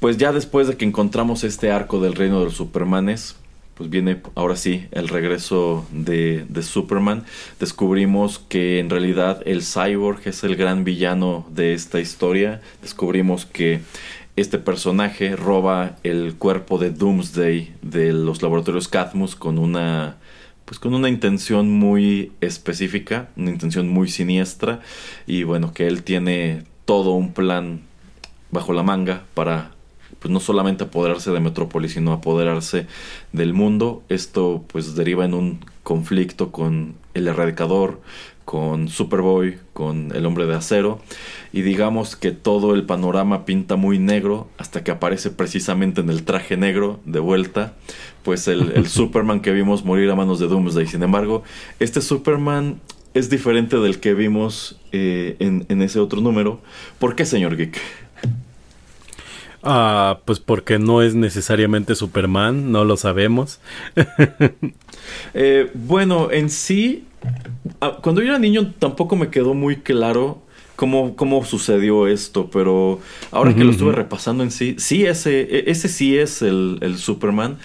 pues 0.00 0.18
ya 0.18 0.32
después 0.32 0.68
de 0.68 0.76
que 0.76 0.84
encontramos 0.84 1.42
este 1.42 1.70
arco 1.70 2.00
del 2.00 2.14
reino 2.14 2.38
de 2.38 2.46
los 2.46 2.54
Supermanes, 2.54 3.36
pues 3.74 3.90
viene 3.90 4.22
ahora 4.34 4.56
sí 4.56 4.86
el 4.90 5.08
regreso 5.08 5.86
de, 5.90 6.46
de, 6.48 6.62
Superman. 6.62 7.24
Descubrimos 7.60 8.38
que 8.38 8.78
en 8.78 8.88
realidad 8.88 9.42
el 9.44 9.62
cyborg 9.62 10.20
es 10.24 10.44
el 10.44 10.56
gran 10.56 10.84
villano 10.84 11.46
de 11.50 11.74
esta 11.74 12.00
historia. 12.00 12.62
Descubrimos 12.80 13.44
que 13.44 13.82
este 14.36 14.58
personaje 14.58 15.34
roba 15.34 15.96
el 16.02 16.36
cuerpo 16.36 16.78
de 16.78 16.90
Doomsday 16.90 17.74
de 17.82 18.12
los 18.12 18.42
laboratorios 18.42 18.88
Cadmus 18.88 19.34
con 19.34 19.58
una 19.58 20.18
pues 20.66 20.80
con 20.80 20.94
una 20.94 21.08
intención 21.08 21.70
muy 21.70 22.32
específica, 22.40 23.28
una 23.36 23.50
intención 23.50 23.88
muy 23.88 24.08
siniestra 24.08 24.80
y 25.26 25.44
bueno, 25.44 25.72
que 25.72 25.86
él 25.86 26.02
tiene 26.02 26.64
todo 26.84 27.12
un 27.12 27.32
plan 27.32 27.82
bajo 28.50 28.72
la 28.72 28.82
manga 28.82 29.24
para 29.34 29.70
pues 30.18 30.32
no 30.32 30.40
solamente 30.40 30.84
apoderarse 30.84 31.30
de 31.30 31.40
Metrópolis, 31.40 31.92
sino 31.92 32.12
apoderarse 32.12 32.86
del 33.32 33.54
mundo. 33.54 34.02
Esto 34.08 34.64
pues 34.66 34.96
deriva 34.96 35.24
en 35.24 35.34
un 35.34 35.64
conflicto 35.82 36.50
con 36.50 36.96
el 37.14 37.28
erradicador, 37.28 38.00
con 38.46 38.88
Superboy, 38.88 39.58
con 39.72 40.12
el 40.14 40.24
hombre 40.24 40.46
de 40.46 40.54
acero, 40.54 41.00
y 41.52 41.62
digamos 41.62 42.14
que 42.14 42.30
todo 42.30 42.74
el 42.74 42.84
panorama 42.84 43.44
pinta 43.44 43.74
muy 43.74 43.98
negro 43.98 44.48
hasta 44.56 44.84
que 44.84 44.92
aparece 44.92 45.30
precisamente 45.30 46.00
en 46.00 46.10
el 46.10 46.22
traje 46.22 46.56
negro 46.56 47.00
de 47.04 47.18
vuelta, 47.18 47.74
pues 48.22 48.46
el, 48.46 48.86
Superman 48.88 49.40
que 49.40 49.50
vimos 49.50 49.84
morir 49.84 50.08
a 50.10 50.14
manos 50.14 50.38
de 50.38 50.46
Doomsday. 50.46 50.86
Sin 50.86 51.02
embargo, 51.02 51.42
este 51.80 52.00
Superman 52.00 52.80
es 53.14 53.28
diferente 53.30 53.78
del 53.78 53.98
que 53.98 54.14
vimos 54.14 54.78
eh, 54.92 55.34
en, 55.40 55.82
ese 55.82 55.98
otro 55.98 56.20
número. 56.20 56.60
¿Por 57.00 57.16
qué, 57.16 57.26
señor 57.26 57.56
Geek? 57.56 57.80
Ah, 59.64 60.20
pues 60.24 60.38
porque 60.38 60.78
no 60.78 61.02
es 61.02 61.16
necesariamente 61.16 61.96
Superman, 61.96 62.70
no 62.70 62.84
lo 62.84 62.96
sabemos. 62.96 63.60
Eh, 65.34 65.70
bueno, 65.74 66.32
en 66.32 66.50
sí, 66.50 67.04
cuando 68.02 68.22
yo 68.22 68.28
era 68.28 68.38
niño 68.38 68.72
tampoco 68.78 69.16
me 69.16 69.28
quedó 69.28 69.54
muy 69.54 69.76
claro 69.76 70.42
cómo, 70.76 71.16
cómo 71.16 71.44
sucedió 71.44 72.06
esto, 72.06 72.48
pero 72.50 73.00
ahora 73.32 73.54
que 73.54 73.64
lo 73.64 73.70
estuve 73.70 73.92
repasando 73.92 74.44
en 74.44 74.50
sí, 74.50 74.76
sí, 74.78 75.04
ese, 75.04 75.40
e, 75.40 75.70
ese 75.70 75.88
sí 75.88 76.16
es 76.16 76.42
el, 76.42 76.96
Superman, 76.98 77.58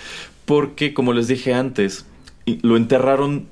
porque 0.46 0.94
como 0.94 1.14
les 1.14 1.28
dije 1.28 1.54
antes, 1.54 2.06
lo 2.46 2.78
enterraron 2.78 3.46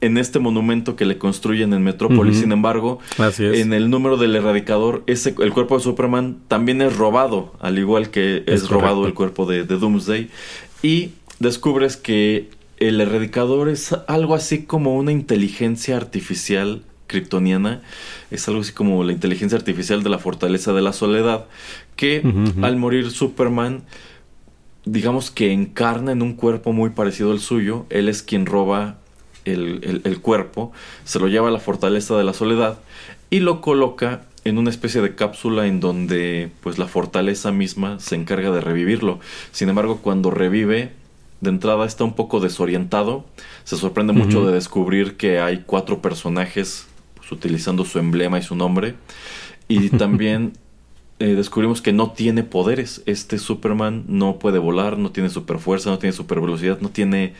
en 0.00 0.18
este 0.18 0.40
monumento 0.40 0.96
que 0.96 1.04
le 1.04 1.16
construyen 1.16 1.72
en 1.72 1.84
Metrópolis. 1.84 2.40
Sin 2.40 2.50
embargo, 2.50 2.98
en 3.38 3.72
el 3.72 3.88
número 3.88 4.16
del 4.16 4.34
erradicador, 4.34 5.04
ese, 5.06 5.32
el 5.38 5.52
cuerpo 5.52 5.76
de 5.78 5.84
Superman 5.84 6.38
también 6.48 6.82
es 6.82 6.96
robado, 6.96 7.54
al 7.60 7.78
igual 7.78 8.10
que 8.10 8.42
es, 8.46 8.68
robado 8.68 9.06
el 9.06 9.14
cuerpo 9.14 9.46
de, 9.46 9.62
de, 9.62 9.78
Doomsday. 9.78 10.28
Y 10.82 11.10
descubres 11.38 11.96
que 11.96 12.50
el 12.88 13.00
erradicador 13.00 13.68
es 13.68 13.92
algo 14.08 14.34
así 14.34 14.64
como 14.64 14.96
una 14.96 15.12
inteligencia 15.12 15.96
artificial 15.96 16.82
kryptoniana. 17.06 17.82
Es 18.30 18.48
algo 18.48 18.60
así 18.62 18.72
como 18.72 19.04
la 19.04 19.12
inteligencia 19.12 19.56
artificial 19.58 20.02
de 20.02 20.10
la 20.10 20.18
fortaleza 20.18 20.72
de 20.72 20.82
la 20.82 20.92
soledad. 20.92 21.46
Que 21.96 22.22
al 22.62 22.76
morir 22.76 23.10
Superman, 23.10 23.82
digamos 24.84 25.30
que 25.30 25.52
encarna 25.52 26.12
en 26.12 26.22
un 26.22 26.34
cuerpo 26.34 26.72
muy 26.72 26.90
parecido 26.90 27.30
al 27.32 27.40
suyo. 27.40 27.86
Él 27.90 28.08
es 28.08 28.22
quien 28.22 28.46
roba 28.46 28.98
el, 29.44 29.80
el- 29.82 30.00
el 30.04 30.20
cuerpo, 30.20 30.72
se 31.04 31.18
lo 31.18 31.28
lleva 31.28 31.48
a 31.48 31.50
la 31.52 31.58
fortaleza 31.60 32.16
de 32.16 32.24
la 32.24 32.32
soledad 32.32 32.78
y 33.30 33.40
lo 33.40 33.60
coloca 33.60 34.22
en 34.44 34.58
una 34.58 34.70
especie 34.70 35.00
de 35.00 35.14
cápsula 35.14 35.66
en 35.66 35.78
donde 35.80 36.50
pues 36.62 36.78
la 36.78 36.86
fortaleza 36.88 37.52
misma 37.52 38.00
se 38.00 38.16
encarga 38.16 38.50
de 38.50 38.60
revivirlo. 38.60 39.20
Sin 39.52 39.68
embargo, 39.68 39.98
cuando 40.02 40.30
revive, 40.30 40.92
de 41.42 41.50
entrada 41.50 41.84
está 41.84 42.04
un 42.04 42.14
poco 42.14 42.38
desorientado. 42.38 43.26
Se 43.64 43.76
sorprende 43.76 44.12
mucho 44.12 44.46
de 44.46 44.52
descubrir 44.52 45.16
que 45.16 45.40
hay 45.40 45.64
cuatro 45.66 46.00
personajes 46.00 46.86
pues, 47.16 47.32
utilizando 47.32 47.84
su 47.84 47.98
emblema 47.98 48.38
y 48.38 48.42
su 48.42 48.54
nombre. 48.54 48.94
Y 49.66 49.88
también 49.98 50.52
eh, 51.18 51.34
descubrimos 51.34 51.82
que 51.82 51.92
no 51.92 52.12
tiene 52.12 52.44
poderes. 52.44 53.02
Este 53.06 53.38
Superman 53.38 54.04
no 54.06 54.38
puede 54.38 54.60
volar, 54.60 54.98
no 54.98 55.10
tiene 55.10 55.30
super 55.30 55.58
fuerza, 55.58 55.90
no 55.90 55.98
tiene 55.98 56.12
super 56.12 56.40
velocidad, 56.40 56.78
no 56.80 56.90
tiene, 56.90 57.34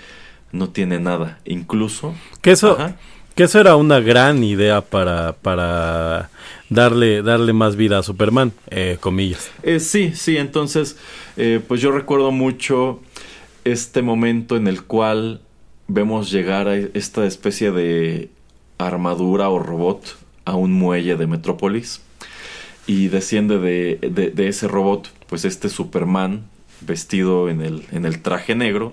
no 0.51 0.69
tiene 0.71 0.99
nada. 0.99 1.39
Incluso. 1.45 2.13
Que 2.41 2.51
eso, 2.51 2.73
Ajá. 2.73 2.97
que 3.37 3.45
eso 3.45 3.61
era 3.61 3.77
una 3.77 4.01
gran 4.01 4.43
idea 4.43 4.81
para, 4.81 5.35
para 5.35 6.29
darle, 6.71 7.23
darle 7.23 7.53
más 7.53 7.77
vida 7.77 7.99
a 7.99 8.03
Superman, 8.03 8.53
eh, 8.69 8.97
comillas. 8.99 9.53
Eh, 9.63 9.79
sí, 9.79 10.13
sí, 10.13 10.39
entonces, 10.39 10.97
eh, 11.37 11.61
pues 11.69 11.81
yo 11.81 11.93
recuerdo 11.93 12.33
mucho 12.33 13.01
este 13.65 14.03
momento 14.03 14.57
en 14.57 14.67
el 14.69 14.83
cual 14.83 15.41
vemos 15.89 16.31
llegar 16.31 16.69
a 16.69 16.77
esta 16.77 17.27
especie 17.27 17.71
de 17.73 18.31
armadura 18.79 19.49
o 19.49 19.59
robot 19.59 20.17
a 20.45 20.57
un 20.57 20.73
muelle 20.73 21.17
de 21.17 21.27
Metrópolis 21.27 22.01
y 22.87 23.09
desciende 23.09 23.59
de, 23.59 23.99
de- 24.35 24.49
ese 24.49 24.67
robot, 24.69 25.09
pues 25.29 25.45
este 25.45 25.69
Superman 25.69 26.45
vestido 26.81 27.49
en 27.49 27.61
el, 27.61 27.85
en 27.93 28.05
el 28.07 28.21
traje 28.23 28.57
negro. 28.57 28.93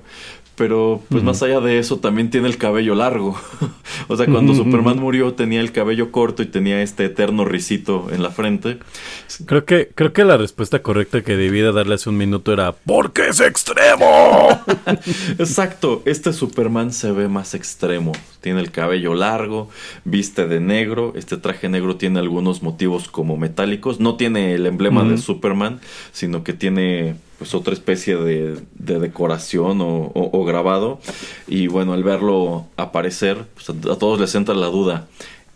Pero, 0.60 1.02
pues 1.07 1.23
más 1.23 1.41
allá 1.41 1.61
de 1.61 1.80
eso, 1.80 1.99
también 1.99 2.30
tiene 2.30 2.49
el 2.49 2.57
cabello 2.57 2.94
largo. 2.94 3.40
o 4.10 4.18
sea, 4.18 4.26
cuando 4.26 4.53
Superman 4.53 4.99
murió, 4.99 5.34
tenía 5.34 5.61
el 5.61 5.72
cabello 5.72 6.11
corto 6.11 6.44
y 6.44 6.48
tenía 6.48 6.81
este 6.81 7.06
eterno 7.06 7.45
risito 7.45 8.10
en 8.11 8.22
la 8.22 8.30
frente. 8.30 8.77
Creo 9.45 9.64
que, 9.64 9.90
creo 9.95 10.11
que 10.11 10.26
la 10.26 10.36
respuesta 10.36 10.81
correcta 10.81 11.22
que 11.22 11.38
debí 11.38 11.61
de 11.61 11.72
darle 11.72 11.95
hace 11.95 12.10
un 12.10 12.18
minuto 12.18 12.52
era 12.52 12.73
¡Porque 12.73 13.30
es 13.30 13.40
extremo! 13.40 14.49
Exacto, 15.40 16.02
este 16.03 16.34
Superman 16.34 16.91
se 16.91 17.14
ve 17.14 17.30
más 17.30 17.53
extremo. 17.53 18.11
Tiene 18.41 18.60
el 18.60 18.72
cabello 18.72 19.15
largo, 19.15 19.69
viste 20.03 20.45
de 20.45 20.60
negro. 20.60 21.14
Este 21.15 21.38
traje 21.38 21.69
negro 21.69 21.95
tiene 21.95 22.19
algunos 22.19 22.64
motivos 22.64 23.07
como 23.07 23.38
metálicos. 23.38 24.02
No 24.02 24.18
tiene 24.18 24.56
el 24.56 24.65
emblema 24.65 25.06
de. 25.06 25.18
Superman, 25.18 25.80
sino 26.11 26.44
que 26.44 26.52
tiene 26.52 27.15
pues 27.40 27.56
otra 27.56 27.74
especie 27.74 28.16
de, 28.18 28.60
de 28.76 28.99
decoración 28.99 29.82
o, 29.82 29.88
o- 30.14 30.40
o 30.40 30.45
grabado. 30.45 30.99
Y 31.48 31.66
bueno, 31.68 31.94
al 31.94 32.03
verlo 32.03 32.68
aparecer, 32.78 33.45
pues 33.56 33.70
a, 33.70 33.74
a 33.91 33.95
todos 33.98 34.20
les 34.20 34.36
entra 34.36 34.53
la 34.53 34.68
duda. 34.68 35.07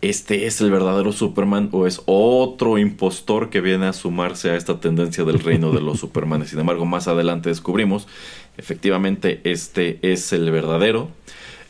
¿Este 0.01 0.47
es 0.47 0.59
el 0.59 0.69
verdadero 0.71 1.13
Superman 1.13 1.69
o 1.71 1.85
es 1.87 2.01
otro 2.07 2.77
impostor 2.77 3.49
que 3.49 3.61
viene 3.61 3.85
a 3.85 3.93
sumarse 3.93 4.49
a 4.49 4.55
esta 4.57 4.79
tendencia 4.81 5.23
del 5.23 5.39
reino 5.39 5.71
de 5.71 5.79
los 5.81 5.99
Supermanes? 6.01 6.49
Sin 6.49 6.59
embargo, 6.59 6.85
más 6.85 7.07
adelante 7.07 7.47
descubrimos, 7.49 8.07
efectivamente, 8.57 9.39
este 9.43 9.99
es 10.01 10.33
el 10.33 10.49
verdadero. 10.51 11.09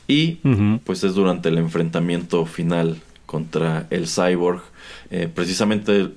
Y 0.08 0.40
pues 0.84 1.04
es 1.04 1.14
durante 1.16 1.50
el 1.50 1.58
enfrentamiento 1.58 2.46
final 2.46 2.98
contra 3.26 3.88
el 3.90 4.08
cyborg. 4.08 4.62
eh, 5.12 5.30
precisamente 5.34 6.10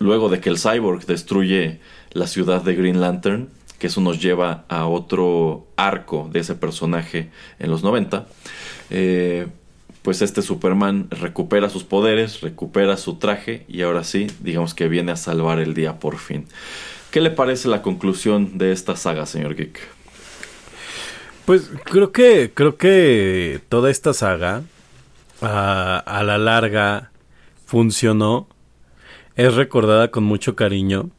luego 0.00 0.28
de 0.28 0.40
que 0.40 0.48
el 0.50 0.58
cyborg 0.58 1.06
destruye 1.06 1.80
la 2.12 2.26
ciudad 2.26 2.62
de 2.62 2.74
Green 2.74 3.00
Lantern, 3.00 3.48
que 3.78 3.88
eso 3.88 4.00
nos 4.00 4.20
lleva 4.20 4.64
a 4.68 4.86
otro 4.86 5.66
arco 5.76 6.28
de 6.32 6.40
ese 6.40 6.54
personaje 6.54 7.30
en 7.58 7.70
los 7.70 7.82
90. 7.82 8.26
eh, 8.90 9.46
pues 10.02 10.22
este 10.22 10.40
Superman 10.40 11.08
recupera 11.10 11.68
sus 11.68 11.84
poderes, 11.84 12.40
recupera 12.40 12.96
su 12.96 13.16
traje 13.16 13.66
y 13.68 13.82
ahora 13.82 14.04
sí, 14.04 14.28
digamos 14.40 14.72
que 14.72 14.88
viene 14.88 15.12
a 15.12 15.16
salvar 15.16 15.58
el 15.58 15.74
día 15.74 15.98
por 15.98 16.16
fin. 16.16 16.46
¿Qué 17.10 17.20
le 17.20 17.30
parece 17.30 17.68
la 17.68 17.82
conclusión 17.82 18.56
de 18.56 18.72
esta 18.72 18.96
saga, 18.96 19.26
señor 19.26 19.54
Geek? 19.54 19.80
Pues 21.44 21.70
creo 21.84 22.12
que, 22.12 22.52
creo 22.54 22.76
que 22.76 23.60
toda 23.68 23.90
esta 23.90 24.14
saga 24.14 24.62
a, 25.42 25.98
a 25.98 26.22
la 26.22 26.38
larga 26.38 27.10
funcionó. 27.66 28.48
Es 29.36 29.54
recordada 29.54 30.10
con 30.10 30.24
mucho 30.24 30.56
cariño. 30.56 31.10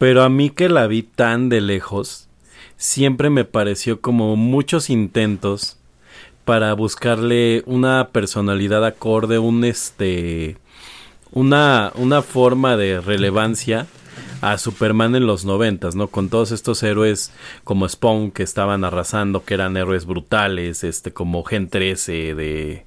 Pero 0.00 0.22
a 0.22 0.30
mí 0.30 0.48
que 0.48 0.70
la 0.70 0.86
vi 0.86 1.02
tan 1.02 1.50
de 1.50 1.60
lejos, 1.60 2.26
siempre 2.78 3.28
me 3.28 3.44
pareció 3.44 4.00
como 4.00 4.34
muchos 4.34 4.88
intentos 4.88 5.76
para 6.46 6.72
buscarle 6.72 7.62
una 7.66 8.08
personalidad 8.08 8.82
acorde, 8.86 9.38
un 9.38 9.62
este 9.62 10.56
una, 11.32 11.92
una 11.96 12.22
forma 12.22 12.78
de 12.78 13.02
relevancia 13.02 13.88
a 14.40 14.56
Superman 14.56 15.16
en 15.16 15.26
los 15.26 15.44
noventas, 15.44 15.94
¿no? 15.96 16.08
Con 16.08 16.30
todos 16.30 16.50
estos 16.50 16.82
héroes 16.82 17.30
como 17.62 17.86
Spawn 17.86 18.30
que 18.30 18.42
estaban 18.42 18.84
arrasando, 18.84 19.44
que 19.44 19.52
eran 19.52 19.76
héroes 19.76 20.06
brutales, 20.06 20.82
este, 20.82 21.12
como 21.12 21.44
Gen 21.44 21.68
13, 21.68 22.34
de, 22.34 22.86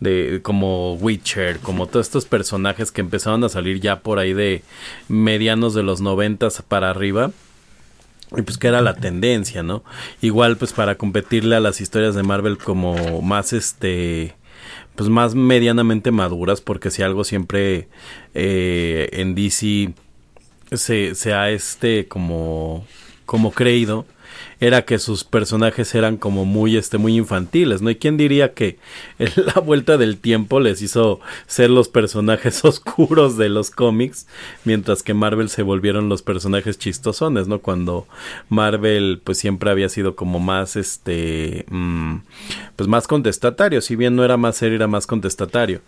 de, 0.00 0.40
como 0.42 0.94
Witcher, 0.94 1.58
como 1.60 1.86
todos 1.86 2.06
estos 2.06 2.26
personajes 2.26 2.92
que 2.92 3.00
empezaron 3.00 3.42
a 3.44 3.48
salir 3.48 3.80
ya 3.80 4.00
por 4.00 4.18
ahí 4.18 4.32
de 4.32 4.62
medianos 5.08 5.74
de 5.74 5.82
los 5.82 6.00
noventas 6.00 6.62
para 6.62 6.90
arriba. 6.90 7.30
Y 8.36 8.42
pues 8.42 8.56
que 8.56 8.68
era 8.68 8.80
la 8.80 8.94
tendencia, 8.94 9.62
¿no? 9.62 9.84
Igual 10.22 10.56
pues 10.56 10.72
para 10.72 10.96
competirle 10.96 11.56
a 11.56 11.60
las 11.60 11.80
historias 11.80 12.14
de 12.14 12.22
Marvel 12.22 12.56
como 12.56 13.20
más 13.20 13.52
este 13.52 14.34
pues 14.94 15.08
más 15.08 15.34
medianamente 15.34 16.10
maduras 16.10 16.60
porque 16.60 16.90
si 16.90 17.02
algo 17.02 17.24
siempre 17.24 17.88
eh, 18.34 19.08
en 19.12 19.34
DC 19.34 19.92
se, 20.72 21.14
se 21.14 21.32
ha 21.32 21.50
este 21.50 22.08
como 22.08 22.86
como 23.26 23.52
creído 23.52 24.06
era 24.62 24.84
que 24.84 25.00
sus 25.00 25.24
personajes 25.24 25.92
eran 25.96 26.16
como 26.16 26.44
muy 26.44 26.76
este 26.76 26.96
muy 26.96 27.16
infantiles, 27.16 27.82
¿no? 27.82 27.90
Y 27.90 27.96
quién 27.96 28.16
diría 28.16 28.54
que 28.54 28.78
la 29.18 29.60
vuelta 29.60 29.96
del 29.96 30.18
tiempo 30.18 30.60
les 30.60 30.82
hizo 30.82 31.18
ser 31.48 31.68
los 31.68 31.88
personajes 31.88 32.64
oscuros 32.64 33.36
de 33.36 33.48
los 33.48 33.72
cómics, 33.72 34.28
mientras 34.64 35.02
que 35.02 35.14
Marvel 35.14 35.48
se 35.48 35.64
volvieron 35.64 36.08
los 36.08 36.22
personajes 36.22 36.78
chistosones, 36.78 37.48
¿no? 37.48 37.58
Cuando 37.58 38.06
Marvel 38.50 39.20
pues 39.24 39.36
siempre 39.38 39.68
había 39.68 39.88
sido 39.88 40.14
como 40.14 40.38
más 40.38 40.76
este 40.76 41.66
mm, 41.68 42.18
pues 42.76 42.88
más 42.88 43.08
contestatario, 43.08 43.80
si 43.80 43.96
bien 43.96 44.14
no 44.14 44.24
era 44.24 44.36
más 44.36 44.56
serio, 44.56 44.76
era 44.76 44.86
más 44.86 45.08
contestatario. 45.08 45.80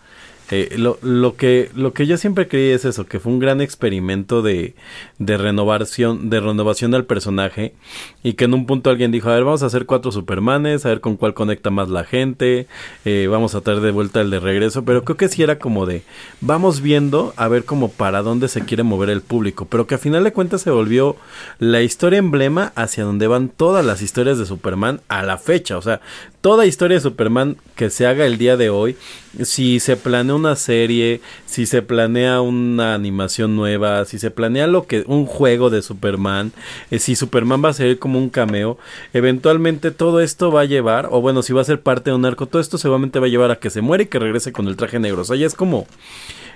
Eh, 0.51 0.74
lo, 0.76 0.98
lo, 1.01 1.36
que, 1.36 1.70
lo 1.74 1.94
que 1.94 2.06
yo 2.06 2.18
siempre 2.18 2.48
creí 2.48 2.70
es 2.70 2.84
eso, 2.84 3.06
que 3.06 3.18
fue 3.18 3.32
un 3.32 3.38
gran 3.38 3.62
experimento 3.62 4.42
de, 4.42 4.74
de 5.18 5.36
renovación, 5.36 6.28
de 6.28 6.40
renovación 6.40 6.90
del 6.90 7.04
personaje 7.04 7.74
y 8.22 8.32
que 8.32 8.46
en 8.46 8.54
un 8.54 8.66
punto 8.66 8.90
alguien 8.90 9.12
dijo, 9.12 9.28
a 9.30 9.34
ver, 9.34 9.44
vamos 9.44 9.62
a 9.62 9.66
hacer 9.66 9.86
cuatro 9.86 10.10
Supermanes, 10.10 10.84
a 10.84 10.88
ver 10.88 11.00
con 11.00 11.16
cuál 11.16 11.34
conecta 11.34 11.70
más 11.70 11.88
la 11.88 12.04
gente, 12.04 12.66
eh, 13.04 13.28
vamos 13.30 13.54
a 13.54 13.60
traer 13.60 13.80
de 13.80 13.92
vuelta 13.92 14.20
el 14.20 14.30
de 14.30 14.40
regreso, 14.40 14.84
pero 14.84 15.04
creo 15.04 15.16
que 15.16 15.28
sí 15.28 15.42
era 15.42 15.58
como 15.58 15.86
de, 15.86 16.02
vamos 16.40 16.80
viendo 16.80 17.32
a 17.36 17.48
ver 17.48 17.64
como 17.64 17.90
para 17.90 18.22
dónde 18.22 18.48
se 18.48 18.64
quiere 18.64 18.82
mover 18.82 19.10
el 19.10 19.20
público, 19.20 19.66
pero 19.66 19.86
que 19.86 19.94
a 19.94 19.98
final 19.98 20.24
de 20.24 20.32
cuentas 20.32 20.62
se 20.62 20.70
volvió 20.70 21.16
la 21.58 21.82
historia 21.82 22.18
emblema 22.18 22.72
hacia 22.74 23.04
donde 23.04 23.26
van 23.26 23.48
todas 23.48 23.84
las 23.84 24.02
historias 24.02 24.38
de 24.38 24.46
Superman 24.46 25.00
a 25.08 25.22
la 25.22 25.38
fecha, 25.38 25.78
o 25.78 25.82
sea, 25.82 26.00
toda 26.40 26.66
historia 26.66 26.96
de 26.96 27.00
Superman 27.00 27.56
que 27.74 27.88
se 27.88 28.06
haga 28.06 28.26
el 28.26 28.36
día 28.36 28.56
de 28.56 28.68
hoy, 28.68 28.96
si 29.42 29.80
se 29.80 29.96
planea 29.96 30.34
una 30.34 30.56
serie, 30.56 31.20
si 31.46 31.66
se 31.66 31.82
planea 31.82 32.40
una 32.40 32.94
animación 32.94 33.56
nueva, 33.56 34.04
si 34.04 34.18
se 34.18 34.30
planea 34.30 34.66
lo 34.66 34.86
que 34.86 35.04
un 35.14 35.26
juego 35.26 35.70
de 35.70 35.82
Superman, 35.82 36.52
eh, 36.90 36.98
si 36.98 37.16
Superman 37.16 37.64
va 37.64 37.70
a 37.70 37.74
ser 37.74 37.98
como 37.98 38.18
un 38.18 38.30
cameo, 38.30 38.78
eventualmente 39.12 39.90
todo 39.90 40.20
esto 40.20 40.50
va 40.52 40.62
a 40.62 40.64
llevar, 40.66 41.08
o 41.10 41.20
bueno, 41.20 41.42
si 41.42 41.52
va 41.52 41.60
a 41.62 41.64
ser 41.64 41.80
parte 41.80 42.10
de 42.10 42.16
un 42.16 42.24
arco, 42.24 42.46
todo 42.46 42.60
esto 42.60 42.78
seguramente 42.78 43.18
va 43.18 43.26
a 43.26 43.30
llevar 43.30 43.50
a 43.50 43.56
que 43.58 43.70
se 43.70 43.80
muere 43.80 44.04
y 44.04 44.06
que 44.06 44.18
regrese 44.18 44.52
con 44.52 44.68
el 44.68 44.76
traje 44.76 44.98
negro. 44.98 45.22
O 45.22 45.24
sea, 45.24 45.36
ya 45.36 45.46
es 45.46 45.54
como 45.54 45.86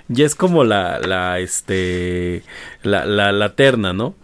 ya 0.07 0.25
es 0.25 0.35
como 0.35 0.63
la 0.63 0.99
la 0.99 1.39
este 1.39 2.43
la 2.83 3.05
la, 3.05 3.31
la 3.31 3.55
terna, 3.55 3.93
¿no? 3.93 4.15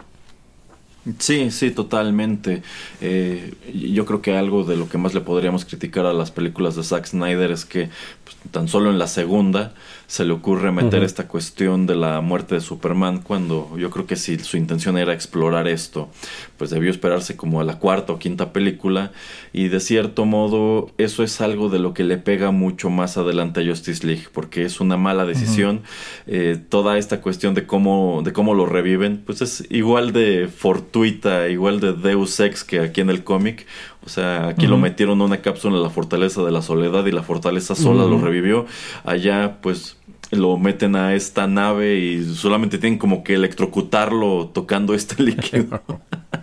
Sí, 1.20 1.52
sí, 1.52 1.70
totalmente. 1.70 2.64
Eh, 3.00 3.54
yo 3.72 4.06
creo 4.06 4.24
que 4.24 4.36
algo 4.36 4.64
de 4.64 4.76
lo 4.76 4.90
que 4.90 4.98
más 4.98 5.14
le 5.14 5.22
podríamos 5.22 5.64
criticar 5.64 6.08
a 6.08 6.14
las 6.14 6.32
películas 6.32 6.76
de 6.76 6.84
Zack 6.84 7.06
Snyder 7.06 7.52
es 7.52 7.64
que 7.64 7.90
pues, 8.26 8.36
tan 8.52 8.68
solo 8.68 8.90
en 8.90 9.00
la 9.00 9.08
segunda 9.08 9.74
se 10.08 10.24
le 10.24 10.34
ocurre 10.34 10.72
meter 10.72 11.04
esta 11.04 11.28
cuestión 11.28 11.88
de 11.88 11.96
la 11.96 12.22
muerte 12.22 12.56
de 12.56 12.62
Superman 12.62 13.22
cuando 13.22 13.76
yo 13.78 13.90
creo 13.90 14.06
que 14.06 14.16
si 14.16 14.38
su 14.40 14.58
intención 14.58 14.98
era 14.98 15.14
explorar 15.14 15.68
esto, 15.68 16.10
pues 16.58 16.70
debió 16.70 16.92
esperarse 16.92 17.36
como 17.36 17.60
a 17.60 17.64
la 17.64 17.80
cuarta 17.80 18.14
o 18.14 18.20
quinta 18.20 18.54
película 18.54 19.12
y 19.52 19.70
de 19.70 19.80
cierto 19.80 20.26
modo 20.26 20.92
eso 20.98 21.24
es 21.24 21.42
algo 21.42 21.70
de 21.70 21.80
lo 21.80 21.94
que 21.94 22.04
le 22.04 22.18
pega 22.18 22.52
mucho 22.52 22.90
más 22.90 23.18
adelante 23.18 23.62
a 23.62 23.66
Justice 23.66 24.06
League 24.06 24.28
porque 24.32 24.64
es 24.64 24.80
una 24.80 24.98
mala 24.98 25.26
decisión. 25.26 25.82
Eh, 26.28 26.60
toda 26.70 26.98
esta 26.98 27.22
cuestión 27.22 27.56
de 27.56 27.66
cómo, 27.66 28.22
de 28.24 28.32
cómo 28.32 28.54
lo 28.54 28.66
reviven, 28.66 29.24
pues 29.26 29.42
es 29.42 29.66
igual 29.70 30.14
de 30.14 30.48
fortuita, 30.48 31.50
igual 31.50 31.80
de 31.80 31.94
Deus 31.94 32.40
Ex 32.40 32.64
que 32.64 32.80
aquí 32.80 33.02
en 33.02 33.10
el 33.10 33.24
cómic. 33.24 33.66
O 34.06 34.10
sea, 34.10 34.48
aquí 34.50 34.68
lo 34.68 34.78
metieron 34.78 35.20
en 35.20 35.26
una 35.26 35.38
cápsula 35.42 35.78
en 35.78 35.84
la 35.84 35.90
fortaleza 35.90 36.44
de 36.44 36.52
la 36.52 36.62
soledad 36.62 37.06
y 37.08 37.12
la 37.12 37.24
fortaleza 37.24 37.74
sola 37.76 38.04
lo 38.06 38.20
revivió. 38.20 38.66
Allá, 39.04 39.58
pues, 39.62 39.98
lo 40.32 40.58
meten 40.58 40.96
a 40.96 41.16
esta 41.16 41.48
nave 41.48 41.98
y 42.00 42.24
solamente 42.36 42.78
tienen 42.78 43.00
como 43.00 43.24
que 43.24 43.34
electrocutarlo 43.34 44.52
tocando 44.54 44.94
este 44.94 45.22
líquido. 45.24 45.82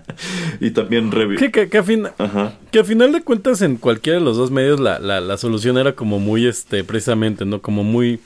y 0.60 0.70
también 0.72 1.12
revivió. 1.12 1.38
Que, 1.38 1.50
que, 1.52 1.68
que 1.68 1.78
a 1.78 1.82
fin- 1.84 2.08
Ajá. 2.18 2.54
que 2.72 2.80
a 2.80 2.84
final 2.84 3.12
de 3.12 3.22
cuentas 3.22 3.62
en 3.62 3.76
cualquiera 3.76 4.18
de 4.18 4.24
los 4.24 4.36
dos 4.36 4.50
medios 4.50 4.80
la, 4.80 4.98
la, 4.98 5.20
la 5.20 5.36
solución 5.36 5.78
era 5.78 5.92
como 5.94 6.18
muy, 6.18 6.46
este, 6.46 6.82
precisamente, 6.84 7.44
¿no? 7.44 7.62
Como 7.62 7.84
muy, 7.84 8.18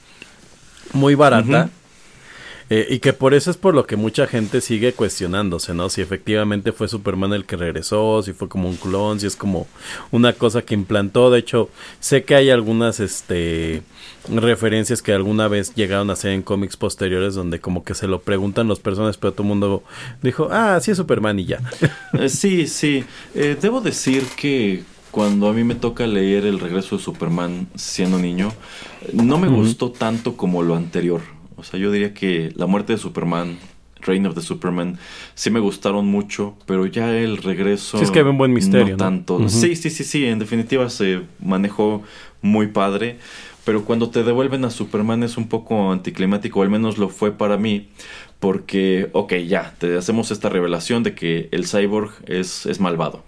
muy 0.94 1.14
barata. 1.14 1.64
Ujú. 1.64 1.70
Eh, 2.68 2.86
y 2.90 2.98
que 2.98 3.12
por 3.12 3.32
eso 3.32 3.50
es 3.50 3.56
por 3.56 3.74
lo 3.74 3.86
que 3.86 3.96
mucha 3.96 4.26
gente 4.26 4.60
sigue 4.60 4.92
cuestionándose, 4.92 5.72
¿no? 5.72 5.88
Si 5.88 6.00
efectivamente 6.00 6.72
fue 6.72 6.88
Superman 6.88 7.32
el 7.32 7.44
que 7.44 7.56
regresó, 7.56 8.22
si 8.22 8.32
fue 8.32 8.48
como 8.48 8.68
un 8.68 8.76
clon, 8.76 9.20
si 9.20 9.26
es 9.26 9.36
como 9.36 9.68
una 10.10 10.32
cosa 10.32 10.62
que 10.62 10.74
implantó. 10.74 11.30
De 11.30 11.38
hecho, 11.38 11.70
sé 12.00 12.24
que 12.24 12.34
hay 12.34 12.50
algunas 12.50 12.98
este, 12.98 13.82
referencias 14.28 15.00
que 15.00 15.12
alguna 15.12 15.46
vez 15.46 15.74
llegaron 15.74 16.10
a 16.10 16.14
hacer 16.14 16.32
en 16.32 16.42
cómics 16.42 16.76
posteriores 16.76 17.34
donde 17.34 17.60
como 17.60 17.84
que 17.84 17.94
se 17.94 18.08
lo 18.08 18.20
preguntan 18.20 18.66
los 18.66 18.80
personajes, 18.80 19.16
pero 19.16 19.32
todo 19.32 19.42
el 19.44 19.48
mundo 19.48 19.84
dijo, 20.22 20.48
ah, 20.50 20.78
sí 20.80 20.90
es 20.90 20.96
Superman 20.96 21.38
y 21.38 21.46
ya. 21.46 21.60
Eh, 22.18 22.28
sí, 22.28 22.66
sí. 22.66 23.04
Eh, 23.34 23.56
debo 23.60 23.80
decir 23.80 24.24
que 24.36 24.84
cuando 25.10 25.48
a 25.48 25.52
mí 25.52 25.64
me 25.64 25.74
toca 25.74 26.06
leer 26.06 26.46
El 26.46 26.60
regreso 26.60 26.96
de 26.96 27.02
Superman 27.02 27.68
siendo 27.74 28.18
niño, 28.18 28.52
no 29.12 29.38
me 29.38 29.48
gustó 29.48 29.90
tanto 29.90 30.36
como 30.36 30.62
lo 30.62 30.76
anterior. 30.76 31.35
Sea, 31.70 31.80
yo 31.80 31.90
diría 31.90 32.14
que 32.14 32.52
la 32.56 32.66
muerte 32.66 32.92
de 32.92 32.98
Superman, 32.98 33.58
Reign 34.00 34.26
of 34.26 34.34
the 34.34 34.40
Superman, 34.40 34.98
sí 35.34 35.50
me 35.50 35.60
gustaron 35.60 36.06
mucho, 36.06 36.54
pero 36.66 36.86
ya 36.86 37.16
el 37.16 37.38
regreso... 37.38 37.98
Sí, 37.98 38.04
es 38.04 38.10
que 38.10 38.20
había 38.20 38.30
un 38.32 38.38
buen 38.38 38.52
misterio, 38.52 38.86
No 38.86 38.90
¿no? 38.92 38.96
tanto. 38.96 39.48
Sí, 39.48 39.74
sí, 39.74 39.90
sí, 39.90 40.04
sí. 40.04 40.26
En 40.26 40.38
definitiva 40.38 40.88
se 40.90 41.22
manejó 41.40 42.02
muy 42.42 42.68
padre. 42.68 43.18
Pero 43.64 43.84
cuando 43.84 44.10
te 44.10 44.22
devuelven 44.22 44.64
a 44.64 44.70
Superman 44.70 45.24
es 45.24 45.36
un 45.36 45.48
poco 45.48 45.90
anticlimático, 45.90 46.62
al 46.62 46.70
menos 46.70 46.98
lo 46.98 47.08
fue 47.08 47.32
para 47.32 47.56
mí, 47.56 47.88
porque, 48.38 49.10
ok, 49.12 49.34
ya, 49.48 49.74
te 49.78 49.96
hacemos 49.96 50.30
esta 50.30 50.48
revelación 50.48 51.02
de 51.02 51.16
que 51.16 51.48
el 51.50 51.66
cyborg 51.66 52.12
es, 52.26 52.64
es 52.66 52.78
malvado. 52.78 53.24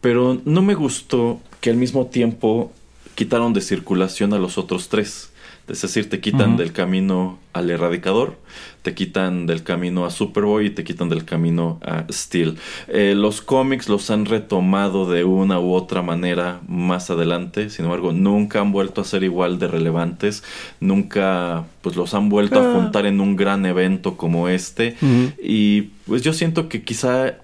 Pero 0.00 0.40
no 0.44 0.62
me 0.62 0.76
gustó 0.76 1.40
que 1.60 1.70
al 1.70 1.76
mismo 1.76 2.06
tiempo 2.06 2.70
quitaron 3.16 3.52
de 3.52 3.62
circulación 3.62 4.32
a 4.32 4.38
los 4.38 4.58
otros 4.58 4.88
tres. 4.88 5.32
Es 5.66 5.80
decir, 5.80 6.10
te 6.10 6.20
quitan 6.20 6.58
del 6.58 6.72
camino 6.72 7.38
al 7.54 7.70
erradicador, 7.70 8.36
te 8.82 8.92
quitan 8.94 9.46
del 9.46 9.62
camino 9.62 10.04
a 10.04 10.10
Superboy 10.10 10.66
y 10.66 10.70
te 10.70 10.84
quitan 10.84 11.08
del 11.08 11.24
camino 11.24 11.80
a 11.82 12.04
Steel. 12.12 12.58
Eh, 12.88 13.14
los 13.16 13.40
cómics 13.40 13.88
los 13.88 14.10
han 14.10 14.26
retomado 14.26 15.10
de 15.10 15.24
una 15.24 15.58
u 15.60 15.72
otra 15.72 16.02
manera 16.02 16.60
más 16.68 17.08
adelante, 17.08 17.70
sin 17.70 17.86
embargo, 17.86 18.12
nunca 18.12 18.60
han 18.60 18.72
vuelto 18.72 19.00
a 19.00 19.04
ser 19.04 19.22
igual 19.24 19.58
de 19.58 19.68
relevantes, 19.68 20.42
nunca 20.80 21.64
pues 21.80 21.96
los 21.96 22.12
han 22.14 22.28
vuelto 22.28 22.60
a 22.60 22.64
Ah. 22.70 22.72
juntar 22.74 23.06
en 23.06 23.20
un 23.20 23.34
gran 23.36 23.64
evento 23.66 24.16
como 24.18 24.48
este. 24.48 24.96
Y 25.42 25.82
pues 26.06 26.20
yo 26.22 26.32
siento 26.34 26.68
que 26.68 26.82
quizá 26.82 27.36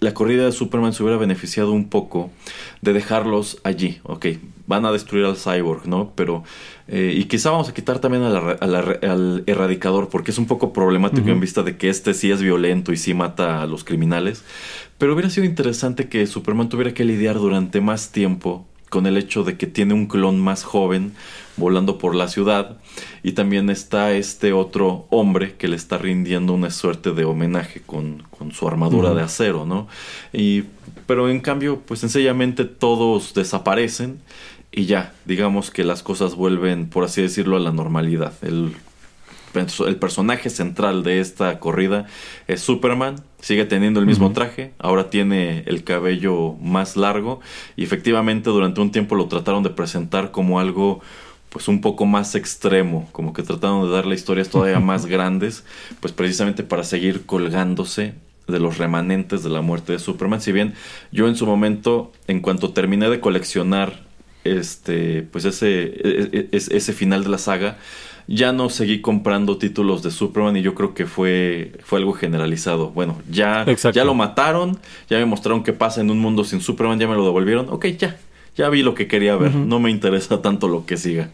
la 0.00 0.12
corrida 0.12 0.44
de 0.44 0.52
Superman 0.52 0.92
se 0.92 1.02
hubiera 1.02 1.18
beneficiado 1.18 1.72
un 1.72 1.88
poco 1.88 2.30
de 2.82 2.92
dejarlos 2.92 3.58
allí. 3.64 3.98
Ok, 4.02 4.26
van 4.66 4.84
a 4.84 4.92
destruir 4.92 5.24
al 5.24 5.36
cyborg, 5.36 5.86
¿no? 5.86 6.12
Pero, 6.14 6.44
eh, 6.88 7.14
y 7.16 7.24
quizá 7.24 7.50
vamos 7.50 7.68
a 7.68 7.74
quitar 7.74 7.98
también 7.98 8.22
a 8.22 8.30
la- 8.30 8.52
a 8.52 8.66
la- 8.66 8.98
al 9.02 9.42
erradicador, 9.46 10.08
porque 10.08 10.30
es 10.30 10.38
un 10.38 10.46
poco 10.46 10.72
problemático 10.72 11.28
en 11.30 11.40
vista 11.40 11.62
de 11.62 11.76
que 11.76 11.88
este 11.88 12.14
sí 12.14 12.30
es 12.30 12.40
violento 12.42 12.92
y 12.92 12.96
sí 12.96 13.12
mata 13.14 13.62
a 13.62 13.66
los 13.66 13.82
criminales. 13.84 14.44
Pero 14.98 15.12
hubiera 15.14 15.28
sido 15.30 15.44
interesante 15.46 16.08
que 16.08 16.26
Superman 16.26 16.68
tuviera 16.68 16.94
que 16.94 17.04
lidiar 17.04 17.36
durante 17.36 17.80
más 17.80 18.12
tiempo 18.12 18.66
con 18.88 19.06
el 19.06 19.16
hecho 19.16 19.42
de 19.42 19.56
que 19.56 19.66
tiene 19.66 19.94
un 19.94 20.06
clon 20.06 20.38
más 20.40 20.62
joven 20.62 21.12
volando 21.56 21.98
por 21.98 22.14
la 22.14 22.28
ciudad 22.28 22.76
y 23.24 23.32
también 23.32 23.68
está 23.68 24.12
este 24.12 24.52
otro 24.52 25.06
hombre 25.10 25.54
que 25.56 25.66
le 25.68 25.74
está 25.74 25.98
rindiendo 25.98 26.52
una 26.52 26.70
suerte 26.70 27.10
de 27.12 27.24
homenaje 27.24 27.82
con, 27.84 28.22
con 28.30 28.52
su 28.52 28.68
armadura 28.68 29.12
de 29.12 29.22
acero, 29.22 29.66
¿no? 29.66 29.88
Y, 30.32 30.64
pero 31.06 31.28
en 31.28 31.40
cambio, 31.40 31.80
pues 31.84 32.00
sencillamente 32.00 32.64
todos 32.64 33.34
desaparecen 33.34 34.18
y 34.72 34.86
ya, 34.86 35.14
digamos 35.24 35.70
que 35.70 35.84
las 35.84 36.02
cosas 36.02 36.34
vuelven, 36.34 36.88
por 36.88 37.04
así 37.04 37.22
decirlo, 37.22 37.56
a 37.56 37.60
la 37.60 37.72
normalidad. 37.72 38.32
El, 38.42 38.74
el 39.54 39.96
personaje 39.96 40.50
central 40.50 41.02
de 41.02 41.20
esta 41.20 41.58
corrida 41.60 42.06
es 42.46 42.60
Superman, 42.60 43.16
sigue 43.40 43.64
teniendo 43.64 44.00
el 44.00 44.06
mismo 44.06 44.32
traje, 44.32 44.72
ahora 44.78 45.08
tiene 45.08 45.64
el 45.66 45.84
cabello 45.84 46.54
más 46.60 46.96
largo 46.96 47.40
y 47.74 47.84
efectivamente 47.84 48.50
durante 48.50 48.80
un 48.80 48.90
tiempo 48.90 49.14
lo 49.14 49.28
trataron 49.28 49.62
de 49.62 49.70
presentar 49.70 50.30
como 50.30 50.60
algo 50.60 51.00
pues 51.48 51.68
un 51.68 51.80
poco 51.80 52.04
más 52.04 52.34
extremo, 52.34 53.08
como 53.12 53.32
que 53.32 53.42
trataron 53.42 53.86
de 53.86 53.94
darle 53.94 54.14
historias 54.14 54.50
todavía 54.50 54.80
más 54.80 55.06
grandes, 55.06 55.64
pues 56.00 56.12
precisamente 56.12 56.62
para 56.62 56.84
seguir 56.84 57.24
colgándose 57.24 58.14
de 58.46 58.60
los 58.60 58.78
remanentes 58.78 59.42
de 59.42 59.48
la 59.48 59.62
muerte 59.62 59.92
de 59.92 59.98
Superman. 59.98 60.40
Si 60.40 60.52
bien 60.52 60.74
yo 61.12 61.28
en 61.28 61.36
su 61.36 61.46
momento, 61.46 62.12
en 62.26 62.40
cuanto 62.40 62.72
terminé 62.72 63.08
de 63.08 63.20
coleccionar 63.20 64.05
este, 64.52 65.22
pues 65.22 65.44
ese, 65.44 65.82
e- 65.84 66.28
e- 66.32 66.48
ese, 66.52 66.76
ese 66.76 66.92
final 66.92 67.24
de 67.24 67.30
la 67.30 67.38
saga, 67.38 67.78
ya 68.28 68.52
no 68.52 68.70
seguí 68.70 69.00
comprando 69.00 69.56
títulos 69.56 70.02
de 70.02 70.10
Superman 70.10 70.56
y 70.56 70.62
yo 70.62 70.74
creo 70.74 70.94
que 70.94 71.06
fue, 71.06 71.72
fue 71.84 71.98
algo 72.00 72.12
generalizado. 72.12 72.90
Bueno, 72.90 73.20
ya, 73.30 73.62
Exacto. 73.66 73.94
ya 73.96 74.04
lo 74.04 74.14
mataron, 74.14 74.78
ya 75.08 75.18
me 75.18 75.26
mostraron 75.26 75.62
qué 75.62 75.72
pasa 75.72 76.00
en 76.00 76.10
un 76.10 76.18
mundo 76.18 76.42
sin 76.44 76.60
Superman, 76.60 76.98
ya 76.98 77.06
me 77.06 77.14
lo 77.14 77.24
devolvieron. 77.24 77.68
Ok, 77.70 77.86
ya, 77.98 78.18
ya 78.56 78.68
vi 78.68 78.82
lo 78.82 78.94
que 78.94 79.06
quería 79.06 79.36
ver. 79.36 79.54
No 79.54 79.78
me 79.78 79.90
interesa 79.90 80.42
tanto 80.42 80.66
lo 80.68 80.86
que 80.86 80.96
siga. 80.96 81.30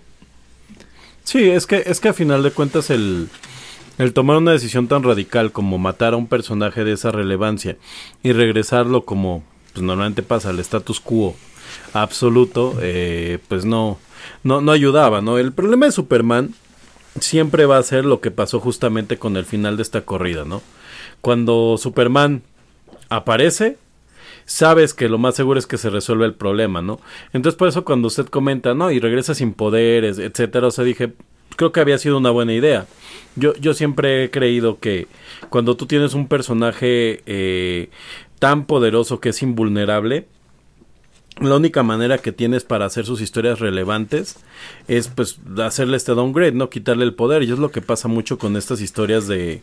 Sí, 1.24 1.48
es 1.48 1.66
que, 1.66 1.82
es 1.86 2.00
que 2.00 2.08
a 2.08 2.12
final 2.12 2.42
de 2.42 2.50
cuentas 2.50 2.90
el, 2.90 3.28
el 3.98 4.12
tomar 4.12 4.36
una 4.36 4.52
decisión 4.52 4.88
tan 4.88 5.02
radical 5.02 5.52
como 5.52 5.78
matar 5.78 6.14
a 6.14 6.16
un 6.16 6.26
personaje 6.26 6.84
de 6.84 6.92
esa 6.92 7.10
relevancia 7.10 7.76
y 8.22 8.32
regresarlo 8.32 9.04
como 9.04 9.42
pues 9.72 9.82
normalmente 9.82 10.22
pasa 10.22 10.50
al 10.50 10.58
status 10.58 11.00
quo 11.00 11.34
absoluto, 11.92 12.76
eh, 12.80 13.38
pues 13.48 13.64
no, 13.64 13.98
no, 14.42 14.60
no 14.60 14.72
ayudaba, 14.72 15.20
¿no? 15.20 15.38
El 15.38 15.52
problema 15.52 15.86
de 15.86 15.92
Superman 15.92 16.54
siempre 17.20 17.66
va 17.66 17.78
a 17.78 17.82
ser 17.82 18.04
lo 18.04 18.20
que 18.20 18.30
pasó 18.30 18.60
justamente 18.60 19.18
con 19.18 19.36
el 19.36 19.44
final 19.44 19.76
de 19.76 19.82
esta 19.82 20.02
corrida, 20.02 20.44
¿no? 20.44 20.62
Cuando 21.20 21.76
Superman 21.78 22.42
aparece, 23.08 23.76
sabes 24.44 24.94
que 24.94 25.08
lo 25.08 25.18
más 25.18 25.34
seguro 25.34 25.58
es 25.58 25.66
que 25.66 25.78
se 25.78 25.90
resuelve 25.90 26.24
el 26.24 26.34
problema, 26.34 26.82
¿no? 26.82 27.00
Entonces 27.32 27.56
por 27.56 27.68
eso 27.68 27.84
cuando 27.84 28.08
usted 28.08 28.26
comenta, 28.26 28.74
no, 28.74 28.90
y 28.90 28.98
regresa 28.98 29.34
sin 29.34 29.52
poderes, 29.52 30.18
etcétera, 30.18 30.68
o 30.68 30.70
sea, 30.70 30.84
dije, 30.84 31.12
creo 31.56 31.72
que 31.72 31.80
había 31.80 31.98
sido 31.98 32.18
una 32.18 32.30
buena 32.30 32.54
idea. 32.54 32.86
Yo, 33.36 33.54
yo 33.54 33.74
siempre 33.74 34.24
he 34.24 34.30
creído 34.30 34.78
que 34.78 35.06
cuando 35.48 35.76
tú 35.76 35.86
tienes 35.86 36.14
un 36.14 36.28
personaje 36.28 37.22
eh, 37.26 37.90
tan 38.38 38.66
poderoso 38.66 39.20
que 39.20 39.30
es 39.30 39.42
invulnerable, 39.42 40.26
la 41.40 41.56
única 41.56 41.82
manera 41.82 42.18
que 42.18 42.32
tienes 42.32 42.64
para 42.64 42.84
hacer 42.84 43.06
sus 43.06 43.20
historias 43.20 43.58
relevantes 43.58 44.36
es 44.86 45.08
pues 45.08 45.38
hacerle 45.58 45.96
este 45.96 46.12
downgrade, 46.12 46.52
no 46.52 46.68
quitarle 46.68 47.04
el 47.04 47.14
poder. 47.14 47.42
Y 47.42 47.50
es 47.50 47.58
lo 47.58 47.70
que 47.70 47.80
pasa 47.80 48.08
mucho 48.08 48.38
con 48.38 48.56
estas 48.56 48.80
historias 48.80 49.26
de, 49.26 49.62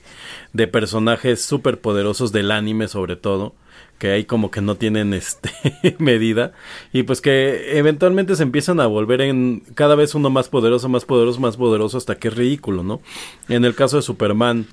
de 0.53 0.67
personajes 0.67 1.43
súper 1.43 1.79
poderosos 1.79 2.31
del 2.31 2.51
anime 2.51 2.87
sobre 2.87 3.15
todo, 3.15 3.53
que 3.99 4.11
ahí 4.11 4.25
como 4.25 4.49
que 4.49 4.61
no 4.61 4.75
tienen 4.75 5.13
este 5.13 5.51
medida 5.99 6.53
y 6.91 7.03
pues 7.03 7.21
que 7.21 7.77
eventualmente 7.77 8.35
se 8.35 8.43
empiezan 8.43 8.79
a 8.79 8.87
volver 8.87 9.21
en 9.21 9.61
cada 9.75 9.93
vez 9.93 10.15
uno 10.15 10.31
más 10.31 10.49
poderoso, 10.49 10.89
más 10.89 11.05
poderoso, 11.05 11.39
más 11.39 11.57
poderoso 11.57 11.97
hasta 11.97 12.15
que 12.15 12.29
es 12.29 12.35
ridículo, 12.35 12.81
¿no? 12.81 13.01
En 13.47 13.63
el 13.63 13.75
caso 13.75 13.97
de 13.97 14.01
Superman, 14.01 14.65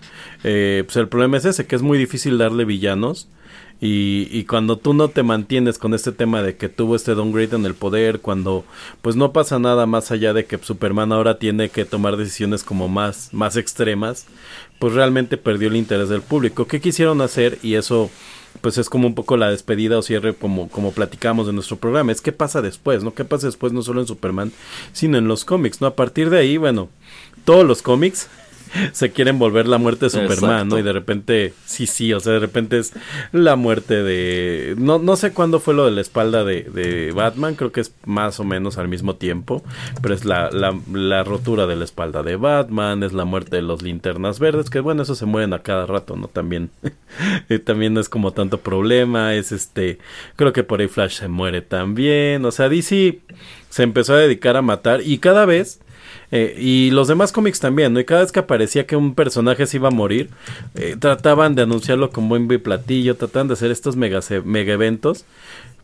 eh, 0.45 0.83
pues 0.87 0.97
el 0.97 1.09
problema 1.09 1.37
es 1.37 1.45
ese, 1.45 1.67
que 1.67 1.77
es 1.77 1.83
muy 1.83 1.99
difícil 1.99 2.39
darle 2.39 2.65
villanos. 2.65 3.29
Y, 3.81 4.29
y 4.31 4.45
cuando 4.45 4.79
tú 4.79 4.95
no 4.95 5.09
te 5.09 5.23
mantienes 5.23 5.79
con 5.79 5.93
este 5.93 6.13
tema 6.13 6.43
de 6.43 6.57
que 6.57 6.69
tuvo 6.69 6.97
este 6.97 7.15
downgrade 7.15 7.57
en 7.57 7.67
el 7.67 7.75
poder, 7.75 8.21
cuando 8.21 8.65
pues 9.03 9.17
no 9.17 9.33
pasa 9.33 9.59
nada 9.59 9.85
más 9.87 10.11
allá 10.11 10.33
de 10.33 10.47
que 10.47 10.59
Superman 10.59 11.13
ahora 11.13 11.39
tiene 11.39 11.69
que 11.69 11.85
tomar 11.85 12.17
decisiones 12.17 12.65
como 12.65 12.89
más, 12.89 13.29
más 13.33 13.57
extremas, 13.57 14.27
pues 14.79 14.95
realmente 14.95 15.37
perdió 15.37 15.69
el 15.69 15.77
interés 15.77 16.09
del 16.09 16.23
público. 16.23 16.67
¿Qué 16.67 16.81
quisieron 16.81 17.21
hacer? 17.21 17.59
Y 17.63 17.75
eso 17.75 18.11
pues 18.61 18.79
es 18.79 18.89
como 18.89 19.07
un 19.07 19.15
poco 19.15 19.37
la 19.37 19.51
despedida 19.51 19.99
o 19.99 20.03
cierre 20.03 20.35
como, 20.35 20.69
como 20.69 20.93
platicamos 20.93 21.47
de 21.47 21.53
nuestro 21.53 21.77
programa. 21.77 22.13
Es 22.13 22.21
qué 22.21 22.33
pasa 22.33 22.63
después, 22.63 23.05
¿no? 23.05 23.15
¿Qué 23.15 23.25
pasa 23.25 23.47
después 23.47 23.73
no 23.73 23.83
solo 23.83 24.01
en 24.01 24.07
Superman, 24.07 24.53
sino 24.93 25.19
en 25.19 25.29
los 25.29 25.45
cómics, 25.45 25.81
¿no? 25.81 25.87
A 25.87 25.97
partir 25.97 26.31
de 26.31 26.39
ahí, 26.39 26.57
bueno, 26.57 26.89
todos 27.45 27.65
los 27.65 27.83
cómics 27.83 28.29
se 28.93 29.11
quieren 29.11 29.39
volver 29.39 29.67
la 29.67 29.79
muerte 29.79 30.07
de 30.07 30.11
Superman, 30.11 30.69
¿no? 30.69 30.79
Y 30.79 30.83
de 30.83 30.93
repente, 30.93 31.55
sí, 31.65 31.87
sí, 31.87 32.13
o 32.13 32.21
sea, 32.21 32.35
de 32.35 32.39
repente 32.39 32.79
es 32.79 32.93
la 33.33 33.57
muerte 33.57 34.03
de... 34.03 34.75
No, 34.79 34.99
no 34.99 35.17
sé 35.17 35.33
cuándo 35.33 35.61
fue 35.61 35.75
lo 35.75 35.85
de 35.85 35.91
la 35.91 36.01
espalda 36.01 36.45
de, 36.45 36.63
de 36.63 37.13
Batman, 37.13 37.55
creo 37.55 37.73
que 37.73 37.81
es 37.81 37.95
más 38.05 38.41
o 38.41 38.45
menos 38.45 38.79
al 38.79 38.89
mismo 38.89 39.17
tiempo, 39.17 39.63
pero 40.03 40.15
es 40.15 40.25
la, 40.25 40.51
la, 40.51 40.79
la 40.93 41.25
rotura 41.25 41.67
de 41.67 41.77
la 41.77 41.85
espalda 41.85 42.23
de 42.23 42.37
Batman, 42.37 43.03
es 43.03 43.13
la 43.13 43.25
muerte 43.25 43.57
de 43.57 43.63
los 43.63 43.83
linternas 43.83 44.39
verdes, 44.39 44.71
que 44.71 44.81
bueno, 44.81 45.03
eso 45.03 45.15
se 45.15 45.27
mueren 45.27 45.53
a 45.53 45.63
cada 45.63 45.87
rato, 45.87 46.17
¿no? 46.17 46.29
También, 46.29 46.71
eh, 47.49 47.59
también 47.59 47.95
no 47.95 48.01
es 48.01 48.09
como 48.09 48.33
tanto 48.33 48.61
problema, 48.61 49.35
es 49.35 49.53
este, 49.53 49.99
creo 50.37 50.53
que 50.53 50.65
por 50.65 50.81
ahí 50.81 50.89
Flash 50.89 51.19
se 51.19 51.29
muere 51.29 51.63
también, 51.63 52.45
o 52.45 52.51
sea, 52.51 52.69
DC 52.69 53.21
se 53.71 53.83
empezó 53.83 54.15
a 54.15 54.19
dedicar 54.19 54.57
a 54.57 54.63
matar 54.63 55.01
y 55.03 55.19
cada 55.19 55.45
vez... 55.47 55.81
eh, 56.31 56.57
y 56.59 56.91
los 56.91 57.09
demás 57.09 57.33
cómics 57.33 57.61
también, 57.61 57.93
¿no? 57.93 58.01
Y 58.01 58.05
cada 58.05 58.23
vez 58.23 58.33
que 58.33 58.41
aparecía 58.41 58.87
que 58.87 58.97
un 58.97 59.15
personaje 59.15 59.67
se 59.67 59.77
iba 59.77 59.89
a 59.89 59.93
morir, 59.93 60.31
eh, 60.75 60.97
trataban 60.99 61.55
de 61.55 61.63
anunciarlo 61.63 62.11
con 62.11 62.29
buen 62.29 62.51
y 62.51 62.59
platillo, 62.59 63.17
trataban 63.17 63.49
de 63.49 63.55
hacer 63.55 63.71
estos 63.71 63.97
mega, 63.97 64.21
mega 64.45 64.73
eventos. 64.73 65.25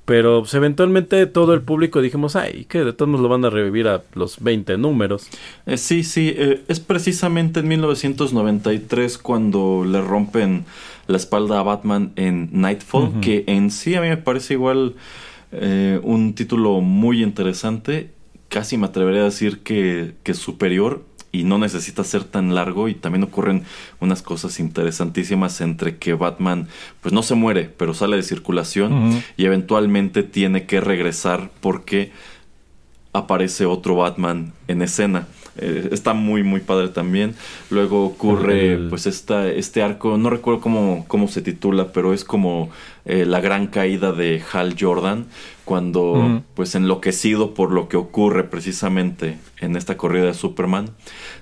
Pero 0.05 0.41
pues, 0.41 0.55
eventualmente 0.55 1.27
todo 1.27 1.55
el 1.55 1.63
público 1.63 2.03
dijimos, 2.03 2.35
ay, 2.35 2.65
que 2.69 2.85
de 2.85 2.93
todos 2.93 3.11
nos 3.11 3.21
lo 3.21 3.29
van 3.29 3.45
a 3.45 3.51
revivir 3.51 3.87
a 3.87 4.03
los 4.15 4.43
20 4.43 4.77
números. 4.77 5.29
Eh, 5.67 5.77
sí, 5.77 6.03
sí, 6.03 6.33
eh, 6.37 6.63
es 6.67 6.81
precisamente 6.81 7.61
en 7.61 7.69
1993 7.69 9.19
cuando 9.19 9.85
le 9.87 10.01
rompen 10.01 10.65
la 11.07 11.17
espalda 11.17 11.61
a 11.61 11.63
Batman 11.63 12.13
en 12.17 12.49
Nightfall, 12.53 13.21
que 13.21 13.45
en 13.47 13.71
sí 13.71 13.95
a 13.95 14.01
mí 14.01 14.09
me 14.09 14.17
parece 14.17 14.55
igual 14.55 14.95
eh, 15.53 16.01
un 16.03 16.35
título 16.35 16.81
muy 16.81 17.23
interesante, 17.23 18.11
casi 18.53 18.77
me 18.77 18.87
atrevería 18.87 19.23
a 19.23 19.25
decir 19.25 19.61
que, 19.61 20.13
que 20.23 20.33
es 20.33 20.39
superior 20.39 21.03
y 21.33 21.45
no 21.45 21.57
necesita 21.57 22.05
ser 22.05 22.25
tan 22.25 22.55
largo 22.55 22.89
y 22.89 22.95
también 22.95 23.23
ocurren 23.25 23.65
unas 24.01 24.21
cosas 24.21 24.61
interesantísimas 24.61 25.63
entre 25.63 25.97
que 25.97 26.13
Batman 26.13 26.69
pues 27.01 27.15
no 27.15 27.23
se 27.23 27.35
muere, 27.35 27.71
pero 27.75 27.95
sale 27.95 28.17
de 28.17 28.23
circulación 28.23 29.23
y 29.39 29.47
eventualmente 29.47 30.23
tiene 30.25 30.67
que 30.67 30.83
regresar 30.83 31.51
porque 31.63 32.13
aparece 33.15 33.65
otro 33.67 33.97
Batman 33.97 34.53
en 34.69 34.83
escena. 34.83 35.27
Eh, 35.59 35.91
está 35.93 36.15
muy 36.15 36.43
muy 36.43 36.61
padre 36.61 36.89
también. 36.89 37.35
Luego 37.71 38.07
ocurre 38.07 38.73
El- 38.75 38.89
pues 38.89 39.07
esta, 39.07 39.49
este 39.49 39.83
arco, 39.83 40.17
no 40.17 40.31
recuerdo 40.31 40.61
cómo, 40.63 41.05
cómo 41.09 41.29
se 41.29 41.43
titula, 41.43 41.93
pero 41.93 42.15
es 42.15 42.25
como 42.25 42.71
eh, 43.05 43.27
la 43.27 43.41
gran 43.41 43.67
caída 43.67 44.13
de 44.13 44.43
Hal 44.53 44.77
Jordan 44.79 45.27
cuando 45.65 46.43
pues 46.55 46.75
enloquecido 46.75 47.55
por 47.55 47.71
lo 47.71 47.89
que 47.89 47.97
ocurre 47.97 48.45
precisamente 48.45 49.39
en 49.61 49.77
esta 49.77 49.97
corrida 49.97 50.27
de 50.27 50.35
Superman, 50.35 50.91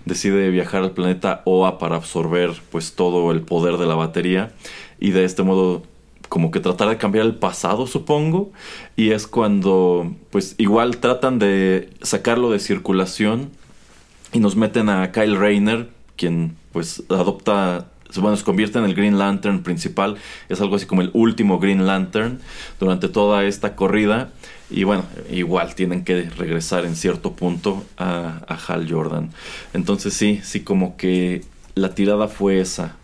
decide 0.05 0.51
viajar 0.51 0.83
al 0.83 0.93
planeta 0.93 1.43
Oa 1.45 1.79
para 1.79 1.97
absorber 1.97 2.61
pues 2.71 2.95
todo 2.95 3.33
el 3.33 3.43
poder 3.43 3.79
de 3.79 3.87
la 3.87 3.95
batería 3.95 4.53
y 4.99 5.11
de 5.11 5.25
este 5.25 5.43
modo 5.43 5.83
como 6.29 6.53
que 6.53 6.61
tratar 6.61 6.89
de 6.89 6.97
cambiar 6.97 7.27
el 7.27 7.35
pasado, 7.35 7.89
supongo, 7.89 8.53
y 8.95 9.11
es 9.11 9.27
cuando 9.27 10.15
pues 10.31 10.55
igual 10.59 10.99
tratan 10.99 11.41
de 11.41 11.91
sacarlo 12.03 12.51
de 12.51 12.61
circulación 12.61 13.51
y 14.33 14.39
nos 14.39 14.55
meten 14.55 14.89
a 14.89 15.11
Kyle 15.11 15.37
Rayner, 15.37 15.89
quien 16.17 16.57
pues 16.73 17.03
adopta, 17.09 17.91
bueno, 18.19 18.37
se 18.37 18.45
convierte 18.45 18.79
en 18.79 18.85
el 18.85 18.95
Green 18.95 19.19
Lantern 19.19 19.63
principal, 19.63 20.17
es 20.49 20.61
algo 20.61 20.77
así 20.77 20.87
como 20.87 21.03
el 21.03 21.11
último 21.13 21.59
Green 21.61 21.87
Lantern 21.87 22.41
durante 22.81 23.09
toda 23.09 23.45
esta 23.45 23.77
corrida. 23.77 24.31
Y 24.71 24.85
bueno, 24.85 25.05
igual 25.31 25.75
tienen 25.75 26.05
que 26.05 26.31
regresar 26.31 26.85
en 26.85 26.95
cierto 26.97 27.33
punto 27.33 27.85
a, 27.97 28.41
a 28.47 28.55
Hal 28.73 28.87
Jordan. 28.91 29.31
Entonces 29.75 30.15
sí, 30.15 30.41
sí 30.45 30.61
como 30.61 30.97
que 30.97 31.45
la 31.75 31.95
tirada 31.95 32.29
fue 32.29 32.61
esa. 32.61 32.97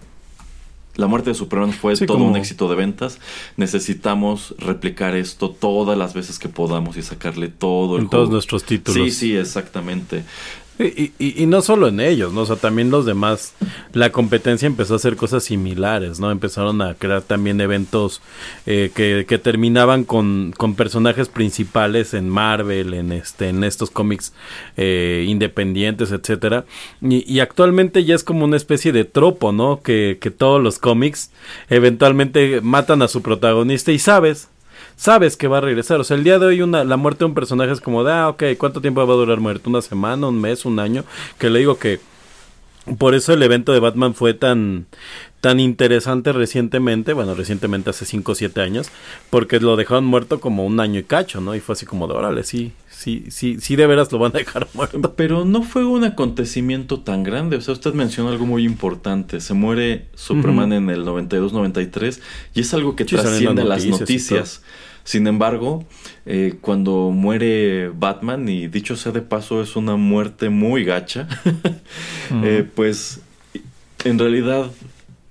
La 0.95 1.09
muerte 1.09 1.28
de 1.31 1.35
Superman 1.35 1.73
fue 1.73 1.95
Sí, 1.95 2.07
todo 2.07 2.19
como- 2.19 2.31
un 2.31 2.37
éxito 2.37 2.69
de 2.70 2.77
ventas. 2.77 3.19
Necesitamos 3.59 4.55
replicar 4.59 5.15
esto 5.15 5.51
todas 5.51 5.99
las 5.99 6.15
veces 6.15 6.39
que 6.39 6.49
podamos 6.49 6.97
y 6.97 7.03
sacarle 7.03 7.49
todo 7.49 7.97
el 7.97 8.05
En 8.05 8.09
todos 8.11 8.31
nuestros 8.31 8.65
títulos. 8.65 9.05
Sí, 9.05 9.11
sí, 9.11 9.37
exactamente. 9.37 10.24
Y, 10.78 11.12
y- 11.19 11.47
no 11.47 11.62
solo 11.62 11.89
en 11.89 12.01
ellos, 12.01 12.32
¿no? 12.35 12.43
O 12.43 12.47
sea, 12.47 12.57
también 12.57 12.90
los 12.90 13.07
demás, 13.07 13.55
la 13.93 14.12
competencia 14.12 14.66
empezó 14.66 14.93
a 14.93 14.97
hacer 14.97 15.16
cosas 15.16 15.44
similares, 15.44 16.20
¿no? 16.20 16.31
Empezaron 16.31 16.82
a 16.82 16.94
crear 16.94 17.23
también 17.23 17.61
eventos 17.62 18.20
eh, 18.66 18.90
que, 18.94 19.24
que 19.27 19.39
terminaban 19.39 20.05
con, 20.05 20.53
con 20.57 20.74
personajes 20.74 21.28
principales 21.28 22.12
en 22.12 22.28
Marvel, 22.28 22.93
en 22.93 23.12
este, 23.12 23.48
en 23.48 23.65
estos 23.65 23.90
cómics 23.90 24.35
eh, 24.77 25.24
independientes, 25.27 26.12
etcétera. 26.12 26.66
Y, 27.01 27.24
y 27.32 27.40
actualmente 27.40 28.05
ya 28.05 28.15
es 28.15 28.23
como 28.24 28.44
una 28.44 28.57
especie 28.59 28.93
de 28.93 29.05
tropo, 29.05 29.53
¿no? 29.53 29.81
Que, 29.82 30.19
que 30.20 30.31
todos 30.31 30.62
los 30.62 30.78
cómics 30.78 31.31
eventualmente 31.70 32.61
matan 32.61 33.01
a 33.01 33.09
su 33.09 33.23
protagonista 33.23 33.93
y 33.93 33.98
sabes, 33.98 34.48
sabes 34.97 35.36
que 35.36 35.48
va 35.48 35.59
a 35.59 35.60
regresar. 35.60 36.01
O 36.01 36.05
sea, 36.05 36.16
el 36.16 36.24
día 36.24 36.39
de 36.39 36.47
hoy 36.47 36.62
una, 36.62 36.85
la 36.85 36.97
muerte 36.97 37.20
de 37.20 37.27
un 37.27 37.35
personaje 37.35 37.73
es 37.73 37.81
como 37.81 38.05
de, 38.05 38.12
ah, 38.12 38.28
ok, 38.28 38.43
¿cuánto 38.59 38.81
tiempo 38.81 39.06
va 39.06 39.14
a 39.14 39.16
durar 39.16 39.40
muerto? 39.40 39.70
¿Una 39.70 39.82
semana, 39.82 40.27
un 40.27 40.40
mes, 40.40 40.64
un 40.64 40.78
año? 40.78 41.05
Que 41.39 41.51
le 41.51 41.60
digo 41.60 41.78
que 41.78 42.01
por 42.98 43.14
eso 43.14 43.32
el 43.32 43.43
evento 43.43 43.73
de 43.73 43.81
Batman 43.81 44.14
fue 44.14 44.32
tan, 44.32 44.86
tan 45.40 45.59
interesante 45.59 46.32
recientemente, 46.32 47.12
bueno, 47.12 47.35
recientemente 47.35 47.90
hace 47.90 48.05
5 48.05 48.32
o 48.32 48.35
7 48.35 48.60
años, 48.60 48.89
porque 49.28 49.59
lo 49.59 49.74
dejaron 49.74 50.05
muerto 50.05 50.40
como 50.40 50.64
un 50.64 50.78
año 50.78 51.01
y 51.01 51.02
cacho, 51.02 51.40
¿no? 51.40 51.56
Y 51.56 51.60
fue 51.60 51.73
así 51.73 51.85
como 51.85 52.06
de, 52.06 52.14
órale, 52.14 52.44
sí, 52.44 52.73
sí, 52.89 53.24
sí, 53.31 53.59
sí, 53.60 53.74
de 53.74 53.89
veras 53.89 54.12
lo 54.12 54.18
van 54.20 54.32
a 54.36 54.39
dejar 54.39 54.68
muerto. 54.74 55.14
Pero 55.16 55.44
no 55.44 55.62
fue 55.62 55.85
un 55.85 56.05
acontecimiento 56.05 57.01
tan 57.01 57.24
grande. 57.24 57.56
O 57.56 57.60
sea, 57.60 57.74
usted 57.74 57.93
mencionó 57.93 58.31
algo 58.31 58.47
muy 58.47 58.64
importante. 58.64 59.40
Se 59.40 59.52
muere 59.52 60.06
Superman 60.14 60.73
en 60.73 60.89
el 60.89 61.05
92-93 61.05 62.20
y 62.55 62.60
es 62.60 62.73
algo 62.73 62.94
que 62.94 63.05
Sí, 63.05 63.16
trasciende 63.16 63.64
las 63.64 63.85
las 63.85 64.01
noticias 64.01 64.01
y 64.01 64.02
noticias. 64.02 64.62
Sin 65.07 65.28
embargo, 65.28 65.85
eh, 66.27 66.55
cuando 66.61 67.12
muere 67.12 67.91
Batman, 67.91 68.49
y 68.49 68.66
dicho 68.66 68.97
sea 68.97 69.12
de 69.12 69.23
paso, 69.23 69.62
es 69.62 69.77
una 69.77 69.95
muerte 69.95 70.51
muy 70.51 70.83
gacha, 70.83 71.28
eh, 72.43 72.69
pues 72.74 73.20
en 74.05 74.19
realidad 74.19 74.69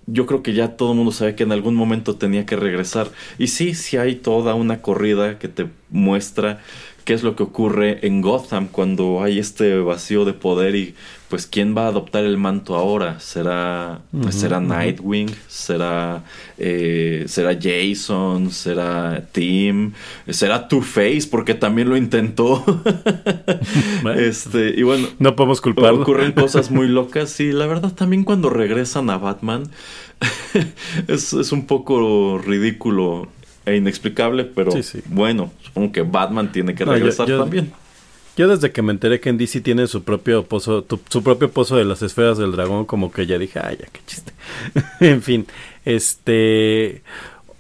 yo 0.08 0.26
creo 0.28 0.44
que 0.44 0.54
ya 0.54 0.78
todo 0.78 0.92
el 0.92 0.98
mundo 0.98 1.12
sabe 1.12 1.36
que 1.36 1.44
en 1.44 1.52
algún 1.52 1.76
momento 1.76 2.16
tenía 2.16 2.46
que 2.46 2.56
regresar. 2.56 3.12
Y 3.38 3.48
sí, 3.48 3.74
sí 3.74 3.98
hay 3.98 4.16
toda 4.16 4.54
una 4.54 4.82
corrida 4.82 5.40
que 5.40 5.50
te 5.50 5.68
muestra 5.90 6.62
qué 7.04 7.14
es 7.14 7.24
lo 7.24 7.36
que 7.36 7.44
ocurre 7.44 8.08
en 8.08 8.22
Gotham 8.22 8.70
cuando 8.72 9.22
hay 9.22 9.40
este 9.40 9.78
vacío 9.80 10.24
de 10.24 10.32
poder 10.32 10.76
y 10.76 10.96
pues 11.36 11.48
quién 11.48 11.76
va 11.76 11.84
a 11.84 11.88
adoptar 11.90 12.24
el 12.24 12.38
manto 12.38 12.76
ahora. 12.76 13.20
¿Será, 13.20 14.00
¿será. 14.30 14.62
Nightwing? 14.62 15.30
¿Será, 15.50 16.24
eh, 16.58 17.26
¿Será 17.28 17.58
Jason? 17.62 18.52
¿Será 18.52 19.22
Tim? 19.34 19.92
¿Será 20.30 20.70
Two-Face? 20.70 21.28
Porque 21.30 21.54
también 21.54 21.90
lo 21.90 21.98
intentó. 21.98 22.64
Este, 24.16 24.74
y 24.78 24.84
bueno, 24.84 25.08
No 25.20 25.36
podemos 25.36 25.60
culparlo. 25.60 26.04
Ocurren 26.04 26.32
cosas 26.32 26.72
muy 26.72 26.88
locas 27.00 27.38
y 27.42 27.52
la 27.52 27.66
verdad 27.66 27.92
también 27.94 28.24
cuando 28.24 28.50
regresan 28.50 29.10
a 29.10 29.18
Batman 29.18 29.64
es, 31.10 31.34
es 31.34 31.52
un 31.52 31.66
poco 31.68 32.38
ridículo 32.44 33.28
e 33.66 33.76
inexplicable, 33.76 34.46
pero 34.46 34.72
Sí, 34.72 34.84
sí. 34.84 35.02
bueno, 35.08 35.52
supongo 35.64 35.92
que 35.92 36.04
Batman 36.04 36.52
tiene 36.54 36.76
que 36.76 36.86
No, 36.86 36.92
yo- 36.94 36.98
regresar 37.00 37.28
yo- 37.28 37.40
también. 37.42 37.74
Yo 38.38 38.48
desde 38.48 38.72
que 38.72 38.82
me 38.82 38.92
enteré 38.92 39.20
que 39.20 39.30
en 39.30 39.38
DC 39.38 39.62
tiene 39.62 39.88
su 39.88 40.04
propio 40.04 40.44
pozo, 40.46 40.84
tu- 40.84 41.00
su 41.10 41.24
propio 41.24 41.50
pozo 41.52 41.78
de 41.78 41.86
las 41.86 42.02
esferas 42.02 42.38
del 42.38 42.52
dragón, 42.52 42.86
como 42.86 43.12
que 43.12 43.26
ya 43.26 43.38
dije, 43.38 43.60
ay, 43.64 43.78
ya 43.80 43.88
qué 43.92 44.02
chiste. 44.06 44.34
en 45.00 45.22
fin, 45.22 45.48
este, 45.86 47.02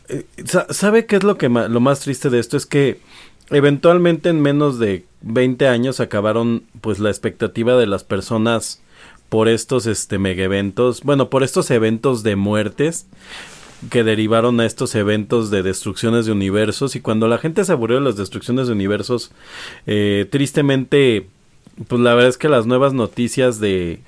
eh, 0.09 0.25
sa- 0.45 0.67
¿sabe 0.71 1.05
qué 1.05 1.15
es 1.15 1.23
lo 1.23 1.37
que 1.37 1.49
lo 1.49 1.79
más 1.79 2.01
triste 2.01 2.29
de 2.29 2.39
esto? 2.39 2.57
Es 2.57 2.65
que 2.65 2.99
eventualmente 3.51 4.29
en 4.29 4.41
menos 4.41 4.79
de 4.79 5.05
20 5.21 5.67
años 5.67 5.99
acabaron, 5.99 6.63
pues, 6.81 6.99
la 6.99 7.09
expectativa 7.09 7.75
de 7.77 7.87
las 7.87 8.03
personas 8.03 8.81
por 9.29 9.47
estos, 9.47 9.87
este, 9.87 10.19
mega 10.19 10.43
eventos, 10.43 11.01
bueno, 11.03 11.29
por 11.29 11.43
estos 11.43 11.71
eventos 11.71 12.21
de 12.23 12.35
muertes 12.35 13.07
que 13.89 14.03
derivaron 14.03 14.59
a 14.59 14.65
estos 14.65 14.95
eventos 14.95 15.49
de 15.49 15.63
destrucciones 15.63 16.25
de 16.25 16.31
universos 16.31 16.95
y 16.95 17.01
cuando 17.01 17.27
la 17.27 17.37
gente 17.37 17.63
se 17.65 17.71
aburrió 17.71 17.97
de 17.97 18.05
las 18.05 18.15
destrucciones 18.15 18.67
de 18.67 18.73
universos 18.73 19.31
eh, 19.85 20.27
tristemente 20.29 21.27
pues 21.87 22.01
la 22.01 22.13
verdad 22.13 22.29
es 22.29 22.37
que 22.37 22.49
las 22.49 22.65
nuevas 22.65 22.93
noticias 22.93 23.59
de, 23.59 23.99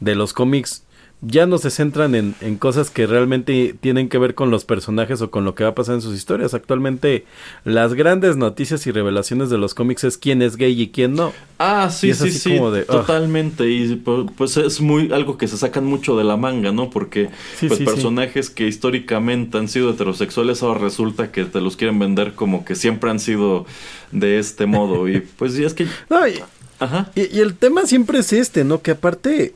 de 0.00 0.14
los 0.14 0.32
cómics 0.32 0.84
ya 1.22 1.46
no 1.46 1.56
se 1.58 1.70
centran 1.70 2.14
en, 2.14 2.34
en 2.42 2.56
cosas 2.56 2.90
que 2.90 3.06
realmente 3.06 3.74
tienen 3.80 4.08
que 4.08 4.18
ver 4.18 4.34
con 4.34 4.50
los 4.50 4.64
personajes 4.66 5.22
o 5.22 5.30
con 5.30 5.44
lo 5.44 5.54
que 5.54 5.64
va 5.64 5.70
a 5.70 5.74
pasar 5.74 5.94
en 5.96 6.02
sus 6.02 6.14
historias. 6.14 6.52
Actualmente 6.54 7.24
las 7.64 7.94
grandes 7.94 8.36
noticias 8.36 8.86
y 8.86 8.92
revelaciones 8.92 9.48
de 9.48 9.56
los 9.58 9.72
cómics 9.74 10.04
es 10.04 10.18
quién 10.18 10.42
es 10.42 10.56
gay 10.56 10.80
y 10.80 10.88
quién 10.88 11.14
no. 11.14 11.32
Ah, 11.58 11.88
sí, 11.90 12.12
sí, 12.12 12.30
sí, 12.30 12.56
como 12.58 12.70
de, 12.70 12.82
ugh. 12.82 12.86
totalmente. 12.86 13.68
Y 13.68 13.96
pu- 14.04 14.30
pues 14.36 14.56
es 14.58 14.80
muy 14.80 15.10
algo 15.12 15.38
que 15.38 15.48
se 15.48 15.56
sacan 15.56 15.86
mucho 15.86 16.16
de 16.18 16.24
la 16.24 16.36
manga, 16.36 16.70
¿no? 16.70 16.90
Porque 16.90 17.30
Sí, 17.58 17.66
pues 17.68 17.78
sí, 17.78 17.86
sí. 17.86 17.90
personajes 17.90 18.50
que 18.50 18.66
históricamente 18.68 19.56
han 19.58 19.68
sido 19.68 19.90
heterosexuales 19.90 20.62
ahora 20.62 20.80
resulta 20.80 21.32
que 21.32 21.44
te 21.46 21.60
los 21.62 21.76
quieren 21.76 21.98
vender 21.98 22.34
como 22.34 22.64
que 22.64 22.74
siempre 22.74 23.10
han 23.10 23.20
sido 23.20 23.64
de 24.12 24.38
este 24.38 24.66
modo. 24.66 25.08
Y 25.08 25.20
pues 25.20 25.58
y 25.58 25.64
es 25.64 25.72
que... 25.74 25.86
No, 26.10 26.28
y, 26.28 26.34
Ajá. 26.78 27.10
Y, 27.14 27.34
y 27.36 27.40
el 27.40 27.54
tema 27.56 27.86
siempre 27.86 28.18
es 28.18 28.34
este, 28.34 28.62
¿no? 28.64 28.82
Que 28.82 28.90
aparte, 28.90 29.54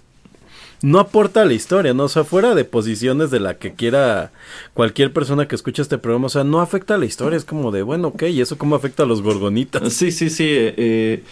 no 0.82 0.98
aporta 0.98 1.42
a 1.42 1.44
la 1.44 1.52
historia, 1.52 1.94
¿no? 1.94 2.04
O 2.04 2.08
sea, 2.08 2.24
fuera 2.24 2.54
de 2.54 2.64
posiciones 2.64 3.30
de 3.30 3.40
la 3.40 3.58
que 3.58 3.74
quiera 3.74 4.32
cualquier 4.74 5.12
persona 5.12 5.46
que 5.46 5.54
escuche 5.54 5.82
este 5.82 5.98
programa, 5.98 6.26
o 6.26 6.30
sea, 6.30 6.44
no 6.44 6.60
afecta 6.60 6.94
a 6.94 6.98
la 6.98 7.06
historia, 7.06 7.36
es 7.36 7.44
como 7.44 7.70
de, 7.70 7.82
bueno, 7.82 8.08
ok, 8.08 8.24
¿y 8.24 8.40
eso 8.40 8.58
cómo 8.58 8.76
afecta 8.76 9.02
a 9.02 9.06
los 9.06 9.22
gorgonitas? 9.22 9.92
Sí, 9.92 10.10
sí, 10.12 10.30
sí. 10.30 10.46
eh, 10.48 11.22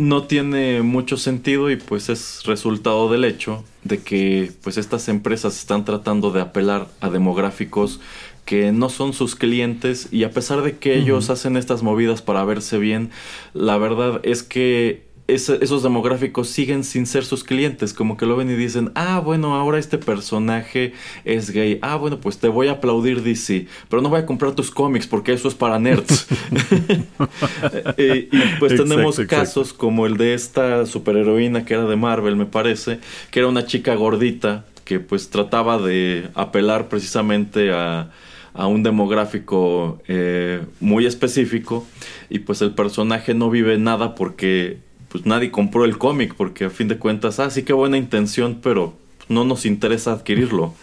no 0.00 0.24
tiene 0.24 0.82
mucho 0.82 1.16
sentido 1.18 1.70
y 1.70 1.76
pues 1.76 2.08
es 2.08 2.42
resultado 2.44 3.10
del 3.10 3.24
hecho 3.24 3.64
de 3.84 3.98
que 3.98 4.50
pues 4.62 4.78
estas 4.78 5.08
empresas 5.08 5.58
están 5.58 5.84
tratando 5.84 6.30
de 6.30 6.40
apelar 6.40 6.88
a 7.00 7.10
demográficos 7.10 8.00
que 8.46 8.72
no 8.72 8.88
son 8.88 9.12
sus 9.12 9.36
clientes 9.36 10.08
y 10.10 10.24
a 10.24 10.30
pesar 10.30 10.62
de 10.62 10.78
que 10.78 10.96
ellos 10.96 11.28
hacen 11.28 11.56
estas 11.56 11.82
movidas 11.82 12.22
para 12.22 12.44
verse 12.44 12.78
bien, 12.78 13.10
la 13.52 13.76
verdad 13.76 14.20
es 14.24 14.42
que 14.42 15.04
esos 15.34 15.82
demográficos 15.82 16.48
siguen 16.48 16.84
sin 16.84 17.06
ser 17.06 17.24
sus 17.24 17.44
clientes, 17.44 17.92
como 17.92 18.16
que 18.16 18.26
lo 18.26 18.36
ven 18.36 18.50
y 18.50 18.54
dicen, 18.54 18.90
ah, 18.94 19.20
bueno, 19.20 19.54
ahora 19.54 19.78
este 19.78 19.98
personaje 19.98 20.92
es 21.24 21.50
gay, 21.50 21.78
ah, 21.82 21.96
bueno, 21.96 22.20
pues 22.20 22.38
te 22.38 22.48
voy 22.48 22.68
a 22.68 22.72
aplaudir 22.72 23.22
DC, 23.22 23.66
pero 23.88 24.02
no 24.02 24.08
voy 24.08 24.20
a 24.20 24.26
comprar 24.26 24.52
tus 24.52 24.70
cómics 24.70 25.06
porque 25.06 25.32
eso 25.32 25.48
es 25.48 25.54
para 25.54 25.78
nerds. 25.78 26.26
Eh, 27.96 28.28
y 28.30 28.38
pues 28.58 28.72
Exacto, 28.72 28.88
tenemos 28.88 29.18
exacto. 29.18 29.36
casos 29.36 29.72
como 29.72 30.06
el 30.06 30.16
de 30.16 30.34
esta 30.34 30.86
superheroína 30.86 31.64
que 31.64 31.74
era 31.74 31.84
de 31.84 31.96
Marvel, 31.96 32.36
me 32.36 32.46
parece, 32.46 32.98
que 33.30 33.40
era 33.40 33.48
una 33.48 33.66
chica 33.66 33.94
gordita 33.94 34.64
que 34.84 35.00
pues 35.00 35.30
trataba 35.30 35.78
de 35.78 36.28
apelar 36.34 36.88
precisamente 36.88 37.72
a, 37.72 38.10
a 38.54 38.66
un 38.66 38.82
demográfico 38.82 40.02
eh, 40.08 40.62
muy 40.80 41.06
específico 41.06 41.86
y 42.28 42.40
pues 42.40 42.62
el 42.62 42.74
personaje 42.74 43.34
no 43.34 43.50
vive 43.50 43.78
nada 43.78 44.14
porque 44.14 44.78
pues 45.10 45.26
nadie 45.26 45.50
compró 45.50 45.84
el 45.84 45.98
cómic 45.98 46.34
porque 46.34 46.64
a 46.64 46.70
fin 46.70 46.88
de 46.88 46.98
cuentas, 46.98 47.38
ah, 47.40 47.50
sí 47.50 47.62
qué 47.62 47.72
buena 47.72 47.96
intención, 47.98 48.60
pero 48.62 48.94
no 49.28 49.44
nos 49.44 49.66
interesa 49.66 50.12
adquirirlo. 50.12 50.74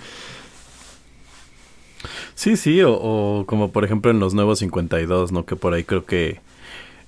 Sí, 2.35 2.55
sí, 2.55 2.81
o, 2.81 2.93
o 2.93 3.45
como 3.45 3.71
por 3.71 3.83
ejemplo 3.83 4.11
en 4.11 4.19
los 4.19 4.33
nuevos 4.33 4.59
52, 4.59 5.31
¿no? 5.31 5.45
Que 5.45 5.55
por 5.55 5.73
ahí 5.73 5.83
creo 5.83 6.05
que 6.05 6.39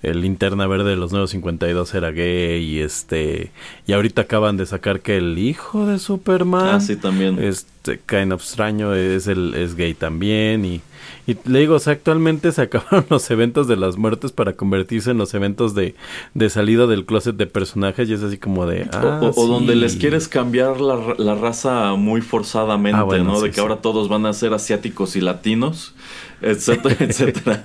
el 0.02 0.22
linterna 0.22 0.66
verde 0.66 0.92
de 0.92 0.96
los 0.96 1.12
nuevos 1.12 1.32
52 1.32 1.94
era 1.94 2.12
gay 2.12 2.64
y 2.64 2.80
este... 2.80 3.52
Y 3.86 3.94
ahorita 3.94 4.24
acaban 4.24 4.56
de 4.56 4.66
sacar 4.66 5.02
que 5.02 5.18
el 5.18 5.38
hijo 5.38 5.86
de 5.86 6.00
Superman... 6.00 6.68
Ah, 6.76 6.80
sí, 6.80 6.96
también. 6.96 7.42
Este, 7.42 8.00
kind 8.00 8.32
of 8.32 8.42
extraño, 8.42 8.96
es, 8.96 9.28
el, 9.28 9.54
es 9.56 9.76
gay 9.76 9.94
también 9.94 10.66
y... 10.66 10.82
Y 11.28 11.38
le 11.46 11.60
digo, 11.60 11.76
o 11.76 11.80
sea, 11.80 11.94
actualmente 11.94 12.52
se 12.52 12.62
acabaron 12.64 13.06
los 13.10 13.30
eventos 13.32 13.68
de 13.68 13.76
las 13.76 13.98
muertes 13.98 14.32
para 14.32 14.54
convertirse 14.54 15.12
en 15.12 15.18
los 15.18 15.34
eventos 15.34 15.76
de, 15.76 15.96
de 16.34 16.50
salida 16.50 16.88
del 16.88 17.06
closet 17.06 17.36
de 17.36 17.46
personajes 17.46 18.10
y 18.10 18.14
es 18.14 18.24
así 18.24 18.38
como 18.38 18.66
de... 18.66 18.84
O- 18.84 18.88
Ah, 18.94 19.20
o, 19.22 19.42
o 19.42 19.48
donde 19.48 19.76
les 19.76 19.96
quieres 19.96 20.28
cambiar 20.28 20.82
la, 20.82 21.16
la 21.18 21.36
raza 21.36 21.94
muy 21.96 22.22
forzadamente, 22.22 23.00
Ah, 23.00 23.04
bueno, 23.04 23.26
¿no? 23.26 23.36
sí, 23.38 23.44
de 23.44 23.50
que 23.50 23.56
sí. 23.56 23.62
ahora 23.62 23.78
todos 23.78 24.10
van 24.10 24.26
a 24.26 24.34
ser 24.34 24.54
asiáticos 24.54 25.16
y 25.16 25.22
latinos, 25.22 25.94
etcétera, 26.42 26.96
etcétera. 27.00 27.64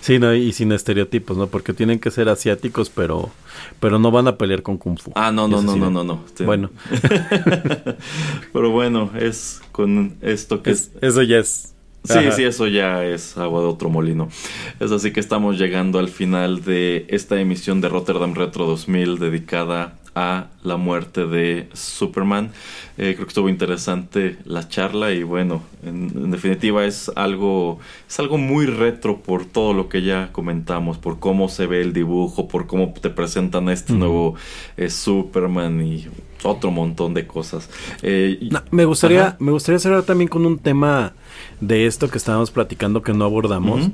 Sí, 0.00 0.18
no, 0.18 0.34
y 0.34 0.52
sin 0.52 0.70
estereotipos, 0.72 1.36
¿no? 1.36 1.46
Porque 1.46 1.72
tienen 1.72 1.98
que 1.98 2.10
ser 2.10 2.28
asiáticos, 2.28 2.90
pero 2.90 3.30
pero 3.80 3.98
no 3.98 4.10
van 4.10 4.28
a 4.28 4.36
pelear 4.36 4.62
con 4.62 4.76
Kung 4.76 4.98
Fu. 4.98 5.12
Ah, 5.14 5.30
no, 5.32 5.48
no, 5.48 5.62
no, 5.62 5.72
sí, 5.74 5.78
no, 5.80 5.90
no, 5.90 6.04
no. 6.04 6.20
Sí. 6.34 6.44
Bueno, 6.44 6.70
Pero 8.52 8.70
bueno, 8.70 9.10
es 9.18 9.60
con 9.72 10.16
esto 10.20 10.62
que 10.62 10.70
es- 10.70 10.90
eso 11.00 11.22
ya 11.22 11.38
es... 11.38 11.73
Sí, 12.04 12.18
Ajá. 12.18 12.32
sí, 12.32 12.44
eso 12.44 12.66
ya 12.66 13.04
es 13.04 13.36
agua 13.38 13.60
de 13.62 13.66
otro 13.66 13.88
molino. 13.88 14.28
Es 14.78 14.92
así 14.92 15.10
que 15.12 15.20
estamos 15.20 15.58
llegando 15.58 15.98
al 15.98 16.08
final 16.08 16.62
de 16.62 17.06
esta 17.08 17.40
emisión 17.40 17.80
de 17.80 17.88
Rotterdam 17.88 18.34
Retro 18.34 18.66
2000 18.66 19.18
dedicada 19.18 19.94
a 20.14 20.46
la 20.62 20.76
muerte 20.76 21.26
de 21.26 21.68
Superman. 21.72 22.50
Eh, 22.98 23.14
creo 23.14 23.26
que 23.26 23.30
estuvo 23.30 23.48
interesante 23.48 24.36
la 24.44 24.68
charla 24.68 25.12
y 25.12 25.22
bueno, 25.24 25.62
en, 25.82 26.12
en 26.14 26.30
definitiva 26.30 26.84
es 26.84 27.10
algo, 27.16 27.80
es 28.08 28.20
algo 28.20 28.36
muy 28.38 28.66
retro 28.66 29.20
por 29.22 29.44
todo 29.46 29.72
lo 29.74 29.88
que 29.88 30.02
ya 30.02 30.28
comentamos, 30.30 30.98
por 30.98 31.18
cómo 31.18 31.48
se 31.48 31.66
ve 31.66 31.80
el 31.80 31.92
dibujo, 31.92 32.46
por 32.48 32.66
cómo 32.68 32.92
te 33.00 33.10
presentan 33.10 33.68
este 33.70 33.94
nuevo 33.94 34.34
eh, 34.76 34.88
Superman 34.90 35.84
y 35.84 36.06
otro 36.44 36.70
montón 36.70 37.14
de 37.14 37.26
cosas. 37.26 37.68
Eh, 38.02 38.38
No, 38.50 38.62
me 38.70 38.84
gustaría, 38.84 39.28
Ajá. 39.28 39.36
me 39.40 39.50
gustaría 39.52 39.78
cerrar 39.80 40.02
también 40.04 40.28
con 40.28 40.44
un 40.46 40.58
tema 40.58 41.14
de 41.60 41.86
esto 41.86 42.08
que 42.08 42.18
estábamos 42.18 42.50
platicando 42.50 43.02
que 43.02 43.12
no 43.12 43.24
abordamos. 43.24 43.88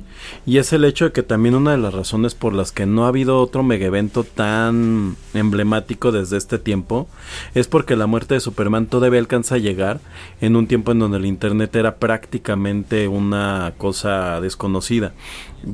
Y 0.47 0.59
es 0.59 0.73
el 0.73 0.85
hecho 0.85 1.07
de 1.07 1.13
que 1.13 1.23
también 1.23 1.55
una 1.55 1.73
de 1.73 1.79
las 1.79 1.95
razones 1.95 2.35
por 2.35 2.55
las 2.55 2.73
que 2.73 2.87
no 2.87 3.05
ha 3.05 3.09
habido 3.09 3.41
otro 3.41 3.63
mega 3.63 3.87
evento 3.87 4.25
tan 4.25 5.17
emblemático 5.35 6.13
desde 6.13 6.37
este 6.37 6.59
tiempo 6.59 7.09
es 7.55 7.69
porque 7.69 7.97
la 7.97 8.07
muerte 8.07 8.35
de 8.35 8.41
Superman 8.41 8.87
todavía 8.87 9.21
alcanza 9.21 9.57
a 9.57 9.59
llegar 9.59 10.01
en 10.41 10.57
un 10.57 10.67
tiempo 10.67 10.93
en 10.93 10.99
donde 10.99 11.19
el 11.19 11.27
internet 11.27 11.75
era 11.77 11.97
prácticamente 11.97 13.09
una 13.09 13.75
cosa 13.77 14.41
desconocida. 14.41 15.13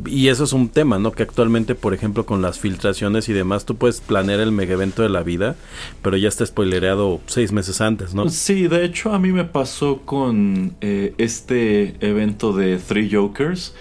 Y 0.04 0.28
eso 0.28 0.44
es 0.44 0.52
un 0.52 0.68
tema, 0.68 0.98
¿no? 0.98 1.12
Que 1.12 1.22
actualmente, 1.22 1.76
por 1.76 1.94
ejemplo, 1.94 2.26
con 2.26 2.42
las 2.42 2.58
filtraciones 2.58 3.28
y 3.28 3.32
demás, 3.32 3.64
tú 3.64 3.76
puedes 3.76 4.00
planear 4.00 4.40
el 4.40 4.50
mega 4.50 4.74
evento 4.74 5.02
de 5.02 5.08
la 5.08 5.22
vida, 5.22 5.54
pero 6.02 6.16
ya 6.16 6.28
está 6.28 6.44
spoilereado 6.44 7.20
seis 7.26 7.52
meses 7.52 7.80
antes, 7.80 8.12
¿no? 8.12 8.28
Sí, 8.28 8.66
de 8.66 8.84
hecho 8.84 9.12
a 9.12 9.20
mí 9.20 9.30
me 9.30 9.44
pasó 9.44 10.00
con 10.04 10.74
eh, 10.80 11.14
este 11.18 11.75
evento 12.00 12.52
de 12.52 12.78
Three 12.78 13.10
Jokers, 13.10 13.74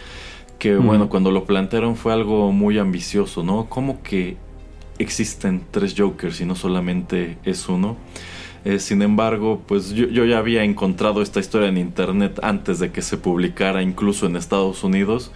que 0.59 0.75
bueno, 0.77 1.09
cuando 1.09 1.31
lo 1.31 1.45
plantearon 1.45 1.95
fue 1.95 2.13
algo 2.13 2.51
muy 2.51 2.79
ambicioso, 2.79 3.43
¿no? 3.43 3.67
Como 3.69 4.01
que 4.01 4.37
existen 4.97 5.63
tres 5.71 5.93
Jokers 5.97 6.41
y 6.41 6.45
no 6.45 6.55
solamente 6.55 7.37
es 7.43 7.67
uno. 7.67 7.97
Eh, 8.63 8.79
sin 8.79 9.01
embargo, 9.01 9.61
pues 9.67 9.91
yo, 9.91 10.07
yo 10.07 10.25
ya 10.25 10.39
había 10.39 10.63
encontrado 10.63 11.21
esta 11.21 11.39
historia 11.39 11.69
en 11.69 11.77
internet 11.77 12.39
antes 12.41 12.79
de 12.79 12.91
que 12.91 13.01
se 13.01 13.17
publicara 13.17 13.83
incluso 13.83 14.25
en 14.25 14.35
Estados 14.35 14.83
Unidos 14.83 15.31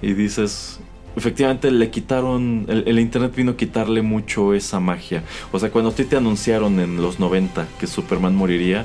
y 0.00 0.14
dices, 0.14 0.80
efectivamente 1.14 1.70
le 1.70 1.90
quitaron, 1.90 2.66
el, 2.68 2.84
el 2.88 2.98
internet 2.98 3.34
vino 3.36 3.52
a 3.52 3.56
quitarle 3.56 4.02
mucho 4.02 4.52
esa 4.52 4.80
magia. 4.80 5.22
O 5.52 5.60
sea, 5.60 5.70
cuando 5.70 5.90
a 5.90 5.94
ti 5.94 6.04
te 6.04 6.16
anunciaron 6.16 6.80
en 6.80 7.00
los 7.00 7.20
90 7.20 7.68
que 7.78 7.86
Superman 7.86 8.34
moriría, 8.34 8.84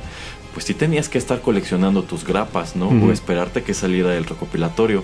pues 0.58 0.66
sí 0.66 0.74
tenías 0.74 1.08
que 1.08 1.20
estar 1.20 1.40
coleccionando 1.42 2.02
tus 2.02 2.26
grapas, 2.26 2.76
¿no? 2.76 2.88
O 2.90 3.12
esperarte 3.12 3.62
que 3.62 3.76
saliera 3.76 4.18
el 4.18 4.26
recopilatorio. 4.26 5.04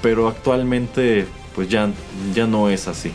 Pero 0.00 0.28
actualmente, 0.28 1.26
pues 1.56 1.68
ya, 1.68 1.90
ya 2.32 2.46
no 2.46 2.68
es 2.68 2.86
así. 2.86 3.08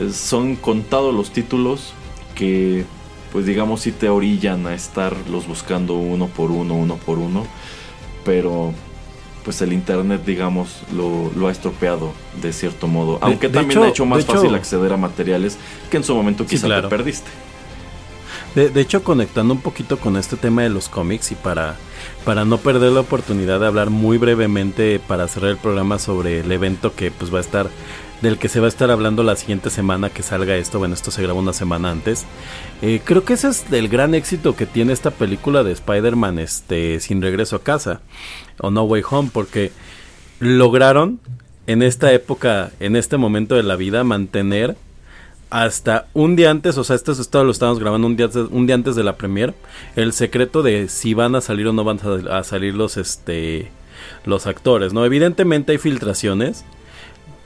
Eh, 0.00 0.10
son 0.12 0.56
contados 0.56 1.14
los 1.14 1.30
títulos 1.30 1.92
que, 2.34 2.84
pues 3.30 3.46
digamos, 3.46 3.82
sí 3.82 3.92
te 3.92 4.08
orillan 4.08 4.66
a 4.66 4.74
estarlos 4.74 5.46
buscando 5.46 5.94
uno 5.94 6.26
por 6.26 6.50
uno, 6.50 6.74
uno 6.74 6.96
por 6.96 7.18
uno. 7.20 7.46
Pero 8.24 8.72
pues 9.44 9.62
el 9.62 9.72
internet, 9.72 10.22
digamos, 10.26 10.80
lo, 10.92 11.30
lo 11.36 11.46
ha 11.46 11.52
estropeado 11.52 12.10
de 12.42 12.52
cierto 12.52 12.88
modo. 12.88 13.18
Aunque 13.20 13.46
de 13.46 13.54
también 13.54 13.78
hecho- 13.78 13.84
ha 13.86 13.88
hecho 13.90 14.06
más 14.06 14.24
fácil 14.24 14.46
hecho- 14.48 14.56
acceder 14.56 14.92
a 14.92 14.96
materiales 14.96 15.56
que 15.88 15.98
en 15.98 16.02
su 16.02 16.16
momento 16.16 16.42
Sí, 16.42 16.50
quizá 16.56 16.66
claro. 16.66 16.88
te 16.88 16.96
perdiste. 16.96 17.30
De, 18.54 18.80
hecho, 18.80 19.04
conectando 19.04 19.54
un 19.54 19.60
poquito 19.60 19.98
con 19.98 20.16
este 20.16 20.36
tema 20.36 20.62
de 20.62 20.68
los 20.68 20.88
cómics 20.88 21.30
y 21.30 21.34
para, 21.36 21.76
para 22.24 22.44
no 22.44 22.58
perder 22.58 22.92
la 22.92 23.00
oportunidad 23.00 23.60
de 23.60 23.66
hablar 23.66 23.90
muy 23.90 24.18
brevemente 24.18 25.00
para 25.06 25.28
cerrar 25.28 25.50
el 25.50 25.58
programa 25.58 25.98
sobre 25.98 26.40
el 26.40 26.50
evento 26.50 26.94
que 26.94 27.10
pues 27.10 27.32
va 27.32 27.38
a 27.38 27.42
estar, 27.42 27.68
del 28.20 28.38
que 28.38 28.48
se 28.48 28.58
va 28.58 28.66
a 28.66 28.68
estar 28.68 28.90
hablando 28.90 29.22
la 29.22 29.36
siguiente 29.36 29.70
semana 29.70 30.10
que 30.10 30.24
salga 30.24 30.56
esto, 30.56 30.78
bueno, 30.78 30.94
esto 30.94 31.10
se 31.12 31.22
graba 31.22 31.38
una 31.38 31.52
semana 31.52 31.90
antes. 31.90 32.24
Eh, 32.82 33.00
creo 33.04 33.24
que 33.24 33.34
ese 33.34 33.48
es 33.48 33.64
el 33.70 33.88
gran 33.88 34.14
éxito 34.14 34.56
que 34.56 34.66
tiene 34.66 34.92
esta 34.92 35.12
película 35.12 35.62
de 35.62 35.72
Spider-Man 35.72 36.40
este, 36.40 36.98
sin 37.00 37.22
regreso 37.22 37.56
a 37.56 37.62
casa, 37.62 38.00
o 38.58 38.70
No 38.70 38.82
Way 38.84 39.02
Home, 39.08 39.30
porque 39.32 39.70
lograron 40.40 41.20
en 41.68 41.82
esta 41.82 42.12
época, 42.12 42.72
en 42.80 42.96
este 42.96 43.18
momento 43.18 43.54
de 43.54 43.62
la 43.62 43.76
vida, 43.76 44.02
mantener 44.02 44.76
hasta 45.50 46.06
un 46.14 46.36
día 46.36 46.50
antes, 46.50 46.76
o 46.78 46.84
sea, 46.84 46.96
esto, 46.96 47.12
esto 47.12 47.44
lo 47.44 47.50
estamos 47.52 47.78
grabando 47.78 48.06
un 48.06 48.16
día, 48.16 48.26
antes- 48.74 48.96
de 48.96 49.04
la 49.04 49.16
premier, 49.16 49.54
el 49.96 50.12
secreto 50.12 50.62
de 50.62 50.88
si 50.88 51.14
van 51.14 51.34
a 51.34 51.40
salir 51.40 51.66
o 51.68 51.72
no 51.72 51.84
van 51.84 51.98
a, 52.28 52.38
a 52.38 52.44
salir 52.44 52.74
los, 52.74 52.96
este, 52.96 53.70
los 54.24 54.46
actores, 54.46 54.92
¿no? 54.92 55.04
Evidentemente 55.04 55.72
hay 55.72 55.78
filtraciones, 55.78 56.64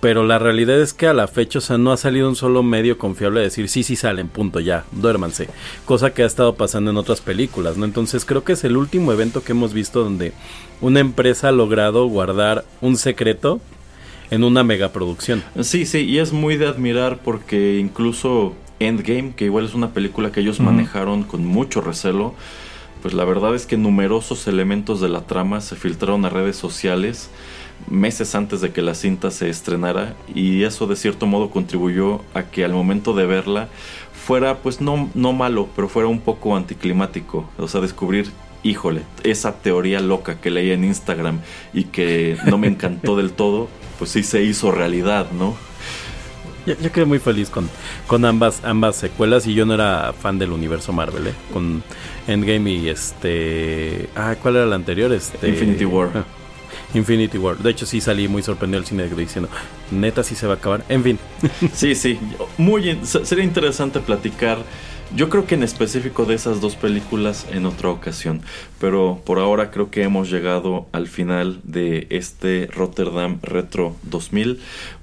pero 0.01 0.24
la 0.24 0.41
realidad 0.41 0.81
es 0.81 0.95
que 0.95 1.07
a 1.07 1.15
la 1.15 1.29
fecha, 1.29 1.61
o 1.61 1.62
sea, 1.62 1.79
no 1.79 1.93
ha 1.93 1.97
salido 1.97 2.29
un 2.29 2.35
solo 2.35 2.65
medio 2.65 2.99
confiable 2.99 3.39
a 3.39 3.45
decir, 3.45 3.69
sí, 3.69 3.85
sí 3.85 3.95
salen, 3.95 4.27
punto, 4.27 4.59
ya, 4.59 4.85
duérmanse. 4.91 5.49
Cosa 5.85 6.12
que 6.12 6.24
ha 6.24 6.27
estado 6.27 6.57
pasando 6.57 6.91
en 6.91 6.97
otras 6.97 7.20
películas, 7.20 7.77
¿no? 7.77 7.85
Entonces 7.85 8.24
creo 8.24 8.43
que 8.43 8.55
es 8.55 8.65
el 8.65 8.77
último 8.77 9.12
evento 9.12 9.45
que 9.45 9.53
hemos 9.53 9.73
visto 9.73 10.03
donde 10.03 10.33
una 10.81 10.99
empresa 10.99 11.49
ha 11.49 11.53
logrado 11.53 12.05
guardar 12.07 12.65
un 12.81 12.97
secreto 12.97 13.61
en 14.33 14.45
una 14.45 14.65
megaproducción. 14.65 15.43
Sí, 15.61 15.85
sí, 15.85 15.99
y 15.99 16.19
es 16.19 16.33
muy 16.33 16.57
de 16.57 16.67
admirar 16.67 17.19
porque 17.19 17.79
incluso 17.79 18.55
Endgame, 18.81 19.35
que 19.37 19.45
igual 19.45 19.67
es 19.67 19.75
una 19.75 19.91
película 19.91 20.33
que 20.33 20.41
ellos 20.41 20.59
Ujú. 20.59 20.71
manejaron 20.71 21.23
con 21.23 21.45
mucho 21.45 21.83
recelo, 21.83 22.35
pues 23.03 23.13
la 23.13 23.25
verdad 23.27 23.55
es 23.55 23.67
que 23.67 23.77
numerosos 23.77 24.47
elementos 24.47 25.03
de 25.03 25.11
la 25.11 25.27
trama 25.27 25.61
se 25.61 25.77
filtraron 25.77 26.25
a 26.25 26.31
redes 26.31 26.57
sociales 26.57 27.29
meses 27.91 28.35
antes 28.35 28.63
de 28.63 28.73
que 28.73 28.81
la 28.81 28.95
cinta 28.95 29.31
se 29.31 29.51
estrenara 29.51 30.15
y 30.35 30.63
eso 30.63 30.87
de 30.87 30.97
cierto 30.97 31.27
modo 31.27 31.51
contribuyó 31.51 32.23
a 32.33 32.45
que 32.45 32.65
al 32.65 32.73
momento 32.73 33.13
de 33.13 33.27
verla 33.27 33.69
fuera 34.15 34.59
pues 34.59 34.81
no, 34.81 35.11
no 35.15 35.35
malo, 35.35 35.69
pero 35.77 35.91
fuera 35.91 36.09
un 36.09 36.21
poco 36.21 36.57
anticlimático, 36.57 37.51
o 37.59 37.69
sea, 37.69 37.83
descubrir 37.83 38.31
híjole, 38.63 39.03
esa 39.25 39.57
teoría 39.61 40.01
loca 40.01 40.41
que 40.41 40.51
leí 40.51 40.71
en 40.71 40.85
Instagram 40.85 41.41
y 41.75 41.85
que 41.85 42.37
no 42.47 42.59
me 42.59 42.69
encantó 42.69 43.17
del 43.17 43.33
todo, 43.33 43.69
pues 43.98 44.10
sí 44.10 44.23
se 44.23 44.43
hizo 44.43 44.70
realidad, 44.70 45.31
¿no? 45.32 45.56
Yo, 46.66 46.74
yo 46.81 46.93
quedé 46.93 47.05
muy 47.05 47.19
feliz 47.19 47.51
con, 47.51 47.69
con 48.06 48.24
ambas, 48.24 48.62
ambas 48.64 48.97
secuelas 48.97 49.47
y 49.47 49.55
yo 49.55 49.66
no 49.66 49.74
era 49.74 50.12
fan 50.12 50.39
del 50.39 50.52
universo 50.52 50.93
Marvel, 50.93 51.27
¿eh? 51.27 51.35
Con 51.52 51.82
Endgame 52.28 52.70
y 52.70 52.89
este... 52.89 54.09
Ah, 54.14 54.36
¿cuál 54.40 54.56
era 54.56 54.66
la 54.66 54.77
anterior? 54.77 55.12
Este... 55.12 55.48
Infinity 55.48 55.85
War. 55.85 56.10
Ah, 56.14 56.24
Infinity 56.94 57.36
War. 57.39 57.59
De 57.59 57.70
hecho 57.70 57.85
sí 57.85 58.01
salí 58.01 58.28
muy 58.28 58.43
sorprendido 58.43 58.78
al 58.81 58.86
cine 58.86 59.09
diciendo, 59.09 59.48
neta 59.90 60.23
sí 60.23 60.36
se 60.36 60.47
va 60.47 60.55
a 60.55 60.56
acabar. 60.56 60.85
En 60.89 61.02
fin. 61.02 61.19
Sí, 61.73 61.94
sí, 61.97 62.19
muy 62.59 62.90
in- 62.90 63.06
sería 63.06 63.43
interesante 63.44 63.98
platicar. 63.98 64.59
Yo 65.15 65.29
creo 65.29 65.47
que 65.47 65.57
en 65.57 65.63
específico 65.63 66.25
de 66.25 66.35
esas 66.35 66.63
dos 66.63 66.75
películas 66.75 67.47
en 67.51 67.67
otra 67.67 67.91
ocasión, 67.91 68.41
pero 68.81 69.21
por 69.27 69.41
ahora 69.41 69.71
creo 69.71 69.91
que 69.91 70.05
hemos 70.05 70.31
llegado 70.31 70.87
al 70.93 71.07
final 71.07 71.61
de 71.65 72.07
este 72.09 72.67
Rotterdam 72.73 73.39
Retro 73.43 73.95
2000. 74.05 74.61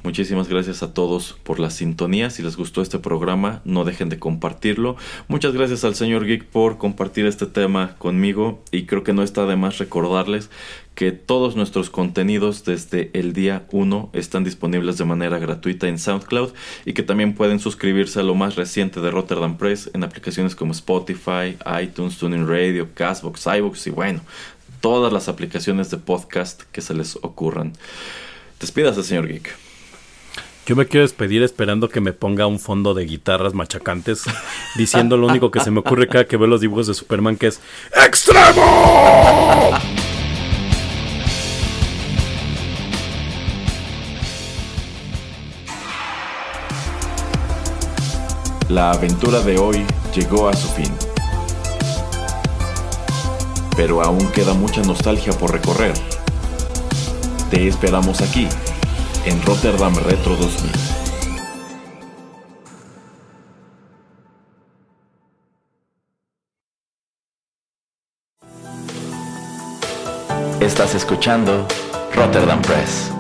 Muchísimas 0.10 0.48
gracias 0.48 0.82
a 0.82 0.92
todos 0.92 1.38
por 1.44 1.60
la 1.60 1.70
sintonía. 1.70 2.32
Si 2.32 2.42
les 2.42 2.58
gustó 2.58 2.82
este 2.82 2.98
programa, 2.98 3.62
no 3.64 3.84
dejen 3.84 4.10
de 4.10 4.18
compartirlo. 4.18 4.96
Muchas 5.28 5.54
gracias 5.54 5.84
al 5.84 5.94
señor 5.94 6.26
Geek 6.26 6.46
por 6.46 6.80
compartir 6.80 7.28
este 7.28 7.46
tema 7.46 7.96
conmigo 8.00 8.60
y 8.72 8.88
creo 8.88 9.04
que 9.04 9.14
no 9.14 9.22
está 9.22 9.46
de 9.46 9.56
más 9.56 9.78
recordarles 9.78 10.50
que 10.96 11.12
todos 11.12 11.56
nuestros 11.56 11.92
contenidos 11.92 12.66
desde 12.66 13.12
el 13.14 13.34
día 13.34 13.68
1 13.72 14.10
están 14.14 14.44
disponibles 14.44 14.98
de 14.98 15.06
manera 15.06 15.38
gratuita 15.38 15.88
en 15.88 16.00
SoundCloud 16.00 16.54
y 16.86 16.94
que 16.94 17.04
también 17.04 17.36
pueden 17.36 17.60
suscribirse 17.60 18.20
a 18.20 18.24
lo 18.24 18.34
más 18.34 18.56
reciente 18.56 19.02
de 19.02 19.12
Rotterdam 19.12 19.58
Press 19.58 19.92
en 19.94 20.04
aplicaciones 20.04 20.56
como 20.56 20.72
Spotify, 20.72 21.56
iTunes, 21.84 22.18
TuneIn 22.18 22.48
Radio, 22.48 22.90
Castbox, 22.96 23.46
iVoox 23.46 23.86
y 23.86 23.92
bueno, 23.92 24.22
todas 24.82 25.14
las 25.14 25.30
aplicaciones 25.30 25.92
de 25.92 25.98
podcast 25.98 26.64
que 26.72 26.82
se 26.82 26.96
les 26.96 27.16
ocurran. 27.18 27.74
Despídase, 28.60 29.04
señor 29.04 29.28
Geek. 29.28 29.69
Yo 30.70 30.76
me 30.76 30.86
quiero 30.86 31.04
despedir 31.04 31.42
esperando 31.42 31.90
que 31.90 32.00
me 32.00 32.14
ponga 32.14 32.46
un 32.46 32.60
fondo 32.60 32.94
de 32.94 33.04
guitarras 33.06 33.56
machacantes 33.56 34.22
diciendo 34.76 35.18
lo 35.18 35.26
único 35.26 35.50
que 35.50 35.62
se 35.62 35.72
me 35.72 35.80
ocurre 35.80 36.08
cada 36.08 36.28
que 36.28 36.38
veo 36.38 36.46
los 36.46 36.62
dibujos 36.62 36.86
de 36.86 36.94
Superman 36.94 37.38
que 37.38 37.48
es 37.48 37.60
¡Extremo! 38.06 39.72
La 48.70 48.92
aventura 48.92 49.42
de 49.42 49.58
hoy 49.58 49.84
llegó 50.14 50.50
a 50.50 50.54
su 50.56 50.68
fin. 50.68 50.94
Pero 53.76 54.04
aún 54.04 54.32
queda 54.34 54.54
mucha 54.54 54.84
nostalgia 54.84 55.34
por 55.34 55.52
recorrer. 55.52 55.94
Te 57.50 57.68
esperamos 57.68 58.22
aquí, 58.22 58.48
en 59.26 59.42
Rotterdam 59.44 59.94
Retro 59.96 60.36
2000. 60.36 60.72
Estás 70.62 70.94
escuchando 70.96 71.66
Rotterdam 72.14 72.62
Press. 72.62 73.19